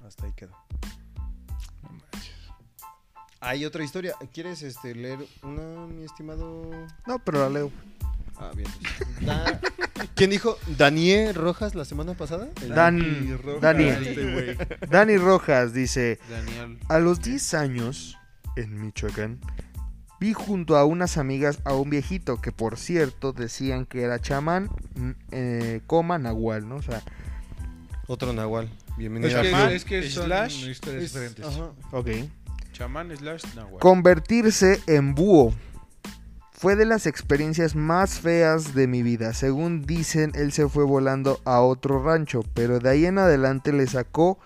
Hasta 0.05 0.25
ahí 0.27 0.33
quedó. 0.33 0.57
Hay 3.43 3.65
otra 3.65 3.83
historia. 3.85 4.15
¿Quieres 4.33 4.63
este, 4.63 4.95
leer 4.95 5.19
una, 5.43 5.87
mi 5.89 6.05
estimado? 6.05 6.71
No, 7.07 7.19
pero 7.19 7.41
la 7.41 7.51
leo. 7.51 7.71
Ah, 8.37 8.51
bien. 8.57 8.69
Da- 9.21 9.61
¿Quién 10.15 10.31
dijo? 10.31 10.59
¿Daniel 10.79 11.35
Rojas 11.35 11.75
la 11.75 11.85
semana 11.85 12.15
pasada? 12.15 12.49
El- 12.63 12.69
Dan, 12.71 13.39
Dani, 13.61 13.85
Este 13.89 14.33
güey. 14.33 14.57
Dani 14.89 15.17
Rojas 15.17 15.73
dice, 15.75 16.19
Daniel. 16.31 16.79
a 16.89 16.99
los 16.99 17.21
10 17.21 17.55
años, 17.55 18.17
en 18.57 18.81
Michoacán, 18.81 19.39
vi 20.21 20.33
junto 20.33 20.77
a 20.77 20.85
unas 20.85 21.19
amigas 21.19 21.59
a 21.65 21.75
un 21.75 21.91
viejito 21.91 22.41
que 22.41 22.53
por 22.53 22.79
cierto 22.79 23.33
decían 23.33 23.87
que 23.87 24.03
era 24.03 24.21
chamán, 24.21 24.71
mm, 24.95 25.11
eh, 25.33 25.81
coma 25.87 26.19
nahual, 26.19 26.69
¿no? 26.69 26.77
O 26.77 26.83
sea, 26.83 27.03
Otro 28.07 28.33
Nahual. 28.33 28.69
Es 28.91 28.97
Bienvenido. 28.97 29.41
que, 29.43 29.51
Chamán, 29.51 29.73
es 29.73 29.85
que 29.85 30.09
son 30.11 30.27
slash, 30.27 30.69
historias 30.69 31.03
Es- 31.05 31.13
diferentes. 31.13 31.45
ajá. 31.47 31.71
ok. 31.93 32.09
Chamán 32.73 33.15
slash 33.17 33.45
Nahual. 33.55 33.81
Convertirse 33.81 34.81
en 34.87 35.15
búho 35.15 35.55
fue 36.53 36.77
de 36.77 36.85
las 36.85 37.07
experiencias 37.07 37.75
más 37.75 38.21
feas 38.21 38.75
de 38.75 38.87
mi 38.87 39.03
vida. 39.03 39.35
Según 39.35 39.83
dicen, 39.83 40.33
él 40.35 40.53
se 40.53 40.69
fue 40.69 40.85
volando 40.85 41.41
a 41.45 41.61
otro 41.61 42.03
rancho, 42.03 42.43
pero 42.55 42.79
de 42.79 42.89
ahí 42.89 43.05
en 43.07 43.19
adelante 43.19 43.73
le 43.73 43.87
sacó, 43.87 44.39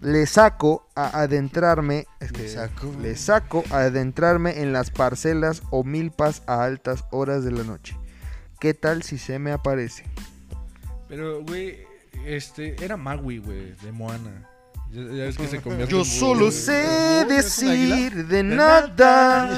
le 0.00 0.26
saco 0.26 0.86
a 0.94 1.20
adentrarme, 1.20 2.06
es 2.20 2.30
Le 2.38 2.48
saco. 2.48 2.94
le 3.02 3.16
saco 3.16 3.64
a 3.70 3.78
adentrarme 3.78 4.60
en 4.62 4.72
las 4.72 4.90
parcelas 4.90 5.62
o 5.70 5.82
milpas 5.82 6.42
a 6.46 6.62
altas 6.62 7.04
horas 7.10 7.44
de 7.44 7.50
la 7.50 7.64
noche. 7.64 7.96
¿Qué 8.60 8.74
tal 8.74 9.02
si 9.02 9.18
se 9.18 9.38
me 9.40 9.50
aparece? 9.50 10.04
Pero, 11.08 11.42
güey, 11.42 11.80
este, 12.24 12.76
era 12.84 12.96
Maui, 12.96 13.38
güey, 13.38 13.72
de 13.82 13.92
Moana. 13.92 14.48
Ya, 14.90 15.02
ya 15.02 15.24
ves 15.24 15.36
que 15.36 15.46
se 15.48 15.60
convierte 15.60 15.92
Yo 15.92 15.98
en 15.98 16.04
solo 16.06 16.50
sé 16.50 17.24
decir 17.28 18.26
de 18.26 18.42
nada. 18.42 19.54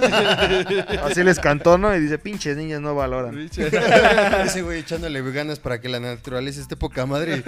Así 1.05 1.23
les 1.23 1.39
cantó, 1.39 1.79
¿no? 1.79 1.95
Y 1.95 2.01
dice, 2.01 2.19
pinches 2.19 2.57
niñas 2.57 2.81
no 2.81 2.95
valoran. 2.97 3.39
Ese 3.39 4.63
güey 4.63 4.81
echándole 4.81 5.23
ganas 5.31 5.61
para 5.61 5.81
que 5.81 5.89
la 5.89 6.01
naturaleza 6.01 6.61
esté 6.61 6.77
poca 6.77 7.07
madre. 7.07 7.45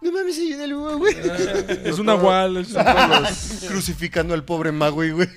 No 0.00 0.12
mames, 0.12 0.36
se 0.36 0.42
viene 0.42 0.64
el 0.64 0.74
búho, 0.74 0.98
güey. 0.98 1.16
Es 1.84 1.98
un 1.98 2.06
nahual. 2.06 2.58
Es 2.58 2.72
un 2.72 3.68
Crucificando 3.68 4.34
al 4.34 4.44
pobre 4.44 4.70
Magui, 4.70 5.10
güey. 5.10 5.28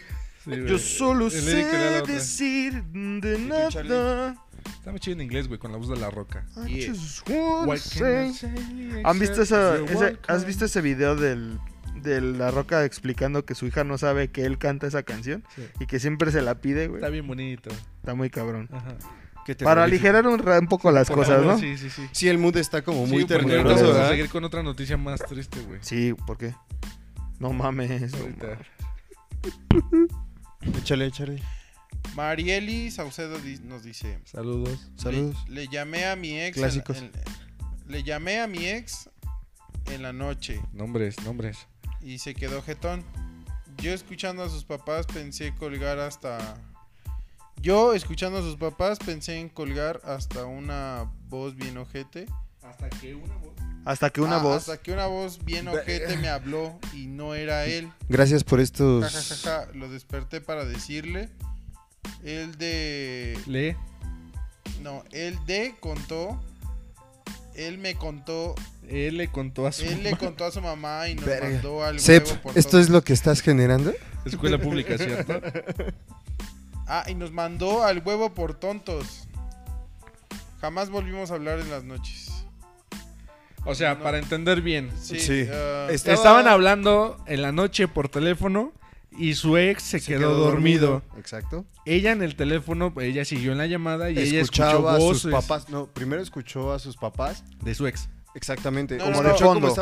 Sí, 0.43 0.51
güey. 0.51 0.67
Yo 0.67 0.77
solo 0.77 1.29
sé 1.29 1.65
decir 2.05 2.83
de 2.83 3.39
nada. 3.39 4.35
Está 4.67 4.91
muy 4.91 4.99
chido 4.99 5.15
en 5.15 5.21
inglés, 5.21 5.47
güey, 5.47 5.59
con 5.59 5.71
la 5.71 5.77
voz 5.77 5.89
de 5.89 5.97
la 5.97 6.09
roca. 6.09 6.45
I 6.65 6.73
Yeah. 6.73 6.93
just 6.93 7.27
wanna 7.29 7.67
What 7.67 7.79
can 7.97 8.25
I 8.29 8.33
say. 8.33 8.33
say 8.33 9.01
¿Han 9.03 9.19
visto 9.19 9.41
esa, 9.41 9.77
ese-? 9.77 10.17
¿Has 10.27 10.45
visto 10.45 10.65
ese 10.65 10.81
video 10.81 11.15
del, 11.15 11.57
de 12.01 12.21
La 12.21 12.51
Roca 12.51 12.83
explicando 12.85 13.45
que 13.45 13.55
su 13.55 13.65
hija 13.67 13.83
no 13.83 13.97
sabe 13.97 14.29
que 14.29 14.45
él 14.45 14.57
canta 14.57 14.87
esa 14.87 15.03
canción? 15.03 15.43
Sí. 15.55 15.63
Y 15.79 15.85
que 15.85 15.99
siempre 15.99 16.31
se 16.31 16.41
la 16.41 16.55
pide, 16.61 16.87
güey. 16.87 16.99
Está 16.99 17.09
bien 17.09 17.27
bonito. 17.27 17.69
Está 17.99 18.13
muy 18.15 18.29
cabrón. 18.29 18.69
Ajá. 18.71 18.95
Para 19.63 19.85
aligerar 19.85 20.27
un, 20.27 20.67
poco 20.67 20.91
las 20.91 21.07
Por 21.07 21.19
cosas, 21.19 21.41
¿no? 21.41 21.57
Sí, 21.57 21.77
sí, 21.77 21.89
sí. 21.89 22.05
Sí, 22.11 22.27
el 22.27 22.37
mood 22.37 22.57
está 22.57 22.81
como 22.81 23.05
muy 23.05 23.19
Sí, 23.21 23.27
tenebroso, 23.27 23.87
vamos 23.87 24.01
a 24.01 24.09
seguir 24.09 24.27
con 24.29 24.43
otra 24.43 24.61
noticia 24.61 24.97
más 24.97 25.21
triste, 25.21 25.61
güey. 25.61 25.79
Sí, 25.81 26.13
¿por 26.25 26.37
qué? 26.37 26.53
No 27.39 27.53
mames. 27.53 28.13
Ahorita. 28.13 28.57
Échale, 30.79 31.05
échale. 31.05 31.41
Marieli 32.15 32.91
Saucedo 32.91 33.37
di- 33.39 33.59
nos 33.63 33.83
dice: 33.83 34.19
Saludos. 34.25 34.89
Saludos. 34.97 35.37
Le, 35.47 35.61
le 35.61 35.67
llamé 35.69 36.05
a 36.05 36.15
mi 36.15 36.39
ex. 36.39 36.57
en- 36.57 36.63
Clásicos. 36.63 36.97
en- 36.97 37.11
le 37.87 38.03
llamé 38.03 38.39
a 38.41 38.47
mi 38.47 38.65
ex 38.65 39.09
en 39.91 40.01
la 40.01 40.11
noche 40.11 40.59
Nombres, 40.73 41.15
nombres. 41.23 41.67
Y 42.07 42.19
se 42.19 42.33
quedó 42.33 42.61
jetón. 42.61 43.03
Yo 43.77 43.93
escuchando 43.93 44.41
a 44.41 44.49
sus 44.49 44.63
papás 44.63 45.05
pensé 45.05 45.53
colgar 45.53 45.99
hasta. 45.99 46.55
Yo 47.61 47.93
escuchando 47.93 48.37
a 48.39 48.41
sus 48.41 48.55
papás 48.55 48.97
pensé 48.97 49.39
en 49.39 49.49
colgar 49.49 49.99
hasta 50.05 50.45
una 50.45 51.11
voz 51.27 51.55
bien 51.55 51.77
ojete. 51.77 52.27
Hasta 52.63 52.89
que 52.89 53.13
una 53.13 53.35
voz. 53.35 53.53
Hasta 53.83 54.09
que 54.09 54.21
una 54.21 54.37
Ah, 54.37 54.43
voz. 54.43 54.55
Hasta 54.69 54.77
que 54.81 54.93
una 54.93 55.07
voz 55.07 55.43
bien 55.43 55.67
ojete 55.67 56.15
me 56.17 56.29
habló 56.29 56.79
y 56.93 57.07
no 57.07 57.35
era 57.35 57.65
él. 57.65 57.91
Gracias 58.07 58.43
por 58.45 58.61
estos. 58.61 59.03
ja, 59.11 59.21
ja, 59.35 59.65
ja. 59.65 59.71
Lo 59.73 59.89
desperté 59.89 60.39
para 60.39 60.63
decirle. 60.63 61.29
El 62.23 62.57
de. 62.57 63.37
Lee. 63.47 63.75
No, 64.81 65.03
él 65.11 65.37
de 65.45 65.75
contó. 65.81 66.41
Él 67.53 67.77
me 67.79 67.95
contó. 67.95 68.55
Él 68.89 69.17
le 69.17 69.27
contó 69.29 69.67
a 69.67 69.71
su 69.71 69.83
Él 69.85 70.01
le 70.03 70.15
contó 70.15 70.45
a 70.45 70.51
su 70.51 70.61
mamá 70.61 71.07
y 71.09 71.15
nos 71.15 71.25
Verga. 71.25 71.49
mandó 71.49 71.83
al 71.83 71.99
Sep, 71.99 72.25
huevo 72.25 72.41
por 72.41 72.57
¿esto 72.57 72.71
todo. 72.71 72.81
es 72.81 72.89
lo 72.89 73.03
que 73.03 73.13
estás 73.13 73.41
generando? 73.41 73.93
escuela 74.25 74.57
pública, 74.59 74.97
¿cierto? 74.97 75.41
Ah, 76.89 77.03
y 77.09 77.15
nos 77.15 77.31
mandó 77.33 77.83
al 77.83 77.99
huevo 77.99 78.33
por 78.33 78.53
tontos. 78.53 79.27
Jamás 80.61 80.89
volvimos 80.89 81.31
a 81.31 81.33
hablar 81.33 81.59
en 81.59 81.69
las 81.69 81.83
noches. 81.83 82.31
O 83.65 83.75
sea, 83.75 83.95
No. 83.95 84.03
para 84.03 84.19
entender 84.19 84.61
bien. 84.61 84.89
Sí. 84.97 85.19
Sí. 85.19 85.47
Estaba- 85.89 86.15
Estaban 86.15 86.47
hablando 86.47 87.21
en 87.27 87.41
la 87.41 87.51
noche 87.51 87.89
por 87.89 88.07
teléfono 88.07 88.71
y 89.11 89.33
su 89.33 89.57
ex 89.57 89.83
se, 89.83 89.99
quedó, 90.01 90.33
dormido. 90.35 91.01
Exacto. 91.17 91.65
Ella 91.85 92.13
en 92.13 92.21
el 92.23 92.37
teléfono, 92.37 92.93
ella 93.01 93.25
siguió 93.25 93.51
en 93.51 93.57
la 93.57 93.65
llamada 93.67 94.09
y 94.09 94.13
ella 94.13 94.39
escuchó 94.39 94.63
Escuchaba 94.63 94.91
a 94.93 94.95
sus 94.95 95.03
voces 95.25 95.31
papás. 95.33 95.67
No, 95.69 95.87
primero 95.87 96.21
escuchó 96.21 96.71
a 96.71 96.79
sus 96.79 96.95
papás. 96.95 97.43
de 97.61 97.75
su 97.75 97.85
ex. 97.85 98.07
Exactamente. 98.37 98.97
No, 98.97 99.05
Como 99.05 99.23
no, 99.23 99.29
de 99.29 99.35
fondo. 99.35 99.73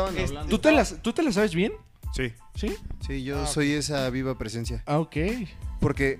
¿tú, 0.48 0.58
te 0.58 0.72
las, 0.72 0.96
¿Tú 1.02 1.12
te 1.12 1.22
las 1.22 1.34
sabes 1.34 1.54
bien? 1.54 1.72
Sí. 2.14 2.32
¿Sí? 2.54 2.74
Sí, 3.06 3.22
yo 3.22 3.42
Ah, 3.42 3.46
soy 3.46 3.72
esa 3.72 4.08
viva 4.08 4.38
presencia. 4.38 4.82
Ah, 4.86 4.98
ok. 4.98 5.16
Porque 5.78 6.18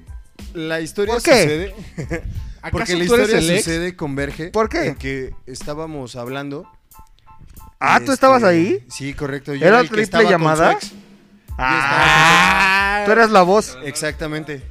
la 0.53 0.81
historia 0.81 1.15
¿Por 1.15 1.23
qué? 1.23 1.33
sucede. 1.43 1.75
¿Acaso 2.61 2.73
Porque 2.73 2.97
la 2.97 3.05
historia 3.05 3.25
el 3.39 3.51
ex? 3.51 3.65
sucede, 3.65 3.97
converge. 3.97 4.49
¿Por 4.49 4.69
qué? 4.69 4.87
En 4.89 4.95
que 4.97 5.33
estábamos 5.47 6.15
hablando. 6.17 6.71
Ah, 7.81 7.97
¿tú 7.99 8.05
Este, 8.05 8.15
estabas 8.15 8.43
ahí? 8.43 8.85
Sí, 8.91 9.15
correcto. 9.15 9.55
Yo 9.55 9.67
¿Era 9.67 9.79
el 9.81 9.85
que 9.87 9.89
triple 9.89 10.03
estaba 10.03 10.25
llamada? 10.31 10.73
su 10.73 10.77
ex. 10.77 10.93
Ah, 11.59 13.03
tú 13.07 13.13
eras 13.13 13.31
la 13.31 13.43
voz. 13.43 13.79
Exactamente. 13.85 14.63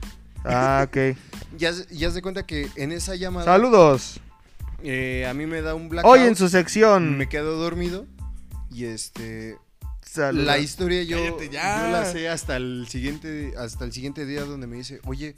Ah, 0.43 0.85
ok. 0.87 1.17
Ya, 1.57 1.71
ya 1.89 2.11
se 2.11 2.21
cuenta 2.21 2.45
que 2.45 2.67
en 2.75 2.91
esa 2.91 3.15
llamada 3.15 3.45
Saludos. 3.45 4.19
Eh, 4.85 5.25
a 5.27 5.33
mí 5.33 5.45
me 5.45 5.61
da 5.61 5.75
un 5.75 5.89
blackout. 5.89 6.13
Hoy 6.13 6.21
en 6.21 6.35
su 6.35 6.49
sección. 6.49 7.17
Me 7.17 7.27
quedo 7.27 7.57
dormido. 7.57 8.05
Y 8.71 8.85
este. 8.85 9.57
La 10.31 10.59
historia 10.59 11.03
yo, 11.03 11.17
Cállate 11.17 11.49
ya. 11.49 11.85
yo 11.85 11.91
la 11.91 12.05
sé 12.05 12.29
hasta 12.29 12.55
el 12.55 12.87
siguiente 12.87 13.53
hasta 13.57 13.83
el 13.83 13.91
siguiente 13.91 14.25
día 14.25 14.45
donde 14.45 14.65
me 14.65 14.77
dice, 14.77 15.01
oye, 15.05 15.35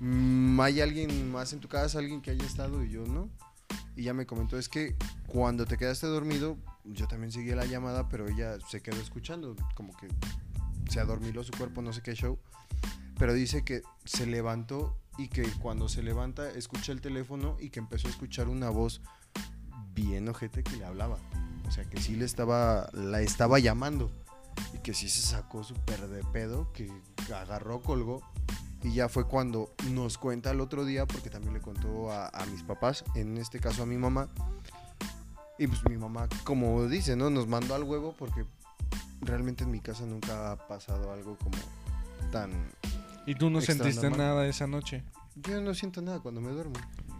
mm, 0.00 0.60
¿hay 0.60 0.80
alguien 0.80 1.30
más 1.30 1.52
en 1.52 1.60
tu 1.60 1.68
casa? 1.68 2.00
¿Alguien 2.00 2.20
que 2.22 2.32
haya 2.32 2.44
estado? 2.44 2.82
Y 2.82 2.90
yo, 2.90 3.06
no. 3.06 3.30
Y 3.94 4.02
ya 4.02 4.14
me 4.14 4.26
comentó, 4.26 4.58
es 4.58 4.68
que 4.68 4.96
cuando 5.28 5.64
te 5.64 5.76
quedaste 5.76 6.08
dormido, 6.08 6.58
yo 6.84 7.06
también 7.06 7.30
seguí 7.30 7.50
la 7.52 7.66
llamada, 7.66 8.08
pero 8.08 8.28
ella 8.28 8.58
se 8.68 8.82
quedó 8.82 9.00
escuchando, 9.00 9.54
como 9.74 9.96
que 9.96 10.08
se 10.90 10.98
adormiló 10.98 11.44
su 11.44 11.52
cuerpo, 11.52 11.80
no 11.80 11.92
sé 11.92 12.02
qué 12.02 12.14
show. 12.14 12.38
Pero 13.18 13.32
dice 13.32 13.64
que 13.64 13.82
se 14.04 14.26
levantó 14.26 14.96
y 15.18 15.28
que 15.28 15.42
cuando 15.60 15.88
se 15.88 16.02
levanta 16.02 16.50
escucha 16.50 16.92
el 16.92 17.00
teléfono 17.00 17.56
y 17.58 17.70
que 17.70 17.78
empezó 17.78 18.08
a 18.08 18.10
escuchar 18.10 18.48
una 18.48 18.70
voz 18.70 19.00
bien 19.94 20.28
ojete 20.28 20.62
que 20.62 20.76
le 20.76 20.84
hablaba. 20.84 21.18
O 21.66 21.70
sea, 21.70 21.84
que 21.84 22.00
sí 22.00 22.14
le 22.14 22.24
estaba, 22.24 22.88
la 22.92 23.22
estaba 23.22 23.58
llamando. 23.58 24.10
Y 24.74 24.78
que 24.78 24.94
sí 24.94 25.08
se 25.08 25.22
sacó 25.22 25.64
súper 25.64 26.08
de 26.08 26.22
pedo, 26.24 26.72
que 26.72 26.90
agarró, 27.34 27.82
colgó. 27.82 28.22
Y 28.82 28.92
ya 28.92 29.08
fue 29.08 29.26
cuando 29.26 29.74
nos 29.90 30.16
cuenta 30.16 30.50
el 30.50 30.60
otro 30.60 30.84
día, 30.84 31.06
porque 31.06 31.28
también 31.28 31.54
le 31.54 31.60
contó 31.60 32.12
a, 32.12 32.30
mis 32.52 32.62
papás, 32.62 33.04
en 33.14 33.36
este 33.36 33.58
caso 33.58 33.82
a 33.82 33.86
mi 33.86 33.96
mamá. 33.96 34.28
Y 35.58 35.66
pues 35.66 35.80
mi 35.88 35.96
mamá, 35.96 36.28
como 36.44 36.86
dice, 36.86 37.16
¿no? 37.16 37.30
Nos 37.30 37.48
mandó 37.48 37.74
al 37.74 37.82
huevo 37.82 38.14
porque 38.18 38.44
realmente 39.22 39.64
en 39.64 39.70
mi 39.70 39.80
casa 39.80 40.04
nunca 40.04 40.52
ha 40.52 40.68
pasado 40.68 41.10
algo 41.12 41.36
como 41.38 41.56
tan... 42.30 42.50
¿Y 43.26 43.34
tú 43.34 43.50
no 43.50 43.60
sentiste 43.60 44.08
normal. 44.08 44.18
nada 44.18 44.46
esa 44.46 44.66
noche? 44.66 45.02
Yo 45.36 45.60
no 45.60 45.74
siento 45.74 46.00
nada 46.00 46.20
cuando 46.20 46.40
me 46.40 46.50
duermo. 46.50 46.74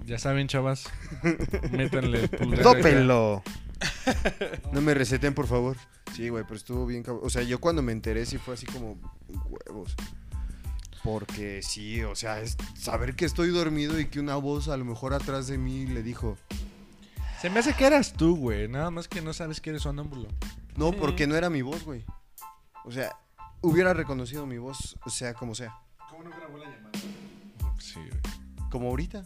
Ya 0.05 0.19
saben, 0.19 0.47
chavas. 0.49 0.85
Métanle 1.73 2.23
el 2.23 2.29
pulgar. 2.31 2.63
Tópenlo. 2.63 3.43
No 4.73 4.81
me 4.81 4.95
receten, 4.95 5.35
por 5.35 5.47
favor. 5.47 5.77
Sí, 6.15 6.31
güey, 6.31 6.45
pero 6.45 6.57
estuvo 6.57 6.87
bien 6.87 7.03
cabrón. 7.03 7.23
O 7.27 7.31
sea, 7.31 7.43
yo 7.43 7.61
cuando 7.61 7.83
me 7.83 7.93
enteré 7.93 8.25
sí 8.25 8.39
fue 8.39 8.55
así 8.55 8.65
como 8.65 8.97
huevos. 9.29 9.95
Porque 11.05 11.61
sí, 11.63 12.03
o 12.03 12.17
sea, 12.17 12.41
es 12.41 12.57
saber 12.75 13.15
que 13.15 13.27
estoy 13.27 13.51
dormido 13.51 14.01
y 14.01 14.07
que 14.07 14.19
una 14.19 14.37
voz 14.37 14.69
a 14.69 14.77
lo 14.77 14.85
mejor 14.85 15.13
atrás 15.13 15.47
de 15.47 15.59
mí 15.59 15.87
le 15.87 16.03
dijo, 16.03 16.39
Se 17.41 17.51
me 17.51 17.61
hace 17.61 17.75
que 17.75 17.87
eras 17.87 18.15
tú, 18.15 18.37
güey. 18.37 18.67
Nada 18.67 18.91
más 18.91 19.09
que 19.09 19.21
no 19.21 19.33
sabes 19.33 19.61
que 19.61 19.71
eres 19.71 19.83
sonámbulo. 19.83 20.29
No, 20.77 20.93
porque 20.93 21.27
no 21.27 21.37
era 21.37 21.51
mi 21.51 21.63
voz, 21.63 21.85
güey. 21.85 22.05
O 22.85 22.93
sea, 22.93 23.17
hubiera 23.67 23.95
reconocido 23.95 24.47
mi 24.47 24.59
voz, 24.59 24.97
o 25.05 25.11
sea, 25.11 25.35
como 25.35 25.55
sea. 25.55 25.75
Sí, 27.79 28.01
güey. 28.01 28.69
Como 28.71 28.89
ahorita. 28.89 29.23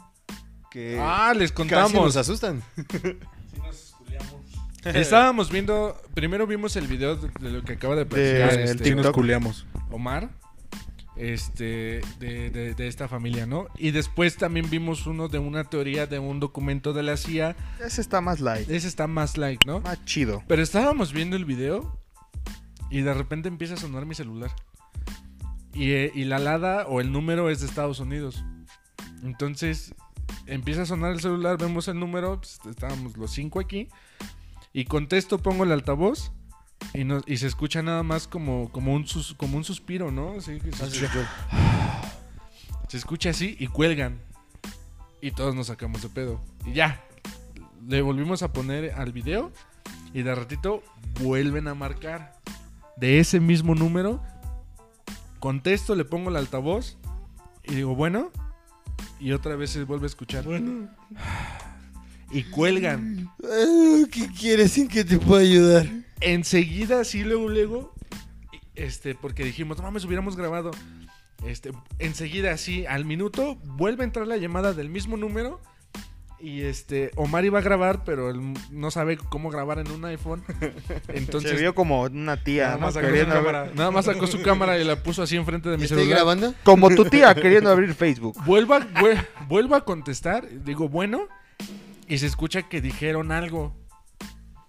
Que 0.70 0.98
Ah, 1.00 1.32
les 1.36 1.50
casi 1.50 1.68
contamos. 1.68 2.04
nos 2.04 2.16
asustan. 2.16 2.62
Estábamos 4.84 5.50
viendo. 5.50 5.96
Primero 6.14 6.46
vimos 6.46 6.76
el 6.76 6.86
video 6.86 7.16
de, 7.16 7.50
lo 7.50 7.62
que 7.62 7.74
acaba 7.74 7.96
de 7.96 8.06
platicar 8.06 8.52
el 8.54 8.60
este, 8.60 8.84
Sí, 8.84 8.94
nos 8.94 9.10
culeamos. 9.10 9.66
Omar. 9.90 10.30
Este, 11.16 12.00
de, 12.18 12.48
de- 12.50 12.74
de 12.74 12.88
esta 12.88 13.06
familia, 13.06 13.44
¿no? 13.44 13.66
Y 13.76 13.90
después 13.90 14.36
también 14.36 14.70
vimos 14.70 15.06
uno 15.06 15.28
de 15.28 15.38
una 15.38 15.64
teoría 15.64 16.06
de 16.06 16.18
un 16.18 16.40
documento 16.40 16.94
de 16.94 17.02
la 17.02 17.18
CIA. 17.18 17.56
Ese 17.84 18.00
está 18.00 18.22
más 18.22 18.40
light. 18.40 18.70
Ese 18.70 18.88
está 18.88 19.06
más 19.06 19.36
like, 19.36 19.66
¿no? 19.66 19.80
Más 19.80 20.02
chido. 20.06 20.42
Pero 20.48 20.62
estábamos 20.62 21.12
viendo 21.12 21.36
el 21.36 21.44
video 21.44 21.99
y 22.90 23.00
de 23.02 23.14
repente 23.14 23.48
empieza 23.48 23.74
a 23.74 23.76
sonar 23.76 24.04
mi 24.06 24.14
celular. 24.14 24.50
Y, 25.72 25.92
eh, 25.92 26.10
y 26.14 26.24
la 26.24 26.36
alada 26.36 26.86
o 26.88 27.00
el 27.00 27.12
número 27.12 27.48
es 27.50 27.60
de 27.60 27.66
Estados 27.66 28.00
Unidos. 28.00 28.44
Entonces 29.22 29.94
empieza 30.46 30.82
a 30.82 30.86
sonar 30.86 31.12
el 31.12 31.20
celular, 31.20 31.56
vemos 31.58 31.86
el 31.88 31.98
número, 32.00 32.38
pues, 32.38 32.58
estábamos 32.68 33.16
los 33.16 33.30
cinco 33.30 33.60
aquí. 33.60 33.88
Y 34.72 34.84
contesto, 34.84 35.38
pongo 35.38 35.64
el 35.64 35.72
altavoz 35.72 36.32
y, 36.94 37.04
no- 37.04 37.20
y 37.26 37.36
se 37.36 37.46
escucha 37.46 37.82
nada 37.82 38.02
más 38.02 38.26
como, 38.28 38.70
como, 38.72 38.94
un, 38.94 39.06
sus- 39.06 39.34
como 39.34 39.56
un 39.56 39.64
suspiro, 39.64 40.10
¿no? 40.10 40.32
Así 40.38 40.58
que 40.60 40.72
se, 40.72 40.84
escucha, 40.86 41.28
se 42.88 42.96
escucha 42.96 43.30
así 43.30 43.56
y 43.58 43.66
cuelgan. 43.68 44.18
Y 45.20 45.32
todos 45.32 45.54
nos 45.54 45.66
sacamos 45.68 46.02
de 46.02 46.08
pedo. 46.08 46.40
Y 46.64 46.72
ya, 46.72 47.04
le 47.86 48.00
volvimos 48.02 48.42
a 48.42 48.52
poner 48.52 48.92
al 48.94 49.12
video 49.12 49.52
y 50.14 50.22
de 50.22 50.34
ratito 50.34 50.82
vuelven 51.20 51.68
a 51.68 51.74
marcar 51.74 52.39
de 53.01 53.18
ese 53.18 53.40
mismo 53.40 53.74
número. 53.74 54.22
Contesto, 55.39 55.94
le 55.94 56.05
pongo 56.05 56.31
el 56.31 56.36
altavoz 56.36 56.98
y 57.64 57.74
digo, 57.74 57.94
bueno. 57.94 58.31
Y 59.18 59.32
otra 59.32 59.56
vez 59.56 59.70
se 59.70 59.85
vuelve 59.85 60.05
a 60.05 60.06
escuchar. 60.06 60.44
Bueno. 60.44 60.89
Y 62.31 62.44
cuelgan. 62.44 63.31
¿Qué 64.12 64.28
quieres 64.28 64.72
sin 64.72 64.86
que 64.86 65.05
te 65.05 65.18
pueda 65.18 65.43
ayudar? 65.43 65.86
Enseguida, 66.20 67.05
sí, 67.05 67.24
luego, 67.24 67.48
luego. 67.48 67.94
Este, 68.77 69.14
porque 69.14 69.44
dijimos, 69.44 69.78
no 69.78 69.82
mames, 69.82 70.05
hubiéramos 70.05 70.36
grabado. 70.36 70.70
Este, 71.44 71.72
enseguida, 71.98 72.56
sí, 72.56 72.86
al 72.86 73.05
minuto, 73.05 73.56
vuelve 73.64 74.02
a 74.02 74.06
entrar 74.06 74.27
la 74.27 74.36
llamada 74.36 74.74
del 74.74 74.90
mismo 74.90 75.16
número. 75.16 75.60
Y 76.42 76.62
este, 76.62 77.10
Omar 77.16 77.44
iba 77.44 77.58
a 77.58 77.62
grabar, 77.62 78.02
pero 78.04 78.30
él 78.30 78.40
no 78.70 78.90
sabe 78.90 79.18
cómo 79.18 79.50
grabar 79.50 79.78
en 79.78 79.90
un 79.90 80.04
iPhone. 80.06 80.42
Entonces, 81.08 81.50
Se 81.50 81.56
vio 81.58 81.74
como 81.74 82.02
una 82.02 82.42
tía, 82.42 82.76
Nada 82.76 82.76
¿no? 82.76 82.80
más 82.86 82.94
sacó 82.94 83.08
su 83.10 83.26
cámara. 83.26 83.70
Nada 83.74 83.90
más 83.90 84.04
sacó 84.06 84.26
su 84.26 84.42
cámara 84.42 84.78
y 84.78 84.84
la 84.84 85.02
puso 85.02 85.22
así 85.22 85.36
enfrente 85.36 85.68
de 85.68 85.76
mi 85.76 85.84
¿Estoy 85.84 85.98
celular. 85.98 86.16
grabando? 86.18 86.54
Como 86.64 86.88
tu 86.90 87.04
tía 87.04 87.34
queriendo 87.34 87.70
abrir 87.72 87.92
Facebook. 87.94 88.36
Vuelvo 88.46 88.74
a, 88.74 88.80
vue- 88.80 89.26
vuelvo 89.48 89.74
a 89.74 89.84
contestar. 89.84 90.48
Digo, 90.64 90.88
bueno. 90.88 91.28
Y 92.08 92.18
se 92.18 92.26
escucha 92.26 92.62
que 92.62 92.80
dijeron 92.80 93.32
algo. 93.32 93.76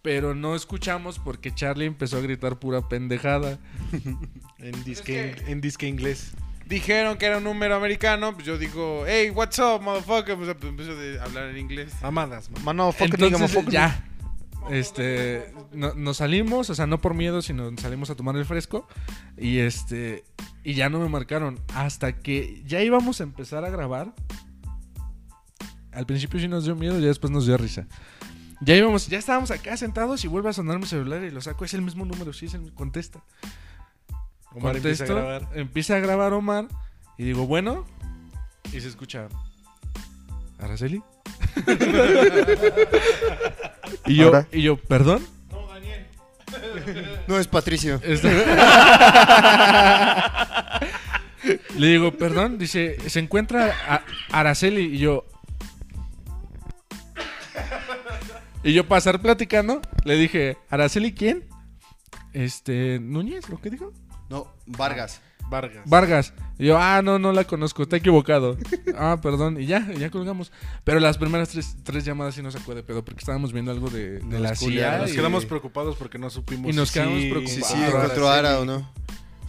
Pero 0.01 0.33
no 0.35 0.55
escuchamos 0.55 1.19
porque 1.19 1.53
Charlie 1.53 1.85
empezó 1.85 2.17
a 2.17 2.21
gritar 2.21 2.59
pura 2.59 2.87
pendejada. 2.89 3.59
En 4.57 4.83
disque, 4.83 5.35
en 5.47 5.59
disque 5.59 5.87
inglés. 5.87 6.33
Dijeron 6.71 7.17
que 7.17 7.25
era 7.25 7.39
un 7.39 7.43
número 7.43 7.75
americano, 7.75 8.33
pues 8.33 8.45
yo 8.45 8.57
digo, 8.57 9.03
hey, 9.05 9.29
what's 9.29 9.59
up, 9.59 9.81
motherfucker? 9.81 10.37
Pues 10.37 10.49
empiezo 10.49 10.93
a 11.19 11.25
hablar 11.25 11.49
en 11.49 11.57
inglés. 11.57 11.91
Mamadas, 12.63 13.09
nigga, 13.09 13.27
Entonces 13.27 13.39
motherfucker. 13.41 13.73
ya. 13.73 14.07
Este, 14.69 15.53
no- 15.73 15.93
nos 15.95 16.15
salimos, 16.17 16.69
o 16.69 16.75
sea, 16.75 16.87
no 16.87 17.01
por 17.01 17.13
miedo, 17.13 17.41
sino 17.41 17.69
salimos 17.77 18.09
a 18.09 18.15
tomar 18.15 18.37
el 18.37 18.45
fresco. 18.45 18.87
Y 19.37 19.57
este, 19.57 20.23
y 20.63 20.75
ya 20.75 20.87
no 20.89 20.99
me 20.99 21.09
marcaron. 21.09 21.59
Hasta 21.75 22.13
que 22.13 22.63
ya 22.65 22.81
íbamos 22.81 23.19
a 23.19 23.23
empezar 23.23 23.65
a 23.65 23.69
grabar. 23.69 24.13
Al 25.91 26.05
principio 26.05 26.39
sí 26.39 26.47
nos 26.47 26.63
dio 26.63 26.77
miedo, 26.77 26.97
ya 27.01 27.07
después 27.07 27.31
nos 27.31 27.45
dio 27.45 27.57
risa. 27.57 27.85
Ya 28.61 28.77
íbamos, 28.77 29.07
ya 29.07 29.19
estábamos 29.19 29.51
acá 29.51 29.75
sentados 29.75 30.23
y 30.23 30.29
vuelve 30.29 30.49
a 30.49 30.53
sonar 30.53 30.79
mi 30.79 30.85
celular 30.85 31.21
y 31.23 31.31
lo 31.31 31.41
saco. 31.41 31.65
Es 31.65 31.73
el 31.73 31.81
mismo 31.81 32.05
número, 32.05 32.31
sí, 32.31 32.45
es 32.45 32.53
el, 32.53 32.71
contesta. 32.73 33.21
Omar 34.53 34.75
empieza 34.77 35.03
a 35.03 35.07
grabar. 35.07 35.47
empieza 35.55 35.95
a 35.95 35.99
grabar 35.99 36.33
Omar 36.33 36.67
y 37.17 37.23
digo, 37.25 37.47
bueno, 37.47 37.85
y 38.73 38.79
se 38.81 38.87
escucha 38.87 39.27
Araceli. 40.59 41.01
y 44.05 44.15
yo, 44.15 44.27
Ahora. 44.27 44.47
y 44.51 44.61
yo, 44.61 44.77
perdón. 44.77 45.25
No, 47.27 47.39
es 47.39 47.47
Patricio. 47.47 47.99
Este- 48.03 48.29
Le 51.77 51.87
digo, 51.87 52.11
perdón, 52.17 52.57
dice, 52.59 52.97
se 53.09 53.19
encuentra 53.19 53.73
a- 53.87 54.03
Araceli 54.31 54.95
y 54.95 54.97
yo. 54.99 55.25
Y 58.63 58.73
yo 58.73 58.87
pasar 58.87 59.21
platicando, 59.21 59.81
le 60.05 60.15
dije, 60.15 60.57
¿Araceli 60.69 61.13
quién? 61.13 61.47
Este, 62.33 62.99
Núñez, 62.99 63.49
¿lo 63.49 63.59
que 63.59 63.71
dijo? 63.71 63.91
No, 64.31 64.47
Vargas. 64.65 65.21
Vargas. 65.49 65.81
Vargas. 65.85 66.33
Y 66.57 66.67
yo, 66.67 66.77
ah, 66.79 67.01
no, 67.03 67.19
no 67.19 67.33
la 67.33 67.43
conozco, 67.43 67.83
está 67.83 67.97
equivocado. 67.97 68.57
ah, 68.97 69.19
perdón. 69.21 69.59
Y 69.59 69.65
ya, 69.65 69.85
ya 69.99 70.09
colgamos. 70.09 70.53
Pero 70.85 71.01
las 71.01 71.17
primeras 71.17 71.49
tres, 71.49 71.75
tres 71.83 72.05
llamadas 72.05 72.35
sí 72.35 72.41
nos 72.41 72.53
sacó 72.53 72.73
de 72.73 72.81
pedo 72.83 73.03
porque 73.03 73.19
estábamos 73.19 73.51
viendo 73.51 73.69
algo 73.71 73.89
de, 73.89 74.19
de 74.19 74.39
la 74.39 74.55
CIA. 74.55 74.99
Nos 74.99 75.11
y- 75.11 75.15
quedamos 75.15 75.45
preocupados 75.45 75.97
porque 75.97 76.17
no 76.17 76.29
supimos. 76.29 76.71
Y 76.71 76.73
nos 76.75 76.87
si 76.89 76.93
quedamos 76.93 77.19
sí- 77.19 77.29
preocupados. 77.29 77.67
Sí, 77.67 77.75
Ah, 77.75 77.85
sí, 77.89 77.95
encontró 77.97 78.29
a 78.29 78.37
Ara 78.37 78.59
o 78.59 78.65
no. 78.65 78.89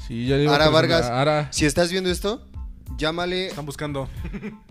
Sí, 0.08 0.26
ya 0.26 0.34
Ara. 0.52 0.68
Vargas. 0.70 1.06
Ara, 1.06 1.46
Si 1.52 1.64
estás 1.66 1.92
viendo 1.92 2.10
esto, 2.10 2.48
llámale 2.98 3.46
Están 3.46 3.64
buscando. 3.66 4.08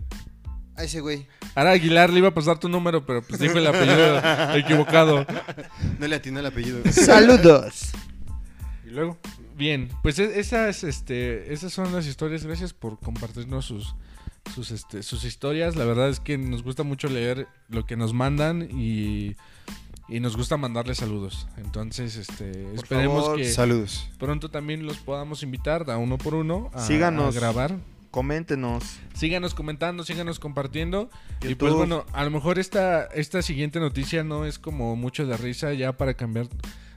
a 0.76 0.84
ese 0.84 1.00
güey. 1.00 1.26
Ara 1.54 1.70
Aguilar 1.70 2.10
le 2.10 2.18
iba 2.18 2.28
a 2.28 2.34
pasar 2.34 2.58
tu 2.58 2.68
número, 2.68 3.06
pero 3.06 3.22
pues 3.22 3.40
dijo 3.40 3.56
el 3.56 3.66
apellido 3.66 4.18
equivocado. 4.56 5.24
No 5.98 6.06
le 6.06 6.16
atinó 6.16 6.40
el 6.40 6.46
apellido. 6.46 6.80
Saludos. 6.92 7.92
Y 8.86 8.90
luego. 8.90 9.16
Bien, 9.56 9.88
pues 10.02 10.18
e- 10.18 10.40
esas, 10.40 10.84
este, 10.84 11.52
esas 11.52 11.72
son 11.72 11.92
las 11.92 12.06
historias. 12.06 12.44
Gracias 12.44 12.72
por 12.72 12.98
compartirnos 12.98 13.64
sus, 13.66 13.94
sus, 14.54 14.70
este, 14.70 15.02
sus 15.02 15.24
historias. 15.24 15.76
La 15.76 15.84
verdad 15.84 16.08
es 16.08 16.20
que 16.20 16.38
nos 16.38 16.62
gusta 16.62 16.82
mucho 16.82 17.08
leer 17.08 17.46
lo 17.68 17.84
que 17.84 17.96
nos 17.96 18.12
mandan 18.14 18.68
y, 18.70 19.36
y 20.08 20.20
nos 20.20 20.36
gusta 20.36 20.56
mandarles 20.56 20.98
saludos. 20.98 21.46
Entonces, 21.58 22.16
este, 22.16 22.50
Por 22.52 22.74
esperemos 22.76 23.22
favor, 23.24 23.36
que 23.38 23.50
Saludos. 23.50 24.08
pronto 24.18 24.50
también 24.50 24.86
los 24.86 24.96
podamos 24.98 25.42
invitar 25.42 25.88
a 25.90 25.96
uno 25.98 26.18
por 26.18 26.34
uno 26.34 26.70
a, 26.72 26.80
Síganos. 26.86 27.36
a 27.36 27.38
grabar. 27.40 27.76
Coméntenos. 28.10 28.84
Síganos 29.14 29.54
comentando, 29.54 30.04
síganos 30.04 30.38
compartiendo. 30.38 31.08
Y 31.40 31.54
pues 31.54 31.72
bueno, 31.72 32.04
a 32.12 32.24
lo 32.24 32.30
mejor 32.30 32.58
esta, 32.58 33.04
esta 33.06 33.40
siguiente 33.40 33.80
noticia 33.80 34.22
no 34.22 34.44
es 34.44 34.58
como 34.58 34.96
mucho 34.96 35.26
de 35.26 35.34
risa 35.38 35.72
ya 35.72 35.96
para 35.96 36.12
cambiar. 36.12 36.46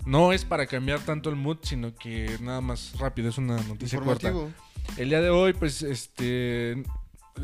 No 0.05 0.31
es 0.33 0.45
para 0.45 0.67
cambiar 0.67 0.99
tanto 0.99 1.29
el 1.29 1.35
mood, 1.35 1.57
sino 1.63 1.95
que 1.95 2.37
nada 2.41 2.61
más 2.61 2.93
rápido, 2.99 3.29
es 3.29 3.37
una 3.37 3.57
noticia 3.63 3.99
corta. 3.99 4.31
El 4.97 5.09
día 5.09 5.19
de 5.21 5.29
hoy, 5.29 5.53
pues, 5.53 5.81
este 5.81 6.83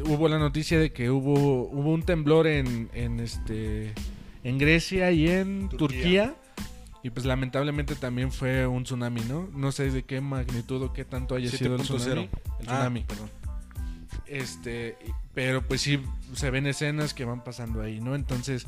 hubo 0.05 0.29
la 0.29 0.39
noticia 0.39 0.79
de 0.79 0.93
que 0.93 1.09
hubo, 1.09 1.33
hubo 1.69 1.91
un 1.91 2.03
temblor 2.03 2.47
en, 2.47 2.89
en 2.93 3.19
este 3.19 3.93
en 4.43 4.57
Grecia 4.57 5.11
y 5.11 5.27
en 5.29 5.69
Turquía. 5.69 5.77
Turquía. 5.77 6.35
Y 7.03 7.09
pues 7.09 7.25
lamentablemente 7.25 7.95
también 7.95 8.31
fue 8.31 8.67
un 8.67 8.83
tsunami, 8.83 9.21
¿no? 9.21 9.49
No 9.55 9.71
sé 9.71 9.89
de 9.89 10.03
qué 10.03 10.21
magnitud 10.21 10.83
o 10.83 10.93
qué 10.93 11.03
tanto 11.03 11.33
haya 11.33 11.49
sido 11.49 11.75
el 11.75 11.81
7.0. 11.81 11.83
tsunami. 11.97 12.21
El 12.21 12.29
Ah, 12.29 12.61
tsunami. 12.61 13.01
perdón. 13.01 13.29
Este, 14.27 14.97
pero 15.33 15.61
pues 15.63 15.81
sí 15.81 15.99
se 16.35 16.51
ven 16.51 16.67
escenas 16.67 17.13
que 17.13 17.25
van 17.25 17.43
pasando 17.43 17.81
ahí, 17.81 17.99
¿no? 17.99 18.13
Entonces, 18.15 18.65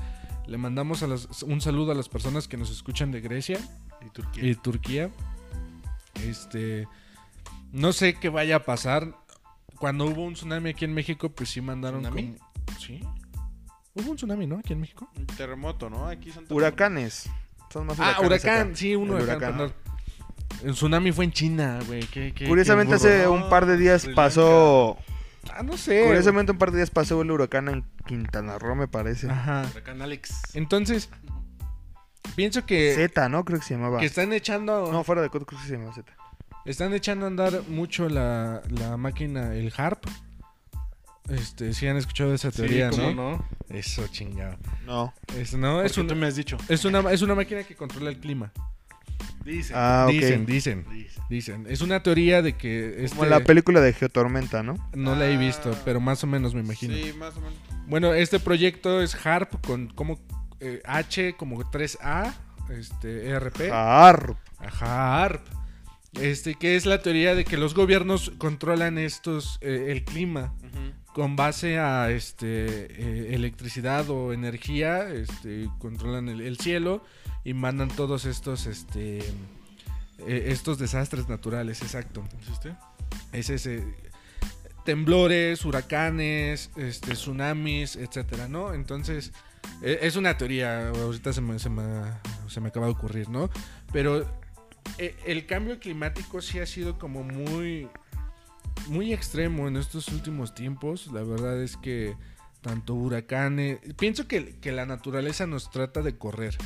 le 0.47 0.57
mandamos 0.57 1.03
a 1.03 1.07
las- 1.07 1.43
un 1.43 1.61
saludo 1.61 1.91
a 1.91 1.95
las 1.95 2.09
personas 2.09 2.47
que 2.47 2.57
nos 2.57 2.69
escuchan 2.69 3.11
de 3.11 3.21
Grecia 3.21 3.59
Y 4.05 4.09
Turquía. 4.09 4.43
y 4.43 4.55
Turquía. 4.55 5.09
Este, 6.27 6.87
no 7.71 7.93
sé 7.93 8.15
qué 8.15 8.29
vaya 8.29 8.57
a 8.57 8.63
pasar. 8.63 9.15
Cuando 9.79 10.05
hubo 10.05 10.23
un 10.23 10.33
tsunami 10.33 10.69
aquí 10.71 10.85
en 10.85 10.93
México, 10.93 11.29
pues 11.29 11.49
sí 11.49 11.59
mandaron 11.61 12.01
¿Tsunami? 12.01 12.35
Sí. 12.79 13.01
Hubo 13.95 14.11
un 14.11 14.15
tsunami, 14.17 14.47
¿no? 14.47 14.59
Aquí 14.59 14.73
en 14.73 14.81
México. 14.81 15.09
Un 15.15 15.25
terremoto, 15.27 15.89
¿no? 15.89 16.07
Aquí 16.07 16.31
son 16.31 16.45
Huracanes. 16.49 17.29
Son 17.71 17.85
más 17.87 17.99
Ah, 17.99 18.03
huracanes 18.19 18.27
huracán, 18.43 18.67
acá. 18.67 18.75
sí, 18.77 18.95
un 18.95 19.09
El 19.09 19.23
huracán, 19.23 19.55
huracán. 19.55 19.73
El 20.63 20.73
tsunami 20.73 21.11
fue 21.11 21.25
en 21.25 21.31
China, 21.31 21.79
güey. 21.87 22.01
qué- 22.07 22.33
qué- 22.33 22.47
Curiosamente 22.47 22.91
qué 22.91 22.95
hace 22.95 23.27
un 23.27 23.49
par 23.49 23.65
de 23.65 23.75
días 23.77 24.07
pasó... 24.15 24.97
Ah, 25.51 25.63
no 25.63 25.77
sé. 25.77 26.03
Curiosamente 26.05 26.51
un 26.51 26.57
par 26.57 26.71
de 26.71 26.77
días 26.77 26.89
pasó 26.89 27.21
el 27.21 27.31
huracán 27.31 27.67
en 27.69 27.83
Quintana 28.05 28.57
Roo, 28.59 28.75
me 28.75 28.87
parece. 28.87 29.29
Ajá. 29.29 29.65
Huracán 29.71 30.01
Alex. 30.01 30.31
Entonces, 30.53 31.09
pienso 32.35 32.65
que, 32.65 32.93
Z, 32.95 33.29
¿no? 33.29 33.43
Creo 33.45 33.59
que 33.59 33.65
se 33.65 33.75
llamaba. 33.75 33.99
que 33.99 34.05
están 34.05 34.31
echando... 34.33 34.91
No, 34.91 35.03
fuera 35.03 35.21
de 35.21 35.29
coto 35.29 35.45
creo 35.45 35.59
que 35.61 35.67
se 35.67 35.73
llamaba 35.73 35.93
Z. 35.93 36.11
Están 36.65 36.93
echando 36.93 37.25
a 37.25 37.27
andar 37.27 37.63
mucho 37.67 38.07
la, 38.09 38.61
la 38.69 38.95
máquina, 38.97 39.53
el 39.53 39.73
HARP. 39.75 40.05
Este, 41.29 41.73
sí 41.73 41.87
han 41.87 41.95
escuchado 41.97 42.33
esa 42.33 42.51
Sí, 42.51 42.57
teoría, 42.57 42.89
¿cómo 42.89 43.11
¿no? 43.11 43.31
no? 43.31 43.45
Eso 43.69 44.07
chingado. 44.07 44.57
No. 44.85 45.13
Es, 45.37 45.53
no, 45.53 45.81
es, 45.81 45.91
Porque 45.93 46.01
un- 46.01 46.07
tú 46.07 46.15
me 46.15 46.27
has 46.27 46.35
dicho. 46.35 46.57
es 46.67 46.83
una 46.85 46.99
es 47.11 47.21
una 47.21 47.33
máquina 47.35 47.63
que 47.63 47.75
controla 47.75 48.09
el 48.09 48.17
clima. 48.19 48.51
Dice. 49.43 49.73
Ah, 49.75 50.05
ok. 50.07 50.13
Dicen, 50.13 50.45
dicen, 50.45 50.85
dicen. 51.29 51.65
Es 51.69 51.81
una 51.81 52.01
teoría 52.01 52.41
de 52.41 52.53
que 52.53 53.03
este 53.03 53.17
Como 53.17 53.29
la 53.29 53.41
película 53.41 53.81
de 53.81 53.93
Geotormenta, 53.93 54.63
¿no? 54.63 54.75
no 54.95 55.15
la 55.15 55.27
he 55.27 55.37
visto, 55.37 55.71
Ah. 55.73 55.81
pero 55.83 55.99
más 55.99 56.23
o 56.23 56.27
menos 56.27 56.53
me 56.53 56.61
imagino. 56.61 56.95
Sí, 56.95 57.13
más 57.13 57.35
o 57.35 57.41
menos. 57.41 57.55
Bueno, 57.87 58.13
este 58.13 58.39
proyecto 58.39 59.01
es 59.01 59.15
HARP 59.25 59.65
con 59.65 59.87
como 59.89 60.19
eh, 60.59 60.81
H 60.85 61.35
como 61.35 61.59
3A, 61.69 62.33
este 62.69 63.27
ERP. 63.29 63.69
Harp. 63.71 64.37
Ajá, 64.59 65.23
ARP. 65.23 65.45
Este, 66.21 66.53
que 66.55 66.75
es 66.75 66.85
la 66.85 67.01
teoría 67.01 67.33
de 67.35 67.43
que 67.43 67.57
los 67.57 67.73
gobiernos 67.73 68.31
controlan 68.37 68.97
estos, 68.99 69.57
eh, 69.61 69.87
el 69.89 70.03
clima 70.03 70.53
con 71.13 71.35
base 71.35 71.79
a 71.79 72.11
este, 72.11 72.45
eh, 72.47 73.33
electricidad 73.35 74.09
o 74.09 74.31
energía, 74.31 75.09
este, 75.09 75.67
controlan 75.79 76.29
el, 76.29 76.41
el 76.41 76.57
cielo 76.59 77.03
y 77.43 77.53
mandan 77.53 77.89
todos 77.89 78.25
estos, 78.25 78.65
este, 78.67 79.19
eh, 79.19 80.45
estos 80.47 80.77
desastres 80.77 81.27
naturales, 81.29 81.81
exacto. 81.81 82.23
¿Es 82.41 82.49
este? 82.49 82.75
Es 83.31 83.49
ese 83.49 83.83
temblores, 84.85 85.63
huracanes, 85.65 86.69
este, 86.75 87.13
tsunamis, 87.13 87.95
etcétera, 87.95 88.47
¿no? 88.49 88.73
Entonces, 88.73 89.31
e- 89.81 89.99
es 90.01 90.15
una 90.17 90.37
teoría, 90.37 90.89
ahorita 90.89 91.31
se 91.31 91.39
me, 91.41 91.57
se 91.57 91.69
me- 91.69 92.11
se 92.47 92.59
me 92.59 92.67
acaba 92.67 92.87
de 92.87 92.91
ocurrir, 92.91 93.29
¿no? 93.29 93.49
Pero 93.93 94.25
e- 94.97 95.15
el 95.25 95.45
cambio 95.45 95.79
climático 95.79 96.41
sí 96.41 96.59
ha 96.59 96.65
sido 96.65 96.99
como 96.99 97.23
muy, 97.23 97.87
muy 98.87 99.13
extremo 99.13 99.69
en 99.69 99.77
estos 99.77 100.09
últimos 100.09 100.53
tiempos. 100.53 101.07
La 101.13 101.23
verdad 101.23 101.61
es 101.63 101.77
que 101.77 102.17
tanto 102.59 102.93
huracanes, 102.93 103.79
pienso 103.97 104.27
que, 104.27 104.57
que 104.59 104.73
la 104.73 104.85
naturaleza 104.85 105.47
nos 105.47 105.71
trata 105.71 106.01
de 106.01 106.17
correr. 106.17 106.57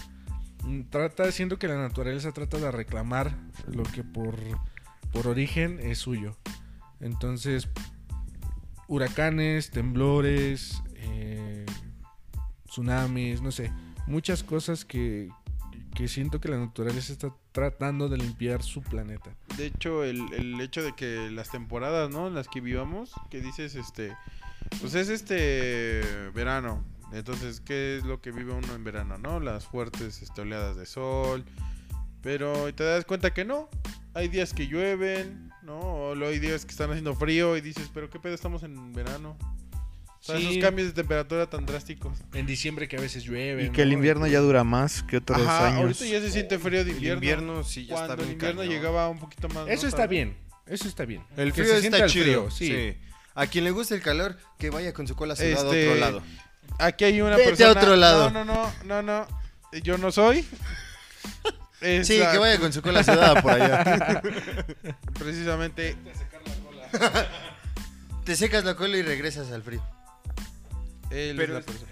Trata, 0.89 1.31
siento 1.31 1.57
que 1.57 1.67
la 1.67 1.77
naturaleza 1.77 2.31
trata 2.31 2.57
de 2.57 2.71
reclamar 2.71 3.37
lo 3.67 3.83
que 3.83 4.03
por, 4.03 4.35
por 5.13 5.27
origen 5.27 5.79
es 5.79 5.99
suyo. 5.99 6.35
Entonces, 6.99 7.69
huracanes, 8.87 9.71
temblores, 9.71 10.81
eh, 10.95 11.65
tsunamis, 12.65 13.41
no 13.41 13.51
sé, 13.51 13.71
muchas 14.07 14.43
cosas 14.43 14.83
que, 14.83 15.29
que 15.95 16.07
siento 16.07 16.41
que 16.41 16.49
la 16.49 16.57
naturaleza 16.57 17.13
está 17.13 17.33
tratando 17.51 18.09
de 18.09 18.17
limpiar 18.17 18.61
su 18.61 18.81
planeta. 18.81 19.35
De 19.57 19.67
hecho, 19.67 20.03
el, 20.03 20.33
el 20.33 20.59
hecho 20.59 20.83
de 20.83 20.93
que 20.95 21.29
las 21.31 21.49
temporadas, 21.49 22.09
¿no? 22.09 22.27
En 22.27 22.35
las 22.35 22.47
que 22.47 22.61
vivamos, 22.61 23.13
que 23.29 23.41
dices, 23.41 23.75
este, 23.75 24.15
pues 24.81 24.95
es 24.95 25.09
este 25.09 26.01
verano. 26.33 26.83
Entonces, 27.13 27.61
¿qué 27.61 27.97
es 27.97 28.03
lo 28.03 28.21
que 28.21 28.31
vive 28.31 28.51
uno 28.53 28.73
en 28.75 28.83
verano, 28.83 29.17
no? 29.17 29.39
Las 29.39 29.65
fuertes 29.65 30.21
este, 30.21 30.41
oleadas 30.41 30.75
de 30.75 30.85
sol. 30.85 31.45
Pero 32.21 32.73
te 32.73 32.83
das 32.83 33.05
cuenta 33.05 33.33
que 33.33 33.45
no. 33.45 33.69
Hay 34.13 34.27
días 34.27 34.53
que 34.53 34.67
llueven, 34.67 35.51
¿no? 35.63 35.79
O 35.79 36.25
hay 36.25 36.39
días 36.39 36.65
que 36.65 36.71
están 36.71 36.89
haciendo 36.89 37.15
frío 37.15 37.55
y 37.55 37.61
dices, 37.61 37.89
pero 37.93 38.09
qué 38.09 38.19
pedo, 38.19 38.33
estamos 38.33 38.63
en 38.63 38.91
verano. 38.93 39.37
O 40.19 40.23
sea, 40.23 40.37
Sí. 40.37 40.47
esos 40.49 40.57
cambios 40.63 40.87
de 40.89 40.93
temperatura 40.93 41.49
tan 41.49 41.65
drásticos. 41.65 42.17
En 42.33 42.45
diciembre 42.47 42.87
que 42.87 42.97
a 42.97 42.99
veces 42.99 43.23
llueve. 43.23 43.65
Y 43.65 43.69
que 43.69 43.83
el 43.83 43.89
¿no? 43.89 43.93
invierno 43.93 44.27
ya 44.27 44.39
dura 44.39 44.63
más 44.63 45.03
que 45.03 45.17
otros 45.17 45.39
Ajá, 45.39 45.67
años. 45.67 45.81
ahorita 45.81 46.05
ya 46.05 46.19
se 46.19 46.31
siente 46.31 46.57
frío 46.59 46.83
de 46.83 46.91
El 46.91 46.97
invierno. 46.97 47.17
invierno 47.17 47.63
sí 47.63 47.85
ya 47.85 47.93
Cuando 47.93 48.13
está 48.13 48.21
el 48.23 48.27
bien 48.27 48.33
invierno 48.33 48.61
cañón. 48.61 48.73
llegaba 48.75 49.09
un 49.09 49.19
poquito 49.19 49.47
más. 49.49 49.67
Eso 49.69 49.83
¿no? 49.83 49.89
está 49.89 50.07
bien, 50.07 50.35
eso 50.65 50.87
está 50.87 51.05
bien. 51.05 51.21
El 51.37 51.53
Que 51.53 51.63
frío 51.63 51.79
se 51.79 51.85
está 51.87 52.03
el 52.03 52.09
chido. 52.09 52.23
frío, 52.25 52.51
sí. 52.51 52.67
sí. 52.67 52.97
A 53.35 53.45
quien 53.45 53.63
le 53.63 53.71
guste 53.71 53.93
el 53.93 54.01
calor, 54.01 54.35
que 54.57 54.71
vaya 54.71 54.91
con 54.93 55.07
su 55.07 55.15
cola 55.15 55.35
sudada 55.35 55.51
a 55.53 55.65
Este, 55.65 55.87
otro 55.89 55.99
lado. 56.01 56.23
Aquí 56.79 57.05
hay 57.05 57.21
una 57.21 57.35
Vete 57.37 57.43
a 57.43 57.49
persona. 57.67 57.71
otro 57.81 57.95
lado. 57.95 58.29
No, 58.29 58.45
no, 58.45 58.53
no, 58.85 59.01
no, 59.01 59.01
no. 59.01 59.27
Yo 59.83 59.97
no 59.97 60.11
soy. 60.11 60.45
Sí, 61.79 62.17
que 62.17 62.37
vaya 62.39 62.57
con 62.59 62.73
su 62.73 62.81
cola 62.81 63.03
sudada 63.03 63.39
por 63.39 63.51
allá. 63.51 64.19
Precisamente. 65.19 65.95
Te 68.25 68.35
secas 68.35 68.63
la 68.65 68.75
cola 68.75 68.97
y 68.97 69.03
regresas 69.03 69.51
al 69.51 69.61
frío. 69.61 69.83
Él 71.11 71.35
Pero- 71.37 71.59
es 71.59 71.65
la 71.65 71.71
persona. 71.71 71.91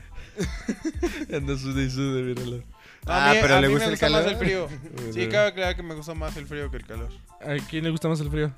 Anda 1.38 1.56
sude 1.60 1.84
y 1.84 1.89
sude, 1.91 2.23
míralo. 2.23 2.64
Ah, 3.06 3.30
A 3.30 3.34
mí- 3.35 3.39
pero 3.43 3.56
a 3.57 3.61
le 3.61 3.68
mí 3.68 3.73
gusta 3.73 3.88
me 3.89 3.93
el 3.93 3.99
calor. 3.99 4.23
más 4.23 4.31
el 4.31 4.38
frío. 4.39 4.68
Sí, 5.14 5.27
cabe 5.27 5.49
aclarar 5.49 5.76
que 5.76 5.84
me 5.84 5.93
gusta 5.93 6.15
más 6.15 6.35
el 6.35 6.47
frío 6.47 6.72
que 6.72 6.77
el 6.77 6.85
calor. 6.88 7.10
¿A 7.41 7.64
quién 7.69 7.84
le 7.84 7.91
gusta 7.91 8.07
más 8.10 8.19
el 8.22 8.31
frío? 8.31 8.52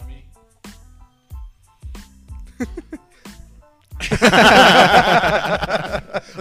A 0.00 0.04
mí. 0.04 0.24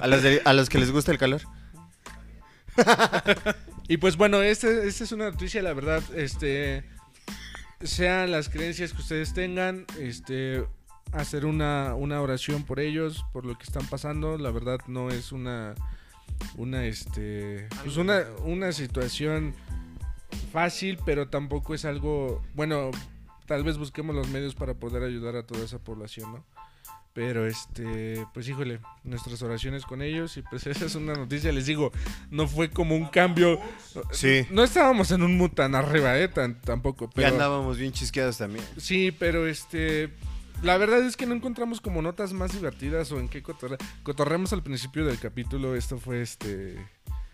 A 0.01 0.07
los, 0.07 0.21
de- 0.23 0.41
a 0.45 0.53
los 0.53 0.69
que 0.69 0.77
les 0.79 0.91
gusta 0.91 1.11
el 1.11 1.17
calor. 1.17 1.41
Y 3.87 3.97
pues 3.97 4.17
bueno, 4.17 4.41
esta 4.41 4.69
este 4.69 5.03
es 5.03 5.11
una 5.11 5.29
noticia, 5.31 5.61
la 5.61 5.73
verdad, 5.73 6.01
este 6.15 6.83
sean 7.81 8.31
las 8.31 8.49
creencias 8.49 8.93
que 8.93 9.01
ustedes 9.01 9.33
tengan, 9.33 9.85
este 9.99 10.65
hacer 11.11 11.45
una, 11.45 11.95
una 11.95 12.21
oración 12.21 12.63
por 12.63 12.79
ellos, 12.79 13.25
por 13.33 13.45
lo 13.45 13.57
que 13.57 13.63
están 13.63 13.85
pasando, 13.87 14.37
la 14.37 14.51
verdad 14.51 14.79
no 14.87 15.09
es 15.09 15.31
una 15.31 15.73
una 16.55 16.85
este 16.85 17.67
pues 17.83 17.97
una, 17.97 18.23
una 18.43 18.71
situación 18.71 19.53
fácil, 20.53 20.99
pero 21.05 21.27
tampoco 21.29 21.73
es 21.73 21.83
algo, 21.85 22.41
bueno, 22.53 22.91
tal 23.47 23.63
vez 23.63 23.77
busquemos 23.77 24.15
los 24.15 24.29
medios 24.29 24.55
para 24.55 24.75
poder 24.75 25.03
ayudar 25.03 25.35
a 25.35 25.43
toda 25.45 25.65
esa 25.65 25.79
población, 25.79 26.31
¿no? 26.31 26.45
Pero 27.13 27.47
este, 27.47 28.25
pues 28.33 28.47
híjole, 28.47 28.79
nuestras 29.03 29.41
oraciones 29.41 29.83
con 29.85 30.01
ellos 30.01 30.37
y 30.37 30.41
pues 30.43 30.65
esa 30.67 30.85
es 30.85 30.95
una 30.95 31.13
noticia, 31.13 31.51
les 31.51 31.65
digo, 31.65 31.91
no 32.29 32.47
fue 32.47 32.69
como 32.69 32.95
un 32.95 33.07
cambio. 33.07 33.59
Sí. 34.11 34.45
No 34.51 34.63
estábamos 34.63 35.11
en 35.11 35.23
un 35.23 35.37
mood 35.37 35.51
tan 35.51 35.75
arriba, 35.75 36.17
eh, 36.17 36.27
tan, 36.27 36.61
tampoco, 36.61 37.05
Ya 37.07 37.11
pero 37.15 37.27
andábamos 37.29 37.77
bien 37.77 37.91
chisqueados 37.91 38.37
también. 38.37 38.63
sí, 38.77 39.11
pero 39.11 39.47
este 39.47 40.09
la 40.61 40.77
verdad 40.77 41.01
es 41.05 41.15
que 41.15 41.25
no 41.25 41.33
encontramos 41.33 41.79
como 41.81 42.01
notas 42.01 42.33
más 42.33 42.51
divertidas 42.51 43.11
o 43.13 43.19
en 43.19 43.29
qué 43.29 43.41
cotorre 43.41 43.77
cotorreamos 44.03 44.51
al 44.53 44.61
principio 44.61 45.05
del 45.05 45.17
capítulo, 45.17 45.75
esto 45.75 45.97
fue 45.97 46.21
este 46.21 46.75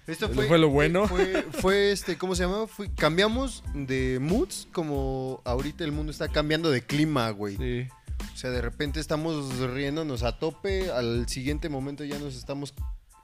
Esto 0.08 0.28
Eso 0.28 0.44
fue 0.44 0.60
lo 0.60 0.70
bueno. 0.70 1.08
Fue, 1.08 1.44
fue, 1.60 1.92
este, 1.92 2.18
¿cómo 2.20 2.36
se 2.36 2.44
llama? 2.44 2.68
Fue- 2.68 2.94
cambiamos 2.94 3.64
de 3.74 4.20
moods, 4.22 4.68
como 4.72 5.42
ahorita 5.44 5.84
el 5.84 5.92
mundo 5.92 6.12
está 6.12 6.28
cambiando 6.28 6.70
de 6.70 6.82
clima, 6.84 7.30
güey. 7.32 7.58
sí. 7.58 7.88
O 8.34 8.38
sea, 8.38 8.50
de 8.52 8.62
repente 8.62 9.00
estamos 9.00 9.58
riéndonos 9.60 10.24
a 10.24 10.38
tope, 10.40 10.92
al 10.92 11.28
siguiente 11.30 11.70
momento 11.70 12.04
ya 12.04 12.20
nos 12.20 12.36
estamos 12.36 12.74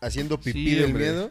haciendo 0.01 0.39
pipí 0.39 0.69
Sí, 0.69 0.76
del 0.76 0.93
miedo. 0.93 1.30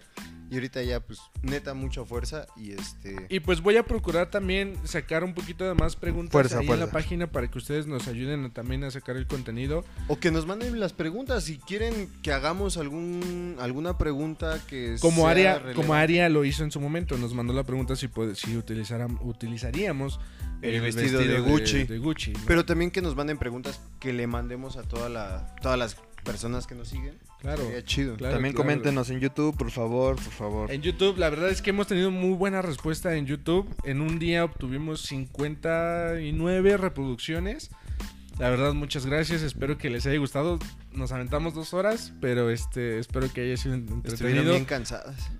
Y 0.50 0.54
ahorita 0.54 0.82
ya, 0.82 0.98
pues, 0.98 1.20
neta, 1.42 1.74
mucha 1.74 2.04
fuerza. 2.04 2.44
Y 2.56 2.72
este. 2.72 3.14
Y 3.28 3.38
pues 3.38 3.60
voy 3.60 3.76
a 3.76 3.84
procurar 3.84 4.30
también 4.32 4.74
sacar 4.82 5.22
un 5.22 5.32
poquito 5.32 5.64
de 5.64 5.74
más 5.74 5.94
preguntas 5.94 6.32
Fuerza, 6.32 6.56
ahí 6.56 6.62
en 6.62 6.66
fuerza. 6.66 6.86
la 6.86 6.90
página 6.90 7.30
para 7.30 7.48
que 7.48 7.56
ustedes 7.56 7.86
nos 7.86 8.08
ayuden 8.08 8.44
a- 8.46 8.52
también 8.52 8.82
a 8.82 8.90
sacar 8.90 9.16
el 9.16 9.28
contenido. 9.28 9.84
O 10.08 10.18
que 10.18 10.32
nos 10.32 10.46
manden 10.46 10.80
las 10.80 10.92
preguntas. 10.92 11.44
Si 11.44 11.58
quieren 11.58 12.08
que 12.22 12.32
hagamos 12.32 12.78
algún 12.78 13.56
alguna 13.60 13.96
pregunta 13.96 14.60
que 14.66 14.96
Como 15.00 15.22
sea 15.22 15.30
Aria, 15.30 15.52
relevante. 15.54 15.76
como 15.76 15.94
Aria 15.94 16.28
lo 16.28 16.44
hizo 16.44 16.64
en 16.64 16.72
su 16.72 16.80
momento, 16.80 17.16
nos 17.16 17.32
mandó 17.32 17.52
la 17.52 17.62
pregunta 17.62 17.94
si, 17.94 18.08
puede- 18.08 18.34
si 18.34 18.56
utilizaríamos 18.56 20.18
El 20.62 20.80
vestido 20.80 21.20
de 21.20 21.40
Gucci. 21.40 21.84
de 21.84 21.98
Gucci, 21.98 22.32
¿no? 22.32 22.40
Pero 22.46 22.64
también 22.64 22.90
que 22.90 23.00
nos 23.02 23.16
manden 23.16 23.38
preguntas 23.38 23.80
que 23.98 24.12
le 24.12 24.26
mandemos 24.26 24.76
a 24.76 24.82
toda 24.82 25.08
la, 25.08 25.54
todas 25.62 25.78
las 25.78 25.96
personas 26.24 26.66
que 26.66 26.74
nos 26.74 26.88
siguen. 26.88 27.18
claro. 27.40 27.64
Sería 27.64 27.82
chido. 27.84 28.14
Claro, 28.16 28.34
También 28.34 28.52
claro. 28.54 28.64
coméntenos 28.66 29.08
en 29.10 29.20
YouTube, 29.20 29.56
por 29.56 29.70
favor, 29.70 30.16
por 30.16 30.32
favor. 30.32 30.70
En 30.70 30.82
YouTube, 30.82 31.16
la 31.16 31.30
verdad 31.30 31.48
es 31.48 31.62
que 31.62 31.70
hemos 31.70 31.86
tenido 31.86 32.10
muy 32.10 32.34
buena 32.34 32.60
respuesta 32.60 33.14
en 33.16 33.24
YouTube. 33.26 33.66
En 33.84 34.00
un 34.02 34.18
día 34.18 34.44
obtuvimos 34.44 35.00
59 35.02 36.76
reproducciones. 36.76 37.70
La 38.38 38.48
verdad, 38.50 38.72
muchas 38.74 39.04
gracias. 39.06 39.42
Espero 39.42 39.76
que 39.78 39.90
les 39.90 40.06
haya 40.06 40.18
gustado. 40.18 40.58
Nos 40.92 41.12
aventamos 41.12 41.54
dos 41.54 41.74
horas, 41.74 42.12
pero 42.20 42.50
este 42.50 42.98
espero 42.98 43.30
que 43.32 43.42
haya 43.42 43.56
sido 43.56 43.74
Estuvieron 43.76 44.04
entretenido. 44.06 44.52
bien 44.52 44.64
cansadas. 44.64 45.30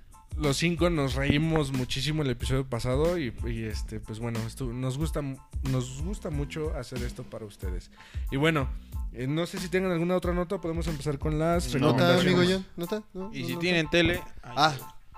Los 0.41 0.57
cinco 0.57 0.89
nos 0.89 1.13
reímos 1.13 1.71
muchísimo 1.71 2.23
el 2.23 2.31
episodio 2.31 2.65
pasado 2.65 3.17
y, 3.19 3.31
y, 3.45 3.63
este, 3.65 3.99
pues 3.99 4.17
bueno, 4.19 4.39
nos 4.73 4.97
gusta, 4.97 5.21
nos 5.69 6.01
gusta 6.01 6.31
mucho 6.31 6.75
hacer 6.75 7.03
esto 7.03 7.23
para 7.23 7.45
ustedes. 7.45 7.91
Y 8.31 8.37
bueno, 8.37 8.67
eh, 9.13 9.27
no 9.27 9.45
sé 9.45 9.59
si 9.59 9.69
tengan 9.69 9.91
alguna 9.91 10.15
otra 10.15 10.33
nota, 10.33 10.59
podemos 10.59 10.87
empezar 10.87 11.19
con 11.19 11.37
las 11.37 11.67
¿Nota, 11.75 12.15
recomendaciones. 12.15 12.25
amigo 12.39 12.53
John? 12.53 12.65
¿Nota? 12.75 13.03
¿No? 13.13 13.29
Y 13.33 13.41
¿No 13.41 13.45
si 13.45 13.53
nota? 13.53 13.59
tienen 13.61 13.89
tele. 13.91 14.21
Ah, 14.43 14.73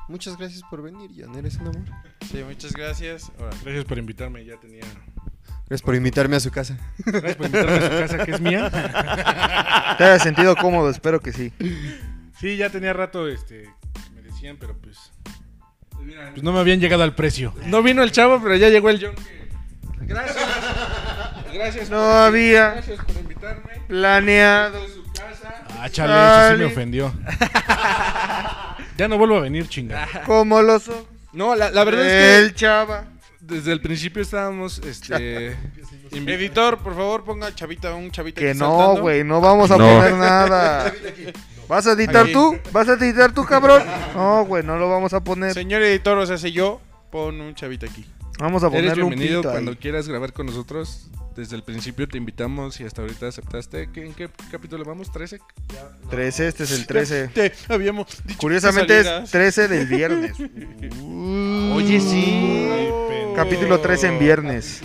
muchas 0.09 0.37
gracias 0.37 0.61
por 0.69 0.81
venir, 0.81 1.09
John. 1.17 1.33
Eres 1.37 1.55
un 1.55 1.67
amor. 1.67 1.85
Sí, 2.29 2.43
muchas 2.45 2.73
gracias. 2.73 3.31
Ahora, 3.39 3.55
Gracias 3.63 3.85
por 3.85 3.97
invitarme, 3.97 4.43
ya 4.43 4.59
tenía. 4.59 4.83
Gracias 5.67 5.81
por 5.83 5.95
invitarme 5.95 6.35
a 6.35 6.39
su 6.41 6.51
casa. 6.51 6.77
Gracias 7.05 7.35
por 7.37 7.45
invitarme 7.45 7.77
a 7.77 7.81
su 7.81 7.89
casa, 7.97 8.25
que 8.25 8.31
es 8.31 8.41
mía. 8.41 8.69
¿Te 9.97 10.03
has 10.03 10.21
sentido 10.21 10.53
cómodo? 10.57 10.89
Espero 10.89 11.21
que 11.21 11.31
sí. 11.31 11.53
Sí, 12.41 12.57
ya 12.57 12.69
tenía 12.69 12.91
rato, 12.91 13.29
este, 13.29 13.69
decían, 14.43 14.57
pero 14.59 14.77
pues. 14.77 14.97
Pues 16.33 16.43
no 16.43 16.51
me 16.51 16.59
habían 16.59 16.79
llegado 16.81 17.03
al 17.03 17.15
precio. 17.15 17.53
No 17.65 17.81
vino 17.81 18.03
el 18.03 18.11
chavo, 18.11 18.41
pero 18.43 18.55
ya 18.55 18.69
llegó 18.69 18.89
el 18.89 18.99
John. 19.01 19.15
que- 19.15 20.05
Gracias. 20.05 20.37
Gracias. 21.53 21.89
No 21.89 21.97
por- 21.97 22.05
había. 22.15 22.71
Gracias 22.71 22.99
por 23.05 23.15
invitarme. 23.15 23.71
Planeado. 23.87 24.85
Ah, 25.79 25.89
chale, 25.89 26.13
eso 26.13 26.53
sí 26.55 26.59
me 26.59 26.65
ofendió. 26.65 27.13
ya 28.97 29.07
no 29.07 29.17
vuelvo 29.17 29.37
a 29.37 29.41
venir, 29.41 29.67
chinga. 29.67 30.07
Como 30.25 30.61
los 30.61 30.87
ojos 30.87 31.05
No, 31.33 31.55
la, 31.55 31.71
la 31.71 31.83
verdad 31.83 32.05
es 32.05 32.39
El 32.39 32.55
chava. 32.55 33.01
que 33.03 33.07
desde 33.41 33.71
el 33.73 33.81
principio 33.81 34.21
estábamos, 34.21 34.79
este... 34.79 35.57
Editor, 36.11 36.77
por 36.79 36.95
favor, 36.95 37.23
ponga 37.25 37.53
chavita, 37.55 37.93
un 37.95 38.11
chavita 38.11 38.39
Que 38.39 38.51
aquí 38.51 38.59
no, 38.59 38.97
güey, 38.97 39.23
no 39.23 39.41
vamos 39.41 39.71
a 39.71 39.77
No. 39.77 39.85
poner 39.85 40.13
nada. 40.17 40.93
¿Vas 41.67 41.87
a 41.87 41.93
editar 41.93 42.23
Aquí. 42.23 42.33
tú? 42.33 42.57
¿Vas 42.71 42.87
a 42.89 42.93
editar 42.93 43.33
tú, 43.33 43.45
cabrón? 43.45 43.83
No, 44.15 44.45
güey, 44.45 44.63
no 44.63 44.77
lo 44.77 44.89
vamos 44.89 45.13
a 45.13 45.23
poner. 45.23 45.53
Señor 45.53 45.81
editor, 45.81 46.17
o 46.17 46.25
sea, 46.25 46.37
si 46.37 46.51
yo, 46.51 46.81
pon 47.11 47.39
un 47.41 47.55
chavita 47.55 47.85
aquí. 47.87 48.05
Vamos 48.39 48.63
a 48.63 48.67
Eres 48.67 48.81
ponerle 48.81 49.03
un 49.03 49.09
bienvenido 49.09 49.39
ahí. 49.41 49.51
cuando 49.51 49.77
quieras 49.77 50.07
grabar 50.07 50.33
con 50.33 50.45
nosotros. 50.47 51.09
Desde 51.35 51.55
el 51.55 51.63
principio 51.63 52.07
te 52.07 52.17
invitamos 52.19 52.79
y 52.79 52.83
hasta 52.83 53.01
ahorita 53.01 53.27
aceptaste. 53.27 53.89
¿Qué- 53.91 54.05
¿En 54.05 54.13
qué 54.13 54.29
capítulo 54.51 54.85
vamos? 54.85 55.11
¿13? 55.11 55.39
13, 56.11 56.47
este 56.47 56.63
es 56.63 56.71
el 56.71 56.85
13. 56.85 57.27
Te 57.29 57.51
habíamos 57.69 58.05
dicho 58.23 58.37
Curiosamente 58.37 58.93
que 58.93 58.99
es 58.99 59.05
salieras. 59.05 59.31
13 59.31 59.67
del 59.67 59.87
viernes. 59.87 60.33
Oye, 61.73 61.99
sí. 61.99 62.49
Capítulo 63.35 63.79
13 63.79 64.07
en 64.09 64.19
viernes. 64.19 64.81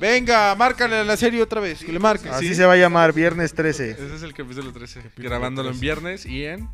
Venga, 0.00 0.54
márcale 0.54 0.96
a 0.96 1.04
la 1.04 1.16
serie 1.16 1.42
otra 1.42 1.60
vez, 1.60 1.84
que 1.84 1.92
le 1.92 1.98
marques. 1.98 2.30
Así 2.32 2.54
se 2.54 2.64
va 2.64 2.72
a 2.72 2.76
llamar, 2.76 3.12
viernes 3.12 3.52
13. 3.52 3.90
Ese 3.90 4.14
es 4.16 4.22
el 4.22 4.32
capítulo 4.34 4.72
13. 4.72 5.02
Grabándolo 5.18 5.70
en 5.70 5.80
viernes 5.80 6.24
y 6.26 6.44
en... 6.44 6.68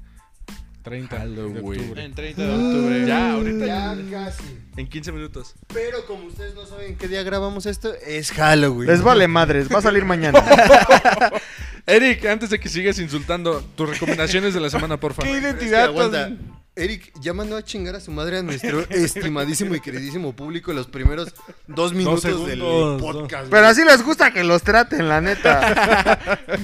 30 0.84 1.18
Halloween. 1.18 1.52
de 1.54 1.60
octubre. 1.60 2.04
En 2.04 2.14
30 2.14 2.42
de 2.42 2.54
octubre. 2.54 3.06
Ya, 3.08 3.32
ahorita. 3.32 3.66
Ya 3.66 3.96
casi. 4.08 4.44
En 4.76 4.86
15 4.88 5.10
minutos. 5.10 5.54
Pero 5.74 6.06
como 6.06 6.26
ustedes 6.26 6.54
no 6.54 6.64
saben 6.64 6.96
qué 6.96 7.08
día 7.08 7.24
grabamos 7.24 7.66
esto, 7.66 7.92
es 8.06 8.30
Halloween. 8.30 8.88
Les 8.88 9.02
vale 9.02 9.26
madres, 9.26 9.66
va 9.68 9.80
a 9.80 9.82
salir 9.82 10.04
mañana. 10.04 10.40
Eric, 11.86 12.24
antes 12.26 12.50
de 12.50 12.60
que 12.60 12.68
sigas 12.68 13.00
insultando, 13.00 13.62
tus 13.74 13.88
recomendaciones 13.90 14.54
de 14.54 14.60
la 14.60 14.70
semana, 14.70 15.00
porfa. 15.00 15.24
¿Qué 15.24 15.30
Es 15.32 15.34
que 15.40 15.42
identidad 15.42 15.92
tan- 15.92 16.38
Eric, 16.76 17.10
ya 17.20 17.32
mandó 17.32 17.56
a 17.56 17.64
chingar 17.64 17.96
a 17.96 18.00
su 18.00 18.10
madre 18.10 18.38
a 18.38 18.42
nuestro 18.42 18.80
estimadísimo 18.90 19.74
y 19.74 19.80
queridísimo 19.80 20.34
público 20.34 20.74
los 20.74 20.86
primeros 20.86 21.34
dos 21.66 21.94
minutos 21.94 22.22
del 22.22 22.58
segundos, 22.58 23.00
podcast. 23.00 23.48
Pero 23.50 23.66
así 23.66 23.82
les 23.82 24.02
gusta 24.02 24.30
que 24.30 24.44
los 24.44 24.62
traten, 24.62 25.08
la 25.08 25.20
neta. 25.22 26.28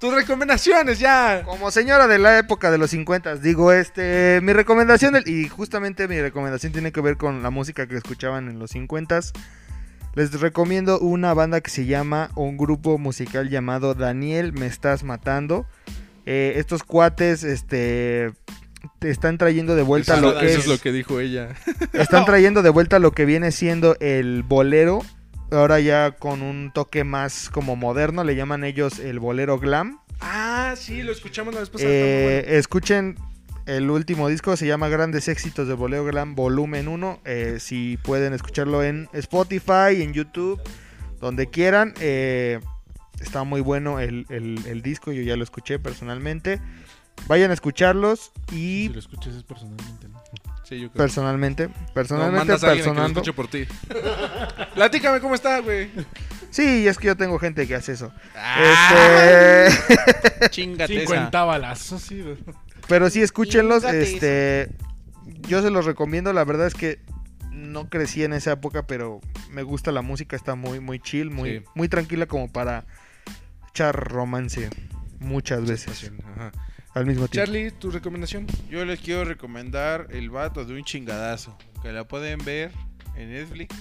Tus 0.00 0.14
recomendaciones, 0.14 0.98
ya. 0.98 1.42
Como 1.44 1.70
señora 1.70 2.06
de 2.06 2.18
la 2.18 2.38
época 2.38 2.70
de 2.70 2.78
los 2.78 2.90
50, 2.90 3.36
digo, 3.36 3.70
este, 3.72 4.40
mi 4.42 4.54
recomendación, 4.54 5.12
del- 5.12 5.28
y 5.28 5.48
justamente 5.48 6.08
mi 6.08 6.18
recomendación 6.20 6.72
tiene 6.72 6.90
que 6.92 7.02
ver 7.02 7.18
con 7.18 7.42
la 7.42 7.50
música 7.50 7.86
que 7.86 7.96
escuchaban 7.96 8.48
en 8.48 8.58
los 8.58 8.70
50. 8.70 9.20
Les 10.14 10.40
recomiendo 10.40 10.98
una 10.98 11.34
banda 11.34 11.60
que 11.60 11.70
se 11.70 11.84
llama, 11.84 12.30
un 12.34 12.56
grupo 12.56 12.96
musical 12.96 13.50
llamado 13.50 13.94
Daniel 13.94 14.54
Me 14.54 14.66
Estás 14.66 15.02
Matando. 15.04 15.66
Eh, 16.26 16.54
estos 16.56 16.82
cuates, 16.82 17.42
este, 17.44 18.30
te 18.98 19.10
están 19.10 19.38
trayendo 19.38 19.74
de 19.74 19.82
vuelta 19.82 20.14
Eso, 20.14 20.22
lo 20.32 20.38
que 20.38 20.46
eso 20.46 20.58
es, 20.58 20.64
es 20.64 20.66
lo 20.66 20.78
que 20.78 20.92
dijo 20.92 21.20
ella. 21.20 21.48
están 21.92 22.24
trayendo 22.26 22.62
de 22.62 22.70
vuelta 22.70 22.98
lo 22.98 23.12
que 23.12 23.24
viene 23.24 23.52
siendo 23.52 23.96
el 24.00 24.42
bolero. 24.42 25.00
Ahora 25.50 25.80
ya 25.80 26.12
con 26.12 26.42
un 26.42 26.70
toque 26.72 27.02
más 27.02 27.50
como 27.50 27.74
moderno, 27.74 28.22
le 28.22 28.36
llaman 28.36 28.62
ellos 28.62 28.98
el 29.00 29.18
bolero 29.18 29.58
glam. 29.58 29.98
Ah, 30.20 30.74
sí, 30.76 31.02
lo 31.02 31.10
escuchamos 31.12 31.54
la 31.54 31.60
vez 31.60 31.70
pasada. 31.70 31.90
Eh, 31.90 32.44
escuchen 32.58 33.16
el 33.66 33.90
último 33.90 34.28
disco, 34.28 34.56
se 34.56 34.66
llama 34.66 34.88
Grandes 34.88 35.26
Éxitos 35.28 35.66
de 35.66 35.74
Boleo 35.74 36.04
Glam 36.04 36.34
Volumen 36.34 36.86
1. 36.88 37.20
eh, 37.24 37.56
si 37.58 37.98
pueden 38.02 38.32
escucharlo 38.32 38.82
en 38.84 39.08
Spotify, 39.12 40.02
en 40.02 40.12
YouTube, 40.12 40.60
donde 41.20 41.48
quieran. 41.48 41.94
eh, 42.00 42.60
está 43.20 43.44
muy 43.44 43.60
bueno 43.60 44.00
el, 44.00 44.26
el- 44.30 44.60
el 44.66 44.82
disco, 44.82 45.12
yo 45.12 45.22
ya 45.22 45.36
lo 45.36 45.44
escuché 45.44 45.78
personalmente. 45.78 46.60
Vayan 47.26 47.50
a 47.50 47.54
escucharlos 47.54 48.32
Si 48.48 48.56
y 48.56 48.88
lo 48.88 48.98
escuchas 48.98 49.34
es 49.34 49.42
personalmente, 49.42 50.08
¿no? 50.08 50.22
Sí, 50.64 50.80
yo 50.80 50.88
creo. 50.90 51.02
personalmente, 51.02 51.68
No, 51.68 51.74
personalmente, 51.92 52.52
alguien 52.52 52.54
a 52.54 52.58
que 52.58 52.66
lo 52.66 52.84
personando. 52.94 53.34
por 53.34 53.48
ti. 53.48 53.66
Platícame 54.74 55.20
cómo 55.20 55.34
está, 55.34 55.58
güey. 55.60 55.90
Sí, 56.50 56.86
es 56.88 56.96
que 56.96 57.08
yo 57.08 57.16
tengo 57.16 57.38
gente 57.38 57.66
que 57.66 57.74
hace 57.74 57.92
eso. 57.92 58.12
Ah. 58.36 59.66
Este, 59.66 60.48
Chingate 60.50 61.02
esa. 61.02 61.06
50 61.14 61.44
balazos, 61.44 62.02
sí. 62.02 62.24
Pero 62.88 63.10
sí, 63.10 63.20
escúchenlos. 63.22 63.82
Chingate 63.82 64.02
Este, 64.02 64.68
yo 65.48 65.60
se 65.62 65.70
los 65.70 65.84
recomiendo. 65.84 66.32
La 66.32 66.44
verdad 66.44 66.66
es 66.66 66.74
que 66.74 67.00
no 67.52 67.88
crecí 67.88 68.24
en 68.24 68.32
esa 68.32 68.52
época, 68.52 68.86
pero 68.86 69.20
me 69.50 69.62
gusta 69.62 69.92
la 69.92 70.02
música. 70.02 70.36
Está 70.36 70.54
muy, 70.54 70.80
muy 70.80 70.98
chill, 71.00 71.30
muy, 71.30 71.58
Sí. 71.58 71.64
muy 71.74 71.88
tranquila 71.88 72.26
como 72.26 72.50
para 72.50 72.84
echar 73.80 73.96
romance 74.10 74.68
muchas 75.20 75.64
veces 75.66 76.12
Ajá. 76.36 76.52
al 76.92 77.06
mismo 77.06 77.28
tiempo. 77.28 77.46
Charlie, 77.46 77.70
tu 77.70 77.90
recomendación. 77.90 78.46
Yo 78.68 78.84
les 78.84 79.00
quiero 79.00 79.24
recomendar 79.24 80.08
El 80.10 80.28
vato 80.28 80.66
de 80.66 80.74
un 80.74 80.84
chingadazo. 80.84 81.56
Que 81.82 81.90
la 81.90 82.06
pueden 82.06 82.44
ver 82.44 82.72
en 83.16 83.30
Netflix. 83.32 83.74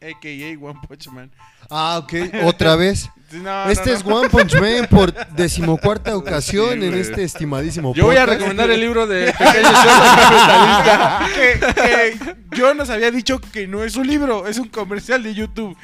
A.K.A. 0.00 0.58
One 0.60 0.80
Punch 0.86 1.08
Man. 1.08 1.30
Ah, 1.70 1.98
ok. 2.02 2.12
Otra 2.44 2.76
vez. 2.76 3.10
No, 3.32 3.68
este 3.68 3.90
no, 3.90 3.96
es 3.96 4.04
no. 4.06 4.16
One 4.16 4.30
Punch 4.30 4.54
Man 4.58 4.86
por 4.90 5.12
decimocuarta 5.32 6.16
ocasión 6.16 6.82
en 6.82 6.94
este 6.94 7.24
estimadísimo 7.24 7.92
Yo 7.94 8.06
voy 8.06 8.16
a 8.16 8.24
recomendar 8.24 8.70
el 8.70 8.80
libro 8.80 9.06
de 9.06 9.26
Pequeño 9.32 9.52
Cerdo 9.52 10.04
Capitalista. 10.16 11.28
que, 11.34 11.60
que 11.74 12.36
yo 12.56 12.72
nos 12.74 12.88
había 12.88 13.10
dicho 13.10 13.38
que 13.38 13.66
no 13.66 13.84
es 13.84 13.96
un 13.96 14.06
libro, 14.06 14.46
es 14.46 14.58
un 14.58 14.68
comercial 14.68 15.22
de 15.22 15.34
YouTube. 15.34 15.76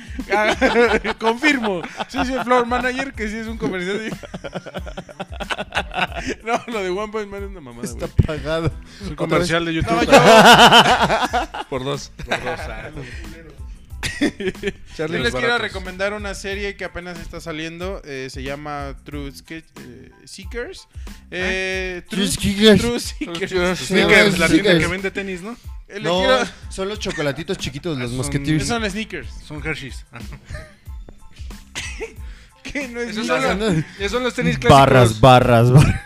Confirmo. 1.19 1.83
Sí, 2.09 2.19
sí, 2.25 2.33
Floor 2.45 2.67
Manager, 2.67 3.13
que 3.13 3.29
sí 3.29 3.37
es 3.37 3.47
un 3.47 3.59
comercial 3.59 3.99
de 3.99 4.11
No, 6.45 6.63
lo 6.67 6.83
de 6.83 6.91
One 6.91 7.13
Punch 7.13 7.29
Man 7.29 7.43
es 7.43 7.51
una 7.51 7.61
mamada. 7.61 7.85
Está 7.87 8.07
pagado. 8.09 8.73
Es 9.03 9.09
un 9.09 9.17
comercial 9.17 9.65
de 9.67 9.75
YouTube. 9.75 9.93
No, 9.93 10.03
yo, 10.03 11.67
Por 11.69 11.85
dos. 11.85 12.11
yo 14.21 14.71
Charlie, 14.97 15.19
les 15.19 15.25
los 15.25 15.33
quiero 15.33 15.49
baratos. 15.49 15.61
recomendar 15.63 16.13
una 16.13 16.35
serie 16.35 16.77
que 16.77 16.85
apenas 16.85 17.19
está 17.19 17.41
saliendo. 17.41 18.01
eh, 18.05 18.29
se 18.31 18.43
llama 18.43 18.97
True 19.05 19.31
Sketch- 19.33 19.65
eh, 19.81 20.11
Seekers. 20.25 20.89
Eh, 21.31 22.03
True 22.09 22.29
Seekers. 22.29 22.81
True 22.81 23.01
Seekers. 23.01 23.79
Sneakers, 23.81 24.39
la 24.39 24.49
tienda 24.49 24.79
que 24.79 24.87
vende 24.87 25.11
tenis, 25.11 25.43
¿no? 25.43 25.57
Eh, 25.89 26.01
No, 26.01 26.19
quiero- 26.21 26.47
son 26.71 26.89
los 26.89 26.99
chocolatitos 26.99 27.59
chiquitos, 27.59 27.99
los 27.99 28.09
Son- 28.09 28.17
mosqueteers. 28.19 28.67
Son 28.67 28.89
sneakers. 28.91 29.29
Son 29.47 29.63
Hershey's. 29.67 30.05
Ah. 30.13 30.19
¿Qué? 32.63 32.89
No 32.89 33.01
es 33.01 33.11
Esos 33.11 33.27
son, 33.27 33.59
los, 33.59 33.75
esos 33.99 34.11
son 34.13 34.23
los 34.25 34.35
tenis 34.35 34.59
clásicos. 34.59 34.71
Barras, 34.81 35.21
barras, 35.21 35.71
barras. 35.71 36.01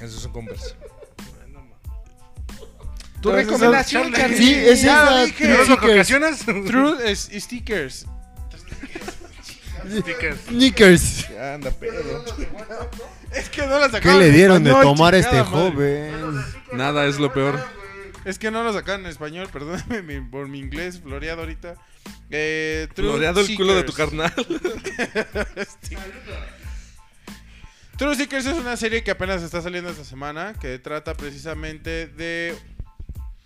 Esos 0.00 0.22
son 0.22 0.32
Converse. 0.32 0.74
Tu 3.20 3.30
recomendación, 3.30 4.12
Charlie. 4.12 4.36
Sí, 4.36 4.54
esa 4.54 5.22
es 5.22 5.26
dije. 5.26 5.44
True 5.44 5.56
¿No 5.56 5.62
es 5.62 5.68
lo 5.68 5.76
que 5.78 5.86
Seekers. 6.04 6.10
ocasionas? 6.10 6.66
True 6.66 7.10
es 7.10 7.28
stickers. 7.34 8.06
Stickers. 9.90 10.40
Sneakers. 10.48 11.30
Anda, 11.30 11.70
pedo. 11.70 12.24
Es 13.32 13.48
que 13.50 13.66
no 13.66 13.78
la 13.78 13.86
¿Qué 13.86 13.92
sacaron. 13.92 14.18
le 14.20 14.30
dieron 14.30 14.62
de 14.64 14.70
tomar 14.70 15.14
a 15.14 15.18
este 15.18 15.40
joven? 15.42 16.12
Nada 16.72 17.06
es 17.06 17.18
lo 17.18 17.32
peor. 17.32 17.58
Es 18.24 18.38
que 18.38 18.50
no 18.50 18.62
lo 18.62 18.72
sacaron 18.72 19.02
en 19.02 19.06
español, 19.10 19.48
perdóname 19.52 20.02
mi- 20.02 20.20
por 20.20 20.46
mi 20.48 20.58
inglés 20.58 21.00
floreado 21.02 21.40
ahorita. 21.40 21.74
Eh, 22.30 22.86
True 22.94 23.08
Floreado 23.08 23.40
el 23.40 23.56
culo 23.56 23.74
de 23.74 23.82
tu 23.82 23.92
Seekers. 23.92 24.10
carnal. 24.10 24.34
True 27.96 28.14
Seekers 28.16 28.46
es 28.46 28.56
una 28.58 28.76
serie 28.76 29.02
que 29.02 29.10
apenas 29.10 29.42
está 29.42 29.60
saliendo 29.60 29.90
esta 29.90 30.04
semana, 30.04 30.54
que 30.58 30.78
trata 30.78 31.14
precisamente 31.14 32.06
de 32.06 32.56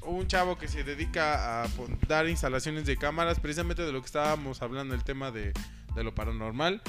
un 0.06 0.26
chavo 0.26 0.56
que 0.58 0.68
se 0.68 0.84
dedica 0.84 1.62
a 1.64 1.68
pon- 1.68 1.98
dar 2.08 2.28
instalaciones 2.28 2.86
de 2.86 2.96
cámaras, 2.96 3.40
precisamente 3.40 3.82
de 3.82 3.92
lo 3.92 4.00
que 4.00 4.06
estábamos 4.06 4.62
hablando, 4.62 4.94
el 4.94 5.04
tema 5.04 5.30
de, 5.30 5.52
de 5.94 6.04
lo 6.04 6.14
paranormal, 6.14 6.82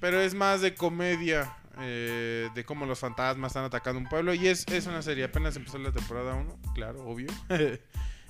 pero 0.00 0.20
es 0.20 0.34
más 0.34 0.60
de 0.60 0.74
comedia, 0.74 1.54
eh, 1.80 2.48
de 2.54 2.64
cómo 2.64 2.86
los 2.86 2.98
fantasmas 2.98 3.50
están 3.50 3.64
atacando 3.64 3.98
un 4.00 4.08
pueblo, 4.08 4.34
y 4.34 4.48
es, 4.48 4.66
es 4.68 4.86
una 4.86 5.02
serie, 5.02 5.24
apenas 5.24 5.56
empezó 5.56 5.78
la 5.78 5.92
temporada 5.92 6.34
1, 6.34 6.58
claro, 6.74 7.04
obvio. 7.06 7.28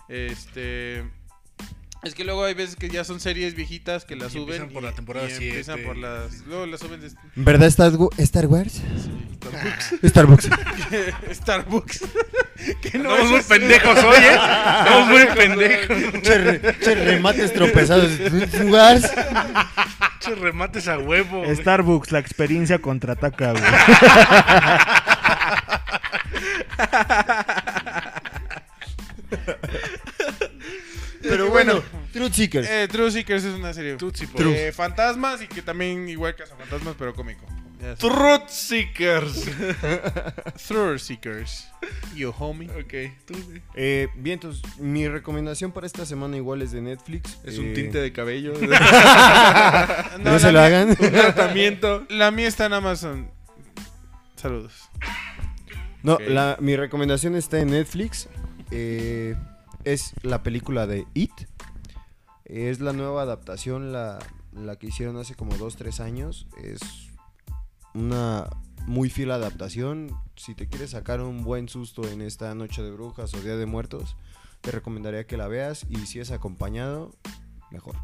este... 0.08 1.04
Es 2.02 2.14
que 2.14 2.22
luego 2.22 2.44
hay 2.44 2.52
veces 2.52 2.76
que 2.76 2.90
ya 2.90 3.02
son 3.02 3.18
series 3.18 3.54
viejitas 3.54 4.04
que 4.04 4.14
las 4.14 4.28
Y 4.34 4.38
suben 4.38 4.42
empiezan 4.62 4.68
por 4.74 4.82
la 4.82 4.92
temporada 4.92 5.26
y 5.26 5.32
empiezan 5.32 5.76
siete. 5.76 5.88
por 5.88 5.96
las 5.96 6.40
luego 6.46 6.66
las 6.66 6.80
suben 6.80 7.00
de 7.00 7.10
¿Verdad 7.34 7.66
Star, 7.68 7.94
Wa- 7.96 8.10
Star 8.18 8.46
Wars? 8.46 8.82
Starbucks. 10.04 10.48
Starbucks. 11.32 12.04
que 12.80 12.98
no 12.98 13.10
Estamos 13.14 13.30
muy 13.30 13.42
pendejos 13.42 14.04
hoy, 14.04 14.16
¿eh? 14.18 14.34
Estamos 14.34 15.08
muy 15.08 15.26
pendejos. 15.36 16.22
che, 16.22 16.38
re- 16.38 16.78
che, 16.80 16.94
remates 16.94 17.52
tropezados. 17.52 18.10
Wars. 18.64 19.10
Che, 20.20 20.34
remates 20.34 20.88
a 20.88 20.98
huevo. 20.98 21.42
güey. 21.44 21.56
Starbucks, 21.56 22.12
la 22.12 22.18
experiencia 22.20 22.78
contraataca, 22.78 23.52
güey. 23.52 23.62
Pero 31.22 31.48
bueno, 31.50 31.82
True 32.12 32.30
Seekers. 32.32 32.68
Eh, 32.68 32.88
True 32.90 33.10
Seekers 33.10 33.44
es 33.44 33.54
una 33.54 33.72
serie 33.72 33.96
de 33.96 34.72
fantasmas 34.72 35.42
y 35.42 35.46
que 35.48 35.62
también 35.62 36.08
igual 36.08 36.34
fantasmas 36.58 36.94
pero 36.98 37.14
cómico. 37.14 37.44
Truth 37.98 38.48
Seekers. 38.48 39.44
True 40.68 40.98
Seekers. 40.98 41.68
Yo, 42.14 42.30
homie. 42.38 42.70
ok, 42.70 43.12
tú, 43.26 43.34
güey. 43.46 43.62
Eh, 43.74 44.08
bien, 44.16 44.34
entonces, 44.34 44.62
mi 44.78 45.06
recomendación 45.08 45.72
para 45.72 45.86
esta 45.86 46.06
semana 46.06 46.36
igual 46.36 46.62
es 46.62 46.72
de 46.72 46.80
Netflix. 46.80 47.38
Es 47.44 47.56
Eh, 47.56 47.60
un 47.60 47.74
tinte 47.74 47.98
de 47.98 48.12
cabello. 48.12 48.54
No, 50.18 50.32
No, 50.32 50.38
se 50.38 50.46
lo 50.52 50.60
mía- 50.60 50.66
hagan. 50.66 50.88
un 50.90 50.96
tratamiento. 50.96 52.06
La 52.08 52.30
mía 52.30 52.48
está 52.48 52.66
en 52.66 52.72
Amazon. 52.74 53.30
Saludos. 54.36 54.72
No, 56.02 56.14
Ok. 56.14 56.22
la, 56.28 56.56
mi 56.60 56.76
recomendación 56.76 57.34
está 57.36 57.58
en 57.60 57.70
Netflix. 57.70 58.28
Eh, 58.70 59.34
es 59.84 60.14
la 60.22 60.42
película 60.42 60.86
de 60.86 61.06
It. 61.14 61.32
Es 62.44 62.80
la 62.80 62.92
nueva 62.92 63.22
adaptación, 63.22 63.92
la, 63.92 64.18
la 64.52 64.76
que 64.76 64.86
hicieron 64.86 65.16
hace 65.16 65.34
como 65.34 65.52
2-3 65.56 66.00
años. 66.00 66.46
Es 66.62 66.80
una 67.94 68.48
muy 68.86 69.08
fiel 69.10 69.30
adaptación. 69.30 70.10
Si 70.36 70.54
te 70.54 70.68
quieres 70.68 70.90
sacar 70.90 71.20
un 71.20 71.42
buen 71.44 71.68
susto 71.68 72.06
en 72.08 72.20
esta 72.20 72.54
noche 72.54 72.82
de 72.82 72.90
brujas 72.90 73.32
o 73.34 73.40
día 73.40 73.56
de 73.56 73.66
muertos, 73.66 74.16
te 74.60 74.70
recomendaría 74.70 75.26
que 75.26 75.36
la 75.36 75.48
veas. 75.48 75.86
Y 75.88 75.96
si 76.06 76.20
es 76.20 76.30
acompañado, 76.30 77.12
mejor. 77.70 77.96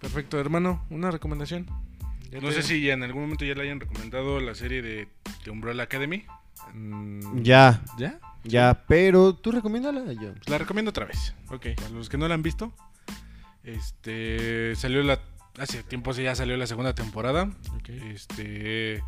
Perfecto, 0.00 0.38
hermano. 0.40 0.84
Una 0.90 1.10
recomendación. 1.10 1.66
Ya 2.30 2.40
No 2.40 2.48
te- 2.48 2.54
sé 2.54 2.62
si 2.62 2.90
en 2.90 3.02
algún 3.02 3.22
momento 3.22 3.44
ya 3.44 3.54
le 3.54 3.62
hayan 3.62 3.80
recomendado 3.80 4.40
la 4.40 4.54
serie 4.54 4.82
de, 4.82 5.08
de 5.44 5.50
Umbrella 5.50 5.82
Academy. 5.84 6.24
Mm, 6.74 7.42
Ya, 7.42 7.82
¿Ya? 7.98 8.18
ya, 8.44 8.84
pero 8.88 9.34
tú 9.34 9.52
recomiéndala, 9.52 10.02
John. 10.18 10.38
La 10.46 10.58
recomiendo 10.58 10.90
otra 10.90 11.06
vez. 11.06 11.34
Ok. 11.50 11.66
Para 11.76 11.90
los 11.90 12.08
que 12.08 12.18
no 12.18 12.26
la 12.28 12.34
han 12.34 12.42
visto, 12.42 12.72
este 13.64 14.74
salió 14.76 15.02
la 15.02 15.20
hace 15.58 15.82
tiempo 15.82 16.12
ya 16.12 16.34
salió 16.34 16.56
la 16.56 16.66
segunda 16.66 16.94
temporada. 16.94 17.50
Este 17.86 19.02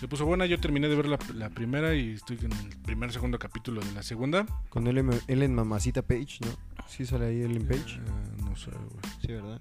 se 0.00 0.08
puso 0.08 0.24
buena. 0.26 0.46
Yo 0.46 0.58
terminé 0.60 0.88
de 0.88 0.96
ver 0.96 1.06
la, 1.06 1.18
la 1.34 1.50
primera 1.50 1.94
y 1.94 2.12
estoy 2.12 2.38
en 2.42 2.52
el 2.52 2.76
primer 2.82 3.12
segundo 3.12 3.38
capítulo 3.38 3.80
de 3.82 3.92
la 3.92 4.02
segunda. 4.02 4.46
Con 4.68 4.86
Ellen, 4.86 5.10
Ellen 5.28 5.54
Mamacita 5.54 6.02
Page, 6.02 6.38
¿no? 6.40 6.48
Sí 6.88 7.04
sale 7.06 7.26
ahí 7.26 7.42
Ellen 7.42 7.66
Page. 7.66 7.96
Eh, 7.96 8.42
no 8.44 8.56
sé, 8.56 8.70
güey. 8.70 9.14
Sí, 9.20 9.26
¿verdad? 9.28 9.60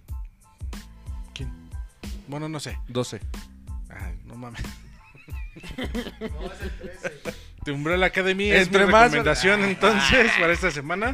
Bueno, 2.28 2.48
no 2.48 2.60
sé. 2.60 2.78
12. 2.88 3.20
Ay, 3.90 4.20
no 4.26 4.36
mames. 4.36 4.62
De 7.66 7.72
Umbrella 7.72 8.06
Academy 8.08 8.50
es 8.50 8.68
Entre 8.68 8.86
mi 8.86 8.92
más- 8.92 9.12
recomendación 9.12 9.64
entonces 9.64 10.32
para 10.40 10.54
esta 10.54 10.72
semana. 10.72 11.14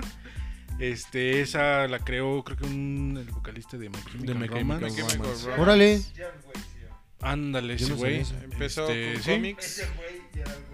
Este, 0.80 1.42
esa 1.42 1.88
la 1.88 2.00
creó 2.00 2.44
creo 2.44 2.58
que 2.58 2.66
un 2.66 3.18
el 3.20 3.32
vocalista 3.32 3.78
de 3.78 3.90
My 3.90 3.98
Chemical 4.12 4.26
De 4.26 4.48
Romance. 4.48 4.58
Chemical 4.58 4.90
My 4.90 4.96
Chemical 4.96 5.18
Romance. 5.20 5.44
Romance. 5.46 5.62
Órale. 5.62 6.02
Ándale, 7.20 7.74
ese 7.74 7.94
güey. 7.94 8.24
Empezó 8.44 8.88
Este, 8.90 9.14
con 9.14 9.24
¿sí? 9.24 9.32
cómics. 9.32 9.88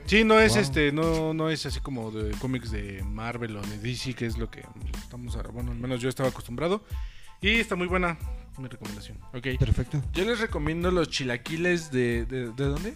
Sí, 0.06 0.24
no 0.26 0.40
es 0.42 0.54
Wow. 0.54 0.62
este, 0.62 0.92
no, 0.92 1.34
no 1.34 1.50
es 1.50 1.66
así 1.66 1.80
como 1.80 2.12
de 2.12 2.32
cómics 2.38 2.70
de 2.72 3.02
Marvel 3.04 3.56
o 3.56 3.62
de 3.62 3.78
DC, 3.80 4.14
que 4.14 4.26
es 4.26 4.38
lo 4.38 4.52
que 4.52 4.62
estamos 5.02 5.36
ahora. 5.38 5.50
Bueno, 5.52 5.72
al 5.72 5.78
menos 5.78 6.02
yo 6.02 6.10
estaba 6.10 6.28
acostumbrado. 6.30 6.84
Y 7.42 7.52
está 7.60 7.76
muy 7.78 7.88
buena 7.88 8.18
mi 8.58 8.68
recomendación. 8.68 9.18
Ok. 9.34 9.48
Perfecto. 9.58 10.02
Yo 10.14 10.26
les 10.26 10.40
recomiendo 10.42 10.92
los 10.92 11.10
chilaquiles 11.10 11.92
de. 11.92 12.26
¿De, 12.26 12.50
de 12.52 12.66
dónde? 12.66 12.94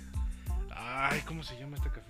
Ay, 0.76 1.22
¿cómo 1.26 1.42
se 1.44 1.58
llama 1.58 1.78
esta 1.78 1.90
cafetería? 1.90 2.07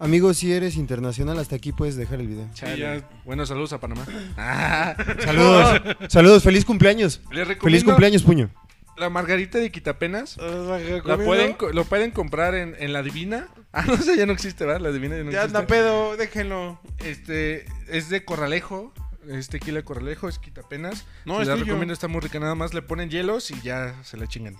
Amigos, 0.00 0.38
si 0.38 0.50
eres 0.52 0.76
internacional, 0.76 1.38
hasta 1.38 1.56
aquí 1.56 1.72
puedes 1.72 1.94
dejar 1.94 2.20
el 2.20 2.28
video. 2.28 2.48
Ya- 2.54 3.06
Buenos 3.26 3.48
saludos 3.50 3.74
a 3.74 3.80
Panamá. 3.80 4.06
Ah. 4.36 4.96
Saludos. 5.24 5.80
Saludos, 6.08 6.42
feliz 6.42 6.64
cumpleaños. 6.64 7.20
Les 7.30 7.46
recomiendo 7.46 7.60
Feliz 7.64 7.84
cumpleaños, 7.84 8.22
puño. 8.22 8.50
La 8.96 9.10
margarita 9.10 9.58
de 9.58 9.70
Quitapenas. 9.70 10.38
La 10.38 11.16
pueden, 11.18 11.52
co- 11.52 11.70
lo 11.70 11.84
pueden 11.84 12.12
comprar 12.12 12.54
en, 12.54 12.74
en 12.78 12.92
la 12.92 13.02
Divina. 13.02 13.48
Ah, 13.72 13.84
no 13.86 13.96
sé, 13.98 14.16
ya 14.16 14.26
no 14.26 14.32
existe, 14.32 14.64
¿verdad? 14.66 14.80
La 14.80 14.90
Divina 14.90 15.16
ya 15.16 15.22
no 15.22 15.30
Ya 15.30 15.42
existe. 15.42 15.56
anda 15.58 15.66
pedo, 15.68 16.16
déjenlo. 16.16 16.80
Este, 16.98 17.66
es 17.88 18.08
de 18.08 18.24
Corralejo. 18.24 18.92
Es 19.28 19.48
tequila 19.48 19.76
de 19.76 19.84
Corralejo, 19.84 20.28
es 20.28 20.40
Quitapenas. 20.40 21.06
No, 21.24 21.36
Se 21.36 21.42
es 21.42 21.46
la 21.48 21.54
tuyo. 21.54 21.66
recomiendo, 21.66 21.94
está 21.94 22.08
muy 22.08 22.20
rica. 22.20 22.40
Nada 22.40 22.56
más 22.56 22.74
le 22.74 22.82
ponen 22.82 23.10
hielos 23.10 23.48
y 23.52 23.60
ya 23.60 23.94
se 24.02 24.16
la 24.16 24.26
chingan. 24.26 24.56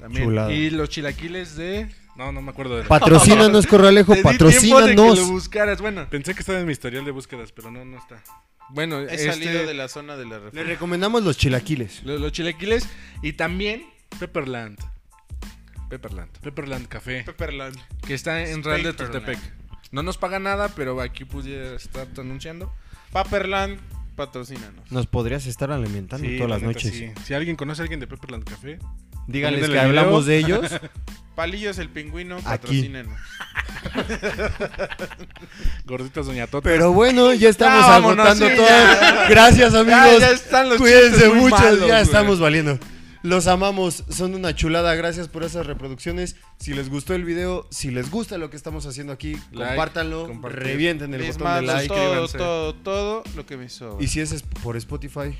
También. 0.00 0.24
Chulada. 0.24 0.50
Y 0.50 0.70
los 0.70 0.88
chilaquiles 0.88 1.56
de... 1.56 1.90
No, 2.16 2.30
no 2.32 2.40
me 2.42 2.50
acuerdo 2.50 2.76
de 2.76 2.84
Patrocínanos, 2.84 3.66
Corralejo, 3.68 4.12
de 4.14 4.18
que 4.18 4.22
lo 4.24 4.30
patrocínanos. 4.32 5.28
buscaras. 5.28 5.80
Bueno, 5.80 6.08
Pensé 6.10 6.34
que 6.34 6.40
estaba 6.40 6.60
en 6.60 6.66
mi 6.66 6.72
historial 6.72 7.04
de 7.04 7.10
búsquedas, 7.10 7.50
pero 7.52 7.70
no, 7.70 7.84
no 7.84 7.98
está. 7.98 8.22
bueno 8.70 9.00
He 9.00 9.14
este, 9.14 9.32
salido 9.32 9.66
de 9.66 9.74
la 9.74 9.88
zona 9.88 10.16
de 10.16 10.24
la 10.24 10.38
Le 10.38 10.44
reforma. 10.44 10.62
recomendamos 10.68 11.22
los 11.24 11.36
chilaquiles. 11.36 12.02
lo- 12.04 12.18
los 12.18 12.30
chilaquiles 12.32 12.88
y 13.22 13.32
también 13.32 13.84
Pepperland. 14.18 14.78
Pepperland. 15.90 16.30
Pepperland 16.40 16.88
Café. 16.88 17.22
Pepperland. 17.24 17.76
Que 18.06 18.14
está 18.14 18.42
en 18.48 18.62
Real 18.62 18.82
de 18.82 18.92
Pepperland. 18.94 19.24
Tultepec. 19.26 19.52
No 19.92 20.02
nos 20.02 20.16
paga 20.18 20.38
nada, 20.38 20.68
pero 20.74 21.00
aquí 21.00 21.24
pudiera 21.24 21.76
estar 21.76 22.06
anunciando. 22.18 22.72
Pepperland, 23.12 23.78
patrocínanos. 24.16 24.90
Nos 24.90 25.06
podrías 25.06 25.46
estar 25.46 25.70
alimentando 25.70 26.26
Sí, 26.26 26.36
todas 26.36 26.50
la 26.50 26.56
las 26.56 26.62
neta, 26.62 26.72
noches. 26.72 26.92
sí. 26.92 27.12
Si 27.24 27.34
alguien 27.34 27.54
conoce 27.56 27.82
a 27.82 27.84
alguien 27.84 28.00
de 28.00 28.06
Pepperland 28.06 28.44
Café, 28.44 28.78
Díganles 29.26 29.68
que 29.70 29.78
hablamos 29.78 30.26
de 30.26 30.38
ellos. 30.38 30.70
Palillos 31.34 31.78
el 31.78 31.88
pingüino, 31.88 32.36
Aquí. 32.36 32.44
patrocínenos. 32.44 33.18
gorditas 35.84 36.26
Doña 36.26 36.46
Tota. 36.46 36.68
Pero 36.68 36.92
bueno, 36.92 37.32
ya 37.34 37.48
estamos 37.48 37.80
Ya, 37.84 37.90
vámonos, 37.90 38.26
agotando 38.26 38.48
sí, 38.48 38.56
todo. 38.56 38.66
ya. 38.66 39.26
Gracias, 39.28 39.74
amigos. 39.74 40.20
ya 40.20 40.30
están 40.30 40.68
los 40.68 40.78
Cuídense 40.78 41.10
chistes 41.10 41.28
muy 41.28 41.38
mucho, 41.50 41.56
malos, 41.56 41.80
ya 41.80 41.86
güey. 41.86 42.02
estamos 42.02 42.40
valiendo. 42.40 42.78
Los 43.22 43.46
amamos, 43.46 44.04
son 44.10 44.34
una 44.34 44.54
chulada. 44.54 44.94
Gracias 44.94 45.28
por 45.28 45.44
esas 45.44 45.66
reproducciones. 45.66 46.36
Si 46.58 46.74
les 46.74 46.90
gustó 46.90 47.14
el 47.14 47.24
video, 47.24 47.66
si 47.70 47.90
les 47.90 48.10
gusta 48.10 48.36
lo 48.36 48.50
que 48.50 48.56
estamos 48.56 48.84
haciendo 48.86 49.14
aquí, 49.14 49.32
Like, 49.50 49.68
compártanlo, 49.70 50.26
compartir. 50.26 50.62
revienten 50.62 51.14
el 51.14 51.22
botón 51.32 51.54
de 51.54 51.62
like. 51.62 51.88
todo, 51.88 51.98
suscríbanse. 52.28 52.38
todo, 52.38 52.74
todo 52.74 53.22
lo 53.34 53.46
que 53.46 53.56
me 53.56 53.68
sobra. 53.70 54.04
Y 54.04 54.08
si 54.08 54.20
es 54.20 54.32
es 54.32 54.42
por 54.42 54.76
Spotify, 54.76 55.38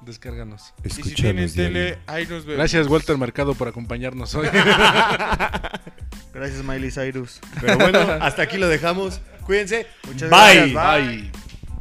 Descárganos. 0.00 0.72
Y 0.84 0.90
si 0.90 1.02
tienen 1.14 1.44
Escúchanos 1.44 1.54
tele, 1.54 1.80
diario. 1.84 1.98
ahí 2.06 2.22
nos 2.26 2.44
vemos. 2.44 2.56
Gracias, 2.58 2.86
Walter 2.86 3.18
Mercado, 3.18 3.54
por 3.54 3.68
acompañarnos 3.68 4.34
hoy. 4.34 4.46
Gracias, 6.34 6.62
Miley 6.64 6.90
Cyrus. 6.90 7.40
Pero 7.60 7.76
bueno, 7.78 7.98
hasta 8.20 8.42
aquí 8.42 8.56
lo 8.58 8.68
dejamos. 8.68 9.20
Cuídense. 9.44 9.86
Muchas 10.06 10.30
Bye. 10.30 10.70
gracias. 10.72 11.06
Bye. 11.08 11.30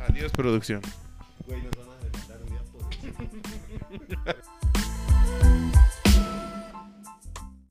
Adiós, 0.10 0.32
producción. 0.32 0.82
Güey, 1.46 1.62
nos 1.62 1.72
van 1.72 1.88
a 1.90 1.98
demandar 2.04 2.40
un 2.44 2.50
día 2.50 2.62
por- 4.26 4.36